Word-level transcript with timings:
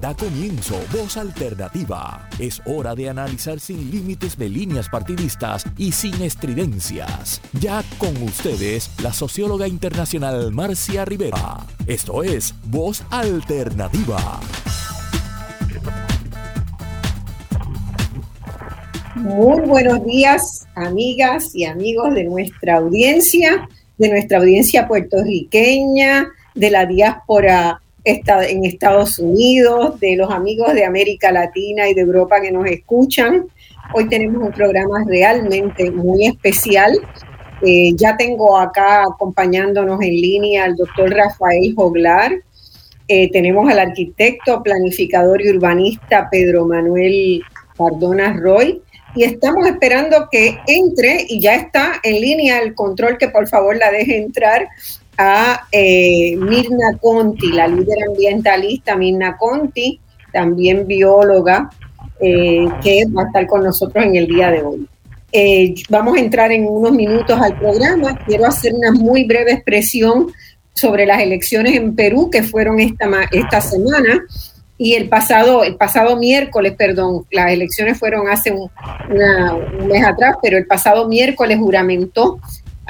Da 0.00 0.14
comienzo 0.16 0.80
Voz 0.96 1.18
Alternativa. 1.18 2.26
Es 2.38 2.62
hora 2.64 2.94
de 2.94 3.10
analizar 3.10 3.60
sin 3.60 3.90
límites 3.90 4.38
de 4.38 4.48
líneas 4.48 4.88
partidistas 4.88 5.66
y 5.76 5.92
sin 5.92 6.22
estridencias. 6.22 7.42
Ya 7.60 7.84
con 7.98 8.16
ustedes, 8.22 8.90
la 9.02 9.12
socióloga 9.12 9.68
internacional 9.68 10.52
Marcia 10.52 11.04
Rivera. 11.04 11.66
Esto 11.86 12.22
es 12.22 12.54
Voz 12.64 13.02
Alternativa. 13.10 14.40
Muy 19.16 19.60
buenos 19.68 20.02
días, 20.06 20.66
amigas 20.76 21.54
y 21.54 21.66
amigos 21.66 22.14
de 22.14 22.24
nuestra 22.24 22.78
audiencia, 22.78 23.68
de 23.98 24.08
nuestra 24.08 24.38
audiencia 24.38 24.88
puertorriqueña, 24.88 26.26
de 26.54 26.70
la 26.70 26.86
diáspora 26.86 27.82
en 28.04 28.64
Estados 28.64 29.18
Unidos, 29.18 30.00
de 30.00 30.16
los 30.16 30.30
amigos 30.30 30.72
de 30.74 30.84
América 30.84 31.30
Latina 31.30 31.88
y 31.88 31.94
de 31.94 32.00
Europa 32.00 32.40
que 32.40 32.50
nos 32.50 32.66
escuchan. 32.66 33.46
Hoy 33.94 34.08
tenemos 34.08 34.42
un 34.42 34.52
programa 34.52 35.04
realmente 35.06 35.90
muy 35.90 36.26
especial. 36.26 36.92
Eh, 37.62 37.92
ya 37.96 38.16
tengo 38.16 38.58
acá 38.58 39.02
acompañándonos 39.02 40.00
en 40.00 40.12
línea 40.12 40.64
al 40.64 40.76
doctor 40.76 41.10
Rafael 41.10 41.74
Joglar. 41.74 42.32
Eh, 43.08 43.30
tenemos 43.32 43.70
al 43.70 43.80
arquitecto, 43.80 44.62
planificador 44.62 45.42
y 45.42 45.50
urbanista 45.50 46.28
Pedro 46.30 46.66
Manuel 46.66 47.42
Cardona 47.76 48.32
Roy. 48.32 48.80
Y 49.14 49.24
estamos 49.24 49.66
esperando 49.66 50.28
que 50.30 50.56
entre 50.68 51.26
y 51.28 51.40
ya 51.40 51.56
está 51.56 51.94
en 52.04 52.20
línea 52.20 52.60
el 52.60 52.74
control 52.74 53.18
que 53.18 53.28
por 53.28 53.48
favor 53.48 53.76
la 53.76 53.90
deje 53.90 54.16
entrar 54.16 54.68
a 55.22 55.66
eh, 55.70 56.34
Mirna 56.34 56.96
Conti, 56.98 57.52
la 57.52 57.68
líder 57.68 57.98
ambientalista 58.08 58.96
Mirna 58.96 59.36
Conti, 59.36 60.00
también 60.32 60.86
bióloga, 60.86 61.68
eh, 62.18 62.66
que 62.82 63.04
va 63.14 63.24
a 63.24 63.26
estar 63.26 63.46
con 63.46 63.62
nosotros 63.62 64.02
en 64.02 64.16
el 64.16 64.26
día 64.26 64.50
de 64.50 64.62
hoy. 64.62 64.88
Eh, 65.30 65.74
vamos 65.90 66.16
a 66.16 66.20
entrar 66.20 66.50
en 66.52 66.66
unos 66.66 66.92
minutos 66.92 67.38
al 67.38 67.58
programa. 67.58 68.18
Quiero 68.26 68.46
hacer 68.46 68.72
una 68.72 68.92
muy 68.92 69.24
breve 69.24 69.52
expresión 69.52 70.28
sobre 70.72 71.04
las 71.04 71.20
elecciones 71.20 71.76
en 71.76 71.94
Perú 71.94 72.30
que 72.30 72.42
fueron 72.42 72.80
esta, 72.80 73.06
esta 73.30 73.60
semana. 73.60 74.24
Y 74.78 74.94
el 74.94 75.10
pasado, 75.10 75.64
el 75.64 75.76
pasado 75.76 76.16
miércoles, 76.16 76.72
perdón, 76.78 77.26
las 77.30 77.50
elecciones 77.52 77.98
fueron 77.98 78.26
hace 78.28 78.52
un, 78.52 78.70
un 79.80 79.86
mes 79.86 80.02
atrás, 80.02 80.36
pero 80.42 80.56
el 80.56 80.66
pasado 80.66 81.06
miércoles 81.08 81.58
juramentó 81.58 82.40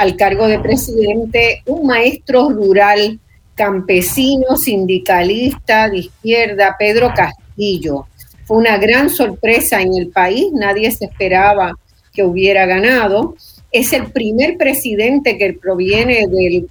al 0.01 0.17
cargo 0.17 0.47
de 0.47 0.59
presidente 0.59 1.62
un 1.67 1.87
maestro 1.87 2.48
rural, 2.48 3.20
campesino, 3.55 4.56
sindicalista 4.56 5.91
de 5.91 5.98
izquierda, 5.98 6.75
Pedro 6.79 7.12
Castillo. 7.15 8.06
Fue 8.47 8.56
una 8.56 8.78
gran 8.78 9.11
sorpresa 9.11 9.83
en 9.83 9.95
el 9.95 10.09
país, 10.09 10.47
nadie 10.55 10.91
se 10.91 11.05
esperaba 11.05 11.75
que 12.15 12.25
hubiera 12.25 12.65
ganado. 12.65 13.34
Es 13.71 13.93
el 13.93 14.11
primer 14.11 14.56
presidente 14.56 15.37
que 15.37 15.53
proviene 15.53 16.27
del, 16.28 16.67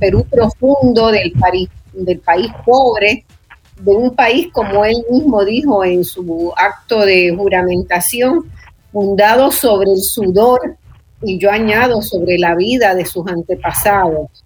Perú 0.00 0.26
profundo, 0.28 1.12
del, 1.12 1.32
del 1.92 2.18
país 2.18 2.50
pobre, 2.66 3.24
de 3.80 3.92
un 3.92 4.16
país, 4.16 4.48
como 4.52 4.84
él 4.84 4.96
mismo 5.08 5.44
dijo 5.44 5.84
en 5.84 6.02
su 6.04 6.52
acto 6.56 7.06
de 7.06 7.32
juramentación, 7.36 8.50
fundado 8.90 9.52
sobre 9.52 9.92
el 9.92 10.02
sudor 10.02 10.76
y 11.22 11.38
yo 11.38 11.50
añado 11.50 12.02
sobre 12.02 12.38
la 12.38 12.54
vida 12.54 12.94
de 12.94 13.04
sus 13.04 13.26
antepasados. 13.26 14.44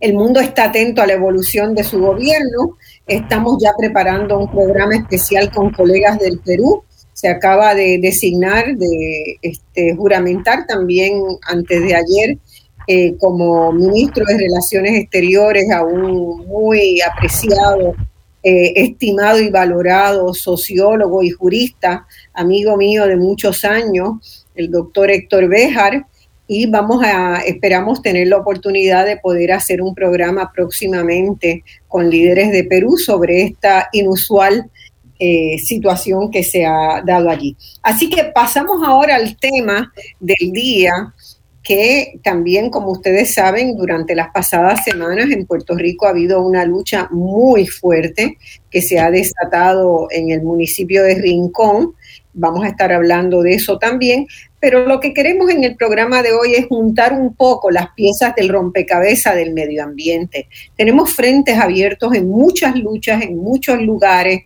El 0.00 0.14
mundo 0.14 0.40
está 0.40 0.64
atento 0.64 1.02
a 1.02 1.06
la 1.06 1.14
evolución 1.14 1.74
de 1.74 1.84
su 1.84 1.98
gobierno. 1.98 2.76
Estamos 3.06 3.56
ya 3.62 3.72
preparando 3.76 4.38
un 4.38 4.50
programa 4.50 4.96
especial 4.96 5.50
con 5.50 5.70
colegas 5.70 6.18
del 6.18 6.38
Perú. 6.40 6.84
Se 7.12 7.28
acaba 7.28 7.74
de 7.74 7.98
designar, 8.02 8.76
de 8.76 9.38
este, 9.40 9.94
juramentar 9.94 10.66
también 10.66 11.22
antes 11.48 11.82
de 11.82 11.94
ayer 11.94 12.38
eh, 12.86 13.16
como 13.18 13.72
ministro 13.72 14.26
de 14.26 14.36
Relaciones 14.36 14.94
Exteriores 15.00 15.70
a 15.70 15.82
un 15.82 16.46
muy 16.46 17.00
apreciado, 17.00 17.94
eh, 18.42 18.72
estimado 18.76 19.40
y 19.40 19.48
valorado 19.48 20.34
sociólogo 20.34 21.22
y 21.22 21.30
jurista, 21.30 22.06
amigo 22.34 22.76
mío 22.76 23.06
de 23.06 23.16
muchos 23.16 23.64
años, 23.64 24.43
el 24.54 24.70
doctor 24.70 25.10
Héctor 25.10 25.48
Béjar, 25.48 26.06
y 26.46 26.66
vamos 26.66 27.02
a, 27.02 27.38
esperamos 27.46 28.02
tener 28.02 28.28
la 28.28 28.36
oportunidad 28.36 29.06
de 29.06 29.16
poder 29.16 29.52
hacer 29.52 29.80
un 29.80 29.94
programa 29.94 30.52
próximamente 30.52 31.64
con 31.88 32.10
líderes 32.10 32.52
de 32.52 32.64
Perú 32.64 32.98
sobre 32.98 33.44
esta 33.44 33.88
inusual 33.92 34.70
eh, 35.18 35.58
situación 35.58 36.30
que 36.30 36.42
se 36.42 36.66
ha 36.66 37.02
dado 37.04 37.30
allí. 37.30 37.56
Así 37.82 38.10
que 38.10 38.24
pasamos 38.24 38.86
ahora 38.86 39.16
al 39.16 39.36
tema 39.38 39.92
del 40.20 40.52
día, 40.52 41.14
que 41.62 42.20
también, 42.22 42.68
como 42.68 42.90
ustedes 42.90 43.32
saben, 43.32 43.74
durante 43.76 44.14
las 44.14 44.28
pasadas 44.32 44.84
semanas 44.84 45.30
en 45.30 45.46
Puerto 45.46 45.74
Rico 45.76 46.06
ha 46.06 46.10
habido 46.10 46.42
una 46.42 46.66
lucha 46.66 47.08
muy 47.10 47.66
fuerte 47.66 48.36
que 48.70 48.82
se 48.82 48.98
ha 48.98 49.10
desatado 49.10 50.08
en 50.10 50.30
el 50.30 50.42
municipio 50.42 51.02
de 51.02 51.14
Rincón 51.14 51.94
vamos 52.34 52.64
a 52.64 52.68
estar 52.68 52.92
hablando 52.92 53.42
de 53.42 53.54
eso 53.54 53.78
también, 53.78 54.26
pero 54.60 54.86
lo 54.86 55.00
que 55.00 55.14
queremos 55.14 55.50
en 55.50 55.64
el 55.64 55.76
programa 55.76 56.22
de 56.22 56.32
hoy 56.32 56.54
es 56.54 56.66
juntar 56.66 57.12
un 57.12 57.34
poco 57.34 57.70
las 57.70 57.90
piezas 57.94 58.34
del 58.34 58.48
rompecabezas 58.48 59.34
del 59.36 59.52
medio 59.52 59.84
ambiente. 59.84 60.48
Tenemos 60.76 61.14
frentes 61.14 61.58
abiertos 61.58 62.14
en 62.14 62.28
muchas 62.28 62.74
luchas, 62.76 63.22
en 63.22 63.36
muchos 63.38 63.80
lugares, 63.80 64.42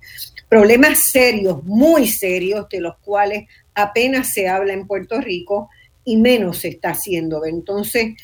problemas 0.49 1.11
serios, 1.11 1.65
muy 1.65 2.07
serios, 2.07 2.69
de 2.69 2.81
los 2.81 2.97
cuales 2.99 3.45
apenas 3.75 4.33
se 4.33 4.49
habla 4.49 4.73
en 4.73 4.87
Puerto 4.87 5.21
Rico 5.21 5.69
y 6.05 6.17
menos 6.17 6.59
se 6.59 6.69
está 6.69 6.91
haciendo. 6.91 7.45
Entonces, 7.45 8.15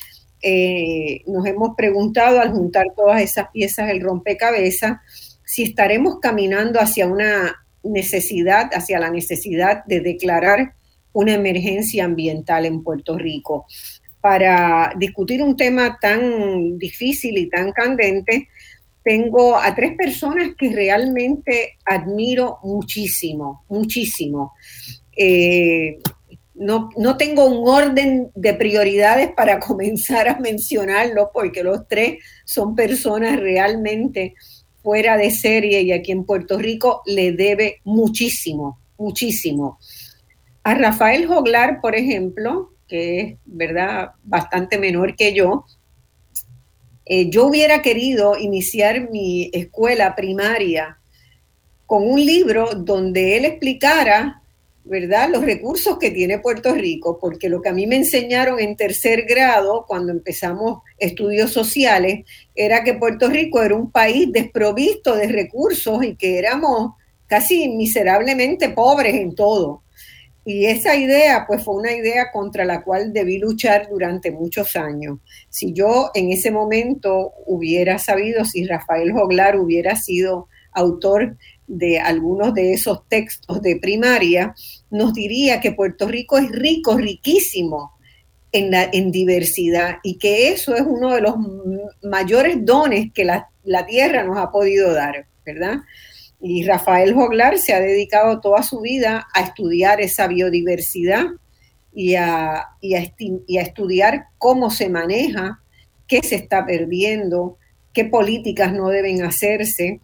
eh, 0.42 1.22
nos 1.26 1.46
hemos 1.46 1.74
preguntado 1.76 2.40
al 2.40 2.50
juntar 2.50 2.86
todas 2.94 3.22
esas 3.22 3.48
piezas 3.50 3.86
del 3.86 4.00
rompecabezas 4.00 4.98
si 5.44 5.62
estaremos 5.62 6.18
caminando 6.20 6.80
hacia 6.80 7.06
una 7.06 7.63
necesidad, 7.84 8.70
hacia 8.72 8.98
la 8.98 9.10
necesidad 9.10 9.84
de 9.84 10.00
declarar 10.00 10.74
una 11.12 11.34
emergencia 11.34 12.04
ambiental 12.04 12.66
en 12.66 12.82
Puerto 12.82 13.16
Rico. 13.16 13.66
Para 14.20 14.92
discutir 14.98 15.42
un 15.42 15.56
tema 15.56 15.98
tan 16.00 16.78
difícil 16.78 17.38
y 17.38 17.48
tan 17.48 17.72
candente, 17.72 18.48
tengo 19.02 19.56
a 19.56 19.74
tres 19.74 19.96
personas 19.96 20.54
que 20.58 20.70
realmente 20.70 21.78
admiro 21.84 22.58
muchísimo, 22.62 23.64
muchísimo. 23.68 24.54
Eh, 25.16 25.98
no, 26.54 26.88
no, 26.96 27.16
tengo 27.16 27.44
un 27.46 27.68
orden 27.68 28.30
de 28.34 28.54
prioridades 28.54 29.28
para 29.32 29.60
comenzar 29.60 30.28
a 30.28 30.40
mencionarlo, 30.40 31.30
porque 31.32 31.62
los 31.62 31.86
tres 31.86 32.18
son 32.44 32.74
personas 32.74 33.38
realmente 33.38 34.34
fuera 34.84 35.16
de 35.16 35.30
serie 35.30 35.80
y 35.80 35.92
aquí 35.92 36.12
en 36.12 36.24
Puerto 36.24 36.58
Rico 36.58 37.02
le 37.06 37.32
debe 37.32 37.80
muchísimo, 37.84 38.78
muchísimo. 38.98 39.78
A 40.62 40.74
Rafael 40.74 41.26
Joglar, 41.26 41.80
por 41.80 41.96
ejemplo, 41.96 42.70
que 42.86 43.20
es 43.20 43.38
verdad 43.46 44.10
bastante 44.22 44.78
menor 44.78 45.16
que 45.16 45.32
yo, 45.32 45.64
eh, 47.06 47.30
yo 47.30 47.46
hubiera 47.46 47.80
querido 47.80 48.38
iniciar 48.38 49.10
mi 49.10 49.48
escuela 49.54 50.14
primaria 50.14 50.98
con 51.86 52.06
un 52.06 52.24
libro 52.24 52.74
donde 52.74 53.38
él 53.38 53.46
explicara 53.46 54.42
¿verdad? 54.84 55.30
Los 55.30 55.44
recursos 55.44 55.98
que 55.98 56.10
tiene 56.10 56.38
Puerto 56.38 56.74
Rico, 56.74 57.18
porque 57.18 57.48
lo 57.48 57.62
que 57.62 57.70
a 57.70 57.72
mí 57.72 57.86
me 57.86 57.96
enseñaron 57.96 58.60
en 58.60 58.76
tercer 58.76 59.24
grado, 59.24 59.86
cuando 59.88 60.12
empezamos 60.12 60.82
estudios 60.98 61.52
sociales, 61.52 62.24
era 62.54 62.84
que 62.84 62.94
Puerto 62.94 63.28
Rico 63.28 63.62
era 63.62 63.74
un 63.74 63.90
país 63.90 64.30
desprovisto 64.30 65.16
de 65.16 65.28
recursos 65.28 66.04
y 66.04 66.16
que 66.16 66.38
éramos 66.38 66.92
casi 67.26 67.68
miserablemente 67.68 68.68
pobres 68.68 69.14
en 69.14 69.34
todo. 69.34 69.82
Y 70.46 70.66
esa 70.66 70.94
idea, 70.94 71.46
pues 71.46 71.64
fue 71.64 71.76
una 71.76 71.92
idea 71.92 72.30
contra 72.30 72.66
la 72.66 72.82
cual 72.82 73.14
debí 73.14 73.38
luchar 73.38 73.88
durante 73.88 74.30
muchos 74.30 74.76
años. 74.76 75.18
Si 75.48 75.72
yo 75.72 76.10
en 76.14 76.30
ese 76.30 76.50
momento 76.50 77.32
hubiera 77.46 77.98
sabido, 77.98 78.44
si 78.44 78.66
Rafael 78.66 79.12
Joglar 79.12 79.58
hubiera 79.58 79.96
sido 79.96 80.48
autor 80.72 81.38
de 81.66 81.98
algunos 81.98 82.54
de 82.54 82.74
esos 82.74 83.08
textos 83.08 83.62
de 83.62 83.76
primaria, 83.76 84.54
nos 84.90 85.14
diría 85.14 85.60
que 85.60 85.72
Puerto 85.72 86.06
Rico 86.06 86.38
es 86.38 86.50
rico, 86.50 86.96
riquísimo 86.96 87.92
en, 88.52 88.70
la, 88.70 88.88
en 88.92 89.10
diversidad 89.10 89.98
y 90.02 90.18
que 90.18 90.48
eso 90.48 90.74
es 90.74 90.82
uno 90.82 91.14
de 91.14 91.20
los 91.20 91.34
mayores 92.02 92.64
dones 92.64 93.12
que 93.12 93.24
la, 93.24 93.48
tierra 93.86 94.24
nos 94.24 94.36
ha 94.38 94.50
podido 94.50 94.92
dar, 94.92 95.26
¿verdad? 95.44 95.78
Y 96.40 96.64
Rafael 96.64 97.14
Joglar 97.14 97.58
se 97.58 97.72
ha 97.72 97.80
dedicado 97.80 98.40
toda 98.40 98.62
su 98.62 98.80
vida 98.80 99.26
a 99.32 99.40
estudiar 99.40 100.00
esa 100.00 100.26
biodiversidad 100.28 101.24
y 101.94 102.16
a, 102.16 102.68
y 102.80 102.94
a 103.56 103.62
estudiar 103.62 104.26
cómo 104.36 104.70
se 104.70 104.90
maneja, 104.90 105.62
qué 106.06 106.20
se 106.22 106.34
está 106.34 106.66
perdiendo, 106.66 107.56
qué 107.94 108.04
políticas 108.04 108.72
no 108.74 108.88
deben 108.88 109.22
hacerse 109.22 110.00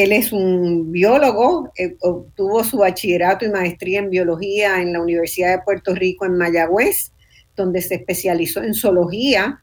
Él 0.00 0.12
es 0.12 0.32
un 0.32 0.92
biólogo, 0.92 1.72
eh, 1.76 1.94
obtuvo 2.00 2.64
su 2.64 2.78
bachillerato 2.78 3.44
y 3.44 3.50
maestría 3.50 3.98
en 3.98 4.08
biología 4.08 4.80
en 4.80 4.94
la 4.94 5.02
Universidad 5.02 5.58
de 5.58 5.62
Puerto 5.62 5.94
Rico 5.94 6.24
en 6.24 6.38
Mayagüez, 6.38 7.12
donde 7.54 7.82
se 7.82 7.96
especializó 7.96 8.62
en 8.62 8.72
zoología. 8.72 9.60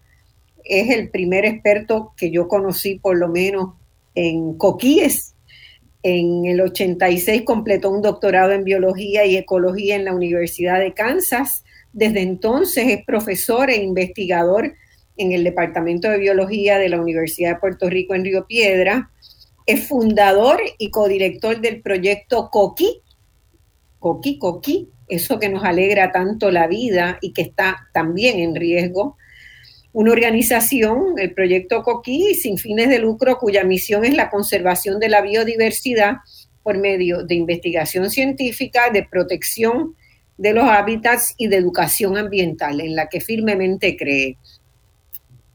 Es 0.63 0.91
el 0.91 1.09
primer 1.09 1.43
experto 1.43 2.13
que 2.15 2.29
yo 2.29 2.47
conocí, 2.47 2.99
por 2.99 3.17
lo 3.17 3.29
menos, 3.29 3.73
en 4.13 4.55
coquíes. 4.59 5.33
En 6.03 6.45
el 6.45 6.61
86 6.61 7.41
completó 7.41 7.89
un 7.89 8.03
doctorado 8.03 8.51
en 8.51 8.63
biología 8.63 9.25
y 9.25 9.37
ecología 9.37 9.95
en 9.95 10.05
la 10.05 10.13
Universidad 10.13 10.79
de 10.79 10.93
Kansas. 10.93 11.63
Desde 11.93 12.21
entonces 12.21 12.87
es 12.89 13.05
profesor 13.05 13.71
e 13.71 13.77
investigador 13.77 14.75
en 15.17 15.31
el 15.31 15.43
Departamento 15.43 16.11
de 16.11 16.19
Biología 16.19 16.77
de 16.77 16.89
la 16.89 17.01
Universidad 17.01 17.55
de 17.55 17.59
Puerto 17.59 17.89
Rico 17.89 18.13
en 18.13 18.23
Río 18.23 18.45
Piedra 18.45 19.09
es 19.67 19.85
fundador 19.85 20.61
y 20.77 20.89
codirector 20.89 21.59
del 21.59 21.81
proyecto 21.81 22.49
Coqui, 22.49 23.01
Coqui, 23.99 24.39
Coqui, 24.39 24.89
eso 25.09 25.39
que 25.39 25.49
nos 25.49 25.63
alegra 25.63 26.11
tanto 26.11 26.49
la 26.51 26.67
vida 26.67 27.19
y 27.21 27.33
que 27.33 27.41
está 27.41 27.89
también 27.93 28.39
en 28.39 28.55
riesgo. 28.55 29.17
Una 29.91 30.13
organización, 30.13 31.15
el 31.17 31.33
proyecto 31.33 31.83
Coqui, 31.83 32.33
sin 32.33 32.57
fines 32.57 32.87
de 32.87 32.99
lucro, 32.99 33.37
cuya 33.37 33.65
misión 33.65 34.05
es 34.05 34.13
la 34.13 34.29
conservación 34.29 34.99
de 34.99 35.09
la 35.09 35.21
biodiversidad 35.21 36.17
por 36.63 36.77
medio 36.77 37.23
de 37.23 37.35
investigación 37.35 38.09
científica, 38.09 38.89
de 38.89 39.03
protección 39.03 39.95
de 40.37 40.53
los 40.53 40.65
hábitats 40.65 41.33
y 41.37 41.47
de 41.47 41.57
educación 41.57 42.17
ambiental, 42.17 42.79
en 42.79 42.95
la 42.95 43.09
que 43.09 43.19
firmemente 43.19 43.97
cree. 43.97 44.37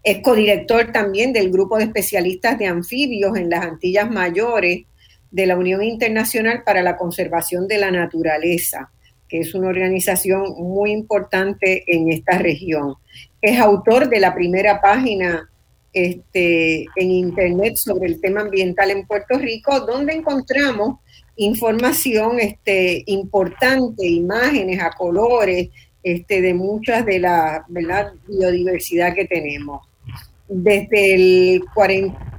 Es 0.02 0.19
codirector 0.19 0.90
también 0.90 1.32
del 1.32 1.52
grupo 1.52 1.78
de 1.78 1.84
especialistas 1.84 2.58
de 2.58 2.66
anfibios 2.66 3.37
en 3.37 3.49
las 3.49 3.64
Antillas 3.64 4.10
Mayores 4.10 4.84
de 5.31 5.46
la 5.46 5.56
Unión 5.56 5.82
Internacional 5.84 6.64
para 6.64 6.82
la 6.82 6.96
Conservación 6.96 7.69
de 7.69 7.78
la 7.78 7.93
Naturaleza, 7.93 8.90
que 9.28 9.38
es 9.38 9.54
una 9.54 9.69
organización 9.69 10.54
muy 10.58 10.90
importante 10.90 11.84
en 11.87 12.10
esta 12.10 12.37
región. 12.38 12.96
Es 13.40 13.60
autor 13.60 14.08
de 14.08 14.19
la 14.19 14.34
primera 14.34 14.81
página 14.81 15.49
este, 15.93 16.82
en 16.96 17.10
Internet 17.10 17.76
sobre 17.76 18.08
el 18.08 18.20
tema 18.20 18.40
ambiental 18.40 18.90
en 18.90 19.06
Puerto 19.06 19.38
Rico, 19.38 19.78
donde 19.81 20.14
encontramos 20.14 20.98
información 21.37 22.40
este, 22.40 23.05
importante, 23.06 24.05
imágenes 24.05 24.81
a 24.81 24.90
colores 24.90 25.69
este, 26.02 26.43
de 26.43 26.55
muchas 26.55 27.06
de 27.06 27.20
la 27.20 27.64
biodiversidad 28.26 29.14
que 29.14 29.26
tenemos 29.26 29.92
desde 30.52 31.14
el, 31.14 31.62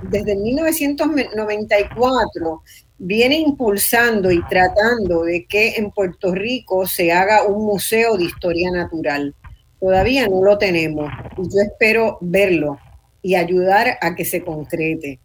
desde 0.04 0.36
1994 0.36 2.62
viene 3.00 3.40
impulsando 3.40 4.32
y 4.32 4.40
tratando 4.48 5.24
de 5.24 5.46
que 5.46 5.74
en 5.76 5.90
Puerto 5.92 6.34
Rico 6.34 6.88
se 6.88 7.12
haga 7.12 7.44
un 7.44 7.66
museo 7.66 8.16
de 8.18 8.24
historia 8.26 8.72
natural. 8.72 9.36
Todavía 9.80 10.28
no 10.28 10.44
lo 10.44 10.58
tenemos 10.58 11.12
y 11.38 11.44
yo 11.44 11.62
espero 11.62 12.18
verlo 12.22 12.80
y 13.22 13.36
ayudar 13.36 14.00
a 14.02 14.16
que 14.16 14.26
se 14.26 14.44
concrete. 14.44 15.20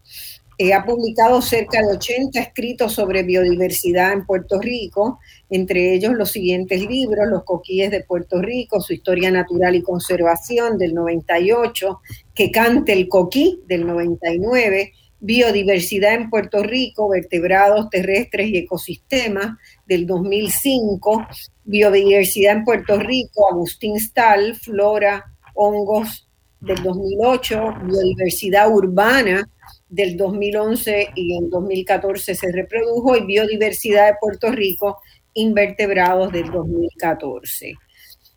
Eh, 0.60 0.74
ha 0.74 0.84
publicado 0.84 1.40
cerca 1.40 1.80
de 1.80 1.92
80 1.92 2.40
escritos 2.40 2.92
sobre 2.92 3.22
biodiversidad 3.22 4.12
en 4.12 4.26
Puerto 4.26 4.60
Rico, 4.60 5.20
entre 5.48 5.94
ellos 5.94 6.14
los 6.14 6.32
siguientes 6.32 6.84
libros, 6.84 7.28
Los 7.28 7.44
coquíes 7.44 7.92
de 7.92 8.02
Puerto 8.02 8.42
Rico, 8.42 8.80
Su 8.80 8.92
historia 8.92 9.30
natural 9.30 9.76
y 9.76 9.82
conservación 9.82 10.76
del 10.76 10.94
98, 10.94 12.00
Que 12.34 12.50
cante 12.50 12.92
el 12.92 13.08
coquí 13.08 13.62
del 13.68 13.86
99, 13.86 14.92
Biodiversidad 15.20 16.14
en 16.14 16.28
Puerto 16.28 16.64
Rico, 16.64 17.08
vertebrados 17.08 17.88
terrestres 17.88 18.48
y 18.48 18.58
ecosistemas 18.58 19.56
del 19.86 20.06
2005, 20.06 21.24
Biodiversidad 21.64 22.56
en 22.56 22.64
Puerto 22.64 22.98
Rico, 22.98 23.48
Agustín 23.48 23.98
Stahl, 24.00 24.56
Flora, 24.56 25.24
Hongos 25.54 26.27
del 26.60 26.82
2008, 26.82 27.74
Biodiversidad 27.84 28.70
Urbana 28.70 29.48
del 29.88 30.16
2011 30.16 31.08
y 31.14 31.36
en 31.36 31.50
2014 31.50 32.34
se 32.34 32.52
reprodujo, 32.52 33.16
y 33.16 33.24
Biodiversidad 33.24 34.08
de 34.08 34.16
Puerto 34.20 34.50
Rico, 34.50 34.98
Invertebrados 35.34 36.32
del 36.32 36.50
2014. 36.50 37.74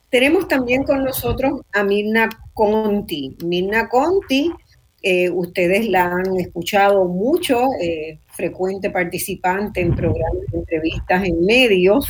Tenemos 0.10 0.48
también 0.48 0.84
con 0.84 1.04
nosotros 1.04 1.62
a 1.72 1.84
Mirna 1.84 2.30
Conti. 2.54 3.36
Mirna 3.46 3.88
Conti, 3.88 4.52
eh, 5.02 5.30
ustedes 5.30 5.88
la 5.88 6.12
han 6.12 6.36
escuchado 6.38 7.06
mucho, 7.06 7.70
eh, 7.82 8.20
frecuente 8.28 8.90
participante 8.90 9.82
en 9.82 9.96
programas 9.96 10.44
de 10.52 10.60
entrevistas 10.60 11.24
en 11.26 11.46
medios. 11.46 12.08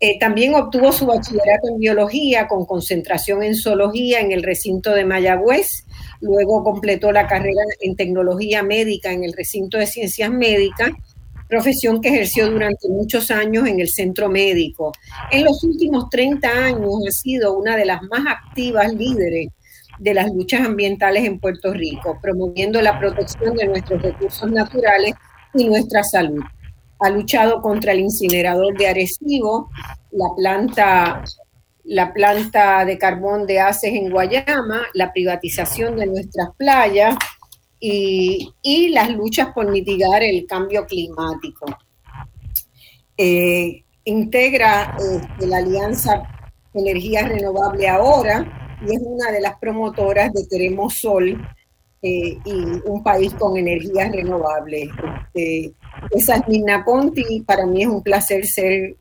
Eh, 0.00 0.16
también 0.20 0.54
obtuvo 0.54 0.92
su 0.92 1.06
bachillerato 1.06 1.68
en 1.70 1.78
biología 1.78 2.46
con 2.46 2.66
concentración 2.66 3.42
en 3.42 3.56
zoología 3.56 4.20
en 4.20 4.30
el 4.30 4.44
recinto 4.44 4.92
de 4.92 5.04
Mayagüez. 5.04 5.84
Luego 6.20 6.62
completó 6.62 7.10
la 7.10 7.26
carrera 7.26 7.62
en 7.80 7.96
tecnología 7.96 8.62
médica 8.62 9.12
en 9.12 9.24
el 9.24 9.32
recinto 9.32 9.76
de 9.76 9.88
ciencias 9.88 10.30
médicas, 10.30 10.90
profesión 11.48 12.00
que 12.00 12.10
ejerció 12.10 12.48
durante 12.48 12.88
muchos 12.88 13.32
años 13.32 13.66
en 13.66 13.80
el 13.80 13.88
centro 13.88 14.28
médico. 14.28 14.92
En 15.32 15.44
los 15.44 15.64
últimos 15.64 16.08
30 16.10 16.48
años 16.48 16.92
ha 17.08 17.10
sido 17.10 17.58
una 17.58 17.76
de 17.76 17.86
las 17.86 18.00
más 18.02 18.24
activas 18.24 18.92
líderes 18.94 19.48
de 19.98 20.14
las 20.14 20.32
luchas 20.32 20.60
ambientales 20.60 21.24
en 21.24 21.40
Puerto 21.40 21.72
Rico, 21.72 22.20
promoviendo 22.22 22.80
la 22.80 23.00
protección 23.00 23.56
de 23.56 23.66
nuestros 23.66 24.00
recursos 24.00 24.48
naturales 24.48 25.14
y 25.54 25.64
nuestra 25.64 26.04
salud 26.04 26.44
ha 27.00 27.10
luchado 27.10 27.60
contra 27.62 27.92
el 27.92 28.00
incinerador 28.00 28.76
de 28.76 28.88
Arecibo, 28.88 29.70
la 30.10 30.28
planta, 30.36 31.24
la 31.84 32.12
planta 32.12 32.84
de 32.84 32.98
carbón 32.98 33.46
de 33.46 33.60
Aces 33.60 33.92
en 33.94 34.10
Guayama, 34.10 34.82
la 34.94 35.12
privatización 35.12 35.96
de 35.96 36.06
nuestras 36.06 36.48
playas 36.56 37.16
y, 37.80 38.88
las 38.90 39.10
luchas 39.10 39.48
por 39.54 39.70
mitigar 39.70 40.22
el 40.22 40.46
cambio 40.46 40.84
climático. 40.86 41.66
Eh, 43.16 43.84
integra 44.04 44.96
este, 44.98 45.46
la 45.46 45.58
Alianza 45.58 46.22
Energía 46.74 47.26
Renovable 47.26 47.88
Ahora 47.88 48.78
y 48.86 48.94
es 48.94 49.00
una 49.02 49.30
de 49.30 49.40
las 49.40 49.58
promotoras 49.58 50.32
de 50.32 50.46
Queremos 50.48 50.94
Sol 50.94 51.40
eh, 52.00 52.38
y 52.44 52.52
un 52.84 53.02
país 53.02 53.34
con 53.34 53.56
energías 53.56 54.12
renovables. 54.12 54.88
Este, 55.34 55.72
esa 56.10 56.36
es 56.36 56.48
Nina 56.48 56.84
Conti, 56.84 57.40
para 57.40 57.66
mí 57.66 57.82
es 57.82 57.88
un 57.88 58.02
placer 58.02 58.46
ser, 58.46 58.96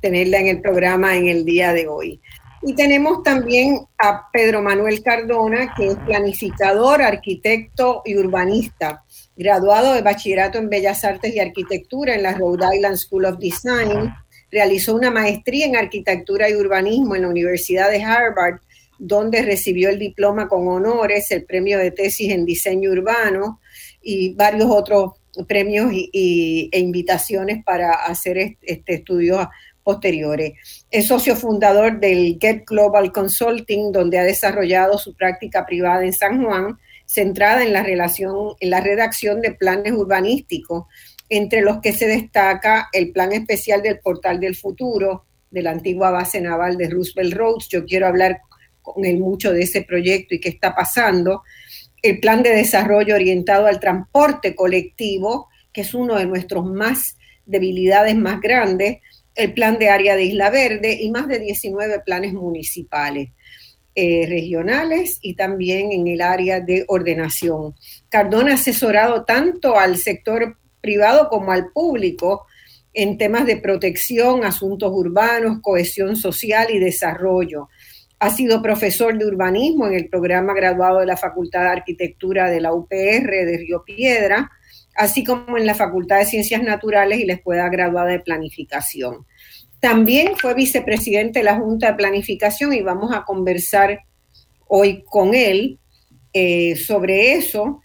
tenerla 0.00 0.38
en 0.38 0.48
el 0.48 0.60
programa 0.60 1.16
en 1.16 1.28
el 1.28 1.44
día 1.44 1.72
de 1.72 1.88
hoy. 1.88 2.20
Y 2.62 2.74
tenemos 2.74 3.22
también 3.22 3.86
a 3.98 4.30
Pedro 4.32 4.62
Manuel 4.62 5.02
Cardona, 5.02 5.72
que 5.76 5.88
es 5.88 5.96
planificador, 5.96 7.02
arquitecto 7.02 8.02
y 8.04 8.16
urbanista, 8.16 9.04
graduado 9.36 9.94
de 9.94 10.02
bachillerato 10.02 10.58
en 10.58 10.68
Bellas 10.68 11.04
Artes 11.04 11.34
y 11.34 11.38
Arquitectura 11.38 12.14
en 12.14 12.24
la 12.24 12.34
Rhode 12.34 12.76
Island 12.76 12.96
School 12.96 13.26
of 13.26 13.38
Design. 13.38 14.12
Realizó 14.50 14.96
una 14.96 15.10
maestría 15.10 15.66
en 15.66 15.76
arquitectura 15.76 16.50
y 16.50 16.56
urbanismo 16.56 17.14
en 17.14 17.22
la 17.22 17.28
Universidad 17.28 17.90
de 17.90 18.02
Harvard, 18.02 18.60
donde 18.98 19.42
recibió 19.42 19.90
el 19.90 19.98
diploma 19.98 20.48
con 20.48 20.66
honores, 20.66 21.30
el 21.30 21.44
premio 21.44 21.78
de 21.78 21.92
tesis 21.92 22.32
en 22.32 22.44
diseño 22.44 22.90
urbano 22.90 23.60
y 24.02 24.34
varios 24.34 24.68
otros 24.68 25.12
premios 25.46 25.92
y, 25.92 26.68
e 26.72 26.78
invitaciones 26.78 27.62
para 27.64 27.92
hacer 27.92 28.56
este, 28.62 28.94
estudios 28.94 29.46
posteriores. 29.82 30.52
Es 30.90 31.06
socio 31.06 31.34
fundador 31.36 31.98
del 32.00 32.38
Get 32.40 32.64
Global 32.66 33.10
Consulting, 33.12 33.92
donde 33.92 34.18
ha 34.18 34.24
desarrollado 34.24 34.98
su 34.98 35.14
práctica 35.14 35.64
privada 35.64 36.04
en 36.04 36.12
San 36.12 36.44
Juan, 36.44 36.78
centrada 37.06 37.62
en 37.62 37.72
la 37.72 37.82
relación, 37.82 38.54
en 38.60 38.70
la 38.70 38.80
redacción 38.80 39.40
de 39.40 39.52
planes 39.52 39.92
urbanísticos, 39.92 40.84
entre 41.30 41.62
los 41.62 41.80
que 41.80 41.92
se 41.92 42.06
destaca 42.06 42.88
el 42.92 43.12
plan 43.12 43.32
especial 43.32 43.82
del 43.82 43.98
Portal 44.00 44.40
del 44.40 44.56
Futuro, 44.56 45.24
de 45.50 45.62
la 45.62 45.70
antigua 45.70 46.10
base 46.10 46.40
naval 46.40 46.76
de 46.76 46.90
Roosevelt 46.90 47.34
Roads. 47.34 47.68
Yo 47.68 47.84
quiero 47.84 48.06
hablar 48.06 48.40
con 48.82 49.04
él 49.04 49.18
mucho 49.18 49.52
de 49.52 49.62
ese 49.62 49.82
proyecto 49.82 50.34
y 50.34 50.40
qué 50.40 50.50
está 50.50 50.74
pasando 50.74 51.42
el 52.02 52.20
plan 52.20 52.42
de 52.42 52.50
desarrollo 52.50 53.14
orientado 53.14 53.66
al 53.66 53.80
transporte 53.80 54.54
colectivo, 54.54 55.48
que 55.72 55.82
es 55.82 55.94
uno 55.94 56.16
de 56.16 56.26
nuestros 56.26 56.64
más 56.64 57.16
debilidades 57.46 58.14
más 58.16 58.40
grandes, 58.40 58.98
el 59.34 59.54
plan 59.54 59.78
de 59.78 59.88
área 59.88 60.16
de 60.16 60.24
Isla 60.24 60.50
Verde 60.50 60.98
y 61.00 61.10
más 61.10 61.28
de 61.28 61.38
19 61.38 62.00
planes 62.00 62.32
municipales, 62.32 63.30
eh, 63.94 64.26
regionales 64.28 65.18
y 65.22 65.34
también 65.34 65.92
en 65.92 66.08
el 66.08 66.20
área 66.20 66.60
de 66.60 66.84
ordenación. 66.88 67.74
Cardona 68.08 68.52
ha 68.52 68.54
asesorado 68.54 69.24
tanto 69.24 69.78
al 69.78 69.96
sector 69.96 70.56
privado 70.80 71.28
como 71.28 71.52
al 71.52 71.70
público 71.70 72.46
en 72.92 73.16
temas 73.16 73.46
de 73.46 73.56
protección, 73.58 74.44
asuntos 74.44 74.90
urbanos, 74.92 75.60
cohesión 75.62 76.16
social 76.16 76.68
y 76.72 76.78
desarrollo. 76.78 77.68
Ha 78.20 78.30
sido 78.30 78.62
profesor 78.62 79.16
de 79.16 79.26
urbanismo 79.26 79.86
en 79.86 79.94
el 79.94 80.08
programa 80.08 80.54
graduado 80.54 81.00
de 81.00 81.06
la 81.06 81.16
Facultad 81.16 81.62
de 81.62 81.68
Arquitectura 81.68 82.50
de 82.50 82.60
la 82.60 82.72
UPR 82.72 83.30
de 83.30 83.58
Río 83.58 83.84
Piedra. 83.84 84.50
así 84.96 85.22
como 85.22 85.56
en 85.56 85.64
la 85.64 85.76
Facultad 85.76 86.18
de 86.18 86.24
Ciencias 86.24 86.60
Naturales 86.60 87.20
y 87.20 87.24
la 87.24 87.34
Escuela 87.34 87.68
Graduada 87.68 88.10
de 88.10 88.18
Planificación. 88.18 89.26
También 89.78 90.36
fue 90.36 90.54
vicepresidente 90.54 91.38
de 91.38 91.44
la 91.44 91.56
Junta 91.56 91.92
de 91.92 91.96
Planificación 91.96 92.72
y 92.72 92.82
vamos 92.82 93.14
a 93.14 93.24
conversar 93.24 94.00
hoy 94.66 95.04
con 95.04 95.34
él 95.34 95.78
eh, 96.32 96.76
sobre 96.76 97.34
eso, 97.34 97.80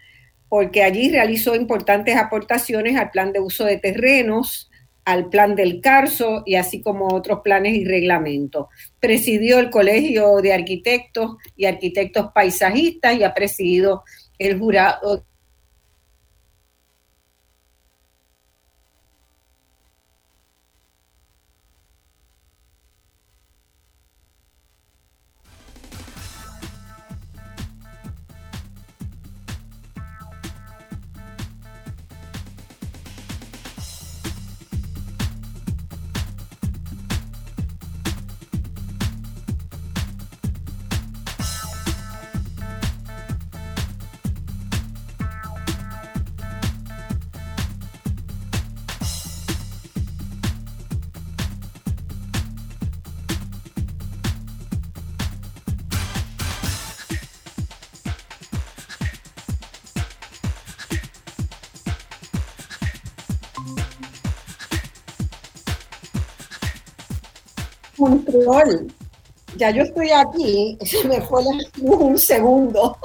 porque 0.49 0.83
allí 0.83 1.09
realizó 1.09 1.55
importantes 1.55 2.15
aportaciones 2.15 2.97
al 2.97 3.11
plan 3.11 3.31
de 3.31 3.39
uso 3.39 3.65
de 3.65 3.77
terrenos, 3.77 4.69
al 5.05 5.29
plan 5.29 5.55
del 5.55 5.81
CARSO 5.81 6.43
y 6.45 6.55
así 6.55 6.81
como 6.81 7.07
otros 7.07 7.41
planes 7.43 7.75
y 7.75 7.85
reglamentos. 7.85 8.67
Presidió 9.03 9.59
el 9.59 9.69
Colegio 9.69 10.37
de 10.37 10.53
Arquitectos 10.53 11.35
y 11.57 11.65
Arquitectos 11.65 12.31
Paisajistas 12.33 13.17
y 13.17 13.23
ha 13.25 13.33
presidido 13.33 14.05
el 14.39 14.57
jurado 14.57 15.25
control. 68.03 68.91
Ya 69.55 69.69
yo 69.69 69.83
estoy 69.83 70.09
aquí, 70.11 70.77
se 70.85 71.07
me 71.07 71.21
fue 71.21 71.43
un 71.81 72.17
segundo. 72.17 72.97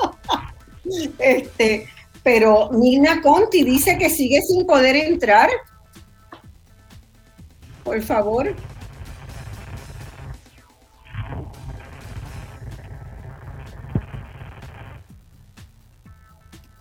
este, 1.18 1.86
pero 2.22 2.70
Nina 2.72 3.20
Conti 3.20 3.64
dice 3.64 3.96
que 3.98 4.10
sigue 4.10 4.40
sin 4.42 4.66
poder 4.66 4.96
entrar. 4.96 5.50
Por 7.84 8.02
favor. 8.02 8.54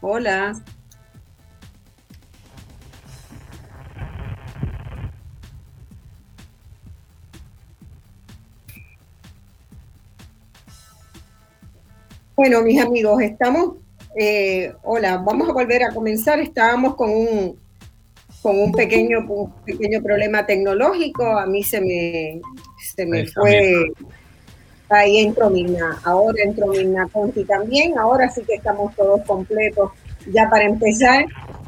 Hola. 0.01 0.53
Bueno, 12.37 12.61
mis 12.61 12.79
amigos, 12.79 13.19
estamos, 13.23 13.77
eh, 14.15 14.71
hola, 14.83 15.17
vamos 15.17 15.49
a 15.49 15.53
volver 15.53 15.83
a 15.83 15.91
comenzar. 15.91 16.39
Estábamos 16.39 16.93
con 16.93 17.09
un, 17.09 17.59
con 18.43 18.59
un 18.59 18.71
pequeño, 18.73 19.27
pequeño 19.65 20.03
problema 20.03 20.45
tecnológico. 20.45 21.25
A 21.25 21.47
mí 21.47 21.63
se 21.63 21.81
me, 21.81 22.39
se 22.93 23.07
me 23.07 23.25
fue. 23.25 23.91
Ahí 24.87 25.17
entró 25.17 25.49
Mina, 25.49 25.99
ahora 26.03 26.43
entró 26.43 26.67
Mina 26.67 27.07
Conti 27.11 27.43
también. 27.43 27.97
Ahora 27.97 28.29
sí 28.29 28.43
que 28.43 28.53
estamos 28.53 28.95
todos 28.95 29.19
completos. 29.25 29.93
Ya 30.31 30.47
para 30.47 30.65
empezar, 30.65 31.25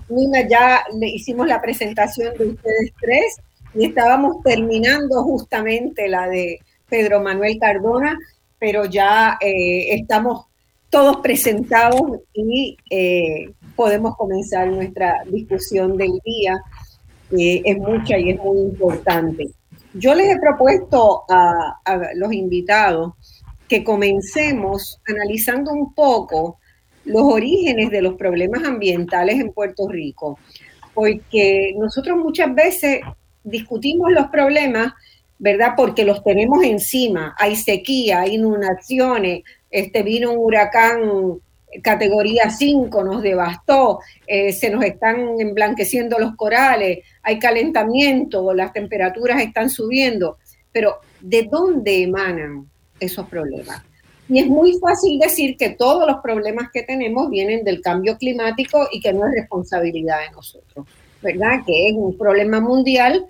Mina, 0.08 0.48
ya 0.48 0.84
le 0.94 1.08
hicimos 1.08 1.48
la 1.48 1.60
presentación 1.60 2.38
de 2.38 2.46
ustedes 2.46 2.94
tres 3.02 3.38
y 3.74 3.86
estábamos 3.88 4.44
terminando 4.44 5.24
justamente 5.24 6.08
la 6.08 6.30
de 6.30 6.60
Pedro 6.88 7.22
Manuel 7.22 7.58
Cardona, 7.60 8.16
pero 8.60 8.86
ya 8.86 9.40
eh, 9.42 9.96
estamos 9.96 10.49
todos 10.90 11.18
presentados 11.18 12.02
y 12.34 12.78
eh, 12.90 13.52
podemos 13.76 14.16
comenzar 14.16 14.68
nuestra 14.68 15.24
discusión 15.26 15.96
del 15.98 16.20
día, 16.26 16.60
que 17.30 17.62
es 17.64 17.78
mucha 17.78 18.18
y 18.18 18.32
es 18.32 18.40
muy 18.40 18.60
importante. 18.60 19.48
Yo 19.94 20.14
les 20.14 20.36
he 20.36 20.40
propuesto 20.40 21.24
a, 21.30 21.80
los 22.16 22.34
invitados 22.34 23.14
que 23.68 23.84
comencemos 23.84 25.00
analizando 25.08 25.72
un 25.72 25.94
poco 25.94 26.60
los 27.06 27.24
orígenes 27.24 27.90
de 27.90 28.02
los 28.02 28.16
problemas 28.16 28.64
ambientales 28.64 29.40
en 29.40 29.52
Puerto 29.52 29.88
Rico, 29.88 30.38
porque 30.94 31.74
nosotros 31.78 32.18
muchas 32.18 32.54
veces 32.54 33.02
discutimos 33.44 34.12
los 34.12 34.28
problemas, 34.28 34.94
¿verdad? 35.38 35.74
Porque 35.78 36.04
los 36.04 36.24
tenemos 36.24 36.64
encima, 36.64 37.36
hay 37.40 37.56
sequía, 37.56 38.22
hay 38.22 38.36
inundaciones, 38.36 39.44
este, 39.70 40.04
vino 40.04 40.32
un 40.32 40.40
huracán 40.40 41.42
categoría 41.84 42.50
5, 42.50 43.04
nos 43.04 43.22
devastó, 43.22 44.00
eh, 44.26 44.52
se 44.52 44.70
nos 44.70 44.84
están 44.84 45.40
emblanqueciendo 45.40 46.18
los 46.18 46.36
corales, 46.36 47.00
hay 47.22 47.40
calentamiento, 47.40 48.54
las 48.54 48.74
temperaturas 48.74 49.42
están 49.42 49.70
subiendo, 49.70 50.38
pero 50.72 50.98
¿de 51.22 51.48
dónde 51.50 52.04
emanan 52.04 52.70
esos 53.00 53.28
problemas? 53.28 53.84
Y 54.28 54.40
es 54.40 54.48
muy 54.48 54.78
fácil 54.80 55.20
decir 55.20 55.58
que 55.58 55.72
todos 55.72 56.06
los 56.06 56.18
problemas 56.22 56.70
que 56.72 56.84
tenemos 56.84 57.30
vienen 57.30 57.64
del 57.64 57.82
cambio 57.82 58.18
climático 58.18 58.88
y 58.92 59.00
que 59.00 59.12
no 59.12 59.26
es 59.28 59.34
responsabilidad 59.34 60.20
de 60.20 60.32
nosotros, 60.32 60.88
¿verdad? 61.22 61.62
Que 61.66 61.90
es 61.90 61.96
un 61.96 62.16
problema 62.16 62.60
mundial 62.60 63.26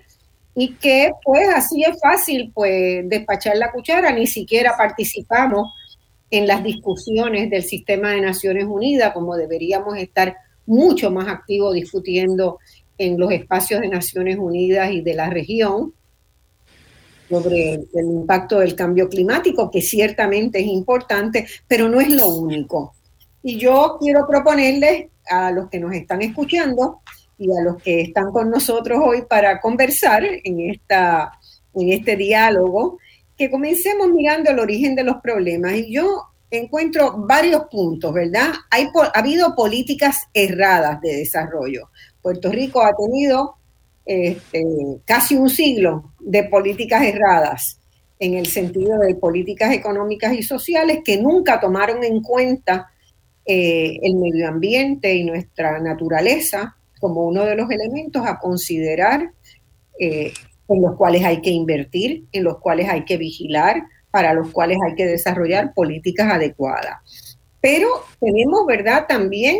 y 0.54 0.74
que 0.74 1.10
pues 1.24 1.48
así 1.54 1.82
es 1.84 1.98
fácil 2.00 2.52
pues 2.54 3.08
despachar 3.08 3.56
la 3.56 3.72
cuchara, 3.72 4.12
ni 4.12 4.26
siquiera 4.26 4.76
participamos 4.76 5.72
en 6.30 6.46
las 6.46 6.62
discusiones 6.62 7.50
del 7.50 7.64
sistema 7.64 8.12
de 8.12 8.20
Naciones 8.20 8.64
Unidas, 8.66 9.12
como 9.12 9.36
deberíamos 9.36 9.96
estar 9.98 10.36
mucho 10.66 11.10
más 11.10 11.28
activos 11.28 11.74
discutiendo 11.74 12.58
en 12.96 13.18
los 13.18 13.32
espacios 13.32 13.80
de 13.80 13.88
Naciones 13.88 14.38
Unidas 14.38 14.92
y 14.92 15.00
de 15.00 15.14
la 15.14 15.30
región 15.30 15.92
sobre 17.28 17.74
el 17.74 18.06
impacto 18.06 18.58
del 18.58 18.74
cambio 18.74 19.08
climático, 19.08 19.70
que 19.70 19.80
ciertamente 19.80 20.60
es 20.60 20.66
importante, 20.66 21.46
pero 21.66 21.88
no 21.88 22.00
es 22.00 22.10
lo 22.10 22.28
único. 22.28 22.94
Y 23.42 23.56
yo 23.56 23.96
quiero 24.00 24.26
proponerles 24.28 25.06
a 25.28 25.50
los 25.50 25.68
que 25.70 25.78
nos 25.78 25.94
están 25.94 26.22
escuchando 26.22 27.00
y 27.38 27.50
a 27.56 27.62
los 27.62 27.80
que 27.82 28.02
están 28.02 28.32
con 28.32 28.50
nosotros 28.50 29.00
hoy 29.02 29.22
para 29.22 29.60
conversar 29.60 30.24
en, 30.24 30.70
esta, 30.70 31.32
en 31.74 31.92
este 31.92 32.16
diálogo, 32.16 32.98
que 33.40 33.50
comencemos 33.50 34.12
mirando 34.12 34.50
el 34.50 34.58
origen 34.58 34.94
de 34.94 35.02
los 35.02 35.16
problemas. 35.22 35.72
Y 35.72 35.94
yo 35.94 36.24
encuentro 36.50 37.24
varios 37.26 37.62
puntos, 37.70 38.12
¿verdad? 38.12 38.52
Hay, 38.70 38.88
ha 38.94 39.18
habido 39.18 39.54
políticas 39.56 40.28
erradas 40.34 41.00
de 41.00 41.16
desarrollo. 41.16 41.88
Puerto 42.20 42.52
Rico 42.52 42.82
ha 42.82 42.94
tenido 42.94 43.54
este, 44.04 44.62
casi 45.06 45.36
un 45.36 45.48
siglo 45.48 46.12
de 46.20 46.44
políticas 46.44 47.02
erradas 47.02 47.80
en 48.18 48.34
el 48.34 48.46
sentido 48.46 48.98
de 48.98 49.14
políticas 49.14 49.72
económicas 49.72 50.34
y 50.34 50.42
sociales 50.42 50.98
que 51.02 51.16
nunca 51.16 51.58
tomaron 51.58 52.04
en 52.04 52.20
cuenta 52.20 52.90
eh, 53.46 53.96
el 54.02 54.16
medio 54.16 54.48
ambiente 54.48 55.14
y 55.14 55.24
nuestra 55.24 55.78
naturaleza 55.78 56.76
como 57.00 57.24
uno 57.24 57.46
de 57.46 57.56
los 57.56 57.70
elementos 57.70 58.22
a 58.26 58.38
considerar 58.38 59.32
eh, 59.98 60.30
en 60.70 60.82
los 60.82 60.96
cuales 60.96 61.24
hay 61.24 61.40
que 61.42 61.50
invertir, 61.50 62.24
en 62.32 62.44
los 62.44 62.58
cuales 62.58 62.88
hay 62.88 63.04
que 63.04 63.16
vigilar, 63.16 63.82
para 64.10 64.32
los 64.32 64.50
cuales 64.50 64.78
hay 64.86 64.94
que 64.94 65.06
desarrollar 65.06 65.74
políticas 65.74 66.32
adecuadas. 66.32 67.38
Pero 67.60 67.88
tenemos, 68.20 68.66
¿verdad? 68.66 69.06
También 69.08 69.58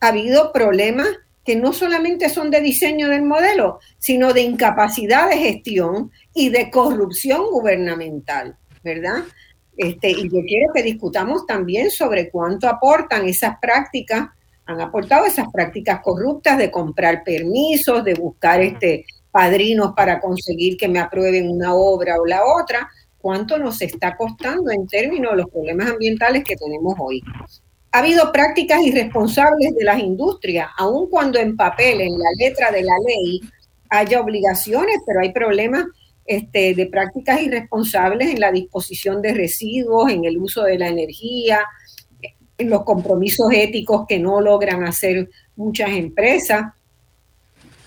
ha 0.00 0.08
habido 0.08 0.52
problemas 0.52 1.08
que 1.44 1.56
no 1.56 1.72
solamente 1.72 2.28
son 2.28 2.50
de 2.50 2.60
diseño 2.60 3.08
del 3.08 3.22
modelo, 3.22 3.80
sino 3.98 4.32
de 4.32 4.42
incapacidad 4.42 5.28
de 5.28 5.38
gestión 5.38 6.12
y 6.32 6.50
de 6.50 6.70
corrupción 6.70 7.42
gubernamental, 7.50 8.56
¿verdad? 8.84 9.24
Este, 9.76 10.10
y 10.10 10.24
yo 10.24 10.40
quiero 10.46 10.72
que 10.72 10.82
discutamos 10.82 11.46
también 11.46 11.90
sobre 11.90 12.30
cuánto 12.30 12.68
aportan 12.68 13.26
esas 13.28 13.58
prácticas, 13.60 14.28
han 14.66 14.80
aportado 14.80 15.26
esas 15.26 15.48
prácticas 15.52 16.00
corruptas 16.02 16.56
de 16.58 16.70
comprar 16.70 17.24
permisos, 17.24 18.04
de 18.04 18.14
buscar 18.14 18.60
este, 18.60 19.04
padrinos 19.32 19.94
para 19.96 20.20
conseguir 20.20 20.76
que 20.76 20.86
me 20.86 21.00
aprueben 21.00 21.50
una 21.50 21.74
obra 21.74 22.20
o 22.20 22.26
la 22.26 22.44
otra, 22.44 22.88
cuánto 23.18 23.58
nos 23.58 23.80
está 23.80 24.16
costando 24.16 24.70
en 24.70 24.86
términos 24.86 25.32
de 25.32 25.38
los 25.38 25.50
problemas 25.50 25.90
ambientales 25.90 26.44
que 26.44 26.56
tenemos 26.56 26.94
hoy. 26.98 27.22
ha 27.90 27.98
habido 27.98 28.30
prácticas 28.32 28.82
irresponsables 28.82 29.74
de 29.74 29.84
las 29.84 29.98
industrias, 29.98 30.68
aun 30.78 31.08
cuando 31.10 31.38
en 31.38 31.56
papel, 31.56 32.00
en 32.00 32.12
la 32.12 32.30
letra 32.38 32.70
de 32.70 32.82
la 32.82 32.94
ley, 33.06 33.40
haya 33.90 34.20
obligaciones, 34.20 34.98
pero 35.06 35.20
hay 35.20 35.32
problemas 35.32 35.84
este, 36.24 36.74
de 36.74 36.86
prácticas 36.86 37.42
irresponsables 37.42 38.30
en 38.30 38.40
la 38.40 38.52
disposición 38.52 39.20
de 39.20 39.34
residuos, 39.34 40.10
en 40.10 40.24
el 40.24 40.38
uso 40.38 40.62
de 40.62 40.78
la 40.78 40.88
energía, 40.88 41.60
en 42.56 42.70
los 42.70 42.84
compromisos 42.84 43.52
éticos 43.52 44.06
que 44.08 44.18
no 44.18 44.40
logran 44.40 44.84
hacer 44.84 45.28
muchas 45.56 45.90
empresas. 45.90 46.72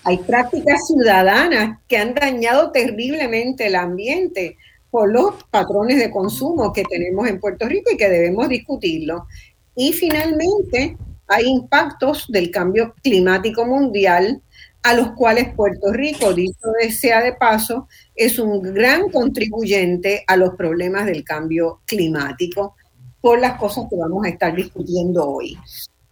Hay 0.06 0.18
prácticas 0.18 0.86
ciudadanas 0.86 1.80
que 1.88 1.96
han 1.96 2.14
dañado 2.14 2.70
terriblemente 2.70 3.66
el 3.66 3.74
ambiente 3.74 4.56
por 4.88 5.12
los 5.12 5.34
patrones 5.50 5.98
de 5.98 6.12
consumo 6.12 6.72
que 6.72 6.84
tenemos 6.84 7.26
en 7.26 7.40
Puerto 7.40 7.66
Rico 7.66 7.90
y 7.90 7.96
que 7.96 8.08
debemos 8.08 8.48
discutirlo. 8.48 9.26
Y 9.74 9.92
finalmente, 9.92 10.96
hay 11.26 11.46
impactos 11.46 12.26
del 12.28 12.52
cambio 12.52 12.94
climático 13.02 13.66
mundial 13.66 14.40
a 14.84 14.94
los 14.94 15.10
cuales 15.10 15.52
Puerto 15.56 15.92
Rico, 15.92 16.32
dicho 16.32 16.54
sea 16.96 17.20
de 17.20 17.32
paso, 17.32 17.88
es 18.14 18.38
un 18.38 18.62
gran 18.62 19.10
contribuyente 19.10 20.22
a 20.28 20.36
los 20.36 20.54
problemas 20.54 21.06
del 21.06 21.24
cambio 21.24 21.80
climático 21.84 22.76
por 23.20 23.40
las 23.40 23.58
cosas 23.58 23.86
que 23.90 23.96
vamos 23.96 24.24
a 24.24 24.28
estar 24.28 24.54
discutiendo 24.54 25.28
hoy. 25.28 25.58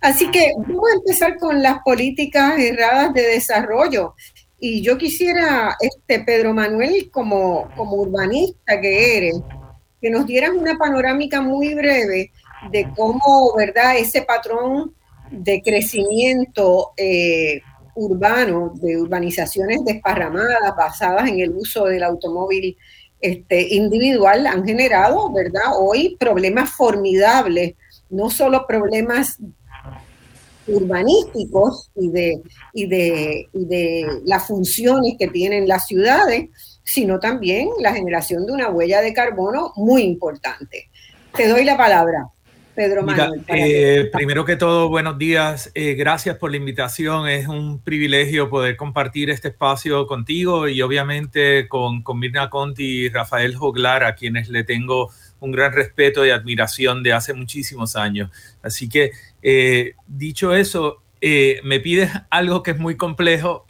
Así 0.04 0.30
que 0.30 0.52
vamos 0.58 0.84
a 0.90 0.96
empezar 0.96 1.38
con 1.38 1.62
las 1.62 1.78
políticas 1.82 2.58
erradas 2.58 3.14
de 3.14 3.23
desarrollo. 3.23 4.14
Y 4.58 4.82
yo 4.82 4.99
quisiera, 4.99 5.78
este 5.80 6.20
Pedro 6.20 6.52
Manuel, 6.52 7.11
como, 7.11 7.70
como 7.75 7.96
urbanista 7.96 8.78
que 8.82 9.16
eres, 9.16 9.37
que 10.02 10.11
nos 10.11 10.26
dieras 10.26 10.50
una 10.50 10.76
panorámica 10.76 11.40
muy 11.40 11.73
breve 11.73 12.32
de 12.70 12.87
cómo, 12.94 13.54
¿verdad?, 13.56 13.96
ese 13.96 14.20
patrón 14.20 14.94
de 15.30 15.62
crecimiento 15.62 16.92
eh, 16.99 17.62
urbano, 17.94 18.75
de 18.75 18.99
urbanizaciones 18.99 19.87
desparramadas 19.87 20.76
basadas 20.76 21.30
en 21.30 21.40
el 21.40 21.52
uso 21.52 21.87
del 21.87 22.02
automóvil 22.02 22.76
este, 23.23 23.75
individual 23.75 24.46
han 24.49 24.66
generado, 24.66 25.32
¿verdad? 25.32 25.78
Hoy 25.78 26.14
problemas 26.20 26.68
formidables, 26.75 27.75
no 28.11 28.28
solo 28.28 28.66
problemas 28.66 29.38
urbanísticos 30.66 31.90
y 31.97 32.11
de, 32.11 32.42
y 32.73 32.87
de, 32.87 33.49
y 33.52 33.64
de 33.66 34.06
las 34.25 34.47
funciones 34.47 35.14
que 35.18 35.28
tienen 35.28 35.68
las 35.68 35.87
ciudades, 35.87 36.49
sino 36.83 37.18
también 37.18 37.68
la 37.80 37.92
generación 37.92 38.47
de 38.47 38.52
una 38.52 38.71
huella 38.71 39.00
de 39.00 39.12
carbono 39.12 39.73
muy 39.76 40.02
importante. 40.02 40.90
Te 41.37 41.49
doy 41.49 41.64
la 41.64 41.76
palabra. 41.76 42.28
Pedro 42.75 43.04
Manuel. 43.04 43.44
Eh, 43.47 44.11
primero 44.12 44.44
que 44.44 44.56
todo, 44.56 44.88
buenos 44.88 45.16
días. 45.16 45.71
Eh, 45.75 45.94
gracias 45.94 46.37
por 46.38 46.50
la 46.50 46.56
invitación. 46.56 47.28
Es 47.28 47.47
un 47.47 47.80
privilegio 47.80 48.50
poder 48.50 48.76
compartir 48.76 49.30
este 49.30 49.49
espacio 49.49 50.06
contigo 50.06 50.68
y 50.68 50.83
obviamente 50.83 51.68
con, 51.68 52.02
con 52.02 52.18
Mirna 52.18 52.50
Conti 52.50 53.04
y 53.04 53.09
Rafael 53.11 53.54
Joglar, 53.54 54.02
a 54.02 54.16
quienes 54.16 54.49
le 54.49 54.64
tengo 54.64 55.11
un 55.38 55.52
gran 55.52 55.73
respeto 55.73 56.26
y 56.26 56.30
admiración 56.30 57.02
de 57.02 57.12
hace 57.12 57.33
muchísimos 57.33 57.97
años. 57.97 58.30
Así 58.62 58.88
que, 58.88 59.12
eh, 59.44 59.92
dicho 60.08 60.52
eso, 60.54 61.02
me 61.62 61.80
pides 61.80 62.10
algo 62.28 62.62
que 62.62 62.72
es 62.72 62.78
muy 62.78 62.96
complejo 62.96 63.64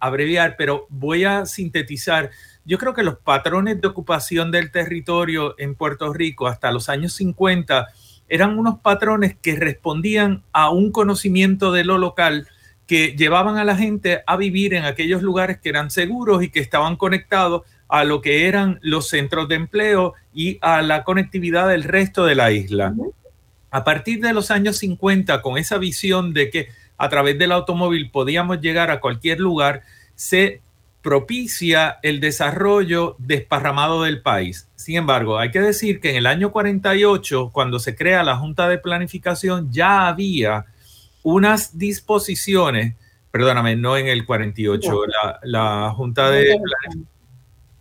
abreviar, 0.00 0.54
pero 0.56 0.86
voy 0.88 1.24
a 1.24 1.44
sintetizar. 1.44 2.30
Yo 2.64 2.78
creo 2.78 2.94
que 2.94 3.02
los 3.02 3.18
patrones 3.18 3.80
de 3.80 3.88
ocupación 3.88 4.50
del 4.50 4.70
territorio 4.70 5.56
en 5.58 5.74
Puerto 5.74 6.12
Rico 6.12 6.46
hasta 6.46 6.72
los 6.72 6.88
años 6.88 7.12
50 7.12 7.88
eran 8.28 8.58
unos 8.58 8.78
patrones 8.80 9.36
que 9.40 9.56
respondían 9.56 10.42
a 10.52 10.70
un 10.70 10.90
conocimiento 10.90 11.72
de 11.72 11.84
lo 11.84 11.98
local 11.98 12.48
que 12.86 13.16
llevaban 13.16 13.56
a 13.56 13.64
la 13.64 13.76
gente 13.76 14.22
a 14.26 14.36
vivir 14.36 14.74
en 14.74 14.84
aquellos 14.84 15.22
lugares 15.22 15.58
que 15.58 15.68
eran 15.68 15.90
seguros 15.90 16.42
y 16.42 16.50
que 16.50 16.60
estaban 16.60 16.96
conectados 16.96 17.62
a 17.88 18.04
lo 18.04 18.20
que 18.20 18.46
eran 18.46 18.78
los 18.82 19.08
centros 19.08 19.48
de 19.48 19.56
empleo 19.56 20.14
y 20.32 20.58
a 20.60 20.82
la 20.82 21.04
conectividad 21.04 21.68
del 21.68 21.84
resto 21.84 22.24
de 22.24 22.34
la 22.34 22.52
isla. 22.52 22.94
A 23.76 23.84
partir 23.84 24.22
de 24.22 24.32
los 24.32 24.50
años 24.50 24.78
50, 24.78 25.42
con 25.42 25.58
esa 25.58 25.76
visión 25.76 26.32
de 26.32 26.48
que 26.48 26.68
a 26.96 27.10
través 27.10 27.38
del 27.38 27.52
automóvil 27.52 28.10
podíamos 28.10 28.62
llegar 28.62 28.90
a 28.90 29.00
cualquier 29.00 29.38
lugar, 29.38 29.82
se 30.14 30.62
propicia 31.02 31.98
el 32.02 32.18
desarrollo 32.20 33.16
desparramado 33.18 34.04
del 34.04 34.22
país. 34.22 34.66
Sin 34.76 34.96
embargo, 34.96 35.38
hay 35.38 35.50
que 35.50 35.60
decir 35.60 36.00
que 36.00 36.08
en 36.08 36.16
el 36.16 36.26
año 36.26 36.52
48, 36.52 37.50
cuando 37.52 37.78
se 37.78 37.94
crea 37.94 38.22
la 38.22 38.38
Junta 38.38 38.66
de 38.66 38.78
Planificación, 38.78 39.70
ya 39.70 40.08
había 40.08 40.64
unas 41.22 41.76
disposiciones, 41.76 42.94
perdóname, 43.30 43.76
no 43.76 43.98
en 43.98 44.06
el 44.06 44.24
48, 44.24 44.90
la, 45.42 45.92
Junta 45.94 46.30
de 46.30 46.58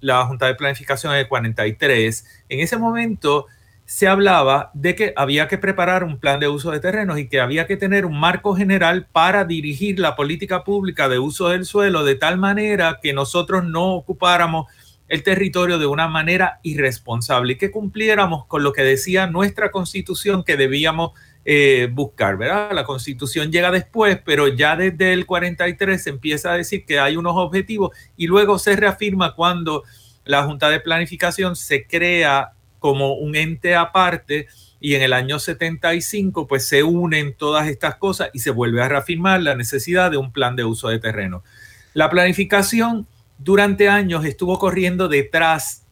la 0.01 0.25
Junta 0.25 0.47
de 0.47 0.55
Planificación 0.55 1.13
en 1.13 1.19
el 1.19 1.29
43, 1.29 2.25
en 2.49 2.59
ese 2.59 2.75
momento 2.75 3.47
se 3.85 4.07
hablaba 4.07 4.71
de 4.73 4.95
que 4.95 5.13
había 5.15 5.47
que 5.47 5.59
preparar 5.59 6.03
un 6.03 6.19
plan 6.19 6.39
de 6.39 6.47
uso 6.47 6.71
de 6.71 6.79
terrenos 6.79 7.19
y 7.19 7.27
que 7.27 7.39
había 7.39 7.67
que 7.67 7.77
tener 7.77 8.05
un 8.05 8.19
marco 8.19 8.55
general 8.55 9.07
para 9.11 9.45
dirigir 9.45 9.99
la 9.99 10.15
política 10.15 10.63
pública 10.63 11.07
de 11.07 11.19
uso 11.19 11.49
del 11.49 11.65
suelo 11.65 12.03
de 12.03 12.15
tal 12.15 12.37
manera 12.37 12.99
que 13.01 13.13
nosotros 13.13 13.63
no 13.63 13.93
ocupáramos 13.93 14.65
el 15.07 15.21
territorio 15.21 15.77
de 15.77 15.85
una 15.85 16.07
manera 16.07 16.59
irresponsable 16.63 17.53
y 17.53 17.57
que 17.57 17.69
cumpliéramos 17.69 18.47
con 18.47 18.63
lo 18.63 18.73
que 18.73 18.81
decía 18.81 19.27
nuestra 19.27 19.69
constitución 19.69 20.43
que 20.43 20.57
debíamos 20.57 21.11
eh, 21.47 21.87
buscar, 21.91 22.37
¿verdad? 22.37 22.71
La 22.71 22.85
constitución 22.85 23.51
llega 23.51 23.69
después, 23.69 24.19
pero 24.25 24.47
ya 24.47 24.75
desde 24.75 25.13
el 25.13 25.27
43 25.27 26.01
se 26.01 26.09
empieza 26.09 26.51
a 26.51 26.57
decir 26.57 26.85
que 26.85 26.97
hay 26.97 27.17
unos 27.17 27.33
objetivos 27.35 27.95
y 28.17 28.25
luego 28.25 28.57
se 28.57 28.75
reafirma 28.75 29.35
cuando 29.35 29.83
la 30.23 30.43
Junta 30.43 30.71
de 30.71 30.79
Planificación 30.79 31.55
se 31.55 31.85
crea 31.85 32.54
como 32.85 33.15
un 33.15 33.35
ente 33.35 33.75
aparte 33.75 34.45
y 34.79 34.93
en 34.93 35.01
el 35.01 35.11
año 35.11 35.39
75 35.39 36.45
pues 36.45 36.67
se 36.67 36.83
unen 36.83 37.33
todas 37.33 37.67
estas 37.67 37.95
cosas 37.95 38.29
y 38.31 38.41
se 38.41 38.51
vuelve 38.51 38.79
a 38.83 38.87
reafirmar 38.87 39.41
la 39.41 39.55
necesidad 39.55 40.11
de 40.11 40.17
un 40.17 40.31
plan 40.31 40.55
de 40.55 40.65
uso 40.65 40.89
de 40.89 40.99
terreno. 40.99 41.43
La 41.95 42.11
planificación 42.11 43.07
durante 43.39 43.89
años 43.89 44.23
estuvo 44.23 44.59
corriendo 44.59 45.07
detrás 45.07 45.87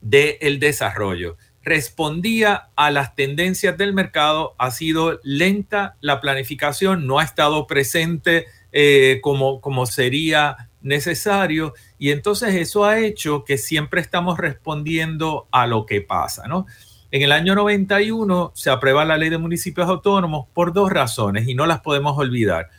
del 0.00 0.58
desarrollo. 0.58 1.36
Respondía 1.62 2.70
a 2.76 2.90
las 2.90 3.14
tendencias 3.14 3.76
del 3.76 3.92
mercado, 3.92 4.54
ha 4.56 4.70
sido 4.70 5.20
lenta 5.22 5.96
la 6.00 6.22
planificación, 6.22 7.06
no 7.06 7.18
ha 7.18 7.24
estado 7.24 7.66
presente 7.66 8.46
eh, 8.72 9.18
como, 9.20 9.60
como 9.60 9.84
sería 9.84 10.70
necesario 10.80 11.74
y 12.02 12.10
entonces 12.10 12.56
eso 12.56 12.84
ha 12.84 12.98
hecho 12.98 13.44
que 13.44 13.56
siempre 13.56 14.00
estamos 14.00 14.36
respondiendo 14.36 15.46
a 15.52 15.68
lo 15.68 15.86
que 15.86 16.00
pasa, 16.00 16.48
¿no? 16.48 16.66
En 17.12 17.22
el 17.22 17.30
año 17.30 17.54
91 17.54 18.50
se 18.56 18.70
aprueba 18.70 19.04
la 19.04 19.16
ley 19.16 19.28
de 19.28 19.38
municipios 19.38 19.88
autónomos 19.88 20.48
por 20.52 20.72
dos 20.72 20.90
razones 20.90 21.46
y 21.46 21.54
no 21.54 21.64
las 21.64 21.78
podemos 21.78 22.18
olvidar. 22.18 22.70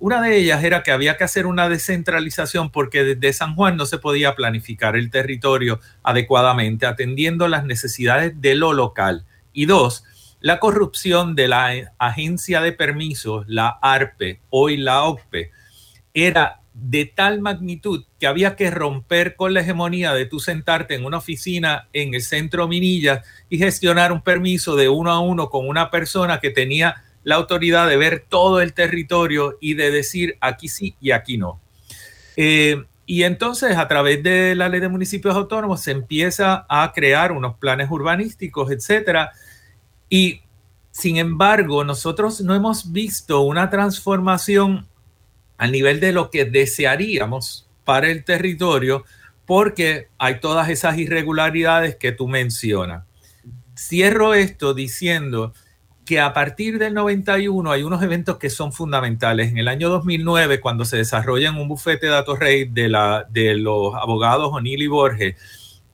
Una 0.00 0.20
de 0.20 0.36
ellas 0.36 0.64
era 0.64 0.82
que 0.82 0.90
había 0.90 1.16
que 1.16 1.22
hacer 1.22 1.46
una 1.46 1.68
descentralización 1.68 2.72
porque 2.72 3.04
desde 3.04 3.32
San 3.32 3.54
Juan 3.54 3.76
no 3.76 3.86
se 3.86 3.98
podía 3.98 4.34
planificar 4.34 4.96
el 4.96 5.12
territorio 5.12 5.78
adecuadamente, 6.02 6.84
atendiendo 6.84 7.46
las 7.46 7.64
necesidades 7.64 8.40
de 8.40 8.56
lo 8.56 8.72
local. 8.72 9.24
Y 9.52 9.66
dos, 9.66 10.02
la 10.40 10.58
corrupción 10.58 11.36
de 11.36 11.46
la 11.46 11.70
agencia 11.98 12.60
de 12.60 12.72
permisos, 12.72 13.44
la 13.46 13.78
ARPE, 13.80 14.40
hoy 14.50 14.76
la 14.76 15.04
OCPE, 15.04 15.52
era 16.14 16.61
de 16.84 17.06
tal 17.06 17.40
magnitud 17.40 18.04
que 18.18 18.26
había 18.26 18.56
que 18.56 18.70
romper 18.70 19.36
con 19.36 19.54
la 19.54 19.60
hegemonía 19.60 20.12
de 20.14 20.26
tú 20.26 20.40
sentarte 20.40 20.96
en 20.96 21.04
una 21.04 21.18
oficina 21.18 21.88
en 21.92 22.12
el 22.14 22.22
centro 22.22 22.66
Minilla 22.66 23.22
y 23.48 23.58
gestionar 23.58 24.10
un 24.10 24.20
permiso 24.20 24.74
de 24.74 24.88
uno 24.88 25.12
a 25.12 25.20
uno 25.20 25.48
con 25.48 25.68
una 25.68 25.92
persona 25.92 26.40
que 26.40 26.50
tenía 26.50 27.04
la 27.22 27.36
autoridad 27.36 27.88
de 27.88 27.96
ver 27.96 28.24
todo 28.28 28.60
el 28.60 28.72
territorio 28.72 29.58
y 29.60 29.74
de 29.74 29.92
decir 29.92 30.36
aquí 30.40 30.66
sí 30.66 30.96
y 31.00 31.12
aquí 31.12 31.38
no. 31.38 31.60
Eh, 32.36 32.84
y 33.06 33.22
entonces 33.22 33.76
a 33.76 33.86
través 33.86 34.20
de 34.24 34.56
la 34.56 34.68
ley 34.68 34.80
de 34.80 34.88
municipios 34.88 35.36
autónomos 35.36 35.82
se 35.82 35.92
empieza 35.92 36.66
a 36.68 36.92
crear 36.92 37.30
unos 37.30 37.58
planes 37.58 37.88
urbanísticos, 37.92 38.72
etcétera. 38.72 39.30
Y 40.08 40.42
sin 40.90 41.16
embargo, 41.16 41.84
nosotros 41.84 42.40
no 42.40 42.56
hemos 42.56 42.90
visto 42.90 43.42
una 43.42 43.70
transformación 43.70 44.88
al 45.58 45.72
nivel 45.72 46.00
de 46.00 46.12
lo 46.12 46.30
que 46.30 46.44
desearíamos 46.44 47.68
para 47.84 48.08
el 48.08 48.24
territorio, 48.24 49.04
porque 49.46 50.08
hay 50.18 50.40
todas 50.40 50.68
esas 50.68 50.98
irregularidades 50.98 51.96
que 51.96 52.12
tú 52.12 52.28
mencionas. 52.28 53.04
Cierro 53.76 54.34
esto 54.34 54.74
diciendo 54.74 55.52
que 56.04 56.20
a 56.20 56.32
partir 56.32 56.78
del 56.78 56.94
91 56.94 57.70
hay 57.70 57.82
unos 57.82 58.02
eventos 58.02 58.38
que 58.38 58.50
son 58.50 58.72
fundamentales. 58.72 59.50
En 59.50 59.58
el 59.58 59.68
año 59.68 59.88
2009, 59.88 60.60
cuando 60.60 60.84
se 60.84 60.96
desarrolla 60.96 61.48
en 61.48 61.56
un 61.56 61.68
bufete 61.68 62.06
de 62.06 62.12
datos 62.12 62.38
rey 62.38 62.64
de, 62.64 62.88
los 63.56 63.94
abogados 63.94 64.50
O'Neill 64.52 64.82
y 64.82 64.86
Borges, 64.88 65.36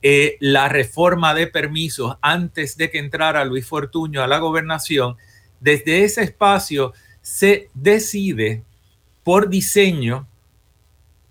eh, 0.01 0.37
la 0.39 0.69
reforma 0.69 1.33
de 1.33 1.47
permisos 1.47 2.17
antes 2.21 2.77
de 2.77 2.89
que 2.89 2.99
entrara 2.99 3.45
Luis 3.45 3.67
Fortuño 3.67 4.23
a 4.23 4.27
la 4.27 4.39
gobernación, 4.39 5.17
desde 5.59 6.03
ese 6.03 6.23
espacio 6.23 6.93
se 7.21 7.69
decide 7.73 8.63
por 9.23 9.49
diseño 9.49 10.27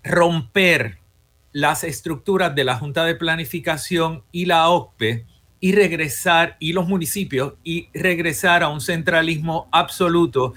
romper 0.03 0.99
las 1.51 1.83
estructuras 1.83 2.53
de 2.55 2.63
la 2.63 2.75
Junta 2.75 3.05
de 3.05 3.15
Planificación 3.15 4.23
y 4.31 4.45
la 4.45 4.69
OCPE 4.69 5.25
y 5.59 5.73
regresar, 5.73 6.55
y 6.59 6.73
los 6.73 6.87
municipios, 6.87 7.53
y 7.63 7.89
regresar 7.93 8.63
a 8.63 8.69
un 8.69 8.79
centralismo 8.79 9.67
absoluto, 9.71 10.53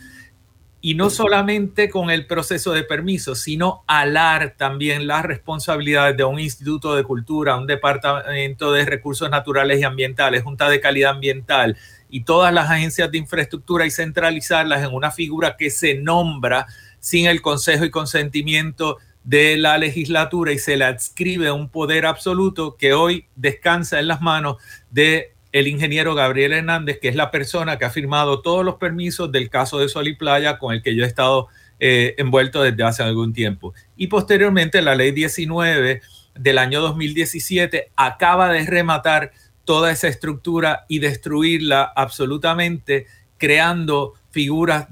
y 0.81 0.95
no 0.95 1.11
solamente 1.11 1.89
con 1.89 2.11
el 2.11 2.27
proceso 2.27 2.73
de 2.73 2.83
permiso, 2.83 3.37
sino 3.37 3.85
alar 3.87 4.55
también 4.59 5.07
las 5.07 5.25
responsabilidades 5.25 6.17
de 6.17 6.25
un 6.25 6.41
instituto 6.41 6.97
de 6.97 7.05
cultura, 7.05 7.57
un 7.57 7.69
departamento 7.69 8.73
de 8.73 8.85
recursos 8.85 9.31
naturales 9.31 9.81
y 9.81 9.85
ambientales, 9.85 10.43
junta 10.43 10.69
de 10.69 10.81
calidad 10.81 11.13
ambiental 11.13 11.77
y 12.11 12.25
todas 12.25 12.53
las 12.53 12.69
agencias 12.69 13.11
de 13.13 13.19
infraestructura 13.19 13.87
y 13.87 13.93
centralizarlas 13.93 14.83
en 14.83 14.93
una 14.93 15.13
figura 15.13 15.57
que 15.57 15.71
se 15.71 15.95
nombra 15.95 16.67
sin 17.03 17.27
el 17.27 17.43
consejo 17.43 17.85
y 17.85 17.91
consentimiento 17.91 18.99
de 19.25 19.57
la 19.57 19.77
legislatura 19.77 20.53
y 20.53 20.59
se 20.59 20.77
le 20.77 20.85
adscribe 20.85 21.51
un 21.51 21.69
poder 21.69 22.07
absoluto 22.07 22.77
que 22.77 22.95
hoy 22.95 23.27
descansa 23.35 23.99
en 23.99 24.07
las 24.07 24.23
manos 24.23 24.57
de 24.91 25.35
el 25.51 25.67
ingeniero 25.67 26.15
Gabriel 26.15 26.53
Hernández, 26.53 26.99
que 27.01 27.09
es 27.09 27.17
la 27.17 27.33
persona 27.33 27.77
que 27.77 27.85
ha 27.85 27.91
firmado 27.91 28.41
todos 28.41 28.65
los 28.65 28.77
permisos 28.77 29.33
del 29.33 29.51
caso 29.51 29.81
de 29.81 29.89
Sol 29.89 30.09
y 30.09 30.15
Playa 30.15 30.59
con 30.59 30.73
el 30.73 30.81
que 30.81 30.95
yo 30.95 31.05
he 31.05 31.07
estado 31.07 31.49
eh, 31.81 32.15
envuelto 32.19 32.63
desde 32.63 32.85
hace 32.85 33.03
algún 33.03 33.33
tiempo. 33.33 33.75
Y 33.97 34.07
posteriormente 34.07 34.81
la 34.81 34.95
ley 34.95 35.11
19 35.11 36.01
del 36.37 36.59
año 36.59 36.81
2017 36.81 37.91
acaba 37.97 38.49
de 38.53 38.65
rematar 38.65 39.33
toda 39.65 39.91
esa 39.91 40.07
estructura 40.07 40.87
y 40.89 41.01
destruirla 41.01 41.83
absolutamente, 41.83 43.07
creando 43.39 44.15
figuras 44.31 44.87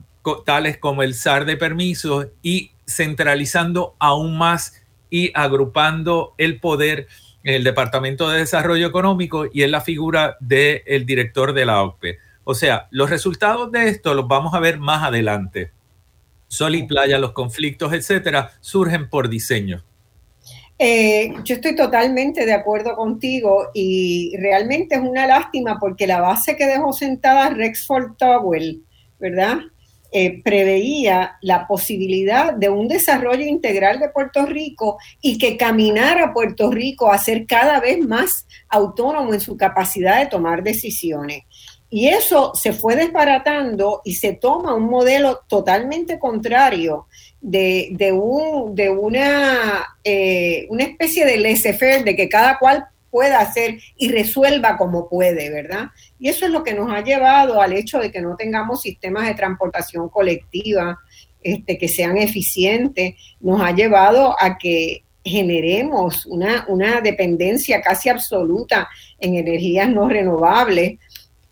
tales 0.44 0.78
como 0.78 1.02
el 1.02 1.14
SAR 1.14 1.44
de 1.44 1.56
permisos 1.56 2.28
y 2.42 2.72
centralizando 2.86 3.94
aún 3.98 4.36
más 4.36 4.82
y 5.08 5.30
agrupando 5.34 6.34
el 6.38 6.60
poder 6.60 7.08
en 7.42 7.54
el 7.54 7.64
Departamento 7.64 8.28
de 8.28 8.38
Desarrollo 8.38 8.86
Económico 8.86 9.46
y 9.52 9.62
en 9.62 9.70
la 9.70 9.80
figura 9.80 10.36
del 10.40 11.06
director 11.06 11.52
de 11.52 11.66
la 11.66 11.82
OCPE. 11.82 12.18
O 12.44 12.54
sea, 12.54 12.88
los 12.90 13.10
resultados 13.10 13.70
de 13.72 13.88
esto 13.88 14.14
los 14.14 14.28
vamos 14.28 14.54
a 14.54 14.60
ver 14.60 14.78
más 14.78 15.04
adelante. 15.04 15.70
Sol 16.48 16.74
y 16.74 16.82
playa, 16.82 17.18
los 17.18 17.32
conflictos, 17.32 17.92
etcétera, 17.92 18.52
surgen 18.60 19.08
por 19.08 19.28
diseño. 19.28 19.84
Eh, 20.82 21.34
yo 21.44 21.56
estoy 21.56 21.76
totalmente 21.76 22.46
de 22.46 22.54
acuerdo 22.54 22.96
contigo 22.96 23.68
y 23.74 24.34
realmente 24.38 24.94
es 24.94 25.00
una 25.02 25.26
lástima 25.26 25.78
porque 25.78 26.06
la 26.06 26.22
base 26.22 26.56
que 26.56 26.66
dejó 26.66 26.94
sentada 26.94 27.50
Rexford 27.50 28.16
Towell, 28.16 28.82
¿verdad? 29.18 29.58
Eh, 30.12 30.42
preveía 30.42 31.38
la 31.40 31.68
posibilidad 31.68 32.52
de 32.52 32.68
un 32.68 32.88
desarrollo 32.88 33.44
integral 33.46 34.00
de 34.00 34.08
Puerto 34.08 34.44
Rico 34.44 34.98
y 35.20 35.38
que 35.38 35.56
caminara 35.56 36.32
Puerto 36.32 36.68
Rico 36.70 37.12
a 37.12 37.18
ser 37.18 37.46
cada 37.46 37.78
vez 37.78 38.00
más 38.00 38.44
autónomo 38.68 39.32
en 39.32 39.40
su 39.40 39.56
capacidad 39.56 40.18
de 40.18 40.26
tomar 40.26 40.64
decisiones. 40.64 41.44
Y 41.90 42.08
eso 42.08 42.52
se 42.54 42.72
fue 42.72 42.96
desbaratando 42.96 44.00
y 44.04 44.14
se 44.14 44.32
toma 44.32 44.74
un 44.74 44.90
modelo 44.90 45.40
totalmente 45.48 46.18
contrario 46.18 47.06
de, 47.40 48.12
un, 48.12 48.74
de 48.74 48.90
una, 48.90 49.96
eh, 50.02 50.66
una 50.70 50.84
especie 50.84 51.24
de 51.24 51.38
laissez-faire, 51.38 52.04
de 52.04 52.16
que 52.16 52.28
cada 52.28 52.58
cual 52.58 52.86
pueda 53.10 53.40
hacer 53.40 53.80
y 53.96 54.08
resuelva 54.08 54.76
como 54.76 55.08
puede, 55.08 55.50
¿verdad? 55.50 55.88
Y 56.18 56.28
eso 56.28 56.46
es 56.46 56.52
lo 56.52 56.62
que 56.62 56.74
nos 56.74 56.92
ha 56.92 57.02
llevado 57.02 57.60
al 57.60 57.72
hecho 57.72 57.98
de 57.98 58.10
que 58.10 58.22
no 58.22 58.36
tengamos 58.36 58.82
sistemas 58.82 59.26
de 59.26 59.34
transportación 59.34 60.08
colectiva 60.08 60.98
este, 61.42 61.78
que 61.78 61.88
sean 61.88 62.18
eficientes, 62.18 63.14
nos 63.40 63.60
ha 63.60 63.72
llevado 63.72 64.36
a 64.38 64.58
que 64.58 65.04
generemos 65.24 66.26
una, 66.26 66.64
una 66.68 67.00
dependencia 67.00 67.80
casi 67.80 68.08
absoluta 68.08 68.88
en 69.18 69.36
energías 69.36 69.88
no 69.88 70.08
renovables, 70.08 70.98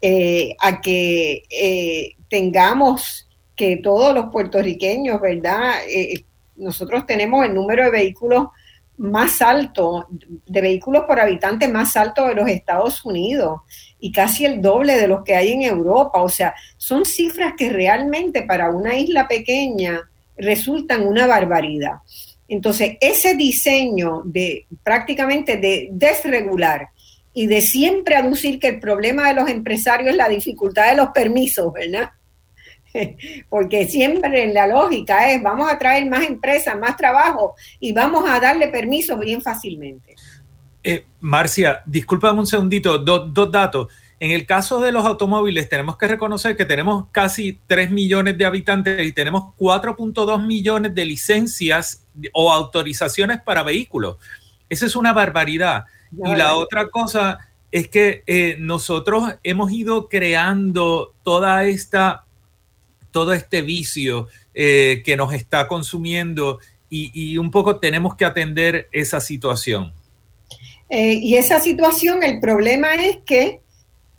eh, 0.01 0.55
a 0.61 0.81
que 0.81 1.43
eh, 1.51 2.13
tengamos 2.29 3.29
que 3.57 3.79
todos 3.79 4.15
los 4.15 4.27
puertorriqueños, 4.27 5.21
¿verdad? 5.21 5.73
Eh, 5.89 6.25
nosotros 6.55 7.05
tenemos 7.07 7.45
el 7.45 7.55
número 7.55 7.85
de 7.85 7.91
vehículos 7.91 8.49
más 8.99 9.41
alto, 9.41 10.09
de 10.11 10.61
vehículos 10.61 11.05
por 11.05 11.21
habitante 11.21 11.69
más 11.69 11.97
alto 11.97 12.27
de 12.27 12.35
los 12.35 12.49
Estados 12.49 13.05
Unidos 13.05 13.61
y 14.01 14.13
casi 14.13 14.45
el 14.45 14.61
doble 14.61 14.97
de 14.97 15.09
los 15.09 15.25
que 15.25 15.37
hay 15.37 15.53
en 15.53 15.63
Europa. 15.63 16.23
O 16.23 16.29
sea, 16.29 16.55
son 16.77 17.05
cifras 17.05 17.55
que 17.57 17.71
realmente 17.71 18.43
para 18.43 18.71
una 18.71 18.97
isla 18.97 19.27
pequeña 19.27 20.01
resultan 20.37 21.07
una 21.07 21.27
barbaridad. 21.27 21.99
Entonces, 22.49 22.97
ese 23.01 23.35
diseño 23.35 24.23
de 24.25 24.67
prácticamente 24.83 25.57
de 25.57 25.89
desregular 25.93 26.89
y 27.35 27.47
de 27.47 27.61
siempre 27.61 28.17
aducir 28.17 28.59
que 28.59 28.69
el 28.69 28.81
problema 28.81 29.29
de 29.29 29.35
los 29.35 29.49
empresarios 29.49 30.11
es 30.11 30.17
la 30.17 30.29
dificultad 30.29 30.91
de 30.91 30.97
los 30.97 31.11
permisos, 31.11 31.73
¿verdad? 31.73 32.11
porque 33.49 33.87
siempre 33.87 34.45
en 34.45 34.55
la 34.55 34.67
lógica 34.67 35.31
es 35.31 35.43
vamos 35.43 35.71
a 35.71 35.79
traer 35.79 36.09
más 36.09 36.25
empresas, 36.25 36.79
más 36.79 36.97
trabajo 36.97 37.55
y 37.81 37.93
vamos 37.93 38.29
a 38.29 38.41
darle 38.41 38.69
permisos 38.69 39.19
bien 39.21 39.43
fácilmente. 39.43 40.15
Eh, 40.83 41.05
Marcia, 41.21 41.83
discúlpame 41.87 42.41
un 42.41 42.47
segundito, 42.47 42.99
dos 42.99 43.51
datos. 43.51 43.89
En 44.21 44.33
el 44.33 44.47
caso 44.47 44.81
de 44.81 44.91
los 44.91 45.05
automóviles, 45.05 45.69
tenemos 45.69 45.97
que 45.97 46.09
reconocer 46.09 46.57
que 46.57 46.65
tenemos 46.65 47.07
casi 47.13 47.61
3 47.69 47.91
millones 47.91 48.37
de 48.37 48.47
habitantes 48.47 49.07
y 49.07 49.13
tenemos 49.13 49.55
4.2 49.57 50.45
millones 50.45 50.95
de 50.95 51.05
licencias 51.05 52.05
o 52.33 52.53
autorizaciones 52.53 53.41
para 53.41 53.63
vehículos. 53.63 54.17
Esa 54.69 54.87
es 54.87 54.97
una 54.97 55.13
barbaridad. 55.13 55.85
y 56.13 56.35
la 56.35 56.55
otra 56.55 56.89
cosa 56.89 57.39
es 57.71 57.89
que 57.89 58.25
eh, 58.27 58.57
nosotros 58.59 59.35
hemos 59.45 59.71
ido 59.71 60.09
creando 60.09 61.15
toda 61.23 61.65
esta 61.65 62.25
todo 63.11 63.33
este 63.33 63.63
vicio 63.63 64.29
eh, 64.55 65.03
que 65.05 65.17
nos 65.17 65.33
está 65.33 65.69
consumiendo 65.69 66.59
y, 66.91 67.37
un 67.37 67.51
poco 67.51 67.79
tenemos 67.79 68.17
que 68.17 68.25
atender 68.25 68.89
esa 68.93 69.21
situación. 69.21 69.93
Eh, 70.89 71.15
y 71.15 71.37
esa 71.37 71.61
situación, 71.61 72.23
el 72.23 72.41
problema 72.41 72.95
es 72.95 73.19
que 73.19 73.61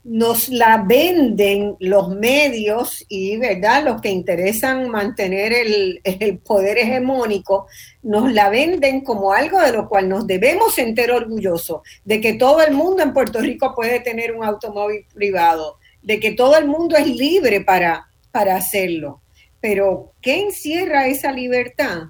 nos 0.03 0.49
la 0.49 0.83
venden 0.87 1.75
los 1.79 2.09
medios 2.09 3.05
y, 3.09 3.37
¿verdad? 3.37 3.83
Los 3.83 4.01
que 4.01 4.09
interesan 4.09 4.89
mantener 4.89 5.51
el, 5.51 5.99
el, 6.03 6.37
poder 6.39 6.77
hegemónico, 6.77 7.67
nos 8.01 8.31
la 8.31 8.49
venden 8.49 9.01
como 9.01 9.33
algo 9.33 9.59
de 9.59 9.73
lo 9.73 9.89
cual 9.89 10.07
nos 10.07 10.25
debemos 10.25 10.73
sentir 10.73 11.11
orgullosos, 11.11 11.81
de 12.05 12.21
que 12.21 12.33
todo 12.33 12.61
el 12.61 12.73
mundo 12.73 13.03
en 13.03 13.13
Puerto 13.13 13.39
Rico 13.39 13.75
puede 13.75 13.99
tener 13.99 14.33
un 14.33 14.43
automóvil 14.43 15.05
privado, 15.13 15.77
de 16.01 16.19
que 16.19 16.31
todo 16.31 16.57
el 16.57 16.65
mundo 16.65 16.95
es 16.95 17.07
libre 17.07 17.61
para, 17.61 18.08
para 18.39 18.55
hacerlo. 18.55 19.19
Pero, 19.59 20.13
¿qué 20.21 20.39
encierra 20.39 21.07
esa 21.07 21.29
libertad? 21.29 22.03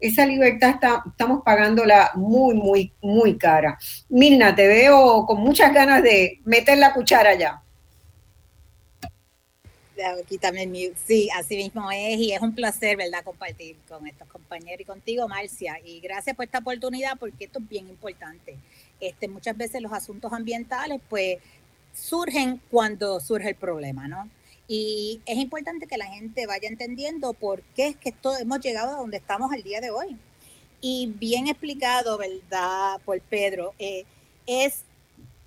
Esa 0.00 0.26
libertad 0.26 0.70
está, 0.70 1.04
estamos 1.06 1.44
pagándola 1.44 2.10
muy, 2.16 2.56
muy, 2.56 2.92
muy 3.00 3.38
cara. 3.38 3.78
Mirna, 4.08 4.52
te 4.52 4.66
veo 4.66 5.24
con 5.26 5.40
muchas 5.40 5.72
ganas 5.72 6.02
de 6.02 6.40
meter 6.44 6.78
la 6.78 6.92
cuchara 6.92 7.36
ya. 7.36 7.62
Quítame 10.28 10.68
Sí, 11.06 11.28
así 11.38 11.56
mismo 11.56 11.88
es 11.92 12.18
y 12.18 12.32
es 12.32 12.42
un 12.42 12.52
placer, 12.52 12.96
¿verdad?, 12.96 13.22
compartir 13.22 13.76
con 13.88 14.08
estos 14.08 14.26
compañeros 14.26 14.80
y 14.80 14.84
contigo, 14.84 15.28
Marcia. 15.28 15.78
Y 15.84 16.00
gracias 16.00 16.34
por 16.34 16.46
esta 16.46 16.58
oportunidad 16.58 17.16
porque 17.16 17.44
esto 17.44 17.60
es 17.60 17.68
bien 17.68 17.88
importante. 17.88 18.56
Este, 18.98 19.28
muchas 19.28 19.56
veces 19.56 19.80
los 19.80 19.92
asuntos 19.92 20.32
ambientales, 20.32 21.00
pues, 21.08 21.38
surgen 21.94 22.60
cuando 22.72 23.20
surge 23.20 23.50
el 23.50 23.54
problema, 23.54 24.08
¿no? 24.08 24.28
Y 24.68 25.20
es 25.26 25.38
importante 25.38 25.86
que 25.86 25.96
la 25.96 26.06
gente 26.06 26.46
vaya 26.46 26.68
entendiendo 26.68 27.32
por 27.34 27.62
qué 27.74 27.88
es 27.88 27.96
que 27.96 28.14
hemos 28.40 28.60
llegado 28.60 28.96
a 28.96 28.98
donde 28.98 29.18
estamos 29.18 29.52
el 29.52 29.62
día 29.62 29.80
de 29.80 29.90
hoy. 29.90 30.16
Y 30.80 31.12
bien 31.18 31.48
explicado, 31.48 32.18
¿verdad? 32.18 33.00
Por 33.04 33.20
Pedro, 33.20 33.74
eh, 33.78 34.04
es 34.46 34.82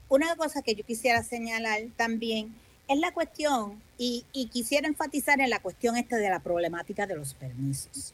una 0.07 0.35
cosa 0.35 0.61
que 0.61 0.75
yo 0.75 0.83
quisiera 0.83 1.23
señalar 1.23 1.81
también, 1.95 2.55
es 2.87 2.97
la 2.99 3.13
cuestión, 3.13 3.81
y, 3.97 4.23
quisiera 4.51 4.87
enfatizar 4.87 5.41
en 5.41 5.49
la 5.49 5.59
cuestión 5.59 5.97
esta 5.97 6.15
de 6.15 6.29
la 6.29 6.39
problemática 6.39 7.05
de 7.05 7.15
los 7.15 7.33
permisos. 7.33 8.13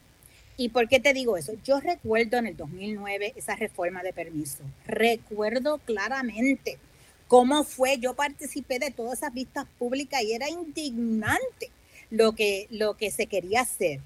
¿Y 0.58 0.70
por 0.70 0.88
qué 0.88 1.00
te 1.00 1.14
digo 1.14 1.38
eso? 1.38 1.54
Yo 1.64 1.80
recuerdo 1.80 2.38
en 2.38 2.48
el 2.48 2.58
2009 2.58 3.34
esa 3.36 3.56
reforma 3.56 4.02
de 4.02 4.12
permisos. 4.12 4.66
Recuerdo 4.88 5.78
claramente 5.80 6.80
cómo 7.28 7.64
fue, 7.64 7.98
yo 7.98 8.14
participé 8.16 8.80
de 8.80 8.92
todas 8.92 9.20
esas 9.20 9.34
vistas 9.34 9.66
públicas 9.78 10.22
y 10.22 10.34
era 10.34 10.50
indignante 10.50 11.72
lo 12.10 12.34
que, 12.34 12.68
lo 12.70 12.96
que 12.96 13.12
se 13.12 13.28
quería 13.28 13.62
hacer. 13.62 14.02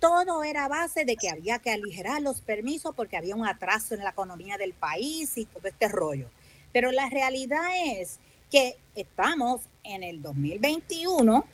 Todo 0.00 0.44
era 0.44 0.68
base 0.68 1.04
de 1.04 1.16
que 1.16 1.30
había 1.30 1.58
que 1.58 1.70
aligerar 1.70 2.20
los 2.20 2.40
permisos 2.40 2.94
porque 2.94 3.16
había 3.16 3.34
un 3.34 3.46
atraso 3.46 3.94
en 3.94 4.04
la 4.04 4.10
economía 4.10 4.58
del 4.58 4.74
país 4.74 5.36
y 5.38 5.46
todo 5.46 5.66
este 5.68 5.88
rollo. 5.88 6.28
Pero 6.72 6.92
la 6.92 7.08
realidad 7.08 7.64
es 7.98 8.18
que 8.50 8.76
estamos 8.94 9.62
en 9.82 10.02
el 10.02 10.20
2021 10.20 11.44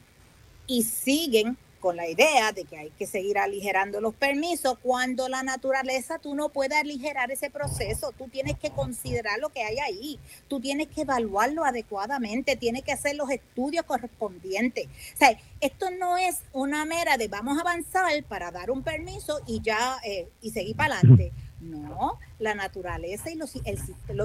y 0.66 0.82
siguen 0.82 1.56
con 1.82 1.96
la 1.96 2.08
idea 2.08 2.52
de 2.52 2.64
que 2.64 2.78
hay 2.78 2.90
que 2.90 3.06
seguir 3.06 3.38
aligerando 3.38 4.00
los 4.00 4.14
permisos, 4.14 4.78
cuando 4.80 5.28
la 5.28 5.42
naturaleza 5.42 6.20
tú 6.20 6.36
no 6.36 6.48
puedes 6.48 6.78
aligerar 6.78 7.32
ese 7.32 7.50
proceso, 7.50 8.12
tú 8.16 8.28
tienes 8.28 8.56
que 8.56 8.70
considerar 8.70 9.40
lo 9.40 9.48
que 9.48 9.64
hay 9.64 9.78
ahí, 9.80 10.20
tú 10.46 10.60
tienes 10.60 10.86
que 10.86 11.00
evaluarlo 11.00 11.64
adecuadamente, 11.64 12.54
tienes 12.54 12.84
que 12.84 12.92
hacer 12.92 13.16
los 13.16 13.28
estudios 13.30 13.84
correspondientes. 13.84 14.86
O 14.86 15.18
sea, 15.18 15.36
esto 15.60 15.90
no 15.90 16.16
es 16.16 16.42
una 16.52 16.84
mera 16.84 17.16
de 17.16 17.26
vamos 17.26 17.58
a 17.58 17.62
avanzar 17.62 18.22
para 18.28 18.52
dar 18.52 18.70
un 18.70 18.84
permiso 18.84 19.40
y 19.48 19.60
ya 19.60 19.98
eh, 20.04 20.28
y 20.40 20.50
seguir 20.50 20.76
para 20.76 20.98
adelante. 20.98 21.32
No, 21.60 22.18
la 22.38 22.54
naturaleza 22.54 23.30
y 23.30 23.34
los, 23.34 23.54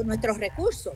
nuestros 0.05 0.37
recursos 0.37 0.93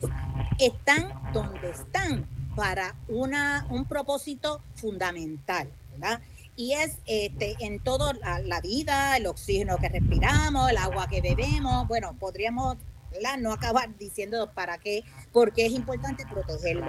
están 0.60 1.12
donde 1.32 1.70
están 1.70 2.26
para 2.54 2.94
una, 3.08 3.66
un 3.70 3.84
propósito 3.84 4.60
fundamental, 4.74 5.68
¿verdad? 5.92 6.20
Y 6.56 6.74
es 6.74 6.98
este, 7.06 7.56
en 7.60 7.80
todo 7.80 8.12
la, 8.12 8.60
vida, 8.60 9.16
el 9.16 9.26
oxígeno 9.26 9.78
que 9.78 9.88
respiramos, 9.88 10.70
el 10.70 10.76
agua 10.76 11.08
que 11.08 11.20
bebemos. 11.20 11.88
Bueno, 11.88 12.14
podríamos 12.18 12.76
no 13.38 13.52
acabar 13.52 13.96
diciendo 13.98 14.50
para 14.54 14.78
qué, 14.78 15.04
porque 15.32 15.66
es 15.66 15.72
importante 15.72 16.24
protegerlo. 16.26 16.86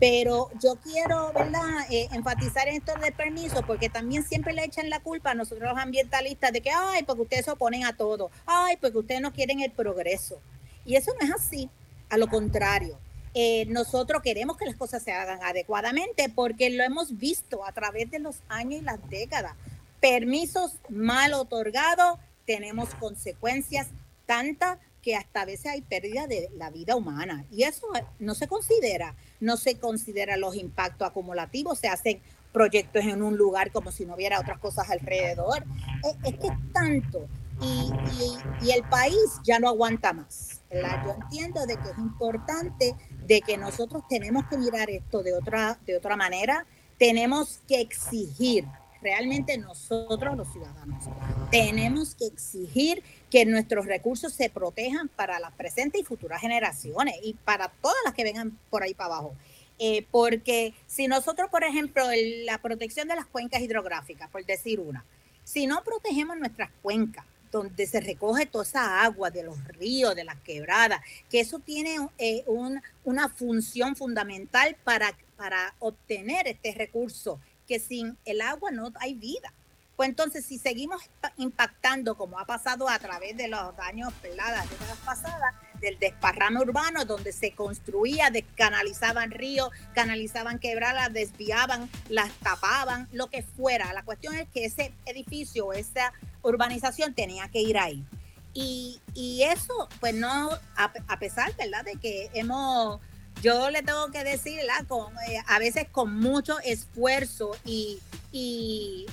Pero 0.00 0.48
yo 0.62 0.76
quiero 0.76 1.32
¿verdad? 1.32 1.86
Eh, 1.90 2.08
enfatizar 2.12 2.68
en 2.68 2.76
esto 2.76 2.94
del 3.00 3.12
permiso, 3.12 3.62
porque 3.66 3.88
también 3.88 4.22
siempre 4.22 4.52
le 4.52 4.64
echan 4.64 4.90
la 4.90 5.00
culpa 5.00 5.32
a 5.32 5.34
nosotros 5.34 5.68
los 5.68 5.78
ambientalistas 5.78 6.52
de 6.52 6.60
que, 6.60 6.70
ay, 6.70 7.02
porque 7.02 7.22
ustedes 7.22 7.44
se 7.44 7.50
oponen 7.50 7.84
a 7.84 7.96
todo, 7.96 8.30
ay, 8.46 8.76
porque 8.80 8.98
ustedes 8.98 9.20
no 9.20 9.32
quieren 9.32 9.60
el 9.60 9.72
progreso. 9.72 10.40
Y 10.84 10.94
eso 10.94 11.12
no 11.20 11.26
es 11.26 11.32
así, 11.32 11.68
a 12.10 12.16
lo 12.16 12.28
contrario 12.28 12.98
eh, 13.34 13.66
nosotros 13.66 14.22
queremos 14.22 14.56
que 14.56 14.66
las 14.66 14.76
cosas 14.76 15.02
se 15.02 15.12
hagan 15.12 15.42
adecuadamente 15.42 16.28
porque 16.28 16.70
lo 16.70 16.82
hemos 16.82 17.18
visto 17.18 17.64
a 17.64 17.72
través 17.72 18.10
de 18.10 18.18
los 18.18 18.42
años 18.48 18.82
y 18.82 18.84
las 18.84 19.08
décadas. 19.08 19.54
Permisos 20.00 20.76
mal 20.88 21.34
otorgados, 21.34 22.18
tenemos 22.46 22.94
consecuencias 22.94 23.88
tantas 24.26 24.78
que 25.02 25.16
hasta 25.16 25.42
a 25.42 25.44
veces 25.44 25.66
hay 25.66 25.80
pérdida 25.82 26.26
de 26.26 26.50
la 26.56 26.70
vida 26.70 26.96
humana. 26.96 27.44
Y 27.50 27.62
eso 27.64 27.86
no 28.18 28.34
se 28.34 28.48
considera, 28.48 29.14
no 29.40 29.56
se 29.56 29.78
considera 29.78 30.36
los 30.36 30.56
impactos 30.56 31.08
acumulativos, 31.08 31.78
se 31.78 31.88
hacen 31.88 32.20
proyectos 32.52 33.04
en 33.04 33.22
un 33.22 33.36
lugar 33.36 33.70
como 33.70 33.92
si 33.92 34.04
no 34.04 34.14
hubiera 34.14 34.40
otras 34.40 34.58
cosas 34.58 34.90
alrededor. 34.90 35.64
Es, 36.24 36.34
que 36.34 36.46
es 36.48 36.72
tanto 36.72 37.26
y, 37.60 37.90
y, 38.62 38.70
el 38.70 38.82
país 38.84 39.16
ya 39.44 39.58
no 39.58 39.68
aguanta 39.68 40.12
más. 40.12 40.57
Yo 40.70 41.14
entiendo 41.22 41.64
de 41.66 41.76
que 41.76 41.90
es 41.90 41.98
importante 41.98 42.94
de 43.26 43.40
que 43.40 43.56
nosotros 43.56 44.02
tenemos 44.08 44.46
que 44.46 44.58
mirar 44.58 44.90
esto 44.90 45.22
de 45.22 45.32
otra, 45.32 45.78
de 45.86 45.96
otra 45.96 46.16
manera, 46.16 46.66
tenemos 46.98 47.60
que 47.66 47.80
exigir, 47.80 48.66
realmente 49.00 49.56
nosotros 49.56 50.36
los 50.36 50.52
ciudadanos, 50.52 51.04
tenemos 51.50 52.14
que 52.14 52.26
exigir 52.26 53.02
que 53.30 53.46
nuestros 53.46 53.86
recursos 53.86 54.32
se 54.32 54.50
protejan 54.50 55.08
para 55.08 55.38
las 55.38 55.52
presentes 55.52 56.00
y 56.02 56.04
futuras 56.04 56.40
generaciones 56.40 57.14
y 57.22 57.34
para 57.34 57.68
todas 57.80 57.98
las 58.04 58.14
que 58.14 58.24
vengan 58.24 58.58
por 58.68 58.82
ahí 58.82 58.94
para 58.94 59.14
abajo. 59.14 59.34
Eh, 59.78 60.06
porque 60.10 60.74
si 60.86 61.06
nosotros, 61.06 61.48
por 61.50 61.62
ejemplo, 61.62 62.04
la 62.44 62.58
protección 62.58 63.06
de 63.08 63.14
las 63.14 63.26
cuencas 63.26 63.62
hidrográficas, 63.62 64.28
por 64.28 64.44
decir 64.44 64.80
una, 64.80 65.04
si 65.44 65.66
no 65.66 65.82
protegemos 65.84 66.36
nuestras 66.36 66.70
cuencas, 66.82 67.24
donde 67.50 67.86
se 67.86 68.00
recoge 68.00 68.46
toda 68.46 68.64
esa 68.64 69.02
agua 69.02 69.30
de 69.30 69.42
los 69.42 69.62
ríos, 69.68 70.14
de 70.14 70.24
las 70.24 70.40
quebradas, 70.40 71.00
que 71.30 71.40
eso 71.40 71.58
tiene 71.58 71.96
eh, 72.18 72.44
una 73.04 73.28
función 73.28 73.96
fundamental 73.96 74.76
para, 74.84 75.16
para 75.36 75.74
obtener 75.78 76.46
este 76.48 76.72
recurso, 76.72 77.40
que 77.66 77.78
sin 77.78 78.16
el 78.24 78.40
agua 78.40 78.70
no 78.70 78.92
hay 79.00 79.14
vida. 79.14 79.52
Pues 79.98 80.10
entonces, 80.10 80.46
si 80.46 80.58
seguimos 80.58 81.02
impactando, 81.38 82.16
como 82.16 82.38
ha 82.38 82.44
pasado 82.44 82.88
a 82.88 83.00
través 83.00 83.36
de 83.36 83.48
los 83.48 83.76
años, 83.80 84.12
las 84.36 84.70
décadas 84.70 84.98
pasadas, 85.04 85.54
del 85.80 85.98
desparrame 85.98 86.60
urbano, 86.60 87.04
donde 87.04 87.32
se 87.32 87.52
construía, 87.52 88.30
descanalizaban 88.30 89.30
ríos, 89.30 89.70
canalizaban 89.94 90.58
quebradas, 90.58 91.12
desviaban, 91.12 91.88
las 92.08 92.32
tapaban, 92.40 93.08
lo 93.12 93.28
que 93.28 93.42
fuera. 93.42 93.92
La 93.92 94.04
cuestión 94.04 94.34
es 94.34 94.48
que 94.48 94.64
ese 94.64 94.92
edificio, 95.06 95.72
esa 95.72 96.12
urbanización 96.42 97.14
tenía 97.14 97.48
que 97.48 97.60
ir 97.60 97.78
ahí. 97.78 98.04
Y, 98.54 99.00
y 99.14 99.42
eso, 99.42 99.88
pues 100.00 100.14
no, 100.14 100.50
a, 100.76 101.18
pesar, 101.18 101.54
¿verdad?, 101.56 101.84
de 101.84 101.96
que 101.96 102.30
hemos, 102.34 103.00
yo 103.42 103.70
le 103.70 103.82
tengo 103.82 104.10
que 104.10 104.24
decir, 104.24 104.60
Con, 104.86 105.12
eh, 105.28 105.42
a 105.46 105.58
veces 105.58 105.86
con 105.90 106.14
mucho 106.14 106.58
esfuerzo 106.60 107.56
y, 107.64 108.00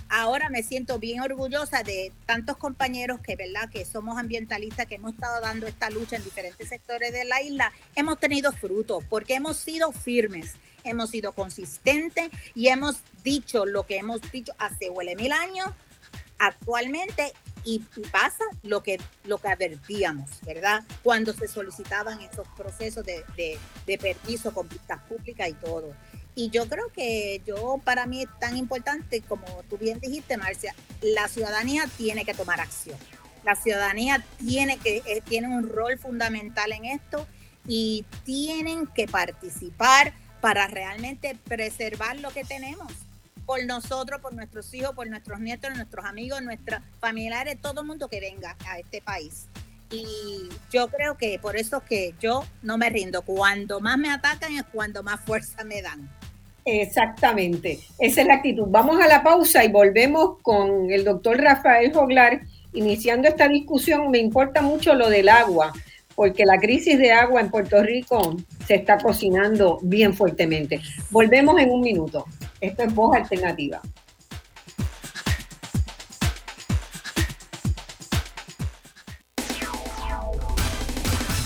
ahora 0.10 0.50
me 0.50 0.62
siento 0.62 1.00
bien 1.00 1.22
orgullosa 1.22 1.82
de 1.84 2.12
tantos 2.26 2.58
compañeros 2.58 3.20
que, 3.22 3.38
que 3.72 3.86
somos 3.86 4.18
ambientalistas, 4.18 4.86
que 4.86 4.96
hemos 4.96 5.14
estado 5.14 5.42
dando 5.42 5.68
esta 5.68 5.90
lucha 5.90 6.18
en 6.18 6.24
diferentes 6.24 6.70
sectores 6.70 7.12
de 7.14 7.26
la 7.26 7.42
isla, 7.42 7.72
hemos 7.96 8.20
tenido 8.20 8.52
frutos 8.52 9.04
porque 9.10 9.36
hemos 9.36 9.58
sido 9.58 9.92
firmes, 9.92 10.56
hemos 10.84 11.10
sido 11.10 11.32
consistentes 11.32 12.30
y 12.54 12.68
hemos 12.68 12.98
dicho 13.24 13.66
lo 13.66 13.86
que 13.86 13.98
hemos 13.98 14.22
dicho 14.32 14.54
hace 14.60 14.90
huele 14.90 15.16
mil 15.16 15.32
años 15.32 15.72
actualmente 16.40 17.34
y, 17.64 17.80
pasa 18.12 18.44
lo 18.62 18.84
que, 18.84 19.00
lo 19.24 19.40
que 19.40 19.48
advertíamos, 19.48 20.30
¿verdad? 20.46 20.84
Cuando 21.04 21.34
se 21.34 21.48
solicitaban 21.48 22.22
esos 22.22 22.48
procesos 22.56 23.04
de, 23.04 23.26
de, 23.86 23.98
permiso 23.98 24.54
con 24.54 24.68
pistas 24.68 25.02
públicas 25.02 25.50
y 25.50 25.54
todo. 25.54 25.94
Y 26.36 26.50
yo 26.52 26.70
creo 26.70 26.90
que 26.94 27.42
yo, 27.46 27.82
para 27.84 28.06
mí 28.06 28.22
es 28.22 28.30
tan 28.40 28.56
importante, 28.56 29.22
como 29.22 29.46
tú 29.68 29.78
bien 29.78 30.00
dijiste, 30.00 30.38
Marcia, 30.38 30.76
la 31.02 31.28
ciudadanía 31.28 31.90
tiene 31.98 32.24
que 32.24 32.36
tomar 32.36 32.60
acción. 32.60 32.98
La 33.44 33.56
ciudadanía 33.56 34.24
tiene, 34.38 34.78
que, 34.78 34.98
eh, 35.06 35.22
tiene 35.26 35.48
un 35.48 35.70
rol 35.70 35.98
fundamental 35.98 36.72
en 36.72 36.86
esto 36.86 37.26
y 37.68 38.06
tienen 38.26 38.86
que 38.88 39.08
participar 39.08 40.14
para 40.40 40.68
realmente 40.68 41.36
preservar 41.48 42.20
lo 42.20 42.30
que 42.30 42.44
tenemos 42.44 42.92
por 43.46 43.64
nosotros, 43.66 44.22
por 44.22 44.34
nuestros 44.34 44.74
hijos, 44.74 44.94
por 44.96 45.08
nuestros 45.08 45.40
nietos, 45.40 45.76
nuestros 45.76 46.06
amigos, 46.06 46.42
nuestros 46.42 46.82
familiares, 47.00 47.58
todo 47.62 47.82
el 47.82 47.88
mundo 47.88 48.08
que 48.08 48.20
venga 48.20 48.56
a 48.68 48.80
este 48.80 49.02
país. 49.02 49.48
Y 49.92 50.50
yo 50.72 50.88
creo 50.88 51.16
que 51.16 51.40
por 51.40 51.56
eso 51.56 51.78
es 51.78 51.84
que 51.84 52.16
yo 52.20 52.44
no 52.62 52.78
me 52.78 52.90
rindo. 52.90 53.22
Cuando 53.22 53.80
más 53.80 53.98
me 53.98 54.10
atacan 54.10 54.54
es 54.54 54.64
cuando 54.64 55.04
más 55.04 55.22
fuerza 55.22 55.64
me 55.64 55.82
dan. 55.82 56.10
Exactamente, 56.66 57.80
esa 58.00 58.22
es 58.22 58.28
la 58.28 58.36
actitud. 58.36 58.66
Vamos 58.68 59.00
a 59.00 59.08
la 59.08 59.22
pausa 59.22 59.64
y 59.64 59.72
volvemos 59.72 60.42
con 60.42 60.90
el 60.90 61.04
doctor 61.04 61.38
Rafael 61.38 61.94
Joglar 61.94 62.42
iniciando 62.74 63.28
esta 63.28 63.48
discusión. 63.48 64.10
Me 64.10 64.18
importa 64.18 64.64
mucho 64.64 64.96
lo 64.96 65.10
del 65.10 65.30
agua, 65.30 65.72
porque 66.16 66.46
la 66.46 66.58
crisis 66.58 66.98
de 66.98 67.12
agua 67.12 67.42
en 67.42 67.50
Puerto 67.50 67.84
Rico 67.84 68.38
se 68.66 68.76
está 68.76 68.98
cocinando 68.98 69.80
bien 69.84 70.14
fuertemente. 70.14 70.82
Volvemos 71.12 71.60
en 71.60 71.70
un 71.70 71.82
minuto. 71.82 72.26
Esto 72.62 72.84
es 72.84 72.96
Voz 72.96 73.16
Alternativa. 73.16 73.82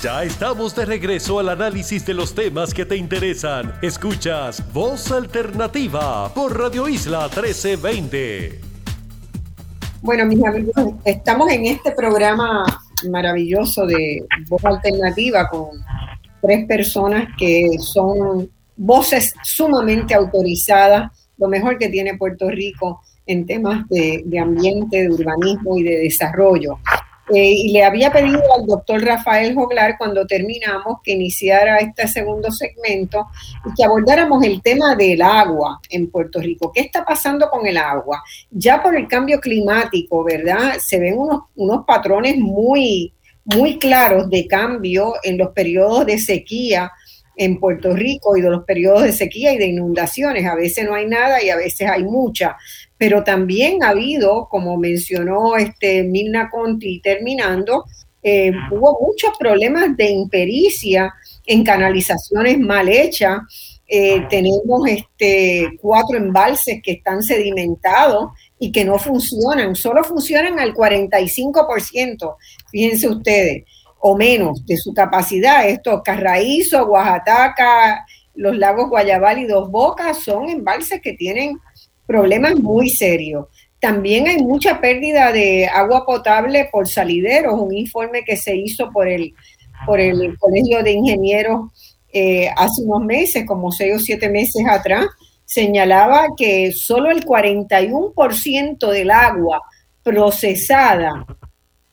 Ya 0.01 0.23
estamos 0.23 0.73
de 0.77 0.85
regreso 0.85 1.39
al 1.39 1.49
análisis 1.49 2.05
de 2.05 2.13
los 2.13 2.33
temas 2.33 2.73
que 2.73 2.85
te 2.85 2.95
interesan. 2.95 3.73
Escuchas 3.81 4.63
Voz 4.71 5.11
Alternativa 5.11 6.33
por 6.33 6.57
Radio 6.57 6.87
Isla 6.87 7.23
1320. 7.23 8.61
Bueno, 10.01 10.25
mis 10.25 10.41
amigos, 10.45 10.93
estamos 11.03 11.51
en 11.51 11.65
este 11.65 11.91
programa 11.91 12.63
maravilloso 13.05 13.85
de 13.85 14.25
Voz 14.47 14.63
Alternativa 14.65 15.47
con 15.47 15.69
tres 16.41 16.65
personas 16.65 17.27
que 17.37 17.77
son 17.79 18.49
voces 18.75 19.33
sumamente 19.43 20.13
autorizadas, 20.13 21.11
lo 21.37 21.47
mejor 21.47 21.77
que 21.77 21.89
tiene 21.89 22.17
Puerto 22.17 22.49
Rico 22.49 23.01
en 23.25 23.45
temas 23.45 23.87
de, 23.89 24.23
ambiente, 24.41 25.03
de 25.03 25.09
urbanismo 25.09 25.77
y 25.77 25.83
de 25.83 25.99
desarrollo. 25.99 26.79
Eh, 27.33 27.51
y 27.51 27.71
le 27.71 27.83
había 27.83 28.11
pedido 28.11 28.41
al 28.55 28.65
doctor 28.65 29.03
Rafael 29.03 29.53
Joglar 29.53 29.97
cuando 29.97 30.25
terminamos 30.25 30.97
que 31.03 31.11
iniciara 31.11 31.77
este 31.77 32.07
segundo 32.07 32.51
segmento 32.51 33.27
y 33.65 33.73
que 33.75 33.83
abordáramos 33.83 34.43
el 34.43 34.61
tema 34.63 34.95
del 34.95 35.21
agua 35.21 35.79
en 35.89 36.09
Puerto 36.09 36.39
Rico. 36.39 36.71
¿Qué 36.73 36.81
está 36.81 37.05
pasando 37.05 37.49
con 37.49 37.67
el 37.67 37.77
agua? 37.77 38.23
Ya 38.49 38.81
por 38.81 38.95
el 38.95 39.07
cambio 39.07 39.39
climático, 39.39 40.23
¿verdad? 40.23 40.73
Se 40.79 40.99
ven 40.99 41.17
unos, 41.17 41.43
unos 41.55 41.85
patrones 41.85 42.37
muy, 42.37 43.13
muy 43.45 43.77
claros 43.77 44.29
de 44.29 44.47
cambio 44.47 45.13
en 45.23 45.37
los 45.37 45.49
periodos 45.49 46.07
de 46.07 46.17
sequía 46.17 46.91
en 47.39 47.57
Puerto 47.57 47.95
Rico 47.95 48.35
y 48.35 48.41
de 48.41 48.49
los 48.49 48.65
periodos 48.65 49.03
de 49.03 49.13
sequía 49.13 49.53
y 49.53 49.57
de 49.57 49.67
inundaciones. 49.67 50.45
A 50.45 50.55
veces 50.55 50.85
no 50.85 50.93
hay 50.93 51.05
nada 51.05 51.41
y 51.41 51.49
a 51.49 51.55
veces 51.55 51.89
hay 51.89 52.03
mucha. 52.03 52.57
Pero 52.99 53.23
también 53.23 53.83
ha 53.83 53.89
habido, 53.89 54.47
como 54.47 54.77
mencionó 54.77 55.55
este 55.57 56.03
Milna 56.03 56.51
Conti 56.51 57.01
terminando, 57.01 57.85
eh, 58.21 58.51
hubo 58.69 58.99
muchos 59.01 59.31
problemas 59.39 59.97
de 59.97 60.09
impericia 60.09 61.13
en 61.45 61.63
canalizaciones 61.63 62.59
mal 62.59 62.89
hechas, 62.89 63.39
eh, 63.91 64.27
tenemos 64.29 64.87
este, 64.87 65.79
cuatro 65.81 66.15
embalses 66.15 66.79
que 66.83 66.91
están 66.91 67.23
sedimentados 67.23 68.29
y 68.59 68.71
que 68.71 68.85
no 68.85 68.99
funcionan, 68.99 69.75
solo 69.75 70.03
funcionan 70.03 70.59
al 70.59 70.75
45%, 70.75 72.35
fíjense 72.69 73.07
ustedes, 73.07 73.63
o 73.99 74.15
menos 74.15 74.63
de 74.67 74.77
su 74.77 74.93
capacidad. 74.93 75.67
Estos 75.67 76.03
Carraízo, 76.03 76.85
Oaxaca, 76.85 78.05
los 78.35 78.55
lagos 78.57 78.89
Guayabal 78.89 79.39
y 79.39 79.45
Dos 79.45 79.71
Bocas 79.71 80.19
son 80.23 80.49
embalses 80.49 81.01
que 81.01 81.13
tienen 81.13 81.57
problemas 82.09 82.55
muy 82.55 82.89
serios. 82.89 83.45
También 83.79 84.27
hay 84.27 84.39
mucha 84.39 84.81
pérdida 84.81 85.31
de 85.31 85.67
agua 85.67 86.07
potable 86.07 86.67
por 86.71 86.87
salideros, 86.89 87.53
un 87.53 87.71
informe 87.71 88.23
que 88.23 88.35
se 88.35 88.55
hizo 88.55 88.89
por 88.89 89.07
el, 89.07 89.35
por 89.85 89.99
el 89.99 90.35
Colegio 90.39 90.81
de 90.81 90.93
Ingenieros 90.93 91.71
eh, 92.11 92.49
hace 92.57 92.81
unos 92.81 93.05
meses, 93.05 93.45
como 93.45 93.71
seis 93.71 93.95
o 93.95 93.99
siete 93.99 94.27
meses 94.27 94.65
atrás, 94.67 95.05
señalaba 95.45 96.29
que 96.35 96.71
solo 96.71 97.11
el 97.11 97.23
41% 97.23 98.89
del 98.89 99.11
agua 99.11 99.61
procesada 100.01 101.27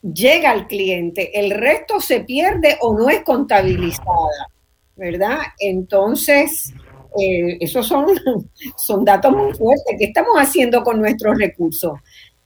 llega 0.01 0.51
al 0.51 0.67
cliente, 0.67 1.39
el 1.39 1.51
resto 1.51 2.01
se 2.01 2.21
pierde 2.21 2.79
o 2.81 2.97
no 2.99 3.11
es 3.11 3.23
contabilizada, 3.23 4.49
¿verdad? 4.97 5.41
Entonces, 5.59 6.73
eh, 7.21 7.59
esos 7.61 7.87
son, 7.87 8.07
son 8.77 9.05
datos 9.05 9.33
muy 9.33 9.53
fuertes. 9.55 9.97
¿Qué 9.99 10.07
estamos 10.07 10.35
haciendo 10.37 10.83
con 10.83 10.99
nuestros 10.99 11.39
recursos? 11.39 11.99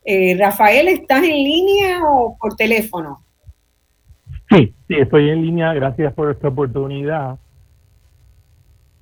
Eh, 0.04 0.37
Rafael, 0.38 0.88
¿estás 0.88 1.22
en 1.22 1.35
línea 1.35 2.00
o 2.04 2.37
por 2.38 2.56
teléfono? 2.56 3.20
Sí, 4.50 4.74
sí, 4.88 4.94
estoy 4.94 5.30
en 5.30 5.42
línea. 5.42 5.72
Gracias 5.74 6.12
por 6.14 6.30
esta 6.30 6.48
oportunidad. 6.48 7.38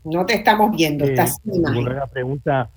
No 0.04 0.24
te 0.26 0.34
estamos 0.34 0.74
viendo, 0.76 1.04
eh, 1.04 1.10
estás 1.10 1.36
sin 1.42 1.56
imagen. 1.56 1.98
a 1.98 2.06
pregunta, 2.06 2.70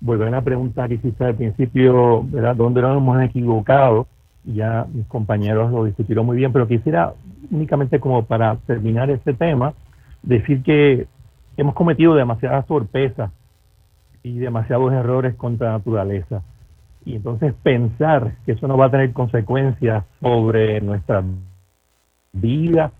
volver 0.00 0.28
a 0.28 0.32
la 0.32 0.42
pregunta 0.42 0.88
que 0.88 0.94
hiciste 0.94 1.24
al 1.24 1.34
principio, 1.34 2.22
¿verdad? 2.24 2.56
¿Dónde 2.56 2.82
nos 2.82 2.96
hemos 2.96 3.22
equivocado? 3.22 4.06
Ya 4.44 4.86
mis 4.92 5.06
compañeros 5.06 5.70
lo 5.70 5.84
discutieron 5.84 6.26
muy 6.26 6.36
bien, 6.36 6.52
pero 6.52 6.66
quisiera 6.66 7.12
únicamente 7.50 8.00
como 8.00 8.24
para 8.24 8.56
terminar 8.66 9.10
este 9.10 9.34
tema, 9.34 9.74
decir 10.22 10.62
que 10.62 11.06
hemos 11.60 11.74
cometido 11.74 12.14
demasiadas 12.14 12.66
torpezas 12.66 13.30
y 14.22 14.38
demasiados 14.38 14.92
errores 14.92 15.34
contra 15.34 15.68
la 15.68 15.72
naturaleza. 15.78 16.42
Y 17.04 17.16
entonces 17.16 17.54
pensar 17.62 18.36
que 18.44 18.52
eso 18.52 18.66
no 18.66 18.78
va 18.78 18.86
a 18.86 18.90
tener 18.90 19.12
consecuencias 19.12 20.04
sobre 20.20 20.80
nuestra 20.80 21.22
vida, 22.32 22.92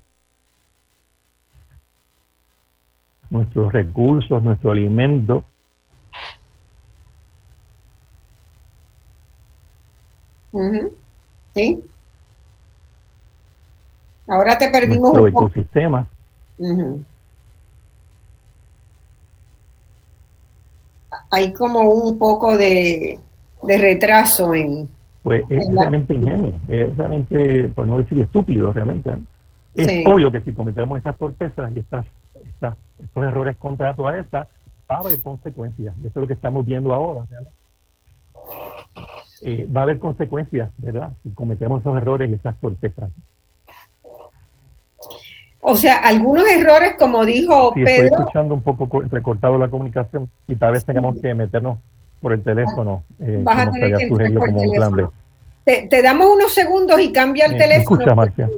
nuestros 3.31 3.73
recursos, 3.73 4.43
nuestro 4.43 4.73
alimento. 4.73 5.45
Sí. 11.55 11.83
Ahora 14.27 14.59
te 14.59 14.69
perdimos 14.69 15.15
nuestro 15.15 15.27
ecosistema. 15.29 16.07
Hay 21.31 21.53
como 21.53 21.81
un 21.91 22.19
poco 22.19 22.57
de, 22.57 23.19
retraso 23.63 24.55
en... 24.55 24.89
Pues 25.23 25.43
es 25.51 25.69
realmente 25.75 26.15
ingenuo, 26.15 26.53
es 26.69 26.97
realmente, 26.97 27.69
por 27.69 27.87
no 27.87 27.99
decir 27.99 28.21
estúpido, 28.21 28.73
realmente. 28.73 29.11
Es 29.75 30.07
obvio 30.07 30.33
que 30.33 30.41
si 30.41 30.53
cometemos 30.53 30.97
estas 30.99 31.17
torpezas 31.19 31.71
y 31.77 31.81
estas 31.81 32.07
estos 33.03 33.25
errores 33.25 33.57
contra 33.57 33.87
la 33.87 33.93
naturaleza 33.93 34.49
va 34.91 34.97
a 34.97 34.99
haber 34.99 35.21
consecuencias. 35.23 35.95
Eso 35.99 36.09
es 36.09 36.17
lo 36.17 36.27
que 36.27 36.35
estamos 36.35 36.67
viendo 36.67 36.93
ahora. 36.93 37.27
Eh, 39.43 39.67
va 39.75 39.81
a 39.81 39.83
haber 39.85 39.99
consecuencias, 39.99 40.71
¿verdad? 40.79 41.13
Si 41.23 41.31
cometemos 41.31 41.81
esos 41.81 41.97
errores 41.97 42.31
y 42.31 42.35
esas 42.35 42.59
torpezas. 42.61 43.11
O 45.61 45.77
sea, 45.77 45.97
algunos 45.99 46.49
errores, 46.49 46.95
como 46.99 47.25
dijo 47.25 47.73
sí, 47.75 47.85
Pedro. 47.85 48.05
Estoy 48.05 48.19
escuchando 48.21 48.55
un 48.55 48.63
poco 48.63 49.03
recortado 49.11 49.59
la 49.59 49.69
comunicación 49.69 50.31
y 50.49 50.57
tal 50.57 50.73
vez 50.73 50.85
tengamos 50.85 51.21
que 51.21 51.35
meternos 51.35 51.79
por 52.21 52.33
el 52.33 52.43
teléfono. 52.43 53.05
Eh, 53.21 53.41
Vas 53.43 53.67
a 53.67 53.71
tener 53.71 53.97
que 53.97 54.07
por 54.07 54.19
teléfono. 54.19 55.13
Te, 55.65 55.87
te, 55.89 56.03
damos 56.03 56.29
unos 56.29 56.55
segundos 56.55 56.99
y 57.01 57.13
cambia 57.13 57.47
el 57.47 57.59
teléfono. 57.59 58.01
Escucha, 58.01 58.15
Marcia. 58.15 58.49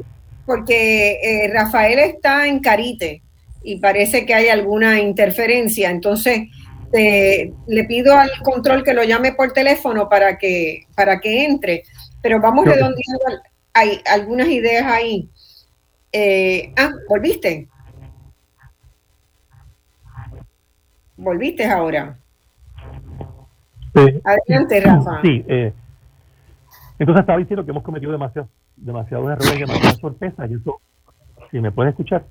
Porque 0.46 1.18
eh, 1.22 1.50
Rafael 1.52 1.98
está 1.98 2.46
en 2.46 2.60
Carite 2.60 3.22
y 3.64 3.76
parece 3.78 4.24
que 4.24 4.34
hay 4.34 4.48
alguna 4.48 5.00
interferencia. 5.00 5.90
Entonces, 5.90 6.48
le 6.92 7.84
pido 7.84 8.16
al 8.16 8.30
control 8.42 8.84
que 8.84 8.94
lo 8.94 9.02
llame 9.02 9.32
por 9.32 9.52
teléfono 9.52 10.08
para 10.08 10.38
que, 10.38 10.86
para 10.94 11.20
que 11.20 11.44
entre. 11.44 11.82
Pero 12.20 12.40
vamos 12.40 12.64
redondeando, 12.64 13.42
hay 13.72 14.00
algunas 14.06 14.48
ideas 14.48 14.84
ahí. 14.86 15.28
Eh, 16.12 16.72
ah, 16.76 16.90
¿volviste? 17.08 17.68
¿Volviste 21.16 21.64
ahora? 21.64 22.18
Adelante, 23.94 24.80
Rafa. 24.80 25.20
Sí, 25.22 25.44
eh, 25.48 25.72
entonces 26.98 27.20
estaba 27.20 27.38
diciendo 27.38 27.64
que 27.64 27.70
hemos 27.70 27.82
cometido 27.82 28.12
demasiados 28.12 28.48
demasiados 28.76 29.30
errores, 29.30 29.58
demasiadas 29.58 29.98
sorpresas. 29.98 30.50
Y 30.50 30.54
eso, 30.54 30.80
si 31.50 31.60
me 31.60 31.70
puedes 31.70 31.92
escuchar. 31.92 32.24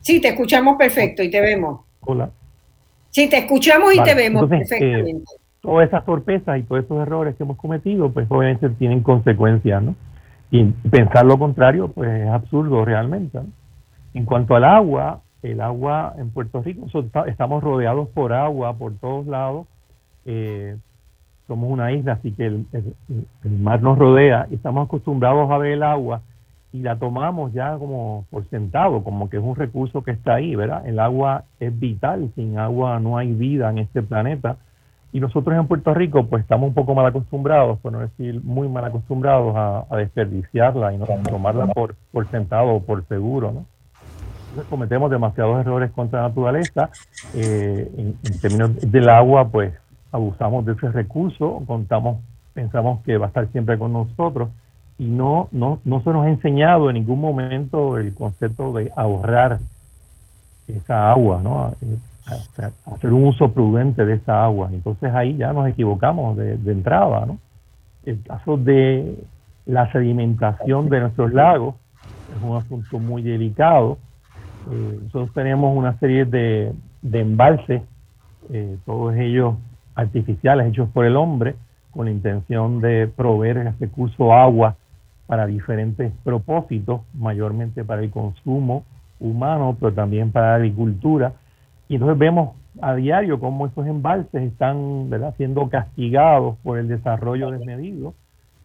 Sí, 0.00 0.20
te 0.20 0.28
escuchamos 0.28 0.76
perfecto 0.76 1.22
y 1.22 1.30
te 1.30 1.40
vemos. 1.40 1.80
Hola. 2.00 2.30
Sí, 3.10 3.28
te 3.28 3.38
escuchamos 3.38 3.94
y 3.94 4.02
te 4.02 4.14
vemos 4.14 4.44
eh, 4.44 4.48
perfectamente. 4.48 5.32
todas 5.60 5.88
esas 5.88 6.04
torpezas 6.04 6.58
y 6.58 6.62
todos 6.62 6.84
esos 6.84 7.02
errores 7.02 7.34
que 7.36 7.42
hemos 7.42 7.56
cometido, 7.56 8.10
pues 8.10 8.26
obviamente 8.30 8.68
tienen 8.70 9.02
consecuencias, 9.02 9.82
¿no? 9.82 9.94
Y 10.50 10.64
pensar 10.64 11.24
lo 11.24 11.38
contrario, 11.38 11.88
pues 11.88 12.10
es 12.10 12.28
absurdo 12.28 12.84
realmente. 12.84 13.38
En 14.14 14.24
cuanto 14.24 14.56
al 14.56 14.64
agua, 14.64 15.20
el 15.42 15.60
agua 15.60 16.14
en 16.18 16.30
Puerto 16.30 16.62
Rico, 16.62 16.86
estamos 17.26 17.62
rodeados 17.62 18.08
por 18.08 18.32
agua 18.32 18.74
por 18.74 18.94
todos 18.94 19.26
lados. 19.26 19.66
Eh, 20.26 20.76
somos 21.46 21.70
una 21.70 21.92
isla, 21.92 22.12
así 22.12 22.32
que 22.32 22.46
el, 22.46 22.66
mar 23.44 23.82
nos 23.82 23.98
rodea 23.98 24.46
y 24.50 24.54
estamos 24.54 24.86
acostumbrados 24.86 25.50
a 25.50 25.58
ver 25.58 25.72
el 25.72 25.82
agua 25.82 26.22
y 26.72 26.80
la 26.80 26.96
tomamos 26.96 27.52
ya 27.52 27.76
como 27.76 28.24
por 28.30 28.48
sentado, 28.50 29.02
como 29.02 29.28
que 29.28 29.38
es 29.38 29.42
un 29.42 29.56
recurso 29.56 30.02
que 30.02 30.12
está 30.12 30.34
ahí, 30.34 30.54
¿verdad? 30.54 30.86
El 30.86 31.00
agua 31.00 31.44
es 31.58 31.76
vital, 31.76 32.30
sin 32.36 32.58
agua 32.58 33.00
no 33.00 33.18
hay 33.18 33.32
vida 33.32 33.68
en 33.70 33.78
este 33.78 34.02
planeta. 34.02 34.58
Y 35.12 35.20
nosotros 35.20 35.56
en 35.56 35.66
Puerto 35.66 35.92
Rico 35.92 36.26
pues 36.26 36.42
estamos 36.42 36.68
un 36.68 36.74
poco 36.74 36.94
mal 36.94 37.06
acostumbrados, 37.06 37.78
por 37.80 37.92
no 37.92 38.00
decir 38.00 38.40
muy 38.44 38.68
mal 38.68 38.84
acostumbrados 38.84 39.54
a, 39.56 39.96
desperdiciarla 39.96 40.92
y 40.92 40.98
no 40.98 41.06
tomarla 41.06 41.66
por, 41.66 41.96
por 42.12 42.28
sentado 42.30 42.68
o 42.68 42.82
por 42.82 43.04
seguro, 43.06 43.52
¿no? 43.52 43.66
Entonces 44.50 44.68
cometemos 44.68 45.10
demasiados 45.10 45.60
errores 45.60 45.92
contra 45.92 46.22
la 46.22 46.28
naturaleza. 46.28 46.90
Eh, 47.34 47.90
en, 47.96 48.16
en, 48.24 48.40
términos 48.40 48.80
del 48.80 49.08
agua, 49.08 49.48
pues 49.48 49.72
abusamos 50.10 50.64
de 50.66 50.72
ese 50.72 50.90
recurso, 50.90 51.62
contamos, 51.66 52.18
pensamos 52.52 53.00
que 53.04 53.16
va 53.16 53.26
a 53.26 53.28
estar 53.28 53.46
siempre 53.52 53.78
con 53.78 53.92
nosotros 53.92 54.50
y 54.98 55.04
no, 55.04 55.48
no, 55.52 55.80
no 55.84 56.02
se 56.02 56.10
nos 56.10 56.26
ha 56.26 56.28
enseñado 56.28 56.90
en 56.90 56.94
ningún 56.94 57.20
momento 57.20 57.96
el 57.96 58.14
concepto 58.14 58.72
de 58.72 58.92
ahorrar 58.94 59.58
esa 60.68 61.10
agua, 61.10 61.40
¿no? 61.42 61.74
Hacer 62.26 63.12
un 63.12 63.24
uso 63.24 63.52
prudente 63.52 64.04
de 64.04 64.14
esa 64.14 64.44
agua. 64.44 64.70
Entonces 64.72 65.12
ahí 65.12 65.36
ya 65.36 65.52
nos 65.52 65.68
equivocamos 65.68 66.36
de, 66.36 66.54
entrada, 66.66 67.26
¿no? 67.26 67.38
El 68.04 68.22
caso 68.22 68.56
de 68.56 69.16
la 69.66 69.90
sedimentación 69.92 70.88
de 70.88 71.00
nuestros 71.00 71.32
lagos 71.32 71.74
es 72.36 72.42
un 72.42 72.56
asunto 72.56 72.98
muy 72.98 73.22
delicado. 73.22 73.98
Eh, 74.70 74.98
nosotros 75.04 75.32
tenemos 75.34 75.76
una 75.76 75.98
serie 75.98 76.24
de, 76.24 76.72
embalses, 77.02 77.82
eh, 78.50 78.76
todos 78.84 79.14
ellos 79.16 79.54
artificiales, 79.94 80.68
hechos 80.68 80.88
por 80.90 81.04
el 81.04 81.16
hombre, 81.16 81.56
con 81.90 82.06
la 82.06 82.12
intención 82.12 82.80
de 82.80 83.08
proveer 83.08 83.58
el 83.58 83.78
recurso 83.78 84.32
agua 84.32 84.76
para 85.26 85.46
diferentes 85.46 86.12
propósitos, 86.24 87.02
mayormente 87.14 87.84
para 87.84 88.02
el 88.02 88.10
consumo 88.10 88.84
humano, 89.20 89.76
pero 89.78 89.92
también 89.92 90.32
para 90.32 90.50
la 90.50 90.54
agricultura. 90.56 91.34
Y 91.90 91.96
entonces 91.96 92.18
vemos 92.18 92.54
a 92.80 92.94
diario 92.94 93.40
cómo 93.40 93.66
esos 93.66 93.84
embalses 93.84 94.42
están 94.44 95.10
¿verdad? 95.10 95.34
siendo 95.36 95.68
castigados 95.68 96.56
por 96.62 96.78
el 96.78 96.86
desarrollo 96.86 97.50
desmedido, 97.50 98.14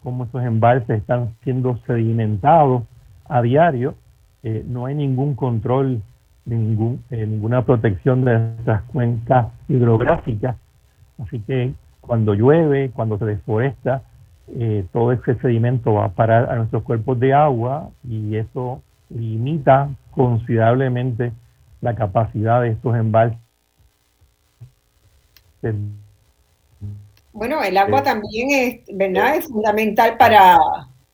cómo 0.04 0.26
esos 0.26 0.44
embalses 0.44 1.00
están 1.00 1.34
siendo 1.42 1.76
sedimentados 1.88 2.84
a 3.28 3.42
diario. 3.42 3.96
Eh, 4.44 4.64
no 4.68 4.86
hay 4.86 4.94
ningún 4.94 5.34
control, 5.34 6.02
ningún, 6.44 7.02
eh, 7.10 7.26
ninguna 7.26 7.64
protección 7.64 8.24
de 8.24 8.38
nuestras 8.38 8.82
cuencas 8.84 9.48
hidrográficas. 9.68 10.54
Así 11.18 11.40
que 11.40 11.74
cuando 12.00 12.32
llueve, 12.32 12.92
cuando 12.94 13.18
se 13.18 13.24
deforesta, 13.24 14.02
eh, 14.54 14.86
todo 14.92 15.10
ese 15.10 15.34
sedimento 15.40 15.94
va 15.94 16.04
a 16.04 16.10
parar 16.10 16.48
a 16.48 16.54
nuestros 16.54 16.84
cuerpos 16.84 17.18
de 17.18 17.34
agua 17.34 17.90
y 18.08 18.36
eso 18.36 18.82
limita 19.10 19.88
considerablemente 20.12 21.32
la 21.86 21.94
capacidad 21.94 22.62
de 22.62 22.70
estos 22.70 22.96
embalses. 22.96 23.38
Bueno, 27.32 27.62
el 27.62 27.76
agua 27.76 28.02
también 28.02 28.50
es, 28.50 28.80
¿verdad? 28.92 29.36
Es 29.36 29.46
fundamental 29.46 30.16
para, 30.16 30.58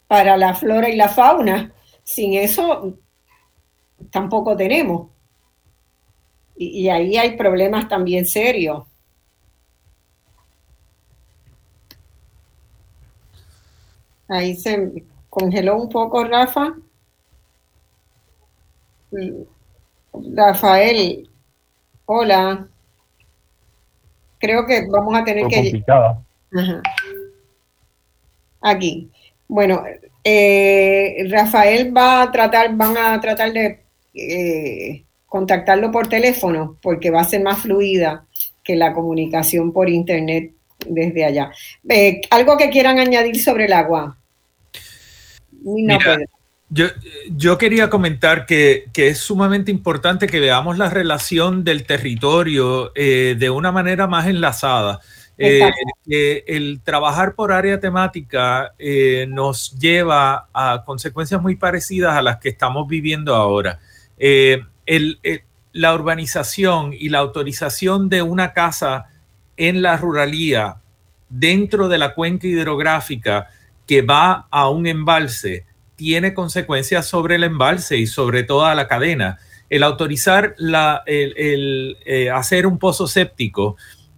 para 0.07 0.39
la 0.39 0.55
flora 0.55 0.89
y 0.89 0.97
la 0.97 1.11
fauna. 1.11 1.71
Sin 2.03 2.33
eso 2.33 2.97
tampoco 4.11 4.57
tenemos. 4.57 5.09
Y, 6.57 6.85
y 6.85 6.89
ahí 6.89 7.19
hay 7.19 7.37
problemas 7.37 7.87
también 7.87 8.25
serios. 8.25 8.85
Ahí 14.27 14.57
se 14.57 15.05
congeló 15.29 15.77
un 15.77 15.91
poco, 15.91 16.25
Rafa. 16.25 16.75
Rafael, 20.13 21.29
hola. 22.07 22.67
Creo 24.39 24.67
que 24.67 24.87
vamos 24.91 25.15
a 25.15 25.25
tener 25.25 25.47
que... 25.47 25.83
Ajá. 25.87 26.83
Aquí. 28.61 29.11
Bueno, 29.49 29.83
eh, 30.25 31.27
Rafael 31.29 31.97
va 31.97 32.23
a 32.23 32.33
tratar, 32.33 32.77
van 32.77 32.97
a 32.97 33.21
tratar 33.21 33.53
de 33.53 33.81
eh, 34.15 35.05
contactarlo 35.27 35.91
por 35.91 36.09
teléfono 36.09 36.77
porque 36.83 37.11
va 37.11 37.21
a 37.21 37.25
ser 37.25 37.43
más 37.43 37.61
fluida 37.61 38.27
que 38.63 38.77
la 38.77 38.93
comunicación 38.93 39.73
por 39.73 39.89
internet 39.89 40.53
desde 40.87 41.25
allá. 41.25 41.51
Eh, 41.89 42.21
¿Algo 42.31 42.57
que 42.57 42.71
quieran 42.71 42.99
añadir 42.99 43.41
sobre 43.41 43.65
el 43.67 43.73
agua? 43.73 44.17
Yo, 46.75 46.87
yo, 47.29 47.59
quería 47.59 47.91
comentar 47.91 48.47
que, 48.47 48.89
es 48.95 49.19
sumamente 49.19 49.71
importante 49.71 50.27
que 50.27 50.41
veamos 50.41 50.79
la 50.79 50.89
relación 50.89 51.65
del 51.65 51.85
territorio 51.85 52.93
eh, 52.95 53.37
de 53.39 53.51
una 53.51 53.71
manera 53.71 54.07
más 54.07 54.27
enlazada. 54.27 55.01
Eh, 55.37 55.71
el 56.47 56.81
trabajar 56.83 57.35
por 57.35 57.53
área 57.53 57.79
temática 57.79 58.73
eh, 58.79 59.27
nos 59.29 59.79
lleva 59.79 60.49
a 60.55 60.83
consecuencias 60.87 61.43
muy 61.43 61.57
parecidas 61.57 62.17
a 62.17 62.23
las 62.23 62.39
que 62.39 62.49
estamos 62.49 62.89
viviendo 62.89 63.35
ahora. 63.35 63.79
la 65.75 65.95
urbanización 65.95 66.95
y 66.95 67.11
la 67.11 67.19
autorización 67.19 68.09
de 68.09 68.23
una 68.23 68.55
casa 68.55 69.09
en 69.59 69.83
la 69.83 69.99
ruralía 69.99 70.77
dentro 71.29 71.89
de 71.89 71.99
la 71.99 72.15
cuenca 72.15 72.47
hidrográfica 72.47 73.49
que 73.87 74.01
va 74.01 74.47
a 74.51 74.71
un 74.71 74.87
embalse 74.87 75.67
tiene 76.03 76.35
consecuencias 76.35 77.07
sobre 77.07 77.37
el 77.37 77.45
embalse 77.45 77.97
y 77.97 78.09
sobre 78.09 78.43
toda 78.43 78.75
la 78.75 78.89
cadena. 78.89 79.39
El 79.71 79.85
autorizar 79.85 80.57
la, 80.59 81.05
el, 81.07 81.97
eh, 82.05 82.29
hacer 82.29 82.67
un 82.67 82.81
pozo 82.81 83.07
séptico 83.07 83.77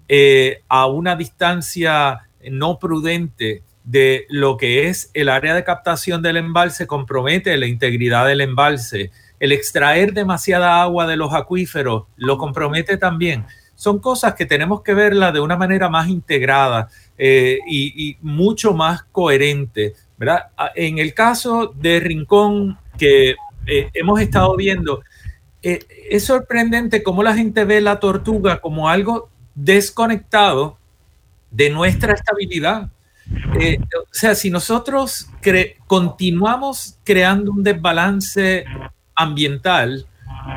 eh, 0.08 0.62
a 0.68 0.86
una 0.86 1.14
distancia 1.14 2.22
no 2.50 2.78
prudente 2.78 3.62
de 3.84 4.24
lo 4.30 4.56
que 4.56 4.88
es 4.88 5.10
el 5.12 5.28
área 5.28 5.54
de 5.54 5.62
captación 5.62 6.22
del 6.22 6.38
embalse 6.38 6.86
compromete 6.86 7.54
la 7.58 7.66
integridad 7.66 8.26
del 8.26 8.40
embalse. 8.40 9.10
El 9.38 9.52
extraer 9.52 10.14
demasiada 10.14 10.80
agua 10.80 11.06
de 11.06 11.18
los 11.18 11.34
acuíferos 11.34 12.04
lo 12.16 12.38
compromete 12.38 12.96
también. 12.96 13.44
Son 13.74 13.98
cosas 13.98 14.34
que 14.34 14.46
tenemos 14.46 14.80
que 14.80 14.94
verla 14.94 15.32
de 15.32 15.40
una 15.40 15.58
manera 15.58 15.90
más 15.90 16.08
integrada 16.08 16.88
eh, 17.18 17.58
y, 17.68 18.16
mucho 18.22 18.72
más 18.72 19.02
coherente. 19.12 19.94
¿Verdad? 20.24 20.46
Ah, 20.56 20.70
en 20.74 20.98
el 20.98 21.12
caso 21.12 21.74
de 21.78 22.00
Rincón 22.00 22.78
que 22.98 23.36
eh, 23.66 23.90
hemos 23.92 24.20
estado 24.20 24.56
viendo, 24.56 25.02
eh, 25.62 25.80
es 26.10 26.24
sorprendente 26.24 27.02
cómo 27.02 27.22
la 27.22 27.34
gente 27.34 27.64
ve 27.64 27.80
la 27.80 28.00
tortuga 28.00 28.60
como 28.60 28.88
algo 28.88 29.28
desconectado 29.54 30.78
de 31.50 31.70
nuestra 31.70 32.14
estabilidad. 32.14 32.90
o 33.30 34.06
sea, 34.12 34.34
si 34.34 34.50
nosotros 34.50 35.28
continuamos 35.86 36.98
creando 37.04 37.52
un 37.52 37.62
desbalance 37.62 38.64
ambiental, 39.14 40.06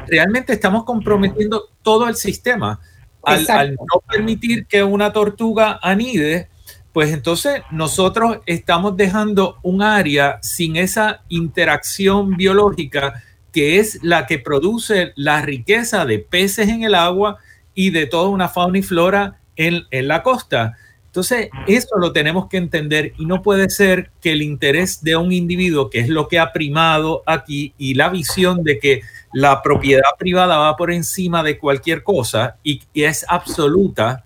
realmente 0.08 0.54
estamos 0.54 0.84
comprometiendo 0.84 1.70
todo 1.82 2.08
el 2.08 2.16
sistema 2.16 2.80
al, 3.24 3.76
no 3.76 4.02
permitir 4.08 4.66
que 4.66 4.84
una 4.84 5.12
tortuga 5.12 5.80
anide, 5.82 6.50
pues 6.98 7.14
entonces 7.14 7.62
nosotros 7.70 8.40
estamos 8.48 8.98
dejando 8.98 9.60
un 9.62 9.84
área 9.84 10.40
sin 10.42 10.78
esa 10.78 11.22
interacción 11.30 12.36
biológica 12.36 13.22
que 13.54 13.78
es 13.78 14.00
la 14.02 14.26
que 14.26 14.40
produce 14.40 15.14
la 15.16 15.44
riqueza 15.44 16.08
de 16.08 16.18
peces 16.18 16.70
en 16.70 16.82
el 16.82 16.96
agua 16.96 17.38
y 17.76 17.92
de 17.92 18.08
toda 18.08 18.30
una 18.30 18.50
fauna 18.50 18.80
y 18.80 18.82
flora 18.82 19.40
en, 19.56 19.84
en 19.92 20.08
la 20.08 20.24
costa. 20.24 20.76
Entonces, 21.06 21.50
eso 21.68 22.00
lo 22.00 22.14
tenemos 22.14 22.48
que 22.48 22.58
entender 22.58 23.14
y 23.20 23.28
no 23.28 23.44
puede 23.44 23.70
ser 23.70 24.10
que 24.20 24.32
el 24.32 24.42
interés 24.42 25.04
de 25.04 25.18
un 25.18 25.32
individuo, 25.32 25.92
que 25.92 26.00
es 26.00 26.10
lo 26.10 26.28
que 26.28 26.40
ha 26.40 26.52
primado 26.52 27.22
aquí, 27.28 27.76
y 27.78 27.94
la 27.94 28.10
visión 28.10 28.64
de 28.64 28.80
que 28.80 29.02
la 29.34 29.62
propiedad 29.62 30.02
privada 30.18 30.58
va 30.58 30.76
por 30.76 30.92
encima 30.92 31.44
de 31.44 31.60
cualquier 31.60 32.02
cosa 32.02 32.58
y, 32.64 32.82
es 32.96 33.24
absoluta, 33.30 34.24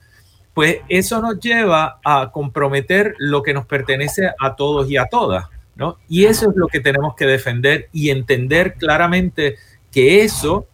pues 0.53 0.79
eso 0.89 1.21
nos 1.21 1.39
lleva 1.39 1.99
a 2.03 2.31
comprometer 2.31 3.15
lo 3.17 3.41
que 3.41 3.53
nos 3.53 3.65
pertenece 3.65 4.31
a 4.39 4.55
todos 4.55 4.89
y 4.89 4.97
a 4.97 5.05
todas, 5.05 5.45
¿no? 5.75 5.97
Y 6.09 6.25
eso 6.25 6.49
es 6.49 6.55
lo 6.55 6.67
que 6.67 6.79
tenemos 6.79 7.15
que 7.15 7.25
defender 7.25 7.87
y 7.93 8.09
entender 8.09 8.75
claramente 8.75 9.55
que 9.91 10.23
eso 10.23 10.67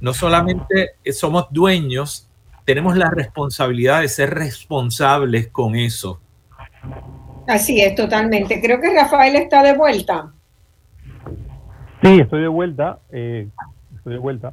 no 0.00 0.12
solamente 0.12 0.96
somos 1.12 1.46
dueños, 1.50 2.28
tenemos 2.64 2.96
la 2.96 3.08
responsabilidad 3.10 4.00
de 4.00 4.08
ser 4.08 4.30
responsables 4.30 5.48
con 5.48 5.76
eso. 5.76 6.20
Así 7.46 7.80
es, 7.80 7.94
totalmente. 7.94 8.60
Creo 8.60 8.80
que 8.80 8.92
Rafael 8.92 9.36
está 9.36 9.62
de 9.62 9.76
vuelta. 9.76 10.32
Sí, 12.02 12.20
estoy 12.20 12.42
de 12.42 12.48
vuelta. 12.48 12.98
Eh, 13.10 13.48
estoy 13.96 14.14
de 14.14 14.18
vuelta. 14.18 14.52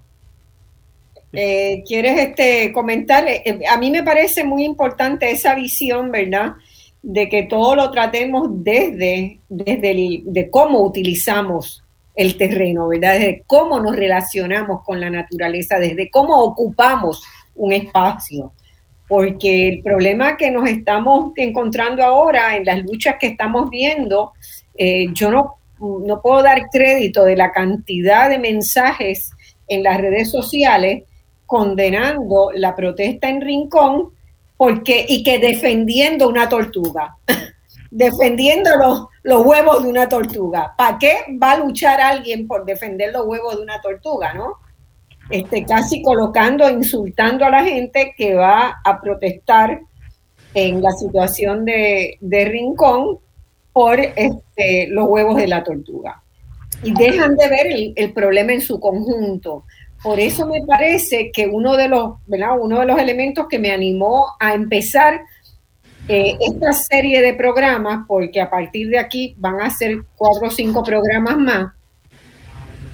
Eh, 1.32 1.84
¿Quieres 1.88 2.20
este, 2.20 2.72
comentar? 2.74 3.28
Eh, 3.28 3.60
a 3.70 3.78
mí 3.78 3.92
me 3.92 4.04
parece 4.04 4.44
muy 4.44 4.64
importante 4.64 5.30
esa 5.30 5.56
visión, 5.56 6.12
¿verdad? 6.12 6.54
De 7.02 7.30
que 7.30 7.44
todo 7.44 7.76
lo 7.76 7.92
tratemos 7.92 8.48
desde, 8.52 9.40
desde 9.48 10.22
de 10.24 10.50
cómo 10.50 10.82
utilizamos 10.82 11.84
el 12.16 12.36
terreno, 12.36 12.88
¿verdad? 12.88 13.14
Desde 13.14 13.44
cómo 13.46 13.80
nos 13.80 13.96
relacionamos 13.96 14.84
con 14.84 15.00
la 15.00 15.10
naturaleza, 15.10 15.80
desde 15.80 16.10
cómo 16.10 16.38
ocupamos 16.44 17.24
un 17.56 17.74
espacio. 17.74 18.52
Porque 19.08 19.70
el 19.70 19.82
problema 19.82 20.38
que 20.38 20.52
nos 20.52 20.68
estamos 20.70 21.32
encontrando 21.36 22.04
ahora 22.04 22.58
en 22.58 22.66
las 22.66 22.84
luchas 22.84 23.16
que 23.20 23.28
estamos 23.28 23.70
viendo, 23.70 24.34
eh, 24.76 25.08
yo 25.14 25.32
no, 25.32 25.56
no 25.80 26.22
puedo 26.22 26.44
dar 26.44 26.70
crédito 26.70 27.24
de 27.24 27.36
la 27.36 27.52
cantidad 27.52 28.30
de 28.30 28.38
mensajes 28.38 29.32
en 29.68 29.84
las 29.84 30.00
redes 30.00 30.30
sociales 30.30 31.04
condenando 31.50 32.52
la 32.54 32.76
protesta 32.76 33.28
en 33.28 33.41
Rincón 33.41 34.12
porque, 34.56 35.04
y 35.10 35.24
que 35.24 35.39
defendiendo 35.39 36.30
una 36.30 36.47
tortuga, 36.47 37.18
defendiendo 37.91 38.70
los, 38.78 39.08
los, 39.24 39.43
huevos 39.43 39.82
de 39.82 39.89
una 39.89 40.08
tortuga. 40.08 40.76
¿Para 40.78 41.00
qué 41.00 41.16
va 41.41 41.54
a 41.54 41.58
luchar 41.58 42.00
alguien 42.00 42.47
por 42.47 42.66
defender 42.66 43.12
los 43.12 43.26
huevos 43.26 43.56
de 43.56 43.64
una 43.64 43.82
tortuga, 43.82 44.34
no? 44.36 44.58
este, 45.30 45.64
casi 45.66 46.02
colocando, 46.02 46.70
insultando 46.70 47.45
a 47.45 47.50
la 47.50 47.64
gente 47.64 48.14
que 48.18 48.34
va 48.34 48.80
a 48.84 49.02
protestar 49.02 49.82
en 50.54 50.82
la 50.82 50.91
situación 50.91 51.66
de, 51.66 52.18
Rincón 52.22 53.20
por 53.72 54.00
este, 54.00 54.88
los 54.89 55.08
huevos 55.08 55.38
de 55.38 55.47
la 55.47 55.64
tortuga. 55.64 56.22
Y 56.82 56.93
dejan 56.93 57.36
de 57.36 57.50
ver 57.50 57.68
el, 57.95 58.14
problema 58.14 58.54
en 58.54 58.62
su 58.62 58.80
conjunto. 58.80 59.66
Por 60.02 60.20
eso 60.20 60.47
me 60.47 60.62
parece 60.66 61.30
que 61.32 61.47
uno 61.47 61.76
de 61.76 61.89
los, 61.89 62.16
Uno 62.28 62.80
de 62.80 62.86
los 62.86 63.00
elementos 63.00 63.47
que 63.50 63.60
me 63.60 63.72
animó 63.72 64.28
a 64.39 64.54
empezar 64.54 65.22
eh, 66.08 66.38
esta 66.39 66.72
serie 66.74 67.22
de 67.22 67.34
programas, 67.34 68.06
porque 68.08 68.41
a 68.41 68.50
partir 68.50 68.89
de 68.89 68.97
aquí 68.97 69.36
van 69.38 69.62
a 69.62 69.70
ser 69.70 70.04
cuatro 70.16 70.47
o 70.47 70.52
cinco 70.52 70.84
programas 70.84 71.38
más, 71.38 71.74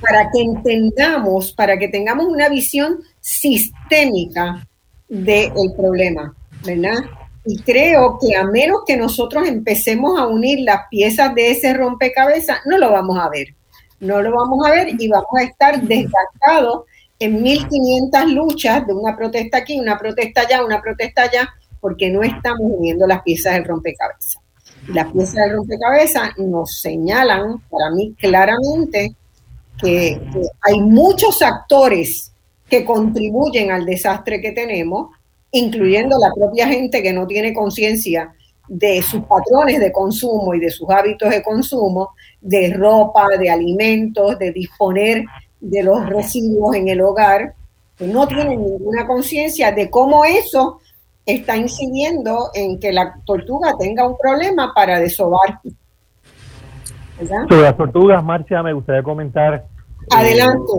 para 0.02 0.30
que 0.32 0.42
entendamos, 0.42 1.54
para 1.54 1.78
que 1.78 1.88
tengamos 1.88 2.26
una 2.26 2.50
visión 2.50 3.00
sistémica 3.22 4.68
del 5.08 5.74
problema, 5.78 6.36
¿verdad? 6.66 7.06
Y 7.46 7.60
creo 7.60 8.18
que 8.20 8.36
a 8.36 8.44
menos 8.44 8.82
que 8.86 8.98
nosotros 8.98 9.48
empecemos 9.48 10.20
a 10.20 10.28
unir 10.28 10.60
las 10.62 10.88
piezas 10.90 11.34
de 11.36 11.52
ese 11.52 11.74
rompecabezas, 11.74 12.60
no 12.66 12.78
lo 12.78 12.92
vamos 12.92 13.18
a 13.20 13.30
ver. 13.30 13.56
No 14.00 14.22
lo 14.22 14.36
vamos 14.36 14.68
a 14.68 14.72
ver 14.72 14.90
y 15.00 15.08
vamos 15.08 15.30
a 15.38 15.44
estar 15.44 15.82
desgastados 15.82 16.84
en 17.20 17.42
1500 17.42 18.32
luchas 18.32 18.86
de 18.86 18.94
una 18.94 19.16
protesta 19.16 19.60
aquí, 19.60 19.80
una 19.80 19.98
protesta 19.98 20.42
allá, 20.42 20.66
una 20.66 20.82
protesta 20.82 21.24
allá, 21.24 21.50
porque 21.80 22.10
no 22.10 22.24
estamos 22.24 22.62
uniendo 22.62 23.08
las 23.08 23.22
piezas 23.22 23.54
del 23.54 23.66
rompecabezas. 23.66 24.38
Las 24.88 25.12
piezas 25.12 25.36
del 25.36 25.54
rompecabezas 25.54 26.38
nos 26.38 26.80
señalan, 26.80 27.62
para 27.70 27.90
mí 27.92 28.14
claramente, 28.18 29.16
que, 29.80 30.22
hay 30.62 30.80
muchos 30.80 31.42
actores 31.42 32.34
que 32.70 32.84
contribuyen 32.84 33.72
al 33.72 33.86
desastre 33.86 34.42
que 34.42 34.52
tenemos, 34.52 35.10
incluyendo 35.52 36.18
la 36.20 36.32
propia 36.36 36.68
gente 36.68 37.02
que 37.02 37.14
no 37.14 37.28
tiene 37.28 37.54
conciencia 37.54 38.34
de 38.68 39.02
sus 39.02 39.24
patrones 39.26 39.80
de 39.80 39.92
consumo 39.92 40.54
y 40.56 40.60
de 40.60 40.72
sus 40.72 40.90
hábitos 40.90 41.30
de 41.30 41.44
consumo, 41.44 42.10
de 42.42 42.74
ropa, 42.74 43.28
de 43.38 43.50
alimentos, 43.50 44.40
de 44.40 44.52
disponer 44.52 45.24
de 45.70 45.84
los 45.84 46.06
residuos 46.08 46.76
en 46.76 46.88
el 46.88 47.02
hogar, 47.02 47.54
que 47.98 48.08
no 48.08 48.28
tienen 48.28 48.62
ninguna 48.62 49.08
conciencia 49.08 49.72
de 49.72 49.90
cómo 49.90 50.26
eso 50.26 50.80
está 51.26 51.58
incidiendo 51.58 52.50
en 52.54 52.80
que 52.80 52.92
la 52.92 53.16
tortuga 53.26 53.74
tenga 53.80 54.08
un 54.08 54.18
problema 54.18 54.74
para 54.74 55.00
desovar. 55.00 55.60
Sobre 57.18 57.62
las 57.62 57.78
tortugas, 57.78 58.24
Marcia, 58.24 58.62
me 58.62 58.74
gustaría 58.74 59.02
comentar. 59.02 59.54
Eh, 59.56 60.08
Adelante. 60.12 60.72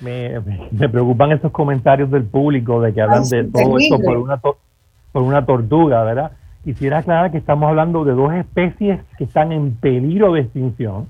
me, 0.00 0.40
me, 0.70 0.88
preocupan 0.88 1.32
esos 1.32 1.50
comentarios 1.50 2.10
del 2.10 2.24
público 2.24 2.80
de 2.80 2.92
que 2.92 3.00
hablan 3.00 3.24
de 3.24 3.44
todo 3.44 3.78
esto 3.78 3.98
por 3.98 4.16
una, 4.18 4.36
por 4.36 5.22
una 5.22 5.44
tortuga, 5.44 6.04
¿verdad? 6.04 6.32
Quisiera 6.64 6.98
aclarar 6.98 7.32
que 7.32 7.38
estamos 7.38 7.68
hablando 7.68 8.04
de 8.04 8.12
dos 8.12 8.32
especies 8.34 9.00
que 9.16 9.24
están 9.24 9.52
en 9.52 9.74
peligro 9.76 10.32
de 10.32 10.42
extinción, 10.42 11.08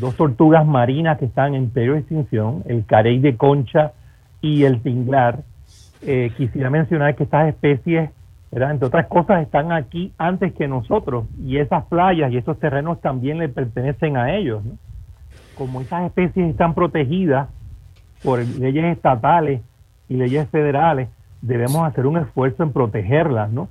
dos 0.00 0.16
tortugas 0.16 0.66
marinas 0.66 1.18
que 1.18 1.26
están 1.26 1.54
en 1.54 1.70
peligro 1.70 1.94
de 1.94 2.00
extinción, 2.00 2.62
el 2.66 2.84
carey 2.84 3.18
de 3.18 3.36
concha 3.36 3.92
y 4.40 4.64
el 4.64 4.82
tinglar. 4.82 5.40
Eh, 6.02 6.30
quisiera 6.36 6.70
mencionar 6.70 7.16
que 7.16 7.24
estas 7.24 7.48
especies, 7.48 8.10
entre 8.52 8.86
otras 8.86 9.06
cosas, 9.06 9.42
están 9.42 9.72
aquí 9.72 10.12
antes 10.18 10.52
que 10.52 10.68
nosotros 10.68 11.26
y 11.42 11.58
esas 11.58 11.84
playas 11.86 12.32
y 12.32 12.36
esos 12.36 12.58
terrenos 12.58 13.00
también 13.00 13.38
le 13.38 13.48
pertenecen 13.48 14.16
a 14.16 14.34
ellos. 14.34 14.62
Como 15.56 15.80
esas 15.80 16.04
especies 16.04 16.50
están 16.50 16.74
protegidas 16.74 17.48
por 18.22 18.38
leyes 18.38 18.96
estatales 18.96 19.62
y 20.08 20.16
leyes 20.16 20.48
federales, 20.50 21.08
debemos 21.40 21.86
hacer 21.86 22.06
un 22.06 22.18
esfuerzo 22.18 22.62
en 22.62 22.72
protegerlas, 22.72 23.50
¿no? 23.50 23.68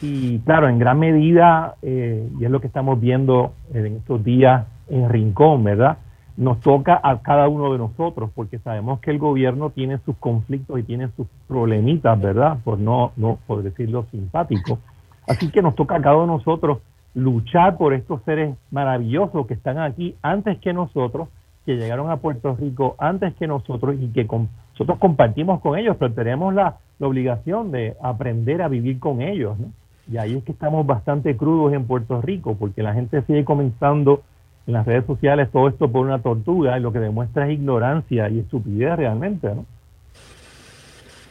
Y 0.00 0.38
claro, 0.40 0.68
en 0.68 0.78
gran 0.78 0.98
medida, 0.98 1.74
eh, 1.82 2.28
y 2.38 2.44
es 2.44 2.50
lo 2.50 2.60
que 2.60 2.66
estamos 2.66 3.00
viendo 3.00 3.52
en 3.74 3.96
estos 3.96 4.24
días 4.24 4.66
en 4.88 5.08
Rincón, 5.08 5.64
¿verdad? 5.64 5.98
Nos 6.36 6.60
toca 6.60 7.00
a 7.02 7.22
cada 7.22 7.48
uno 7.48 7.72
de 7.72 7.78
nosotros, 7.78 8.30
porque 8.34 8.58
sabemos 8.58 9.00
que 9.00 9.10
el 9.10 9.18
gobierno 9.18 9.70
tiene 9.70 9.98
sus 10.04 10.16
conflictos 10.16 10.78
y 10.78 10.82
tiene 10.82 11.08
sus 11.16 11.26
problemitas, 11.48 12.20
¿verdad? 12.20 12.58
Por 12.62 12.78
no, 12.78 13.12
no 13.16 13.38
por 13.46 13.62
decirlo 13.62 14.06
simpático. 14.10 14.78
Así 15.26 15.50
que 15.50 15.62
nos 15.62 15.74
toca 15.74 15.96
a 15.96 16.02
cada 16.02 16.16
uno 16.16 16.32
de 16.32 16.38
nosotros 16.38 16.78
luchar 17.14 17.78
por 17.78 17.94
estos 17.94 18.22
seres 18.24 18.54
maravillosos 18.70 19.46
que 19.46 19.54
están 19.54 19.78
aquí 19.78 20.14
antes 20.20 20.58
que 20.58 20.74
nosotros, 20.74 21.28
que 21.64 21.76
llegaron 21.76 22.10
a 22.10 22.18
Puerto 22.18 22.54
Rico 22.54 22.94
antes 22.98 23.34
que 23.34 23.46
nosotros 23.46 23.96
y 23.98 24.08
que 24.08 24.24
nosotros 24.24 24.98
compartimos 24.98 25.60
con 25.60 25.78
ellos, 25.78 25.96
pero 25.98 26.12
tenemos 26.12 26.52
la, 26.52 26.76
la 26.98 27.06
obligación 27.06 27.72
de 27.72 27.96
aprender 28.02 28.60
a 28.60 28.68
vivir 28.68 29.00
con 29.00 29.22
ellos, 29.22 29.58
¿no? 29.58 29.68
Y 30.08 30.18
ahí 30.18 30.36
es 30.36 30.44
que 30.44 30.52
estamos 30.52 30.86
bastante 30.86 31.36
crudos 31.36 31.72
en 31.72 31.86
Puerto 31.86 32.20
Rico, 32.22 32.54
porque 32.56 32.82
la 32.82 32.94
gente 32.94 33.22
sigue 33.22 33.44
comenzando 33.44 34.22
en 34.66 34.72
las 34.72 34.84
redes 34.86 35.06
sociales 35.06 35.50
todo 35.52 35.68
esto 35.68 35.90
por 35.90 36.04
una 36.04 36.20
tortuga 36.20 36.76
y 36.76 36.80
lo 36.80 36.92
que 36.92 36.98
demuestra 36.98 37.46
es 37.46 37.54
ignorancia 37.54 38.28
y 38.28 38.40
estupidez 38.40 38.96
realmente, 38.96 39.48
¿no? 39.54 39.64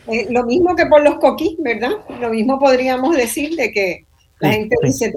Eh, 0.08 0.28
lo 0.30 0.46
mismo 0.46 0.76
que 0.76 0.86
por 0.86 1.04
los 1.04 1.16
coquís, 1.16 1.58
¿verdad? 1.60 1.92
Lo 2.22 2.30
mismo 2.30 2.60
podríamos 2.60 3.16
decir 3.16 3.56
de 3.56 3.72
que 3.72 4.06
la 4.40 4.52
gente 4.52 4.76
dice, 4.84 5.12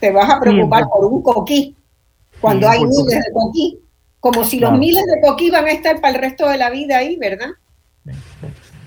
te, 0.00 0.10
vas 0.10 0.30
a 0.30 0.40
preocupar 0.40 0.84
por 0.88 1.04
un 1.04 1.22
coquí 1.22 1.76
cuando 2.40 2.68
hay 2.68 2.80
miles 2.80 3.06
de 3.06 3.32
coquí, 3.34 3.78
como 4.18 4.44
si 4.44 4.58
los 4.58 4.78
miles 4.78 5.04
de 5.04 5.20
coquí 5.20 5.50
van 5.50 5.66
a 5.66 5.72
estar 5.72 6.00
para 6.00 6.14
el 6.14 6.20
resto 6.20 6.48
de 6.48 6.56
la 6.56 6.70
vida 6.70 6.96
ahí, 6.96 7.16
¿verdad? 7.16 7.50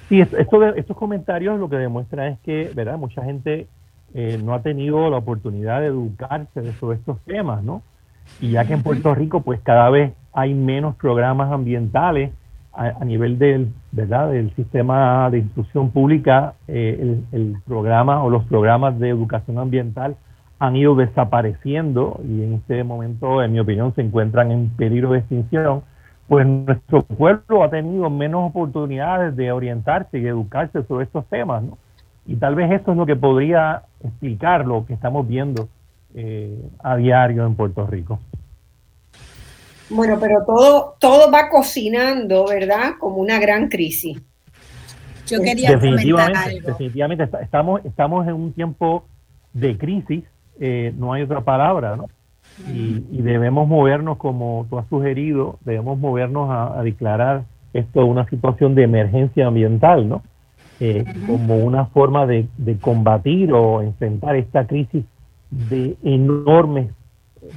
Sí, 0.10 0.20
esto 0.20 0.60
de, 0.60 0.80
estos 0.80 0.98
comentarios 0.98 1.60
lo 1.60 1.70
que 1.70 1.76
demuestra 1.76 2.28
es 2.30 2.40
que, 2.40 2.72
¿verdad? 2.74 2.98
Mucha 2.98 3.24
gente 3.24 3.68
eh, 4.16 4.40
no 4.44 4.56
ha 4.56 4.64
tenido 4.64 5.10
la 5.12 5.18
oportunidad 5.18 5.82
de 5.82 5.88
educarse 5.88 6.74
sobre 6.80 6.98
estos 6.98 7.20
temas, 7.22 7.64
¿no? 7.64 7.84
Y 8.42 8.52
ya 8.52 8.66
que 8.66 8.74
en 8.74 8.84
Puerto 8.84 9.14
Rico, 9.16 9.42
pues 9.42 9.60
cada 9.62 9.90
vez 9.90 10.14
hay 10.34 10.54
menos 10.54 10.96
programas 10.96 11.52
ambientales 11.52 12.32
a, 12.74 13.06
nivel 13.06 13.38
del, 13.38 13.72
¿verdad? 13.92 14.32
del 14.32 14.54
sistema 14.56 15.30
de 15.30 15.40
instrucción 15.40 15.92
pública, 15.92 16.56
eh, 16.68 16.98
el, 17.00 17.40
el, 17.40 17.56
programa 17.68 18.24
o 18.24 18.32
los 18.32 18.44
programas 18.46 18.98
de 18.98 19.10
educación 19.10 19.60
ambiental 19.60 20.16
han 20.58 20.76
ido 20.76 20.96
desapareciendo 20.96 22.20
y 22.28 22.42
en 22.42 22.54
este 22.54 22.84
momento, 22.84 23.44
en 23.44 23.52
mi 23.52 23.60
opinión, 23.60 23.94
se 23.94 24.02
encuentran 24.02 24.52
en 24.52 24.70
peligro 24.70 25.12
de 25.12 25.20
extinción 25.20 25.84
pues 26.28 26.48
nuestro 26.48 27.04
pueblo 27.04 27.64
ha 27.64 27.70
tenido 27.70 28.10
menos 28.10 28.50
oportunidades 28.50 29.36
de 29.36 29.52
orientarse 29.52 30.20
y 30.20 30.26
educarse 30.26 30.84
sobre 30.84 31.06
estos 31.06 31.26
temas, 31.28 31.64
¿no? 31.64 31.78
Y 32.26 32.38
tal 32.38 32.56
vez 32.56 32.72
esto 32.72 32.92
es 32.92 32.98
lo 32.98 33.06
que 33.06 33.18
podría 33.18 33.84
explicar 34.02 34.66
lo 34.66 34.86
que 34.86 34.94
estamos 34.94 35.28
viendo 35.28 35.68
eh, 36.14 36.60
a 36.84 36.96
diario 36.96 37.46
en 37.46 37.56
Puerto 37.56 37.86
Rico. 37.88 38.20
Bueno, 39.90 40.18
pero 40.20 40.44
todo, 40.46 40.96
todo 41.00 41.32
va 41.32 41.50
cocinando, 41.50 42.48
¿verdad? 42.48 42.94
Como 43.00 43.18
una 43.18 43.40
gran 43.40 43.68
crisis. 43.68 44.22
Yo 45.28 45.42
quería 45.42 45.72
definitivamente, 45.72 46.40
algo. 46.40 46.68
Definitivamente 46.68 47.30
estamos, 47.42 47.86
estamos 47.86 48.28
en 48.28 48.34
un 48.34 48.54
tiempo 48.54 49.06
de 49.54 49.78
crisis, 49.78 50.24
eh, 50.60 50.94
no 50.98 51.14
hay 51.14 51.24
otra 51.24 51.42
palabra, 51.42 51.96
¿no? 51.96 52.08
y, 52.68 53.22
debemos 53.22 53.68
movernos, 53.68 54.18
como 54.18 54.68
tú 54.70 54.78
has 54.78 54.88
sugerido, 54.88 55.58
debemos 55.62 55.98
movernos 55.98 56.50
a, 56.52 56.82
declarar 56.84 57.46
esto 57.74 58.06
una 58.06 58.28
situación 58.30 58.76
de 58.76 58.84
emergencia 58.84 59.48
ambiental, 59.48 60.08
¿no? 60.08 60.22
Eh, 60.80 61.06
como 61.26 61.58
una 61.58 61.86
forma 61.86 62.26
de, 62.28 62.48
combatir 62.82 63.54
o 63.54 63.82
enfrentar 63.82 64.36
esta 64.36 64.68
crisis 64.68 65.06
de 65.70 65.98
enormes 66.04 66.92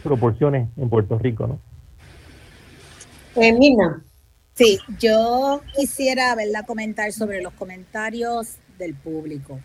proporciones 0.03 0.69
en 0.77 0.89
Puerto 0.89 1.19
Rico, 1.19 1.47
¿no? 1.47 1.59
Eh, 3.37 3.53
Mina. 3.53 4.03
Sí, 4.55 4.79
yo 4.99 5.61
quisiera, 5.75 6.35
¿verdad?, 6.35 6.65
comentar 6.67 7.13
sobre 7.13 7.43
los 7.43 7.53
comentarios 7.53 8.57
del 8.79 8.95
público. 8.95 9.61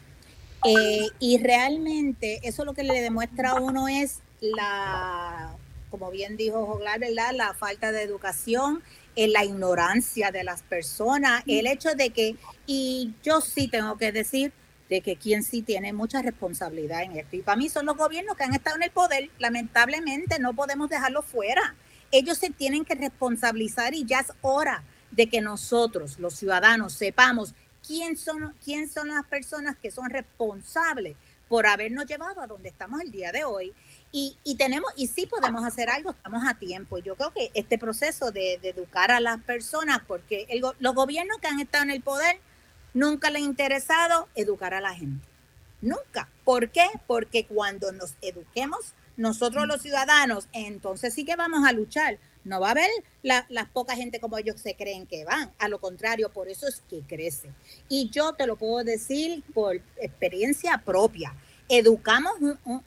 Eh, 0.65 1.07
y 1.19 1.37
realmente 1.37 2.39
eso 2.43 2.65
lo 2.65 2.73
que 2.73 2.83
le 2.83 3.01
demuestra 3.01 3.51
a 3.51 3.61
uno 3.61 3.87
es 3.87 4.19
la, 4.41 5.55
como 5.89 6.11
bien 6.11 6.37
dijo 6.37 6.65
Joglar, 6.65 6.99
¿verdad? 6.99 7.31
La 7.33 7.53
falta 7.53 7.91
de 7.91 8.03
educación, 8.03 8.81
en 9.15 9.29
eh, 9.29 9.31
la 9.31 9.45
ignorancia 9.45 10.31
de 10.31 10.43
las 10.43 10.61
personas, 10.63 11.43
el 11.47 11.67
hecho 11.67 11.95
de 11.95 12.11
que, 12.11 12.35
y 12.65 13.13
yo 13.23 13.41
sí 13.41 13.67
tengo 13.67 13.97
que 13.97 14.11
decir, 14.11 14.51
de 14.91 14.99
que 14.99 15.15
quien 15.15 15.41
sí 15.41 15.61
tiene 15.61 15.93
mucha 15.93 16.21
responsabilidad 16.21 17.03
en 17.03 17.15
esto. 17.15 17.37
Y 17.37 17.41
para 17.41 17.55
mí 17.55 17.69
son 17.69 17.85
los 17.85 17.95
gobiernos 17.95 18.35
que 18.35 18.43
han 18.43 18.53
estado 18.53 18.75
en 18.75 18.83
el 18.83 18.91
poder, 18.91 19.29
lamentablemente 19.39 20.37
no 20.37 20.53
podemos 20.53 20.89
dejarlo 20.89 21.21
fuera. 21.21 21.75
Ellos 22.11 22.37
se 22.37 22.49
tienen 22.49 22.83
que 22.83 22.95
responsabilizar 22.95 23.93
y 23.93 24.03
ya 24.03 24.19
es 24.19 24.33
hora 24.41 24.83
de 25.11 25.27
que 25.27 25.39
nosotros, 25.39 26.19
los 26.19 26.33
ciudadanos, 26.33 26.91
sepamos 26.91 27.53
quién 27.87 28.17
son, 28.17 28.53
quién 28.65 28.89
son 28.89 29.07
las 29.07 29.25
personas 29.27 29.77
que 29.81 29.91
son 29.91 30.09
responsables 30.09 31.15
por 31.47 31.67
habernos 31.67 32.05
llevado 32.05 32.41
a 32.41 32.47
donde 32.47 32.67
estamos 32.67 32.99
el 32.99 33.11
día 33.11 33.31
de 33.31 33.45
hoy. 33.45 33.73
Y, 34.11 34.35
y, 34.43 34.55
tenemos, 34.55 34.91
y 34.97 35.07
sí 35.07 35.25
podemos 35.25 35.63
hacer 35.63 35.89
algo, 35.89 36.11
estamos 36.11 36.43
a 36.45 36.55
tiempo. 36.55 36.97
Yo 36.97 37.15
creo 37.15 37.31
que 37.31 37.49
este 37.53 37.77
proceso 37.77 38.31
de, 38.31 38.55
educar 38.61 39.09
a 39.11 39.21
las 39.21 39.39
personas, 39.39 40.01
porque 40.05 40.47
los 40.79 40.95
gobiernos 40.95 41.37
que 41.37 41.47
han 41.47 41.61
estado 41.61 41.85
en 41.85 41.91
el 41.91 42.01
poder 42.01 42.41
nunca 42.93 43.29
les 43.29 43.41
ha 43.41 43.45
interesado 43.45 44.27
educar 44.35 44.73
a 44.73 44.81
la 44.81 44.93
gente. 44.93 45.27
Nunca. 45.81 46.29
¿Por 46.43 46.69
qué? 46.69 46.87
Porque 47.07 47.45
cuando 47.45 47.91
nos 47.91 48.15
eduquemos 48.21 48.93
nosotros 49.17 49.67
los 49.67 49.81
ciudadanos, 49.81 50.47
entonces 50.53 51.13
sí 51.13 51.25
que 51.25 51.35
vamos 51.35 51.67
a 51.67 51.71
luchar. 51.71 52.19
No 52.43 52.59
va 52.59 52.69
a 52.69 52.71
haber 52.71 52.89
la, 53.21 53.45
la, 53.49 53.65
poca 53.65 53.95
gente 53.95 54.19
como 54.19 54.37
ellos 54.37 54.59
se 54.59 54.75
creen 54.75 55.05
que 55.05 55.25
van. 55.25 55.51
A 55.59 55.67
lo 55.67 55.79
contrario, 55.79 56.29
por 56.29 56.47
eso 56.49 56.67
es 56.67 56.81
que 56.89 57.01
crece. 57.01 57.51
Y 57.87 58.09
yo 58.09 58.33
te 58.33 58.47
lo 58.47 58.55
puedo 58.55 58.83
decir 58.83 59.43
por 59.53 59.75
experiencia 59.97 60.81
propia 60.83 61.35
educamos 61.71 62.33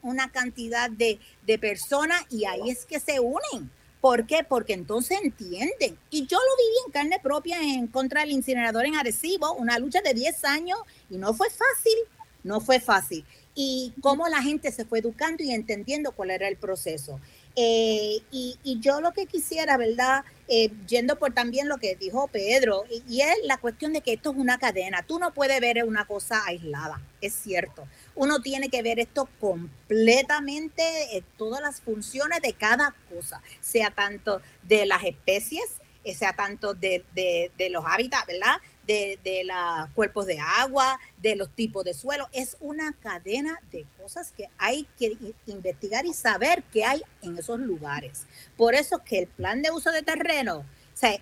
una 0.01 0.31
cantidad 0.31 0.89
de, 0.89 1.19
personas 1.59 2.21
y 2.29 2.45
ahí 2.45 2.69
es 2.69 2.85
que 2.85 2.99
se 2.99 3.19
unen. 3.19 3.71
¿Por 4.05 4.27
qué? 4.27 4.45
Porque 4.47 4.73
entonces 4.73 5.17
entienden. 5.23 5.97
Y 6.11 6.27
yo 6.27 6.37
lo 6.37 6.57
viví 6.57 6.75
en 6.85 6.91
carne 6.91 7.19
propia 7.19 7.59
en 7.59 7.87
contra 7.87 8.21
del 8.21 8.33
incinerador 8.33 8.85
en 8.85 8.93
Arecibo, 8.93 9.53
una 9.53 9.79
lucha 9.79 9.99
de 10.03 10.13
10 10.13 10.45
años 10.45 10.77
y 11.09 11.17
no 11.17 11.33
fue 11.33 11.47
fácil, 11.49 11.97
no 12.43 12.61
fue 12.61 12.79
fácil. 12.79 13.25
Y 13.55 13.93
cómo 14.01 14.27
la 14.27 14.43
gente 14.43 14.71
se 14.71 14.85
fue 14.85 14.99
educando 14.99 15.41
y 15.43 15.53
entendiendo 15.53 16.11
cuál 16.11 16.29
era 16.29 16.47
el 16.47 16.55
proceso. 16.55 17.19
Eh, 17.55 18.21
y, 18.31 18.57
yo 18.81 18.99
lo 18.99 19.13
que 19.13 19.25
quisiera, 19.25 19.77
¿verdad? 19.77 20.25
Eh, 20.47 20.69
yendo 20.87 21.17
por 21.17 21.33
también 21.33 21.69
lo 21.69 21.77
que 21.77 21.95
dijo 21.95 22.27
Pedro, 22.27 22.83
y, 22.89 23.21
es 23.21 23.35
la 23.43 23.57
cuestión 23.57 23.93
de 23.93 24.01
que 24.01 24.13
esto 24.13 24.31
es 24.31 24.37
una 24.37 24.57
cadena. 24.57 25.03
Tú 25.03 25.19
no 25.19 25.33
puedes 25.33 25.59
ver 25.61 25.83
una 25.85 26.05
cosa 26.05 26.43
aislada, 26.45 27.01
es 27.21 27.33
cierto. 27.33 27.87
Uno 28.13 28.41
tiene 28.41 28.69
que 28.69 28.81
ver 28.81 28.99
esto 28.99 29.29
completamente, 29.39 30.83
eh, 31.15 31.23
todas 31.37 31.61
las 31.61 31.81
funciones 31.81 32.41
de 32.41 32.53
cada 32.53 32.93
cosa, 33.09 33.41
sea 33.61 33.89
tanto 33.89 34.41
de 34.63 34.85
las 34.85 35.03
especies, 35.03 35.81
sea 36.13 36.33
tanto 36.33 36.75
de 36.75 37.01
los 37.71 37.83
hábitats, 37.87 38.27
¿verdad? 38.27 38.57
De, 38.85 39.43
los 39.45 39.89
cuerpos 39.93 40.25
de 40.25 40.39
agua, 40.39 40.99
de 41.17 41.35
los 41.35 41.49
tipos 41.49 41.83
de 41.83 41.93
suelo. 41.93 42.27
Es 42.31 42.57
una 42.59 42.93
cadena 42.93 43.59
de 43.71 43.85
cosas 44.01 44.31
que 44.31 44.49
hay 44.57 44.87
que 44.97 45.17
investigar 45.47 46.05
y 46.05 46.13
saber 46.13 46.63
qué 46.71 46.85
hay 46.85 47.01
en 47.21 47.37
esos 47.37 47.59
lugares. 47.59 48.25
Por 48.57 48.75
eso 48.75 49.03
que 49.03 49.19
el 49.19 49.27
plan 49.27 49.61
de 49.61 49.71
uso 49.71 49.91
de 49.91 50.01
terreno 50.01 50.65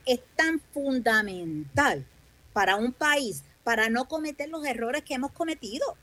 es 0.06 0.20
tan 0.36 0.62
fundamental 0.74 2.06
para 2.54 2.76
un 2.76 2.94
país 2.94 3.44
para 3.64 3.90
no 3.90 4.08
cometer 4.08 4.50
los 4.50 4.66
errores 4.66 5.04
que 5.04 5.14
hemos 5.14 5.32
cometido, 5.32 5.98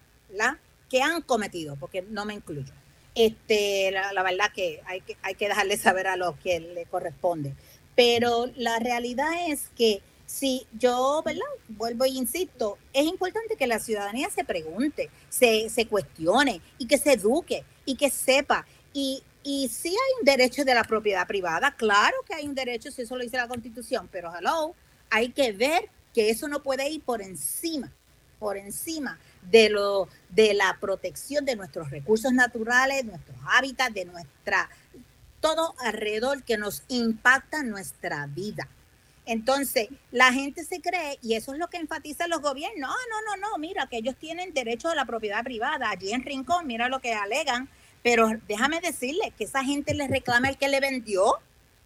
que 0.88 1.02
han 1.02 1.22
cometido, 1.22 1.76
porque 1.76 2.02
no 2.02 2.24
me 2.24 2.34
incluyo. 2.34 2.72
Este, 3.14 3.90
la, 3.90 4.12
la 4.12 4.22
verdad 4.22 4.52
que 4.54 4.80
hay, 4.86 5.00
que 5.02 5.16
hay 5.22 5.34
que 5.34 5.48
dejarle 5.48 5.76
saber 5.76 6.06
a 6.06 6.16
los 6.16 6.36
que 6.38 6.60
le 6.60 6.86
corresponde. 6.86 7.54
Pero 7.94 8.46
la 8.56 8.78
realidad 8.78 9.30
es 9.48 9.68
que 9.76 10.00
Sí, 10.30 10.64
yo, 10.78 11.22
¿verdad? 11.26 11.42
Vuelvo 11.68 12.04
e 12.04 12.10
insisto, 12.10 12.78
es 12.92 13.04
importante 13.04 13.56
que 13.56 13.66
la 13.66 13.80
ciudadanía 13.80 14.30
se 14.30 14.44
pregunte, 14.44 15.10
se, 15.28 15.68
se 15.68 15.86
cuestione 15.86 16.62
y 16.78 16.86
que 16.86 16.98
se 16.98 17.14
eduque 17.14 17.64
y 17.84 17.96
que 17.96 18.10
sepa. 18.10 18.64
Y, 18.92 19.24
y 19.42 19.68
sí 19.68 19.88
hay 19.88 20.20
un 20.20 20.24
derecho 20.24 20.64
de 20.64 20.72
la 20.72 20.84
propiedad 20.84 21.26
privada, 21.26 21.74
claro 21.74 22.16
que 22.24 22.34
hay 22.34 22.46
un 22.46 22.54
derecho, 22.54 22.92
si 22.92 23.02
eso 23.02 23.16
lo 23.16 23.24
dice 23.24 23.38
la 23.38 23.48
Constitución, 23.48 24.08
pero 24.10 24.32
hello, 24.34 24.72
hay 25.10 25.32
que 25.32 25.50
ver 25.50 25.90
que 26.14 26.30
eso 26.30 26.46
no 26.46 26.62
puede 26.62 26.88
ir 26.88 27.02
por 27.02 27.20
encima, 27.22 27.92
por 28.38 28.56
encima 28.56 29.18
de 29.50 29.68
lo 29.68 30.08
de 30.28 30.54
la 30.54 30.78
protección 30.80 31.44
de 31.44 31.56
nuestros 31.56 31.90
recursos 31.90 32.32
naturales, 32.32 33.04
nuestros 33.04 33.36
hábitats, 33.48 33.94
de 33.94 34.04
nuestra 34.04 34.70
todo 35.40 35.74
alrededor 35.80 36.44
que 36.44 36.56
nos 36.56 36.84
impacta 36.86 37.64
nuestra 37.64 38.26
vida. 38.28 38.68
Entonces, 39.26 39.88
la 40.10 40.32
gente 40.32 40.64
se 40.64 40.80
cree, 40.80 41.18
y 41.22 41.34
eso 41.34 41.52
es 41.52 41.58
lo 41.58 41.68
que 41.68 41.76
enfatizan 41.76 42.30
los 42.30 42.40
gobiernos, 42.40 42.78
no, 42.80 42.88
no, 42.88 43.36
no, 43.36 43.48
no, 43.48 43.58
mira, 43.58 43.86
que 43.86 43.98
ellos 43.98 44.16
tienen 44.18 44.52
derecho 44.54 44.88
a 44.88 44.94
la 44.94 45.04
propiedad 45.04 45.44
privada. 45.44 45.90
Allí 45.90 46.12
en 46.12 46.24
Rincón, 46.24 46.66
mira 46.66 46.88
lo 46.88 47.00
que 47.00 47.12
alegan, 47.12 47.68
pero 48.02 48.30
déjame 48.48 48.80
decirle 48.80 49.32
que 49.36 49.44
esa 49.44 49.62
gente 49.62 49.94
le 49.94 50.08
reclama 50.08 50.48
el 50.48 50.56
que 50.56 50.68
le 50.68 50.80
vendió. 50.80 51.38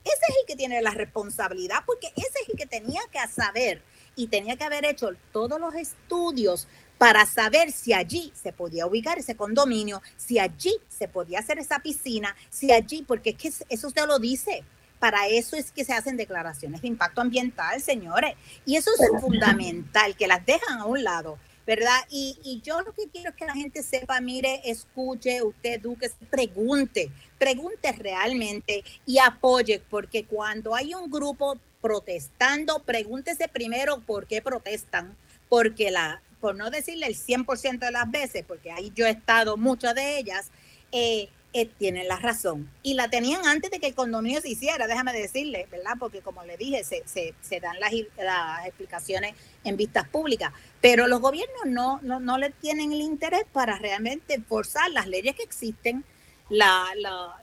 Ese 0.05 0.14
es 0.28 0.37
el 0.41 0.47
que 0.47 0.57
tiene 0.57 0.80
la 0.82 0.91
responsabilidad, 0.91 1.78
porque 1.87 2.12
ese 2.16 2.39
es 2.43 2.49
el 2.51 2.57
que 2.57 2.66
tenía 2.66 3.01
que 3.11 3.18
saber 3.28 3.82
y 4.16 4.28
tenía 4.28 4.57
que 4.57 4.64
haber 4.64 4.85
hecho 4.85 5.11
todos 5.32 5.59
los 5.59 5.74
estudios 5.74 6.68
para 6.99 7.26
saber 7.26 7.72
si 7.72 7.93
allí 7.93 8.32
se 8.35 8.53
podía 8.53 8.87
ubicar 8.87 9.18
ese 9.18 9.35
condominio, 9.35 10.01
si 10.16 10.39
allí 10.39 10.74
se 10.89 11.09
podía 11.09 11.41
hacer 11.41 11.59
esa 11.59 11.80
piscina, 11.80 12.37
si 12.51 12.70
allí, 12.70 13.03
porque 13.03 13.30
es 13.30 13.37
que 13.37 13.53
eso 13.68 13.89
usted 13.89 14.07
lo 14.07 14.18
dice, 14.18 14.64
para 15.05 15.29
eso 15.29 15.55
es 15.55 15.71
que 15.71 15.85
se 15.85 15.93
hacen 15.93 16.17
declaraciones 16.17 16.81
de 16.81 16.89
impacto 16.89 17.21
ambiental, 17.21 17.79
señores. 17.83 18.37
Y 18.65 18.77
eso 18.77 18.91
es 18.99 19.21
fundamental, 19.21 20.17
que 20.17 20.27
las 20.27 20.47
dejan 20.47 20.81
a 20.81 20.87
un 20.87 21.05
lado, 21.05 21.39
¿verdad? 21.67 21.99
Y, 22.09 22.63
yo 22.65 22.81
lo 22.81 22.95
que 22.95 23.11
quiero 23.13 23.29
es 23.29 23.37
que 23.37 23.45
la 23.45 23.53
gente 23.53 23.83
sepa, 23.83 24.19
mire, 24.23 24.63
escuche, 24.65 25.43
usted 25.43 25.75
eduque, 25.75 26.11
pregunte, 26.31 27.11
pregunte 27.37 27.93
realmente 27.93 28.83
y 29.05 29.19
apoye, 29.19 29.83
porque 29.91 30.25
cuando 30.25 30.75
hay 30.75 30.95
un 30.95 31.11
grupo 31.11 31.59
protestando, 31.83 32.79
pregúntese 32.79 33.47
primero 33.47 34.01
por 34.01 34.27
qué 34.27 34.41
protestan, 34.41 35.15
porque 35.51 35.91
la, 35.91 36.23
por 36.41 36.57
no 36.57 36.71
decirle 36.71 37.09
el 37.09 37.15
100% 37.15 37.79
de 37.79 37.91
las 37.91 38.11
veces, 38.11 38.43
porque 38.49 38.73
ahí 38.73 38.91
yo 38.95 39.05
he 39.05 39.11
estado 39.11 39.59
muchas 39.59 39.95
de 39.95 40.17
ellas, 40.17 40.51
eh, 40.93 41.29
eh, 41.57 41.71
tienen 41.79 42.09
la 42.09 42.17
razón. 42.17 42.69
Y 42.83 42.95
la 42.95 43.09
tenían 43.09 43.47
antes 43.47 43.71
de 43.71 43.79
que 43.79 43.87
el 43.87 43.95
condominio 43.95 44.41
se 44.41 44.51
hiciera, 44.51 44.89
déjame 44.89 45.13
decirle, 45.13 45.69
¿verdad? 45.71 45.93
Porque 46.01 46.21
como 46.21 46.43
le 46.43 46.57
dije, 46.57 46.83
se, 46.83 47.05
se, 47.07 47.61
dan 47.61 47.79
las, 47.79 47.93
las, 48.19 48.67
explicaciones 48.67 49.35
en 49.63 49.77
vistas 49.77 50.09
públicas. 50.09 50.53
Pero 50.81 51.07
los 51.07 51.21
gobiernos 51.21 51.67
no, 51.67 52.01
no, 52.03 52.19
no 52.19 52.39
le 52.39 52.51
tienen 52.51 52.93
el 52.93 53.01
interés 53.01 53.45
para 53.53 53.79
realmente 53.79 54.41
forzar 54.41 54.91
las 54.91 55.07
leyes 55.07 55.37
que 55.37 55.45
existen, 55.45 56.03
la, 56.49 56.87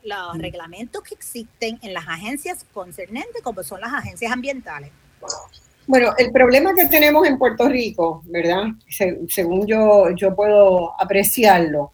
los 0.04 0.36
mm. 0.36 0.40
reglamentos 0.40 1.02
que 1.02 1.14
existen 1.14 1.78
en 1.80 1.94
las 1.94 2.06
agencias 2.06 2.66
concernentes, 2.74 3.40
como 3.42 3.62
son 3.62 3.80
las 3.80 3.94
agencias 3.94 4.30
ambientales. 4.30 4.90
Bueno, 5.86 6.12
el 6.18 6.30
problema 6.32 6.74
que 6.74 6.86
tenemos 6.86 7.26
en 7.26 7.38
Puerto 7.38 7.68
Rico, 7.68 8.22
¿verdad? 8.26 8.64
según 9.28 9.66
yo, 9.66 10.10
yo 10.10 10.34
puedo 10.36 11.00
apreciarlo, 11.00 11.92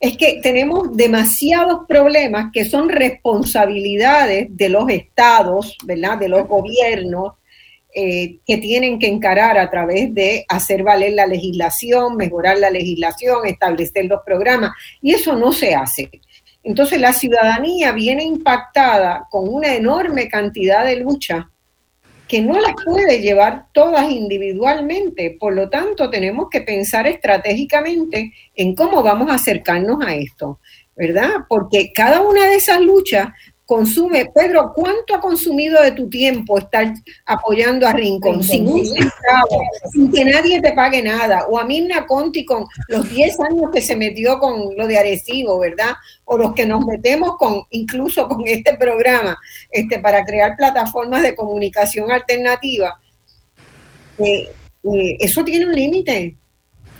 es 0.00 0.16
que 0.16 0.40
tenemos 0.42 0.96
demasiados 0.96 1.80
problemas 1.86 2.50
que 2.52 2.64
son 2.64 2.88
responsabilidades 2.88 4.48
de 4.48 4.70
los 4.70 4.88
estados, 4.88 5.76
¿verdad? 5.84 6.16
De 6.16 6.28
los 6.30 6.48
gobiernos 6.48 7.34
eh, 7.94 8.38
que 8.46 8.56
tienen 8.56 8.98
que 8.98 9.08
encarar 9.08 9.58
a 9.58 9.68
través 9.68 10.14
de 10.14 10.46
hacer 10.48 10.82
valer 10.82 11.12
la 11.12 11.26
legislación, 11.26 12.16
mejorar 12.16 12.58
la 12.58 12.70
legislación, 12.70 13.46
establecer 13.46 14.06
los 14.06 14.22
programas, 14.24 14.72
y 15.02 15.12
eso 15.12 15.36
no 15.36 15.52
se 15.52 15.74
hace. 15.74 16.08
Entonces 16.62 16.98
la 16.98 17.12
ciudadanía 17.12 17.92
viene 17.92 18.24
impactada 18.24 19.26
con 19.30 19.48
una 19.48 19.74
enorme 19.74 20.28
cantidad 20.28 20.84
de 20.84 20.96
lucha 20.96 21.49
que 22.30 22.40
no 22.40 22.60
las 22.60 22.74
puede 22.84 23.20
llevar 23.20 23.66
todas 23.72 24.08
individualmente. 24.08 25.36
Por 25.40 25.52
lo 25.52 25.68
tanto, 25.68 26.08
tenemos 26.10 26.46
que 26.48 26.60
pensar 26.60 27.08
estratégicamente 27.08 28.32
en 28.54 28.76
cómo 28.76 29.02
vamos 29.02 29.28
a 29.32 29.34
acercarnos 29.34 29.98
a 30.06 30.14
esto, 30.14 30.60
¿verdad? 30.94 31.30
Porque 31.48 31.90
cada 31.92 32.20
una 32.20 32.46
de 32.46 32.54
esas 32.54 32.80
luchas 32.80 33.30
consume, 33.70 34.26
Pedro, 34.34 34.72
¿cuánto 34.74 35.14
ha 35.14 35.20
consumido 35.20 35.80
de 35.80 35.92
tu 35.92 36.08
tiempo 36.10 36.58
estar 36.58 36.92
apoyando 37.24 37.86
a 37.86 37.92
Rincón 37.92 38.42
sin 38.42 38.66
un 38.66 38.84
centavo, 38.84 39.62
sin 39.92 40.10
que 40.10 40.24
nadie 40.24 40.60
te 40.60 40.72
pague 40.72 41.00
nada? 41.00 41.46
O 41.48 41.56
a 41.56 41.64
Mirna 41.64 42.04
Conti 42.04 42.44
con 42.44 42.64
los 42.88 43.08
10 43.08 43.38
años 43.38 43.70
que 43.72 43.80
se 43.80 43.94
metió 43.94 44.40
con 44.40 44.76
lo 44.76 44.88
de 44.88 44.98
Arecibo, 44.98 45.60
¿verdad? 45.60 45.92
O 46.24 46.36
los 46.36 46.52
que 46.52 46.66
nos 46.66 46.84
metemos 46.84 47.36
con, 47.36 47.62
incluso 47.70 48.26
con 48.26 48.42
este 48.44 48.76
programa, 48.76 49.38
este, 49.70 50.00
para 50.00 50.24
crear 50.24 50.56
plataformas 50.56 51.22
de 51.22 51.36
comunicación 51.36 52.10
alternativa. 52.10 53.00
Eh, 54.18 54.50
eh, 54.82 55.16
eso 55.20 55.44
tiene 55.44 55.66
un 55.66 55.76
límite. 55.76 56.36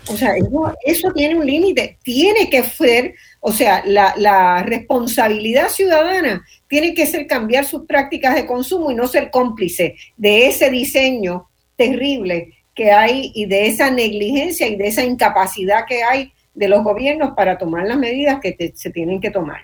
O 0.06 0.16
sea, 0.16 0.36
eso, 0.36 0.72
eso 0.84 1.12
tiene 1.14 1.34
un 1.34 1.44
límite. 1.44 1.98
Tiene 2.04 2.48
que 2.48 2.62
ser 2.62 3.14
o 3.40 3.52
sea, 3.52 3.82
la, 3.86 4.62
responsabilidad 4.62 5.70
ciudadana 5.70 6.44
tiene 6.68 6.94
que 6.94 7.06
ser 7.06 7.26
cambiar 7.26 7.64
sus 7.64 7.86
prácticas 7.86 8.34
de 8.34 8.46
consumo 8.46 8.90
y 8.90 8.94
no 8.94 9.08
ser 9.08 9.30
cómplice 9.30 9.96
de 10.16 10.46
ese 10.46 10.70
diseño 10.70 11.48
terrible 11.76 12.52
que 12.74 12.92
hay 12.92 13.32
y 13.34 13.46
de 13.46 13.66
esa 13.66 13.90
negligencia 13.90 14.68
y 14.68 14.76
de 14.76 14.88
esa 14.88 15.02
incapacidad 15.02 15.86
que 15.86 16.02
hay 16.02 16.32
de 16.54 16.68
los 16.68 16.84
gobiernos 16.84 17.30
para 17.34 17.56
tomar 17.56 17.86
las 17.86 17.98
medidas 17.98 18.40
que 18.40 18.72
se 18.74 18.90
tienen 18.90 19.20
que 19.20 19.30
tomar. 19.30 19.62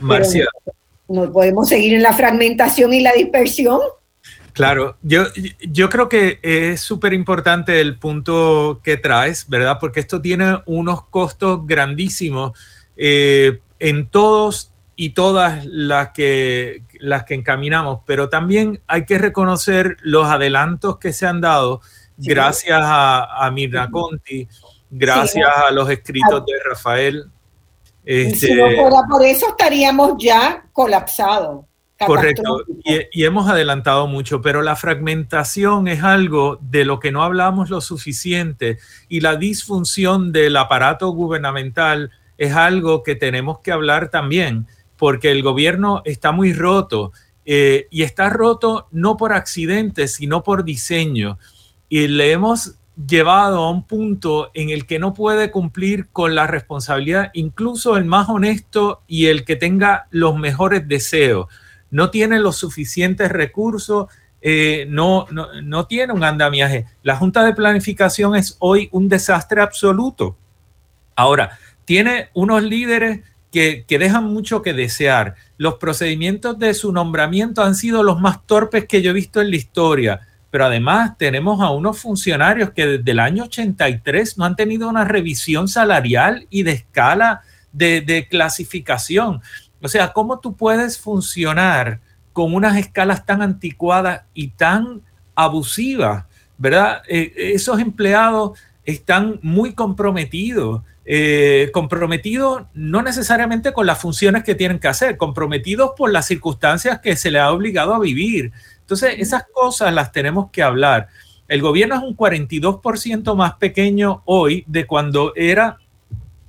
Marcia. 0.00 0.46
no 1.08 1.30
podemos 1.30 1.68
seguir 1.68 1.94
en 1.94 2.02
la 2.02 2.14
fragmentación 2.14 2.94
y 2.94 3.00
la 3.00 3.12
dispersión. 3.12 3.80
Claro, 4.52 4.96
yo, 5.02 5.24
yo 5.60 5.90
creo 5.90 6.08
que 6.08 6.38
es 6.42 6.80
súper 6.80 7.12
importante 7.12 7.78
el 7.78 7.98
punto 7.98 8.80
que 8.82 8.96
traes, 8.96 9.46
¿verdad? 9.48 9.76
Porque 9.78 10.00
esto 10.00 10.22
tiene 10.22 10.60
unos 10.64 11.04
costos 11.04 11.66
grandísimos 11.66 12.58
eh, 12.96 13.60
en 13.78 14.08
todos 14.08 14.72
y 14.96 15.10
todas 15.10 15.64
las 15.66 16.10
que, 16.10 16.82
las 16.98 17.24
que 17.24 17.34
encaminamos, 17.34 18.00
pero 18.06 18.30
también 18.30 18.80
hay 18.86 19.04
que 19.04 19.18
reconocer 19.18 19.98
los 20.00 20.26
adelantos 20.26 20.98
que 20.98 21.12
se 21.12 21.26
han 21.26 21.42
dado 21.42 21.82
gracias 22.16 22.80
a, 22.82 23.44
a 23.46 23.50
Mirna 23.50 23.90
Conti, 23.90 24.48
gracias 24.90 25.48
a 25.54 25.70
los 25.70 25.90
escritos 25.90 26.44
de 26.46 26.52
Rafael. 26.66 27.24
Este, 28.04 28.56
por 29.10 29.24
eso 29.24 29.48
estaríamos 29.48 30.14
ya 30.18 30.64
colapsados. 30.72 31.66
Correcto, 31.98 32.62
y, 32.84 33.20
y, 33.20 33.24
hemos 33.24 33.48
adelantado 33.48 34.06
mucho, 34.06 34.42
pero 34.42 34.60
la 34.60 34.76
fragmentación 34.76 35.88
es 35.88 36.02
algo 36.02 36.58
de 36.60 36.84
lo 36.84 37.00
que 37.00 37.10
no 37.10 37.22
hablamos 37.22 37.70
lo 37.70 37.80
suficiente. 37.80 38.78
Y 39.08 39.20
la 39.20 39.36
disfunción 39.36 40.30
del 40.30 40.58
aparato 40.58 41.08
gubernamental 41.08 42.10
es 42.38 42.54
algo 42.54 43.02
que 43.02 43.14
tenemos 43.14 43.60
que 43.60 43.72
hablar 43.72 44.10
también, 44.10 44.66
porque 44.96 45.30
el 45.30 45.42
gobierno 45.42 46.02
está 46.04 46.32
muy 46.32 46.52
roto 46.52 47.12
eh, 47.44 47.86
y 47.90 48.02
está 48.02 48.28
roto 48.28 48.88
no 48.90 49.16
por 49.16 49.32
accidente, 49.32 50.08
sino 50.08 50.42
por 50.42 50.64
diseño. 50.64 51.38
Y 51.88 52.08
le 52.08 52.32
hemos 52.32 52.76
llevado 52.96 53.58
a 53.58 53.70
un 53.70 53.86
punto 53.86 54.50
en 54.54 54.70
el 54.70 54.86
que 54.86 54.98
no 54.98 55.12
puede 55.12 55.50
cumplir 55.50 56.08
con 56.08 56.34
la 56.34 56.46
responsabilidad, 56.46 57.30
incluso 57.34 57.96
el 57.96 58.04
más 58.04 58.28
honesto 58.28 59.02
y 59.06 59.26
el 59.26 59.44
que 59.44 59.56
tenga 59.56 60.08
los 60.10 60.36
mejores 60.36 60.88
deseos. 60.88 61.46
No 61.90 62.10
tiene 62.10 62.40
los 62.40 62.56
suficientes 62.56 63.30
recursos, 63.30 64.08
eh, 64.40 64.86
no, 64.88 65.26
no, 65.30 65.60
no 65.62 65.86
tiene 65.86 66.12
un 66.12 66.24
andamiaje. 66.24 66.86
La 67.02 67.16
Junta 67.16 67.44
de 67.44 67.54
Planificación 67.54 68.34
es 68.34 68.56
hoy 68.58 68.88
un 68.92 69.08
desastre 69.08 69.60
absoluto. 69.60 70.36
Ahora, 71.14 71.58
tiene 71.86 72.28
unos 72.34 72.62
líderes 72.62 73.20
que, 73.50 73.86
que, 73.88 73.98
dejan 73.98 74.24
mucho 74.24 74.60
que 74.60 74.74
desear. 74.74 75.36
Los 75.56 75.76
procedimientos 75.76 76.58
de 76.58 76.74
su 76.74 76.92
nombramiento 76.92 77.62
han 77.62 77.74
sido 77.74 78.02
los 78.02 78.20
más 78.20 78.44
torpes 78.44 78.84
que 78.84 79.00
yo 79.00 79.12
he 79.12 79.14
visto 79.14 79.40
en 79.40 79.48
la 79.48 79.56
historia 79.56 80.20
pero 80.56 80.66
además 80.66 81.18
tenemos 81.18 81.60
a 81.60 81.70
unos 81.70 81.98
funcionarios 81.98 82.70
que 82.70 82.86
desde 82.86 83.10
el 83.10 83.18
año 83.18 83.44
83 83.44 84.38
no 84.38 84.46
han 84.46 84.56
tenido 84.56 84.88
una 84.88 85.04
revisión 85.04 85.68
salarial 85.68 86.46
y 86.48 86.62
de 86.62 86.72
escala 86.72 87.42
de, 87.72 88.26
clasificación. 88.30 89.42
O 89.82 89.88
sea, 89.88 90.14
¿cómo 90.14 90.38
tú 90.38 90.56
puedes 90.56 90.98
funcionar 90.98 92.00
con 92.32 92.54
unas 92.54 92.78
escalas 92.78 93.26
tan 93.26 93.42
anticuadas 93.42 94.22
y 94.32 94.48
tan 94.48 95.02
abusivas? 95.34 96.24
¿Verdad? 96.56 97.02
Eh, 97.06 97.34
esos 97.36 97.78
empleados 97.78 98.58
están 98.84 99.38
muy 99.42 99.74
comprometidos. 99.74 100.80
Eh, 101.08 101.70
comprometidos 101.72 102.64
no 102.74 103.00
necesariamente 103.00 103.72
con 103.72 103.86
las 103.86 104.00
funciones 104.00 104.42
que 104.42 104.56
tienen 104.56 104.80
que 104.80 104.88
hacer, 104.88 105.16
comprometidos 105.16 105.92
por 105.96 106.10
las 106.10 106.26
circunstancias 106.26 106.98
que 107.00 107.14
se 107.14 107.30
les 107.30 107.42
ha 107.42 107.52
obligado 107.52 107.94
a 107.94 108.00
vivir. 108.00 108.50
Entonces, 108.80 109.14
esas 109.18 109.44
cosas 109.52 109.94
las 109.94 110.10
tenemos 110.10 110.50
que 110.50 110.64
hablar. 110.64 111.06
El 111.46 111.62
gobierno 111.62 111.94
es 111.94 112.02
un 112.02 112.16
42% 112.16 113.36
más 113.36 113.54
pequeño 113.54 114.22
hoy 114.24 114.64
de 114.66 114.88
cuando 114.88 115.32
era 115.36 115.78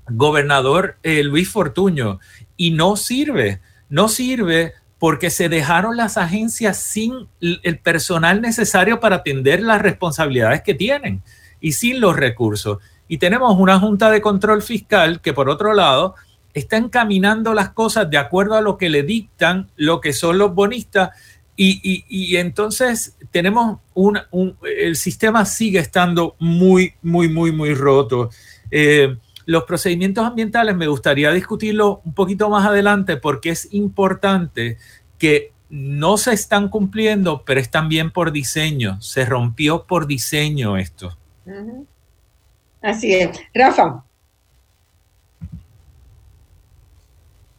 gobernador 0.09 0.97
eh, 1.03 1.23
Luis 1.23 1.49
Fortuño 1.49 2.19
y 2.55 2.71
no 2.71 2.95
sirve, 2.95 3.61
no 3.89 4.07
sirve 4.07 4.73
porque 4.97 5.29
se 5.29 5.49
dejaron 5.49 5.97
las 5.97 6.17
agencias 6.17 6.77
sin 6.77 7.27
el 7.39 7.77
personal 7.77 8.41
necesario 8.41 8.99
para 8.99 9.17
atender 9.17 9.61
las 9.61 9.83
responsabilidades 9.83 10.63
que 10.63 10.73
tienen 10.73 11.21
y 11.61 11.73
sin 11.73 12.01
los 12.01 12.15
recursos. 12.15 12.79
Y 13.07 13.17
tenemos 13.17 13.57
una 13.57 13.79
junta 13.79 14.11
de 14.11 14.21
control 14.21 14.61
fiscal 14.61 15.21
que 15.21 15.33
por 15.33 15.49
otro 15.49 15.73
lado 15.73 16.15
está 16.53 16.77
encaminando 16.77 17.53
las 17.53 17.69
cosas 17.69 18.09
de 18.09 18.17
acuerdo 18.17 18.55
a 18.55 18.61
lo 18.61 18.77
que 18.77 18.89
le 18.89 19.03
dictan 19.03 19.69
lo 19.75 20.01
que 20.01 20.13
son 20.13 20.37
los 20.37 20.53
bonistas 20.55 21.11
y, 21.59 22.35
entonces 22.37 23.17
tenemos 23.31 23.79
un, 23.95 24.19
el 24.61 24.95
sistema 24.95 25.43
sigue 25.43 25.79
estando 25.79 26.35
muy, 26.37 26.93
muy, 27.01 27.29
muy, 27.29 27.51
muy 27.51 27.73
roto. 27.73 28.29
Eh, 28.69 29.17
los 29.45 29.63
procedimientos 29.63 30.23
ambientales 30.23 30.75
me 30.75 30.87
gustaría 30.87 31.31
discutirlo 31.31 32.01
un 32.05 32.13
poquito 32.13 32.49
más 32.49 32.67
adelante 32.67 33.17
porque 33.17 33.49
es 33.49 33.73
importante 33.73 34.77
que 35.17 35.51
no 35.69 36.17
se 36.17 36.33
están 36.33 36.69
cumpliendo, 36.69 37.43
pero 37.43 37.59
están 37.59 37.89
bien 37.89 38.11
por 38.11 38.31
diseño. 38.31 39.01
Se 39.01 39.25
rompió 39.25 39.85
por 39.85 40.05
diseño 40.05 40.77
esto. 40.77 41.17
Así 42.82 43.13
es. 43.13 43.30
Rafa. 43.53 44.03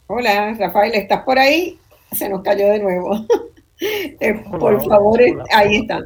Hola, 0.07 0.55
Rafael, 0.57 0.93
¿estás 0.95 1.23
por 1.23 1.37
ahí? 1.37 1.79
Se 2.11 2.27
nos 2.27 2.41
cayó 2.41 2.69
de 2.69 2.79
nuevo. 2.79 3.11
Eh, 3.81 4.33
por 4.59 4.83
favor, 4.83 5.21
ahí 5.53 5.77
está. 5.77 6.01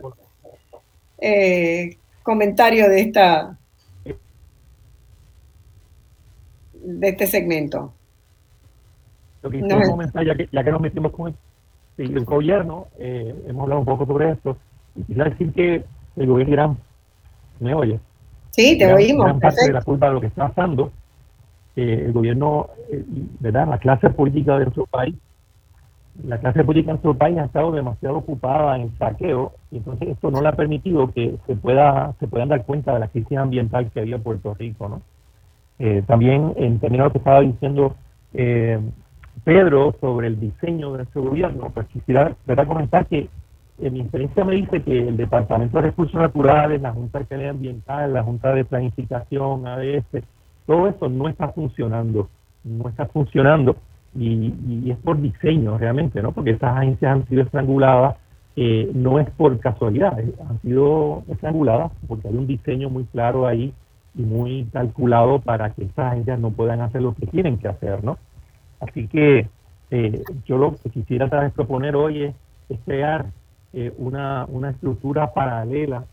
Eh, 1.18 1.98
comentario 2.22 2.88
de 2.88 3.02
esta 3.02 3.58
de 6.84 7.10
este 7.10 7.26
segmento. 7.26 7.92
Lo 9.42 9.50
que 9.50 9.60
quiero 9.60 9.90
comentar, 9.90 10.24
ya 10.24 10.36
que, 10.36 10.48
ya 10.52 10.64
que 10.64 10.72
nos 10.72 10.82
metimos 10.82 11.12
con 11.14 11.36
el, 11.98 12.26
gobierno, 12.26 12.90
eh, 13.00 13.34
hemos 13.48 13.64
hablado 13.64 13.80
un 13.80 13.86
poco 13.86 14.06
sobre 14.06 14.32
esto, 14.32 14.56
y 14.96 15.02
quisiera 15.04 15.30
decir 15.30 15.52
que 15.54 15.84
el 16.16 16.28
gobierno 16.28 16.78
¿me 17.60 17.74
oye? 17.74 18.00
Sí, 18.56 18.78
te 18.78 18.94
oímos. 18.94 19.26
Gran 19.26 19.40
parte 19.40 19.66
de 19.66 19.74
la 19.74 19.82
culpa 19.82 20.08
de 20.08 20.14
lo 20.14 20.22
que 20.22 20.28
está 20.28 20.48
pasando, 20.50 20.92
el 21.76 22.14
gobierno, 22.14 22.70
¿verdad? 23.40 23.68
La 23.68 23.80
clase 23.80 24.10
política 24.12 24.58
de 24.58 24.66
nuestro 24.66 24.86
país 24.86 25.16
la 26.22 26.38
clase 26.38 26.64
política 26.64 26.92
en 26.92 26.96
nuestro 26.96 27.16
país 27.16 27.38
ha 27.38 27.46
estado 27.46 27.72
demasiado 27.72 28.18
ocupada 28.18 28.76
en 28.76 28.84
el 28.84 28.98
saqueo 28.98 29.54
y 29.72 29.78
entonces 29.78 30.10
esto 30.10 30.30
no 30.30 30.42
le 30.42 30.50
ha 30.50 30.56
permitido 30.56 31.12
que 31.12 31.38
se 31.48 31.56
pueda 31.56 32.14
se 32.20 32.28
puedan 32.28 32.50
dar 32.50 32.66
cuenta 32.66 32.94
de 32.94 33.00
la 33.00 33.08
crisis 33.08 33.38
ambiental 33.38 33.90
que 33.92 34.02
había 34.02 34.18
en 34.18 34.24
Puerto 34.24 34.54
Rico 34.54 34.90
no 34.90 35.02
eh, 35.80 36.04
también 36.06 36.54
en 36.56 36.80
términos 36.80 37.06
de 37.06 37.08
lo 37.10 37.12
que 37.14 37.18
estaba 37.18 37.42
diciendo 37.42 37.96
eh, 38.34 38.80
Pedro 39.44 39.96
sobre 40.00 40.28
el 40.28 40.40
diseño 40.40 40.92
de 40.92 40.98
nuestro 41.00 41.24
gobierno 41.24 41.72
pues 41.74 41.88
quisiera 41.88 42.36
comentar 42.68 43.08
que 43.08 43.28
mi 43.80 44.02
experiencia 44.02 44.46
me 44.46 44.56
dice 44.56 44.82
que 44.84 45.08
el 45.08 45.18
Departamento 45.18 45.78
de 45.78 45.84
Recursos 45.88 46.20
Naturales, 46.20 46.82
la 46.82 46.94
Junta 46.94 47.20
de 47.20 47.26
Calidad 47.26 47.52
Ambiental, 47.52 48.14
la 48.14 48.24
Junta 48.24 48.54
de 48.54 48.66
Planificación, 48.66 49.68
ADS, 49.68 50.24
todo 50.66 50.88
eso 50.88 51.10
no 51.10 51.28
está 51.28 51.50
funcionando, 51.50 52.30
no 52.64 52.90
está 52.90 53.08
funcionando 53.08 53.76
y, 54.16 54.92
es 54.92 54.98
por 54.98 55.20
diseño 55.20 55.78
realmente, 55.78 56.22
¿no? 56.22 56.32
Porque 56.32 56.52
estas 56.52 56.78
agencias 56.78 57.12
han 57.12 57.28
sido 57.28 57.44
estranguladas, 57.44 58.18
eh, 58.56 58.92
no 58.94 59.20
es 59.20 59.30
por 59.32 59.60
casualidad, 59.60 60.20
eh, 60.20 60.34
han 60.48 60.62
sido 60.62 61.24
estranguladas 61.28 61.92
porque 62.08 62.28
hay 62.28 62.36
un 62.36 62.48
diseño 62.48 62.90
muy 62.90 63.06
claro 63.06 63.48
ahí 63.48 63.74
y 64.16 64.22
muy 64.22 64.66
calculado 64.72 65.40
para 65.40 65.72
que 65.72 65.84
estas 65.84 66.12
agencias 66.12 66.40
no 66.40 66.52
puedan 66.52 66.82
hacer 66.82 67.02
lo 67.02 67.16
que 67.16 67.26
tienen 67.26 67.58
que 67.58 67.68
hacer, 67.68 68.04
¿no? 68.04 68.18
Así 68.80 69.08
que 69.08 69.48
eh, 69.90 70.24
yo 70.46 70.58
lo 70.58 70.76
que 70.76 70.90
quisiera 70.90 71.30
tal 71.30 71.52
proponer 71.52 71.96
hoy 71.96 72.24
es, 72.24 72.36
crear 72.86 73.28
una, 73.98 74.46
una 74.50 74.70
estructura 74.70 75.34
paralela 75.34 76.06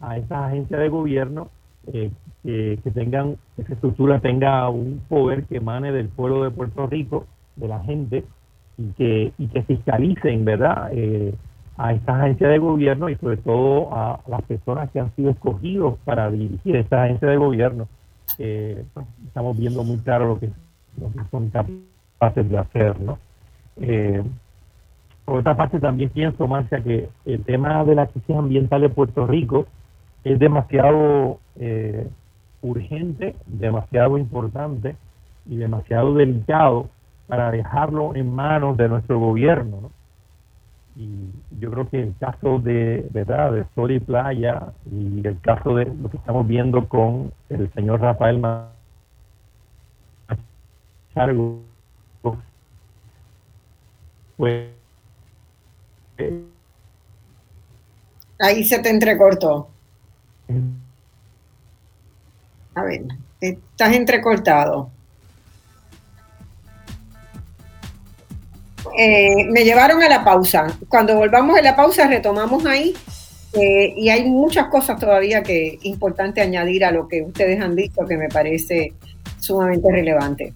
a 0.00 0.16
estas 0.16 0.38
agencias 0.44 0.80
de 0.80 0.88
gobierno 0.88 1.48
que, 1.90 2.12
que, 2.44 2.90
tengan, 2.94 3.36
esa 3.56 3.72
estructura 3.72 4.20
tenga 4.20 4.68
un 4.68 5.02
poder 5.08 5.44
que 5.44 5.56
emane 5.56 5.90
del 5.90 6.08
pueblo 6.08 6.44
de 6.44 6.50
Puerto 6.50 6.86
Rico 6.86 7.26
de 7.56 7.68
la 7.68 7.80
gente 7.80 8.24
y 8.78 8.92
que, 8.92 9.32
y 9.36 9.48
que 9.48 9.62
fiscalicen, 9.62 10.44
¿verdad? 10.44 10.90
Eh, 10.92 11.34
a 11.76 11.92
estas 11.92 12.16
agencias 12.20 12.50
de 12.50 12.58
gobierno 12.58 13.08
y 13.08 13.14
sobre 13.16 13.36
todo 13.36 13.94
a 13.94 14.20
las 14.26 14.42
personas 14.42 14.90
que 14.90 14.98
han 14.98 15.14
sido 15.14 15.30
escogidos 15.30 15.96
para 16.04 16.30
dirigir 16.30 16.76
estas 16.76 17.04
agencias 17.04 17.30
de 17.30 17.36
gobierno. 17.36 17.88
Eh, 18.38 18.84
estamos 19.26 19.56
viendo 19.56 19.84
muy 19.84 19.98
claro 19.98 20.26
lo 20.26 20.40
que, 20.40 20.50
son 21.30 21.50
capaces 21.50 22.50
de 22.50 22.58
hacer, 22.58 23.00
¿no? 23.00 23.18
Eh, 23.76 24.22
por 25.28 25.40
otra 25.40 25.54
parte, 25.58 25.78
también 25.78 26.08
pienso, 26.08 26.48
Marcia, 26.48 26.80
que 26.82 27.10
el 27.26 27.44
tema 27.44 27.84
de 27.84 27.94
la 27.94 28.06
crisis 28.06 28.34
ambiental 28.34 28.80
de 28.80 28.88
Puerto 28.88 29.26
Rico 29.26 29.66
es 30.24 30.38
demasiado 30.38 31.38
urgente, 32.62 33.36
demasiado 33.44 34.16
importante 34.16 34.96
y 35.44 35.56
demasiado 35.56 36.14
delicado 36.14 36.88
para 37.26 37.50
dejarlo 37.50 38.14
en 38.14 38.34
manos 38.34 38.78
de 38.78 38.88
nuestro 38.88 39.18
gobierno. 39.18 39.82
¿no? 39.82 39.90
Y 40.96 41.28
yo 41.60 41.70
creo 41.72 41.90
que 41.90 42.02
el 42.04 42.14
caso 42.18 42.58
de, 42.58 43.06
¿verdad?, 43.10 43.52
de 43.52 43.66
Sol 43.74 44.00
Playa 44.00 44.72
y 44.90 45.26
el 45.26 45.38
caso 45.40 45.74
de 45.74 45.84
lo 45.94 46.08
que 46.08 46.16
estamos 46.16 46.46
viendo 46.46 46.88
con 46.88 47.32
el 47.50 47.70
señor 47.74 48.00
Rafael 48.00 48.40
Machargo, 51.14 51.60
pues... 54.38 54.77
Ahí 58.40 58.64
se 58.64 58.78
te 58.78 58.90
entrecortó. 58.90 59.68
A 62.74 62.82
ver, 62.82 63.02
estás 63.40 63.92
entrecortado. 63.92 64.90
Eh, 68.96 69.44
me 69.50 69.64
llevaron 69.64 70.02
a 70.02 70.08
la 70.08 70.24
pausa. 70.24 70.66
Cuando 70.88 71.16
volvamos 71.16 71.58
a 71.58 71.62
la 71.62 71.76
pausa 71.76 72.06
retomamos 72.06 72.64
ahí 72.66 72.94
eh, 73.52 73.94
y 73.96 74.08
hay 74.08 74.28
muchas 74.28 74.68
cosas 74.68 74.98
todavía 74.98 75.42
que 75.42 75.78
importante 75.82 76.40
añadir 76.40 76.84
a 76.84 76.90
lo 76.90 77.08
que 77.08 77.22
ustedes 77.22 77.60
han 77.60 77.74
dicho 77.74 78.04
que 78.06 78.16
me 78.16 78.28
parece 78.28 78.92
sumamente 79.38 79.90
relevante. 79.90 80.52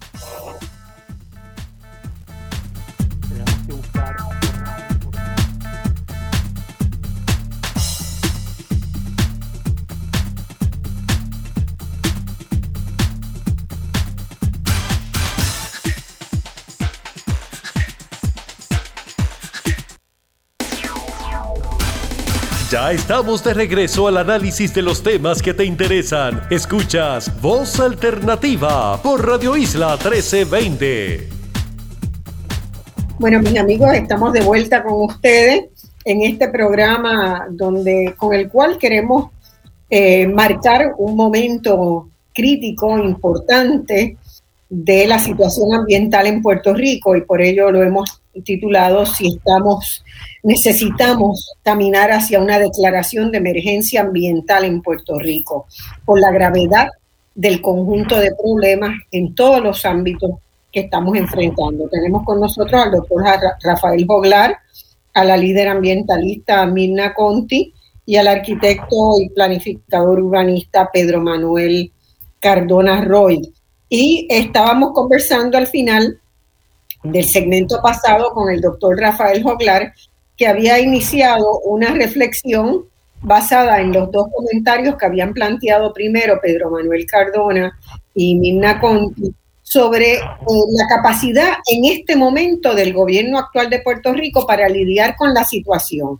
Estamos 22.93 23.43
de 23.43 23.55
regreso 23.55 24.07
al 24.07 24.17
análisis 24.17 24.71
de 24.73 24.83
los 24.83 25.01
temas 25.01 25.41
que 25.41 25.55
te 25.55 25.65
interesan. 25.65 26.41
Escuchas 26.51 27.41
Voz 27.41 27.79
Alternativa 27.79 29.01
por 29.01 29.27
Radio 29.27 29.57
Isla 29.57 29.93
1320. 29.93 31.27
Bueno, 33.17 33.39
mis 33.39 33.57
amigos, 33.57 33.91
estamos 33.93 34.31
de 34.31 34.41
vuelta 34.41 34.83
con 34.83 35.09
ustedes 35.09 35.65
en 36.05 36.21
este 36.21 36.49
programa 36.49 37.47
donde 37.49 38.13
con 38.15 38.33
el 38.35 38.47
cual 38.49 38.77
queremos 38.77 39.31
eh, 39.89 40.27
marcar 40.27 40.93
un 40.97 41.15
momento 41.15 42.09
crítico, 42.31 42.95
importante 42.99 44.17
de 44.69 45.07
la 45.07 45.17
situación 45.17 45.73
ambiental 45.73 46.27
en 46.27 46.43
Puerto 46.43 46.75
Rico 46.75 47.15
y 47.15 47.21
por 47.21 47.41
ello 47.41 47.71
lo 47.71 47.81
hemos 47.81 48.21
titulado 48.41 49.05
Si 49.05 49.27
estamos, 49.27 50.03
necesitamos 50.41 51.53
caminar 51.63 52.11
hacia 52.11 52.39
una 52.39 52.59
declaración 52.59 53.31
de 53.31 53.37
emergencia 53.37 54.01
ambiental 54.01 54.65
en 54.65 54.81
Puerto 54.81 55.19
Rico 55.19 55.67
por 56.05 56.19
la 56.19 56.31
gravedad 56.31 56.89
del 57.35 57.61
conjunto 57.61 58.17
de 58.17 58.33
problemas 58.35 58.91
en 59.11 59.33
todos 59.35 59.61
los 59.61 59.85
ámbitos 59.85 60.31
que 60.71 60.81
estamos 60.81 61.15
enfrentando. 61.17 61.87
Tenemos 61.89 62.23
con 62.25 62.39
nosotros 62.39 62.81
al 62.81 62.91
doctor 62.91 63.23
Rafael 63.63 64.05
Boglar, 64.05 64.57
a 65.13 65.23
la 65.23 65.37
líder 65.37 65.67
ambientalista 65.67 66.65
Mirna 66.65 67.13
Conti 67.13 67.73
y 68.05 68.15
al 68.15 68.27
arquitecto 68.27 69.19
y 69.21 69.29
planificador 69.29 70.19
urbanista 70.19 70.89
Pedro 70.91 71.21
Manuel 71.21 71.91
Cardona 72.39 73.01
Roy. 73.05 73.53
Y 73.87 74.27
estábamos 74.29 74.91
conversando 74.93 75.57
al 75.57 75.67
final 75.67 76.19
del 77.03 77.25
segmento 77.25 77.81
pasado 77.81 78.31
con 78.31 78.49
el 78.49 78.61
doctor 78.61 78.97
Rafael 78.97 79.43
Joglar, 79.43 79.93
que 80.37 80.47
había 80.47 80.79
iniciado 80.79 81.59
una 81.59 81.93
reflexión 81.93 82.85
basada 83.21 83.79
en 83.79 83.93
los 83.93 84.11
dos 84.11 84.27
comentarios 84.33 84.97
que 84.97 85.05
habían 85.05 85.33
planteado 85.33 85.93
primero 85.93 86.39
Pedro 86.41 86.69
Manuel 86.71 87.05
Cardona 87.05 87.77
y 88.13 88.35
Mirna 88.35 88.79
Conti 88.79 89.33
sobre 89.61 90.15
eh, 90.15 90.21
la 90.71 90.87
capacidad 90.87 91.53
en 91.65 91.85
este 91.85 92.15
momento 92.15 92.75
del 92.75 92.93
gobierno 92.93 93.39
actual 93.39 93.69
de 93.69 93.79
Puerto 93.79 94.13
Rico 94.13 94.45
para 94.45 94.67
lidiar 94.67 95.15
con 95.15 95.33
la 95.33 95.45
situación. 95.45 96.19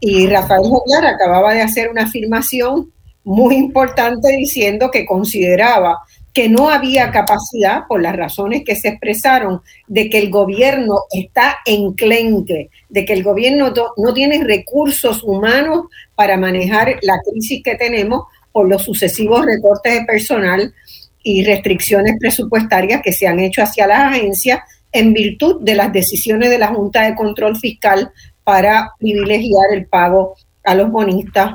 Y 0.00 0.26
Rafael 0.26 0.62
Joglar 0.62 1.06
acababa 1.06 1.54
de 1.54 1.62
hacer 1.62 1.88
una 1.88 2.02
afirmación 2.02 2.92
muy 3.24 3.56
importante 3.56 4.28
diciendo 4.36 4.90
que 4.90 5.06
consideraba 5.06 5.98
que 6.34 6.48
no 6.48 6.68
había 6.68 7.12
capacidad, 7.12 7.86
por 7.88 8.02
las 8.02 8.16
razones 8.16 8.64
que 8.64 8.74
se 8.74 8.88
expresaron, 8.88 9.62
de 9.86 10.10
que 10.10 10.18
el 10.18 10.30
gobierno 10.30 11.02
está 11.12 11.58
enclenque, 11.64 12.70
de 12.88 13.04
que 13.04 13.12
el 13.12 13.22
gobierno 13.22 13.72
no 13.96 14.12
tiene 14.12 14.42
recursos 14.42 15.22
humanos 15.22 15.86
para 16.16 16.36
manejar 16.36 16.98
la 17.02 17.20
crisis 17.24 17.62
que 17.62 17.76
tenemos 17.76 18.24
por 18.50 18.68
los 18.68 18.82
sucesivos 18.82 19.46
recortes 19.46 19.94
de 19.94 20.04
personal 20.04 20.74
y 21.22 21.44
restricciones 21.44 22.16
presupuestarias 22.18 23.00
que 23.00 23.12
se 23.12 23.28
han 23.28 23.38
hecho 23.38 23.62
hacia 23.62 23.86
las 23.86 24.12
agencias 24.12 24.58
en 24.90 25.12
virtud 25.12 25.60
de 25.62 25.76
las 25.76 25.92
decisiones 25.92 26.50
de 26.50 26.58
la 26.58 26.68
Junta 26.74 27.02
de 27.02 27.14
Control 27.14 27.56
Fiscal 27.56 28.10
para 28.42 28.90
privilegiar 28.98 29.72
el 29.72 29.86
pago 29.86 30.34
a 30.64 30.74
los 30.74 30.90
bonistas 30.90 31.54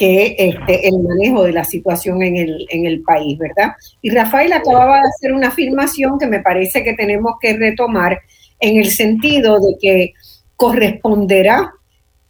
que 0.00 0.34
este, 0.38 0.88
el 0.88 0.98
manejo 1.00 1.42
de 1.42 1.52
la 1.52 1.62
situación 1.62 2.22
en 2.22 2.34
el, 2.36 2.66
en 2.70 2.86
el 2.86 3.02
país, 3.02 3.36
¿verdad? 3.36 3.74
Y 4.00 4.08
Rafael 4.08 4.50
acababa 4.50 4.94
de 4.94 5.08
hacer 5.08 5.34
una 5.34 5.48
afirmación 5.48 6.18
que 6.18 6.26
me 6.26 6.40
parece 6.40 6.82
que 6.82 6.94
tenemos 6.94 7.34
que 7.38 7.52
retomar 7.52 8.18
en 8.60 8.78
el 8.78 8.90
sentido 8.90 9.60
de 9.60 9.76
que 9.78 10.14
corresponderá 10.56 11.74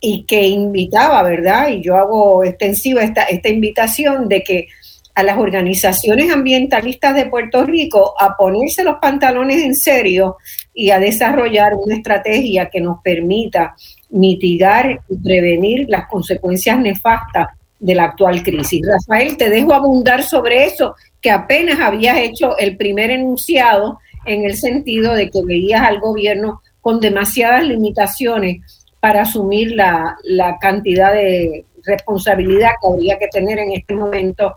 y 0.01 0.25
que 0.25 0.49
invitaba, 0.49 1.23
¿verdad? 1.23 1.69
Y 1.69 1.81
yo 1.81 1.95
hago 1.95 2.43
extensiva 2.43 3.05
esta, 3.05 3.23
esta 3.23 3.49
invitación 3.49 4.29
de 4.29 4.43
que 4.43 4.67
a 5.15 5.23
las 5.23 5.39
organizaciones 5.39 6.33
ambientalistas 6.33 7.15
de 7.15 7.27
Puerto 7.27 7.65
Rico 7.65 8.15
a 8.19 8.37
ponerse 8.37 8.83
los 8.83 8.97
pantalones 8.97 9.63
en 9.63 9.77
serio 9.77 10.39
y 10.75 10.91
a 10.91 10.99
desarrollar 10.99 11.75
una 11.77 11.95
estrategia 11.95 12.69
que 12.69 12.81
nos 12.81 13.01
permita 13.01 13.77
mitigar 14.09 15.03
y 15.09 15.17
prevenir 15.19 15.89
las 15.89 16.09
consecuencias 16.09 16.77
nefastas 16.81 17.60
de 17.81 17.95
la 17.95 18.05
actual 18.05 18.43
crisis. 18.43 18.83
Rafael, 18.87 19.37
te 19.37 19.51
dejo 19.51 19.75
abundar 19.75 20.23
sobre 20.23 20.67
eso, 20.67 20.95
que 21.21 21.31
apenas 21.31 21.81
habías 21.81 22.19
hecho 22.19 22.57
el 22.59 22.77
primer 22.77 23.11
enunciado 23.11 23.99
en 24.27 24.45
el 24.45 24.55
sentido 24.55 25.15
de 25.15 25.31
que 25.31 25.43
veías 25.45 25.83
al 25.83 25.99
gobierno 25.99 26.61
con 26.81 27.01
demasiadas 27.01 27.65
limitaciones 27.65 28.87
para 29.01 29.23
asumir 29.23 29.73
la, 29.73 30.17
cantidad 30.61 31.13
de 31.13 31.65
responsabilidad 31.85 32.71
que 32.81 32.89
habría 32.89 33.19
que 33.19 33.29
tener 33.29 33.59
en 33.59 33.73
este 33.73 33.95
momento 33.95 34.57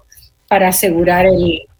para 0.49 0.67
asegurar 0.67 1.25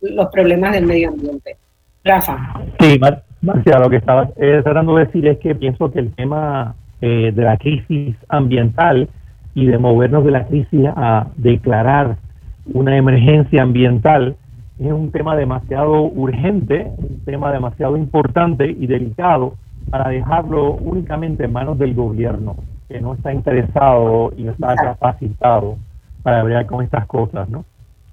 los 0.02 0.28
problemas 0.28 0.74
del 0.74 0.86
medio 0.86 1.10
ambiente. 1.10 1.58
Rafa. 2.04 2.38
Sí, 2.80 3.00
Marcia, 3.42 3.80
lo 3.80 3.90
que 3.90 3.98
estaba 3.98 4.30
eh, 4.38 4.62
tratando 4.64 4.96
de 4.96 5.06
decir 5.06 5.28
es 5.28 5.38
que 5.40 5.54
pienso 5.54 5.92
que 5.92 6.00
el 6.00 6.14
tema 6.16 6.76
eh, 7.02 7.32
de 7.34 7.44
la 7.44 7.58
crisis 7.58 8.16
ambiental 8.30 9.10
y 9.56 9.66
de 9.66 9.78
movernos 9.78 10.26
de 10.26 10.32
la 10.32 10.46
crisis 10.46 10.88
a 10.96 11.28
declarar 11.38 12.18
una 12.74 12.98
emergencia 12.98 13.62
ambiental 13.62 14.36
es 14.80 14.92
un 14.92 15.12
tema 15.12 15.36
demasiado 15.36 16.04
urgente, 16.04 16.92
un 16.98 17.20
tema 17.26 17.52
demasiado 17.52 17.96
importante 17.96 18.70
y 18.70 18.88
delicado 18.88 19.56
para 19.90 20.10
dejarlo 20.10 20.74
únicamente 20.74 21.46
en 21.46 21.54
manos 21.54 21.78
del 21.78 21.94
gobierno, 21.94 22.56
que 22.90 23.00
no 23.00 23.14
está 23.14 23.34
interesado 23.34 24.34
y 24.36 24.44
no 24.44 24.52
está 24.52 24.76
capacitado 24.76 25.78
para 26.24 26.40
hablar 26.40 26.66
con 26.66 26.84
estas 26.84 27.06
cosas, 27.06 27.50
¿no? 27.50 27.66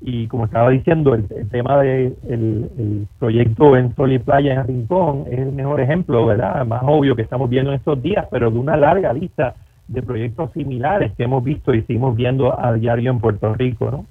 Y 0.03 0.27
como 0.29 0.47
estaba 0.47 0.71
diciendo, 0.71 1.15
el, 1.15 1.27
tema 1.51 1.79
del 1.81 2.17
el 2.29 3.07
proyecto 3.19 3.77
en 3.77 3.95
Sol 3.95 4.13
y 4.13 4.19
Playa 4.19 4.55
en 4.55 4.67
Rincón 4.67 5.25
es 5.31 5.39
el 5.39 5.53
mejor 5.53 5.81
ejemplo, 5.81 6.25
¿verdad? 6.25 6.65
Más 6.67 6.83
obvio 6.85 7.15
que 7.15 7.23
estamos 7.23 7.51
viendo 7.51 7.71
en 7.71 7.77
estos 7.77 8.03
días, 8.03 8.27
pero 8.31 8.51
de 8.51 8.59
una 8.59 8.77
larga 8.77 9.13
lista 9.13 9.55
de 9.91 10.03
proyectos 10.03 10.53
similares 10.53 11.13
que 11.17 11.25
hemos 11.25 11.43
visto 11.43 11.75
y 11.75 11.83
seguimos 11.83 12.17
viendo 12.17 12.59
a 12.59 12.73
diario 12.75 13.11
en 13.11 13.19
Puerto 13.19 13.53
Rico, 13.55 13.91
¿no? 13.91 14.07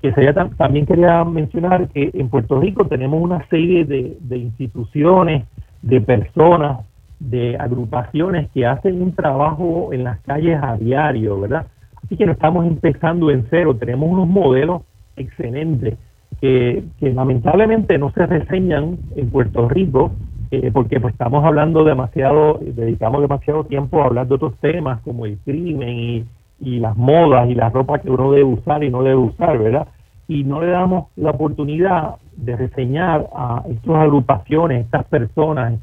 Que 0.00 0.12
sería 0.14 0.32
también 0.32 0.86
quería 0.86 1.22
mencionar 1.24 1.88
que 1.88 2.10
en 2.14 2.30
Puerto 2.30 2.58
Rico 2.58 2.86
tenemos 2.86 3.22
una 3.22 3.46
serie 3.48 3.84
de, 3.84 4.16
de 4.18 4.38
instituciones, 4.38 5.44
de 5.82 6.00
personas, 6.00 6.78
de 7.18 7.56
agrupaciones 7.58 8.48
que 8.52 8.64
hacen 8.64 9.02
un 9.02 9.14
trabajo 9.14 9.90
en 9.92 10.04
las 10.04 10.18
calles 10.20 10.58
a 10.62 10.78
diario, 10.78 11.38
¿verdad? 11.38 11.66
Así 12.02 12.16
que 12.16 12.24
no 12.24 12.32
estamos 12.32 12.66
empezando 12.66 13.30
en 13.30 13.46
cero, 13.50 13.76
tenemos 13.76 14.10
unos 14.10 14.26
modelos 14.26 14.82
excelentes 15.16 15.98
que, 16.40 16.82
que 16.98 17.12
lamentablemente 17.12 17.98
no 17.98 18.10
se 18.12 18.24
reseñan 18.24 18.96
en 19.16 19.28
Puerto 19.28 19.68
Rico 19.68 20.12
eh, 20.50 20.70
porque 20.72 20.98
pues 20.98 21.12
estamos 21.12 21.44
hablando 21.44 21.84
demasiado, 21.84 22.58
dedicamos 22.60 23.20
demasiado 23.20 23.64
tiempo 23.64 24.02
a 24.02 24.06
hablar 24.06 24.26
de 24.26 24.34
otros 24.34 24.56
temas 24.60 25.00
como 25.02 25.24
el 25.24 25.38
crimen 25.38 26.26
y, 26.60 26.78
las 26.78 26.96
modas 26.96 27.48
y 27.48 27.54
la 27.54 27.70
ropa 27.70 28.00
que 28.00 28.10
uno 28.10 28.32
debe 28.32 28.44
usar 28.44 28.82
y 28.84 28.90
no 28.90 29.02
debe 29.02 29.16
usar, 29.16 29.58
¿verdad? 29.58 29.88
Y 30.28 30.44
no 30.44 30.60
le 30.60 30.68
damos 30.68 31.06
la 31.16 31.30
oportunidad 31.30 32.16
de 32.36 32.56
reseñar 32.56 33.28
a 33.34 33.62
estas 33.68 33.96
agrupaciones, 33.96 34.84
estas 34.84 35.04
personas, 35.06 35.80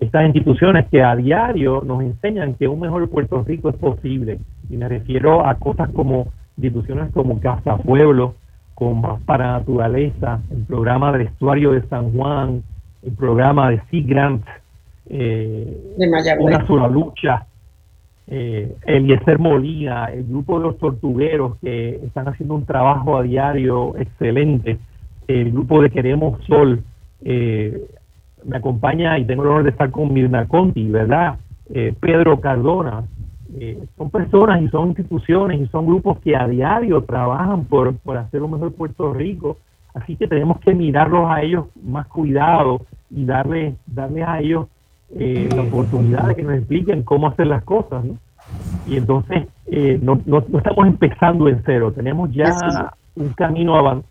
estas 0.00 0.26
instituciones 0.26 0.86
que 0.88 1.02
a 1.02 1.14
diario 1.16 1.82
nos 1.84 2.02
enseñan 2.02 2.54
que 2.54 2.68
un 2.68 2.80
mejor 2.80 3.08
Puerto 3.10 3.42
Rico 3.42 3.68
es 3.68 3.76
posible. 3.76 4.38
Y 4.70 4.76
me 4.76 4.88
refiero 4.88 5.44
a 5.44 5.56
cosas 5.56 5.90
como 5.90 6.28
instituciones 6.56 7.12
como 7.12 7.40
Casa 7.40 7.76
Pueblo, 7.78 8.34
como 8.74 9.18
para 9.26 9.58
Naturaleza, 9.58 10.40
el 10.50 10.64
programa 10.64 11.12
de 11.12 11.24
estuario 11.24 11.72
de 11.72 11.82
San 11.88 12.12
Juan, 12.12 12.62
el 13.04 13.12
programa 13.12 13.70
de 13.70 13.80
Sea 13.90 14.02
Grant, 14.04 14.44
eh, 15.08 15.94
Una 16.38 16.66
sola 16.66 16.88
lucha, 16.88 17.46
eh, 18.26 18.74
Eliezer 18.86 19.38
Molina, 19.38 20.06
el 20.06 20.24
grupo 20.24 20.58
de 20.58 20.64
los 20.64 20.78
tortugueros 20.78 21.56
que 21.60 21.96
están 21.96 22.26
haciendo 22.28 22.54
un 22.54 22.64
trabajo 22.64 23.18
a 23.18 23.22
diario 23.22 23.96
excelente, 23.98 24.78
el 25.28 25.52
grupo 25.52 25.82
de 25.82 25.90
Queremos 25.90 26.42
Sol, 26.46 26.82
eh, 27.22 27.86
me 28.44 28.56
acompaña 28.56 29.18
y 29.18 29.24
tengo 29.24 29.42
el 29.42 29.48
honor 29.50 29.64
de 29.64 29.70
estar 29.70 29.90
con 29.90 30.12
Mirna 30.12 30.46
Conti, 30.46 30.88
¿verdad? 30.88 31.36
Eh, 31.72 31.94
Pedro 32.00 32.40
Cardona, 32.40 33.04
son 33.96 34.10
personas 34.10 34.60
y 34.62 34.68
son 34.68 34.88
instituciones 34.88 35.60
y 35.60 35.66
son 35.68 35.86
grupos 35.86 36.18
que 36.18 36.34
a 36.34 36.48
diario 36.48 37.02
trabajan 37.02 37.66
por, 37.66 37.94
por 37.98 38.16
hacer 38.16 38.42
un 38.42 38.50
mejor 38.50 38.72
Puerto 38.72 39.12
Rico 39.14 39.58
Así 39.94 40.16
que 40.16 40.26
tenemos 40.26 40.58
que 40.60 40.74
mirarlos 40.74 41.30
a 41.30 41.42
ellos 41.42 41.66
más 41.82 42.06
cuidado 42.08 42.82
y 43.10 43.24
darle, 43.24 43.76
darle 43.86 44.24
a 44.24 44.40
ellos 44.40 44.66
eh, 45.16 45.48
la 45.54 45.62
oportunidad 45.62 46.28
de 46.28 46.34
que 46.34 46.42
nos 46.42 46.54
expliquen 46.54 47.02
cómo 47.04 47.28
hacer 47.28 47.46
las 47.46 47.62
cosas. 47.62 48.04
¿no? 48.04 48.18
Y 48.86 48.96
entonces 48.96 49.46
eh, 49.66 49.98
no, 50.02 50.20
no, 50.26 50.38
estamos 50.38 50.86
empezando 50.86 51.48
en 51.48 51.62
cero, 51.64 51.92
tenemos 51.92 52.30
ya 52.32 52.92
un 53.16 53.28
camino 53.30 54.02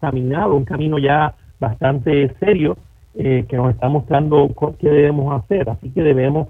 caminado, 0.00 0.54
un 0.54 0.64
camino 0.64 0.98
ya 0.98 1.34
bastante 1.60 2.34
serio 2.40 2.76
eh, 3.14 3.44
que 3.48 3.56
nos 3.56 3.70
está 3.70 3.88
mostrando 3.88 4.50
qué 4.78 4.88
debemos 4.88 5.40
hacer. 5.40 5.70
Así 5.70 5.90
que 5.90 6.02
debemos 6.02 6.48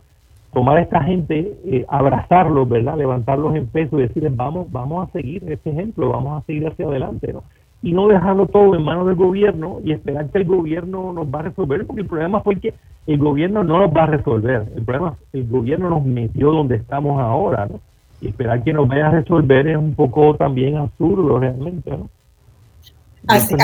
tomar 0.53 0.79
a 0.79 0.83
esta 0.83 1.03
gente, 1.03 1.55
eh, 1.65 1.85
abrazarlos, 1.89 2.69
¿verdad? 2.69 2.97
Levantarlos 2.97 3.55
en 3.55 3.67
peso 3.67 3.99
y 3.99 4.03
decirles, 4.03 4.35
vamos, 4.35 4.71
vamos 4.71 5.09
a 5.09 5.13
seguir 5.13 5.51
este 5.51 5.71
ejemplo, 5.71 6.11
vamos 6.11 6.43
a 6.43 6.47
seguir 6.47 6.67
hacia 6.67 6.87
adelante, 6.87 7.33
¿no? 7.33 7.45
Y 7.83 7.93
no 7.93 8.07
dejarlo 8.09 8.47
todo 8.47 8.77
en 8.77 8.85
manos 8.85 9.07
del 9.07 9.17
gobierno 9.17 9.81
y 9.85 9.93
esperar 9.93 10.29
que 10.31 10.39
el 10.39 10.45
gobierno 10.45 11.13
nos 11.13 11.27
va 11.27 11.41
a 11.41 11.43
resolver, 11.43 11.85
porque 11.85 12.03
el 12.03 12.09
problema 12.09 12.41
fue 12.41 12.57
que 12.61 12.75
el 13.07 13.19
gobierno 13.19 13.65
no 13.65 13.81
nos 13.81 13.95
va 13.95 14.05
a 14.05 14.07
resolver, 14.07 14.73
el 14.77 14.85
problema 14.85 15.17
el 15.33 15.49
gobierno 15.49 15.91
nos 15.91 16.05
metió 16.05 16.53
donde 16.53 16.77
estamos 16.77 17.21
ahora, 17.21 17.67
¿no? 17.67 17.81
Y 18.21 18.29
esperar 18.29 18.63
que 18.63 18.73
nos 18.73 18.87
vaya 18.87 19.09
a 19.09 19.11
resolver 19.11 19.67
es 19.67 19.77
un 19.77 19.95
poco 19.95 20.37
también 20.37 20.77
absurdo 20.77 21.41
realmente, 21.41 21.91
¿no? 21.91 22.09
Así, 23.27 23.55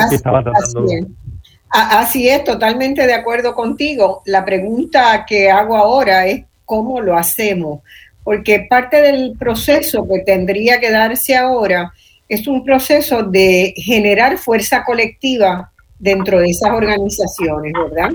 Así 1.71 2.29
es, 2.29 2.45
totalmente 2.45 3.07
de 3.07 3.15
acuerdo 3.15 3.55
contigo. 3.55 4.23
La 4.25 4.45
pregunta 4.45 5.25
que 5.27 5.51
hago 5.51 5.77
ahora 5.77 6.27
es 6.27 6.45
cómo 6.65 7.01
lo 7.01 7.17
hacemos, 7.17 7.81
porque 8.25 8.67
parte 8.69 9.01
del 9.01 9.37
proceso 9.39 10.07
que 10.09 10.21
tendría 10.21 10.81
que 10.81 10.91
darse 10.91 11.37
ahora 11.37 11.93
es 12.29 12.47
un 12.47 12.65
proceso 12.65 13.23
de 13.23 13.73
generar 13.77 14.39
fuerza 14.39 14.85
colectiva 14.85 15.73
dentro 15.99 16.41
de 16.41 16.51
esas 16.51 16.71
organizaciones, 16.71 17.73
¿verdad? 17.73 18.11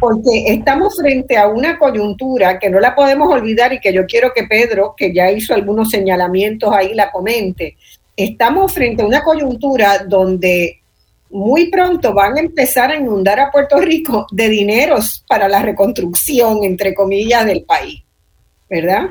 Porque 0.00 0.44
estamos 0.46 0.96
frente 0.96 1.36
a 1.36 1.48
una 1.48 1.78
coyuntura 1.78 2.58
que 2.58 2.70
no 2.70 2.80
la 2.80 2.94
podemos 2.94 3.32
olvidar 3.32 3.72
y 3.72 3.80
que 3.80 3.92
yo 3.92 4.06
quiero 4.06 4.32
que 4.34 4.44
Pedro, 4.44 4.94
que 4.96 5.12
ya 5.12 5.30
hizo 5.30 5.54
algunos 5.54 5.90
señalamientos 5.90 6.72
ahí, 6.72 6.94
la 6.94 7.10
comente. 7.10 7.76
Estamos 8.16 8.72
frente 8.72 9.02
a 9.02 9.06
una 9.06 9.22
coyuntura 9.22 9.98
donde 10.06 10.82
muy 11.30 11.70
pronto 11.70 12.12
van 12.12 12.36
a 12.36 12.40
empezar 12.40 12.90
a 12.90 12.96
inundar 12.96 13.40
a 13.40 13.50
Puerto 13.50 13.80
Rico 13.80 14.26
de 14.30 14.48
dineros 14.48 15.24
para 15.26 15.48
la 15.48 15.62
reconstrucción, 15.62 16.62
entre 16.62 16.94
comillas, 16.94 17.46
del 17.46 17.64
país, 17.64 18.01
¿verdad? 18.72 19.10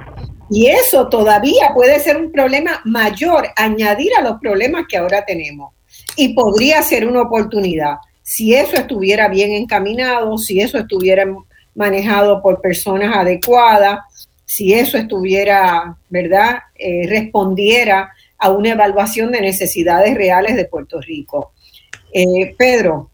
Y 0.49 0.67
eso 0.67 1.07
todavía 1.07 1.71
puede 1.75 1.99
ser 1.99 2.17
un 2.17 2.31
problema 2.31 2.81
mayor, 2.83 3.47
añadir 3.55 4.11
a 4.17 4.23
los 4.23 4.39
problemas 4.39 4.85
que 4.89 4.97
ahora 4.97 5.23
tenemos. 5.23 5.73
Y 6.17 6.33
podría 6.33 6.81
ser 6.81 7.07
una 7.07 7.21
oportunidad. 7.21 7.97
Si 8.23 8.55
eso 8.55 8.75
estuviera 8.75 9.27
bien 9.27 9.51
encaminado, 9.51 10.35
si 10.39 10.61
eso 10.61 10.79
estuviera 10.79 11.25
manejado 11.75 12.41
por 12.41 12.59
personas 12.59 13.15
adecuadas, 13.15 13.99
si 14.45 14.73
eso 14.73 14.97
estuviera, 14.97 15.95
¿verdad?, 16.09 16.57
eh, 16.75 17.05
respondiera 17.07 18.11
a 18.39 18.49
una 18.49 18.71
evaluación 18.71 19.31
de 19.31 19.41
necesidades 19.41 20.15
reales 20.15 20.55
de 20.55 20.65
Puerto 20.65 20.99
Rico. 20.99 21.53
Eh, 22.11 22.55
Pedro. 22.57 23.10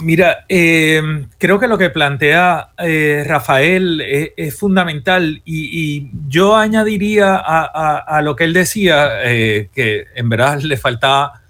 Mira, 0.00 0.44
eh, 0.48 1.26
creo 1.38 1.58
que 1.58 1.66
lo 1.66 1.76
que 1.76 1.90
plantea 1.90 2.70
eh, 2.78 3.24
Rafael 3.26 4.00
es, 4.00 4.56
fundamental 4.56 5.42
y, 5.44 6.10
yo 6.28 6.56
añadiría 6.56 7.36
a, 7.36 8.22
lo 8.22 8.36
que 8.36 8.44
él 8.44 8.52
decía, 8.52 9.08
que 9.24 10.06
en 10.14 10.28
verdad 10.28 10.60
le 10.60 10.76
faltaba 10.76 11.42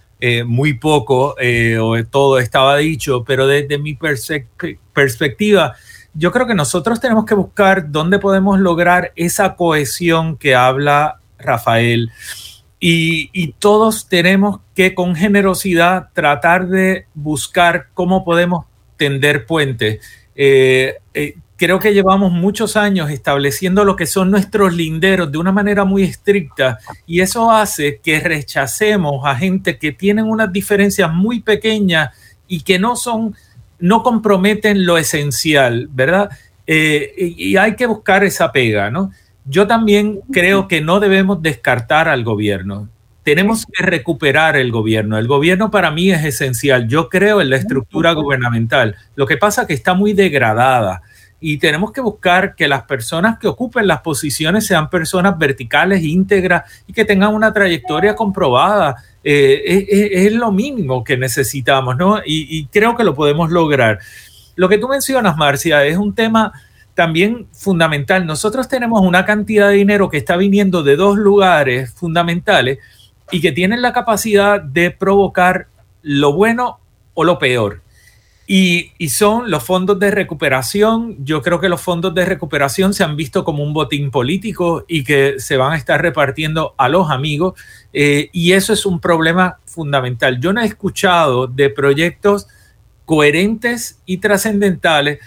muy 0.46 0.74
poco 0.74 1.36
o 1.80 2.04
todo 2.10 2.38
estaba 2.38 2.78
dicho, 2.78 3.22
pero 3.22 3.46
desde 3.46 3.78
mi 3.78 3.98
perspectiva, 4.94 5.74
yo 6.14 6.32
creo 6.32 6.46
que 6.46 6.54
nosotros 6.54 7.00
tenemos 7.00 7.26
que 7.26 7.34
buscar 7.34 7.90
dónde 7.92 8.18
podemos 8.18 8.58
lograr 8.58 9.12
esa 9.14 9.56
cohesión 9.56 10.36
que 10.36 10.54
habla 10.54 11.20
Rafael. 11.38 12.10
Y, 12.80 13.54
todos 13.58 14.08
tenemos 14.08 14.60
que 14.74 14.94
con 14.94 15.16
generosidad 15.16 16.10
tratar 16.12 16.68
de 16.68 17.06
buscar 17.14 17.88
cómo 17.94 18.24
podemos 18.24 18.66
tender 18.96 19.46
puentes. 19.46 20.00
Eh, 20.36 20.98
eh, 21.12 21.34
creo 21.58 21.80
que 21.80 21.92
llevamos 21.92 22.30
muchos 22.30 22.76
años 22.76 23.10
estableciendo 23.10 23.84
lo 23.84 23.96
que 23.96 24.06
son 24.06 24.30
nuestros 24.30 24.72
linderos 24.72 25.30
de 25.30 25.38
una 25.38 25.50
manera 25.50 25.84
muy 25.84 26.04
estricta 26.04 26.78
y 27.04 27.20
eso 27.20 27.50
hace 27.50 27.98
que 27.98 28.20
rechacemos 28.20 29.26
a 29.26 29.34
gente 29.34 29.76
que 29.76 29.90
tienen 29.90 30.26
unas 30.26 30.52
diferencias 30.52 31.12
muy 31.12 31.40
pequeñas 31.40 32.10
y 32.46 32.60
que 32.60 32.78
no 32.78 32.94
son, 32.94 33.34
no 33.80 34.04
comprometen 34.04 34.86
lo 34.86 34.98
esencial, 34.98 35.88
¿verdad? 35.90 36.30
Eh, 36.64 37.34
y 37.36 37.56
hay 37.56 37.74
que 37.74 37.86
buscar 37.86 38.22
esa 38.22 38.52
pega, 38.52 38.88
¿no? 38.88 39.10
Yo 39.48 39.66
también 39.66 40.20
creo 40.30 40.68
que 40.68 40.80
no 40.80 41.00
debemos 41.00 41.40
descartar 41.42 42.08
al 42.08 42.22
gobierno. 42.22 42.88
Tenemos 43.22 43.66
que 43.66 43.82
recuperar 43.82 44.56
el 44.56 44.70
gobierno. 44.70 45.18
El 45.18 45.26
gobierno 45.26 45.70
para 45.70 45.90
mí 45.90 46.10
es 46.10 46.24
esencial. 46.24 46.88
Yo 46.88 47.08
creo 47.08 47.40
en 47.40 47.50
la 47.50 47.56
estructura 47.56 48.12
gubernamental. 48.12 48.96
Lo 49.16 49.26
que 49.26 49.36
pasa 49.36 49.62
es 49.62 49.68
que 49.68 49.74
está 49.74 49.94
muy 49.94 50.12
degradada 50.12 51.02
y 51.40 51.58
tenemos 51.58 51.92
que 51.92 52.00
buscar 52.00 52.54
que 52.54 52.68
las 52.68 52.82
personas 52.82 53.38
que 53.38 53.48
ocupen 53.48 53.86
las 53.86 54.00
posiciones 54.00 54.66
sean 54.66 54.90
personas 54.90 55.38
verticales, 55.38 56.02
íntegras 56.02 56.64
y 56.86 56.92
que 56.92 57.04
tengan 57.04 57.34
una 57.34 57.52
trayectoria 57.52 58.14
comprobada. 58.14 58.96
Eh, 59.22 59.86
es, 60.12 60.32
lo 60.32 60.52
mínimo 60.52 61.04
que 61.04 61.16
necesitamos, 61.16 61.96
¿no? 61.96 62.20
y 62.24 62.66
creo 62.66 62.96
que 62.96 63.04
lo 63.04 63.14
podemos 63.14 63.50
lograr. 63.50 63.98
Lo 64.58 64.68
que 64.68 64.78
tú 64.78 64.88
mencionas, 64.88 65.36
Marcia, 65.36 65.84
es 65.84 65.96
un 65.96 66.16
tema 66.16 66.52
también 66.98 67.46
fundamental. 67.52 68.26
Nosotros 68.26 68.66
tenemos 68.66 69.02
una 69.02 69.24
cantidad 69.24 69.68
de 69.68 69.76
dinero 69.76 70.10
que 70.10 70.16
está 70.16 70.36
viniendo 70.36 70.82
de 70.82 70.96
dos 70.96 71.16
lugares 71.16 71.92
fundamentales 71.94 72.80
y 73.30 73.40
que 73.40 73.52
tienen 73.52 73.82
la 73.82 73.92
capacidad 73.92 74.60
de 74.60 74.90
provocar 74.90 75.68
lo 76.02 76.32
bueno 76.32 76.80
o 77.14 77.22
lo 77.22 77.38
peor. 77.38 77.82
Y, 78.48 78.90
son 79.10 79.48
los 79.48 79.62
fondos 79.62 80.00
de 80.00 80.10
recuperación. 80.10 81.24
Yo 81.24 81.40
creo 81.40 81.60
que 81.60 81.68
los 81.68 81.80
fondos 81.80 82.12
de 82.16 82.24
recuperación 82.24 82.92
se 82.92 83.04
han 83.04 83.14
visto 83.14 83.44
como 83.44 83.62
un 83.62 83.72
botín 83.72 84.10
político 84.10 84.84
y 84.88 85.04
que 85.04 85.36
se 85.38 85.56
van 85.56 85.74
a 85.74 85.76
estar 85.76 86.02
repartiendo 86.02 86.74
a 86.78 86.88
los 86.88 87.12
amigos. 87.12 87.54
Eh, 87.92 88.28
y 88.32 88.54
eso 88.54 88.72
es 88.72 88.84
un 88.84 88.98
problema 88.98 89.60
fundamental. 89.66 90.40
Yo 90.40 90.52
no 90.52 90.62
he 90.62 90.66
escuchado 90.66 91.46
de 91.46 91.70
proyectos 91.70 92.48
coherentes 93.04 94.00
y 94.04 94.16
trascendentales 94.16 95.20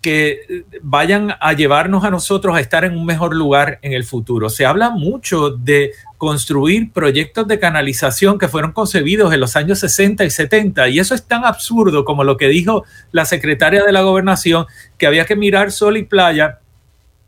que 0.00 0.40
eh, 0.48 0.64
vayan 0.82 1.34
a 1.40 1.52
llevarnos 1.52 2.04
a 2.04 2.10
nosotros 2.10 2.56
a 2.56 2.60
estar 2.60 2.84
en 2.84 2.96
un 2.96 3.04
mejor 3.04 3.34
lugar 3.34 3.78
en 3.82 3.92
el 3.92 4.04
futuro. 4.04 4.48
Se 4.48 4.64
habla 4.64 4.90
mucho 4.90 5.50
de 5.50 5.92
construir 6.16 6.92
proyectos 6.92 7.46
de 7.46 7.58
canalización 7.58 8.38
que 8.38 8.48
fueron 8.48 8.72
concebidos 8.72 9.32
en 9.32 9.40
los 9.40 9.56
años 9.56 9.78
60 9.80 10.24
y 10.24 10.30
70 10.30 10.88
y 10.88 10.98
eso 10.98 11.14
es 11.14 11.24
tan 11.24 11.44
absurdo 11.44 12.04
como 12.04 12.24
lo 12.24 12.36
que 12.36 12.48
dijo 12.48 12.84
la 13.12 13.24
secretaria 13.24 13.84
de 13.84 13.92
la 13.92 14.02
gobernación 14.02 14.66
que 14.98 15.06
había 15.06 15.26
que 15.26 15.36
mirar 15.36 15.70
sol 15.70 15.96
y 15.96 16.02
playa 16.02 16.58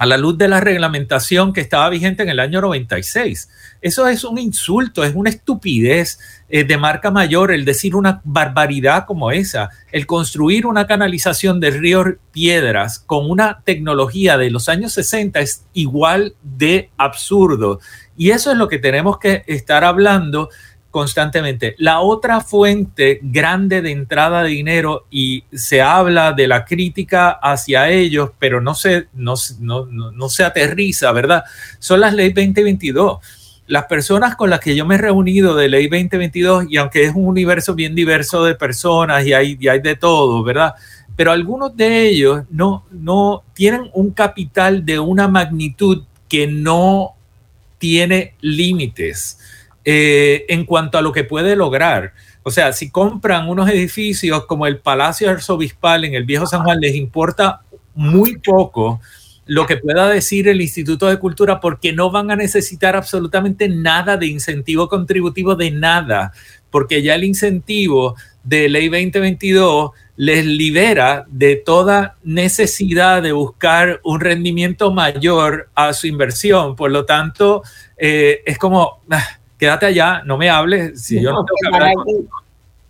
a 0.01 0.07
la 0.07 0.17
luz 0.17 0.39
de 0.39 0.49
la 0.49 0.61
reglamentación 0.61 1.53
que 1.53 1.61
estaba 1.61 1.91
vigente 1.91 2.23
en 2.23 2.31
el 2.31 2.41
año 2.41 2.63
96. 2.63 3.51
Eso 3.83 4.09
es 4.09 4.25
un 4.25 4.39
insulto, 4.39 5.05
es 5.05 5.15
una 5.15 5.29
estupidez 5.29 6.19
eh, 6.49 6.65
de 6.65 6.79
marca 6.79 7.11
mayor 7.11 7.53
el 7.53 7.67
decir 7.67 7.95
una 7.95 8.23
barbaridad 8.25 9.05
como 9.05 9.31
esa, 9.31 9.69
el 9.93 10.07
construir 10.07 10.65
una 10.65 10.87
canalización 10.87 11.61
del 11.61 11.79
río 11.79 12.17
Piedras 12.33 12.99
con 12.99 13.29
una 13.29 13.61
tecnología 13.63 14.39
de 14.39 14.51
los 14.51 14.71
años 14.71 14.95
60 14.95 15.39
es 15.39 15.67
igual 15.75 16.35
de 16.43 16.89
absurdo. 16.97 17.81
Y 18.17 18.31
eso 18.31 18.51
es 18.51 18.57
lo 18.57 18.69
que 18.69 18.79
tenemos 18.79 19.19
que 19.19 19.45
estar 19.49 19.85
hablando 19.85 20.49
constantemente. 20.91 21.74
La 21.78 22.01
otra 22.01 22.41
fuente 22.41 23.20
grande 23.22 23.80
de 23.80 23.93
entrada 23.93 24.43
de 24.43 24.51
dinero 24.51 25.07
y 25.11 25.45
se 25.53 25.80
habla 25.80 26.32
de 26.32 26.49
la 26.49 26.64
crítica 26.64 27.30
hacia 27.30 27.88
ellos, 27.88 28.30
pero 28.38 28.61
no 28.61 28.74
se, 28.74 29.07
no, 29.14 29.34
no, 29.61 30.28
se 30.28 30.45
aterriza, 30.45 31.12
¿verdad? 31.12 31.45
Son 31.78 32.01
las 32.01 32.12
leyes 32.12 32.34
2022. 32.34 33.18
Las 33.68 33.84
personas 33.84 34.34
con 34.34 34.51
las 34.51 34.59
que 34.59 34.74
yo 34.74 34.84
me 34.84 34.97
he 34.97 34.99
reunido 34.99 35.55
de 35.55 35.68
ley 35.68 35.86
2022, 35.86 36.66
y 36.68 36.76
aunque 36.76 37.05
es 37.05 37.14
un 37.14 37.26
universo 37.26 37.74
bien 37.74 37.95
diverso 37.95 38.45
de 38.45 38.57
personas 38.57 39.24
y 39.24 39.32
hay, 39.32 39.57
y 39.61 39.68
hay 39.68 39.80
de 39.80 39.95
todo, 39.95 40.43
¿verdad? 40.43 40.74
Pero 41.14 41.30
algunos 41.30 41.76
de 41.76 42.09
ellos 42.09 42.43
no, 42.51 42.84
no 42.91 43.45
tienen 43.55 43.88
un 43.95 44.11
capital 44.11 44.84
de 44.84 44.99
una 44.99 45.28
magnitud 45.28 46.03
que 46.28 46.49
no 46.49 47.14
tiene 47.78 48.34
límites 48.41 49.38
eh, 49.85 50.45
en 50.49 50.64
cuanto 50.64 50.99
a 50.99 51.03
lo 51.03 51.12
que 51.12 51.24
puede 51.24 51.57
lograr. 51.57 52.12
O 52.43 52.51
sea, 52.51 52.72
si 52.72 52.91
compran 52.91 53.49
unos 53.49 53.68
edificios 53.68 54.47
como 54.47 54.66
el 54.66 54.78
Palacio 54.78 55.31
Arzobispal 55.31 56.05
en 56.05 56.14
el 56.14 56.24
Viejo 56.24 56.47
San 56.47 56.62
Juan, 56.62 56.81
les 56.81 56.95
importa 56.95 57.62
muy 57.95 58.39
poco 58.39 59.01
lo 59.47 59.66
que 59.66 59.76
pueda 59.76 60.09
decir 60.09 60.49
el 60.49 60.61
Instituto 60.61 61.07
de 61.07 61.18
Cultura 61.18 61.61
porque 61.61 61.93
no 61.93 62.11
van 62.11 62.31
a 62.31 62.37
necesitar 62.37 62.95
absolutamente 62.95 63.68
nada 63.68 64.16
de 64.16 64.26
incentivo 64.26 64.89
contributivo 64.89 65.57
de 65.57 65.70
nada, 65.70 66.33
porque 66.70 67.03
ya 67.03 67.16
el 67.16 67.24
incentivo 67.24 68.14
de 68.45 68.68
ley 68.68 68.89
2022 68.89 69.91
les 70.16 70.47
libera 70.47 71.24
de 71.28 71.57
toda 71.57 72.16
necesidad 72.22 73.22
de 73.22 73.33
buscar 73.33 74.01
un 74.05 74.20
rendimiento 74.20 74.93
mayor 74.93 75.68
a 75.74 75.95
su 75.95 76.07
inversión. 76.07 76.76
Por 76.76 76.91
lo 76.91 77.05
tanto, 77.05 77.62
eh, 77.97 78.43
es 78.47 78.57
como... 78.57 79.01
Ah, 79.11 79.39
quédate 79.61 79.87
allá, 79.87 80.23
no 80.25 80.39
me 80.39 80.49
hables, 80.49 81.03
si 81.03 81.21
yo 81.21 81.33
no 81.33 81.45
tengo 81.45 81.57
que 81.61 81.77
hablar 81.77 81.95